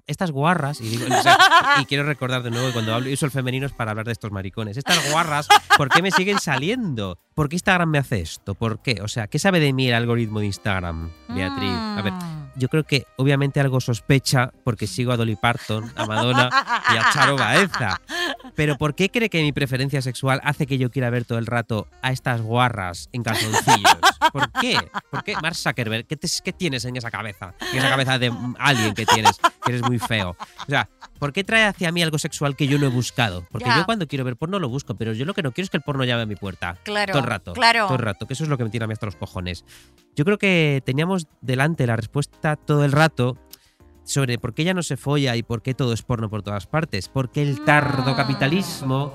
estas 0.07 0.31
guarras? 0.31 0.81
Y, 0.81 0.89
digo, 0.89 1.05
y 1.79 1.85
quiero 1.85 2.03
recordar 2.03 2.43
de 2.43 2.51
nuevo 2.51 2.71
cuando 2.73 2.93
hablo, 2.93 3.11
uso 3.11 3.25
el 3.25 3.31
femenino 3.31 3.65
es 3.65 3.73
para 3.73 3.91
hablar 3.91 4.05
de 4.05 4.11
estos 4.11 4.31
maricones. 4.31 4.77
Estas 4.77 5.11
guarras, 5.11 5.47
¿por 5.77 5.89
qué 5.89 6.01
me 6.01 6.11
siguen 6.11 6.39
saliendo? 6.39 7.17
¿Por 7.35 7.49
qué 7.49 7.55
Instagram 7.55 7.89
me 7.89 7.97
hace 7.97 8.21
esto? 8.21 8.55
¿Por 8.55 8.79
qué? 8.79 8.99
O 9.01 9.07
sea, 9.07 9.27
¿qué 9.27 9.39
sabe 9.39 9.59
de 9.59 9.73
mí 9.73 9.87
el 9.87 9.95
algoritmo 9.95 10.39
de 10.39 10.47
Instagram, 10.47 11.11
Beatriz? 11.29 11.71
A 11.71 12.01
ver. 12.03 12.42
Yo 12.55 12.69
creo 12.69 12.83
que 12.83 13.05
obviamente 13.17 13.59
algo 13.59 13.79
sospecha 13.81 14.51
porque 14.63 14.87
sigo 14.87 15.11
a 15.11 15.17
Dolly 15.17 15.35
Parton, 15.35 15.91
a 15.95 16.05
Madonna 16.05 16.49
y 16.93 16.97
a 16.97 17.09
Charo 17.11 17.35
Baeza. 17.37 17.99
Pero 18.55 18.77
¿por 18.77 18.95
qué 18.95 19.09
cree 19.09 19.29
que 19.29 19.41
mi 19.41 19.51
preferencia 19.51 20.01
sexual 20.01 20.39
hace 20.43 20.67
que 20.67 20.77
yo 20.77 20.91
quiera 20.91 21.09
ver 21.09 21.25
todo 21.25 21.37
el 21.39 21.45
rato 21.45 21.87
a 22.01 22.11
estas 22.11 22.41
guarras 22.41 23.09
en 23.11 23.23
calzoncillos? 23.23 23.97
¿Por 24.31 24.51
qué? 24.53 24.77
¿Por 25.09 25.23
qué? 25.23 25.35
Mark 25.41 25.55
Zuckerberg, 25.55 26.05
¿qué, 26.05 26.15
te- 26.17 26.27
qué 26.43 26.53
tienes 26.53 26.85
en 26.85 26.95
esa 26.95 27.09
cabeza? 27.11 27.53
En 27.71 27.79
esa 27.79 27.89
cabeza 27.89 28.19
de 28.19 28.31
alguien 28.59 28.93
que 28.93 29.05
tienes, 29.05 29.37
que 29.63 29.71
eres 29.71 29.81
muy 29.81 29.99
feo. 29.99 30.35
O 30.61 30.65
sea, 30.69 30.89
¿por 31.19 31.33
qué 31.33 31.43
trae 31.43 31.65
hacia 31.65 31.91
mí 31.91 32.01
algo 32.03 32.17
sexual 32.19 32.55
que 32.55 32.67
yo 32.67 32.77
no 32.77 32.85
he 32.85 32.89
buscado? 32.89 33.45
Porque 33.51 33.69
yo 33.75 33.85
cuando 33.85 34.07
quiero 34.07 34.23
ver 34.25 34.35
porno 34.37 34.59
lo 34.59 34.69
busco, 34.69 34.95
pero 34.95 35.13
yo 35.13 35.25
lo 35.25 35.33
que 35.33 35.43
no 35.43 35.51
quiero 35.51 35.65
es 35.65 35.69
que 35.69 35.77
el 35.77 35.83
porno 35.83 36.03
llame 36.03 36.23
a 36.23 36.25
mi 36.25 36.35
puerta. 36.35 36.77
Claro, 36.83 37.11
Todo 37.13 37.23
el 37.23 37.29
rato. 37.29 37.53
claro. 37.53 37.85
Todo 37.87 37.95
el 37.95 38.01
rato, 38.03 38.27
que 38.27 38.33
eso 38.33 38.43
es 38.43 38.49
lo 38.49 38.57
que 38.57 38.63
me 38.63 38.69
tiene 38.69 38.83
a 38.85 38.87
mí 38.87 38.93
hasta 38.93 39.05
los 39.05 39.15
cojones. 39.15 39.65
Yo 40.15 40.25
creo 40.25 40.37
que 40.37 40.81
teníamos 40.85 41.27
delante 41.41 41.87
la 41.87 41.95
respuesta 41.95 42.55
todo 42.55 42.85
el 42.85 42.91
rato 42.91 43.37
sobre 44.05 44.37
por 44.37 44.53
qué 44.53 44.63
ya 44.65 44.73
no 44.73 44.83
se 44.83 44.97
folla 44.97 45.35
y 45.35 45.43
por 45.43 45.61
qué 45.61 45.73
todo 45.73 45.93
es 45.93 46.01
porno 46.01 46.29
por 46.29 46.43
todas 46.43 46.67
partes. 46.67 47.07
Porque 47.09 47.41
el 47.41 47.63
tardocapitalismo 47.63 49.13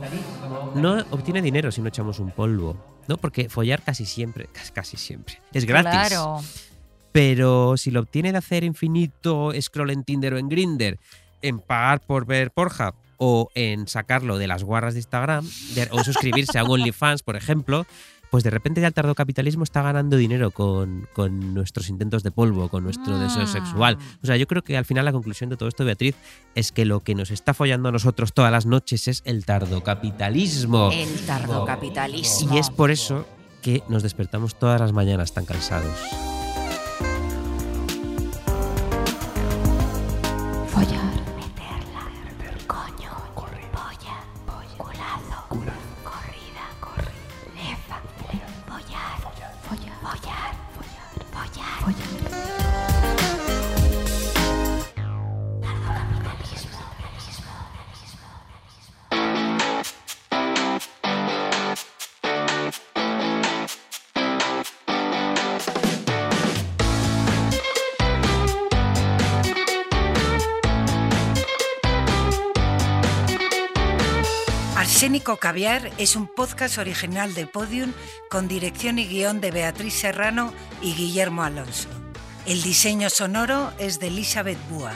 no 0.74 1.04
obtiene 1.10 1.42
dinero 1.42 1.70
si 1.70 1.80
no 1.80 1.88
echamos 1.88 2.18
un 2.18 2.30
polvo. 2.30 2.76
¿No? 3.06 3.16
Porque 3.16 3.48
follar 3.48 3.82
casi 3.82 4.04
siempre, 4.04 4.48
casi- 4.74 4.98
siempre, 4.98 5.40
es 5.54 5.64
gratis. 5.64 6.08
Claro. 6.10 6.40
Pero 7.12 7.76
si 7.78 7.90
lo 7.90 8.00
obtiene 8.00 8.32
de 8.32 8.38
hacer 8.38 8.64
infinito 8.64 9.50
scroll 9.60 9.90
en 9.90 10.04
Tinder 10.04 10.34
o 10.34 10.38
en 10.38 10.48
Grinder, 10.50 10.98
en 11.40 11.58
pagar 11.58 12.00
por 12.00 12.26
ver 12.26 12.50
Pornhub 12.50 12.94
o 13.16 13.48
en 13.54 13.88
sacarlo 13.88 14.36
de 14.36 14.46
las 14.46 14.62
guarras 14.62 14.92
de 14.92 15.00
Instagram 15.00 15.48
de- 15.74 15.88
o 15.90 16.04
suscribirse 16.04 16.58
a 16.58 16.64
un 16.64 16.72
OnlyFans, 16.72 17.22
por 17.22 17.36
ejemplo, 17.36 17.86
pues 18.30 18.44
de 18.44 18.50
repente 18.50 18.80
ya 18.80 18.86
el 18.86 18.94
tardocapitalismo 18.94 19.64
está 19.64 19.82
ganando 19.82 20.16
dinero 20.16 20.50
con, 20.50 21.08
con 21.12 21.54
nuestros 21.54 21.88
intentos 21.88 22.22
de 22.22 22.30
polvo, 22.30 22.68
con 22.68 22.84
nuestro 22.84 23.18
deseo 23.18 23.46
sexual. 23.46 23.98
O 24.22 24.26
sea, 24.26 24.36
yo 24.36 24.46
creo 24.46 24.62
que 24.62 24.76
al 24.76 24.84
final 24.84 25.04
la 25.04 25.12
conclusión 25.12 25.50
de 25.50 25.56
todo 25.56 25.68
esto, 25.68 25.84
Beatriz, 25.84 26.16
es 26.54 26.72
que 26.72 26.84
lo 26.84 27.00
que 27.00 27.14
nos 27.14 27.30
está 27.30 27.54
follando 27.54 27.88
a 27.88 27.92
nosotros 27.92 28.32
todas 28.32 28.52
las 28.52 28.66
noches 28.66 29.08
es 29.08 29.22
el 29.24 29.44
tardocapitalismo. 29.44 30.90
El 30.92 31.26
tardocapitalismo. 31.26 32.54
Y 32.54 32.58
es 32.58 32.70
por 32.70 32.90
eso 32.90 33.26
que 33.62 33.82
nos 33.88 34.02
despertamos 34.02 34.58
todas 34.58 34.80
las 34.80 34.92
mañanas 34.92 35.32
tan 35.32 35.44
cansados. 35.44 36.37
Arsénico 75.18 75.36
Caviar 75.40 75.90
es 75.98 76.14
un 76.14 76.28
podcast 76.28 76.78
original 76.78 77.34
de 77.34 77.48
Podium 77.48 77.92
con 78.30 78.46
dirección 78.46 79.00
y 79.00 79.06
guion 79.08 79.40
de 79.40 79.50
Beatriz 79.50 79.94
Serrano 79.94 80.52
y 80.80 80.94
Guillermo 80.94 81.42
Alonso. 81.42 81.88
El 82.46 82.62
diseño 82.62 83.10
sonoro 83.10 83.72
es 83.80 83.98
de 83.98 84.06
Elizabeth 84.06 84.60
Búa. 84.70 84.92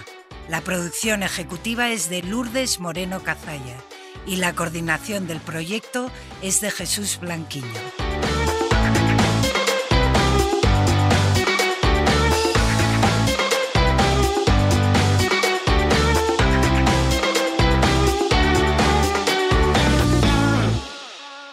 La 0.48 0.60
producción 0.60 1.24
ejecutiva 1.24 1.90
es 1.90 2.08
de 2.08 2.22
Lourdes 2.22 2.78
Moreno 2.78 3.24
Cazalla 3.24 3.76
y 4.24 4.36
la 4.36 4.54
coordinación 4.54 5.26
del 5.26 5.40
proyecto 5.40 6.08
es 6.40 6.60
de 6.60 6.70
Jesús 6.70 7.18
Blanquiño. 7.20 8.11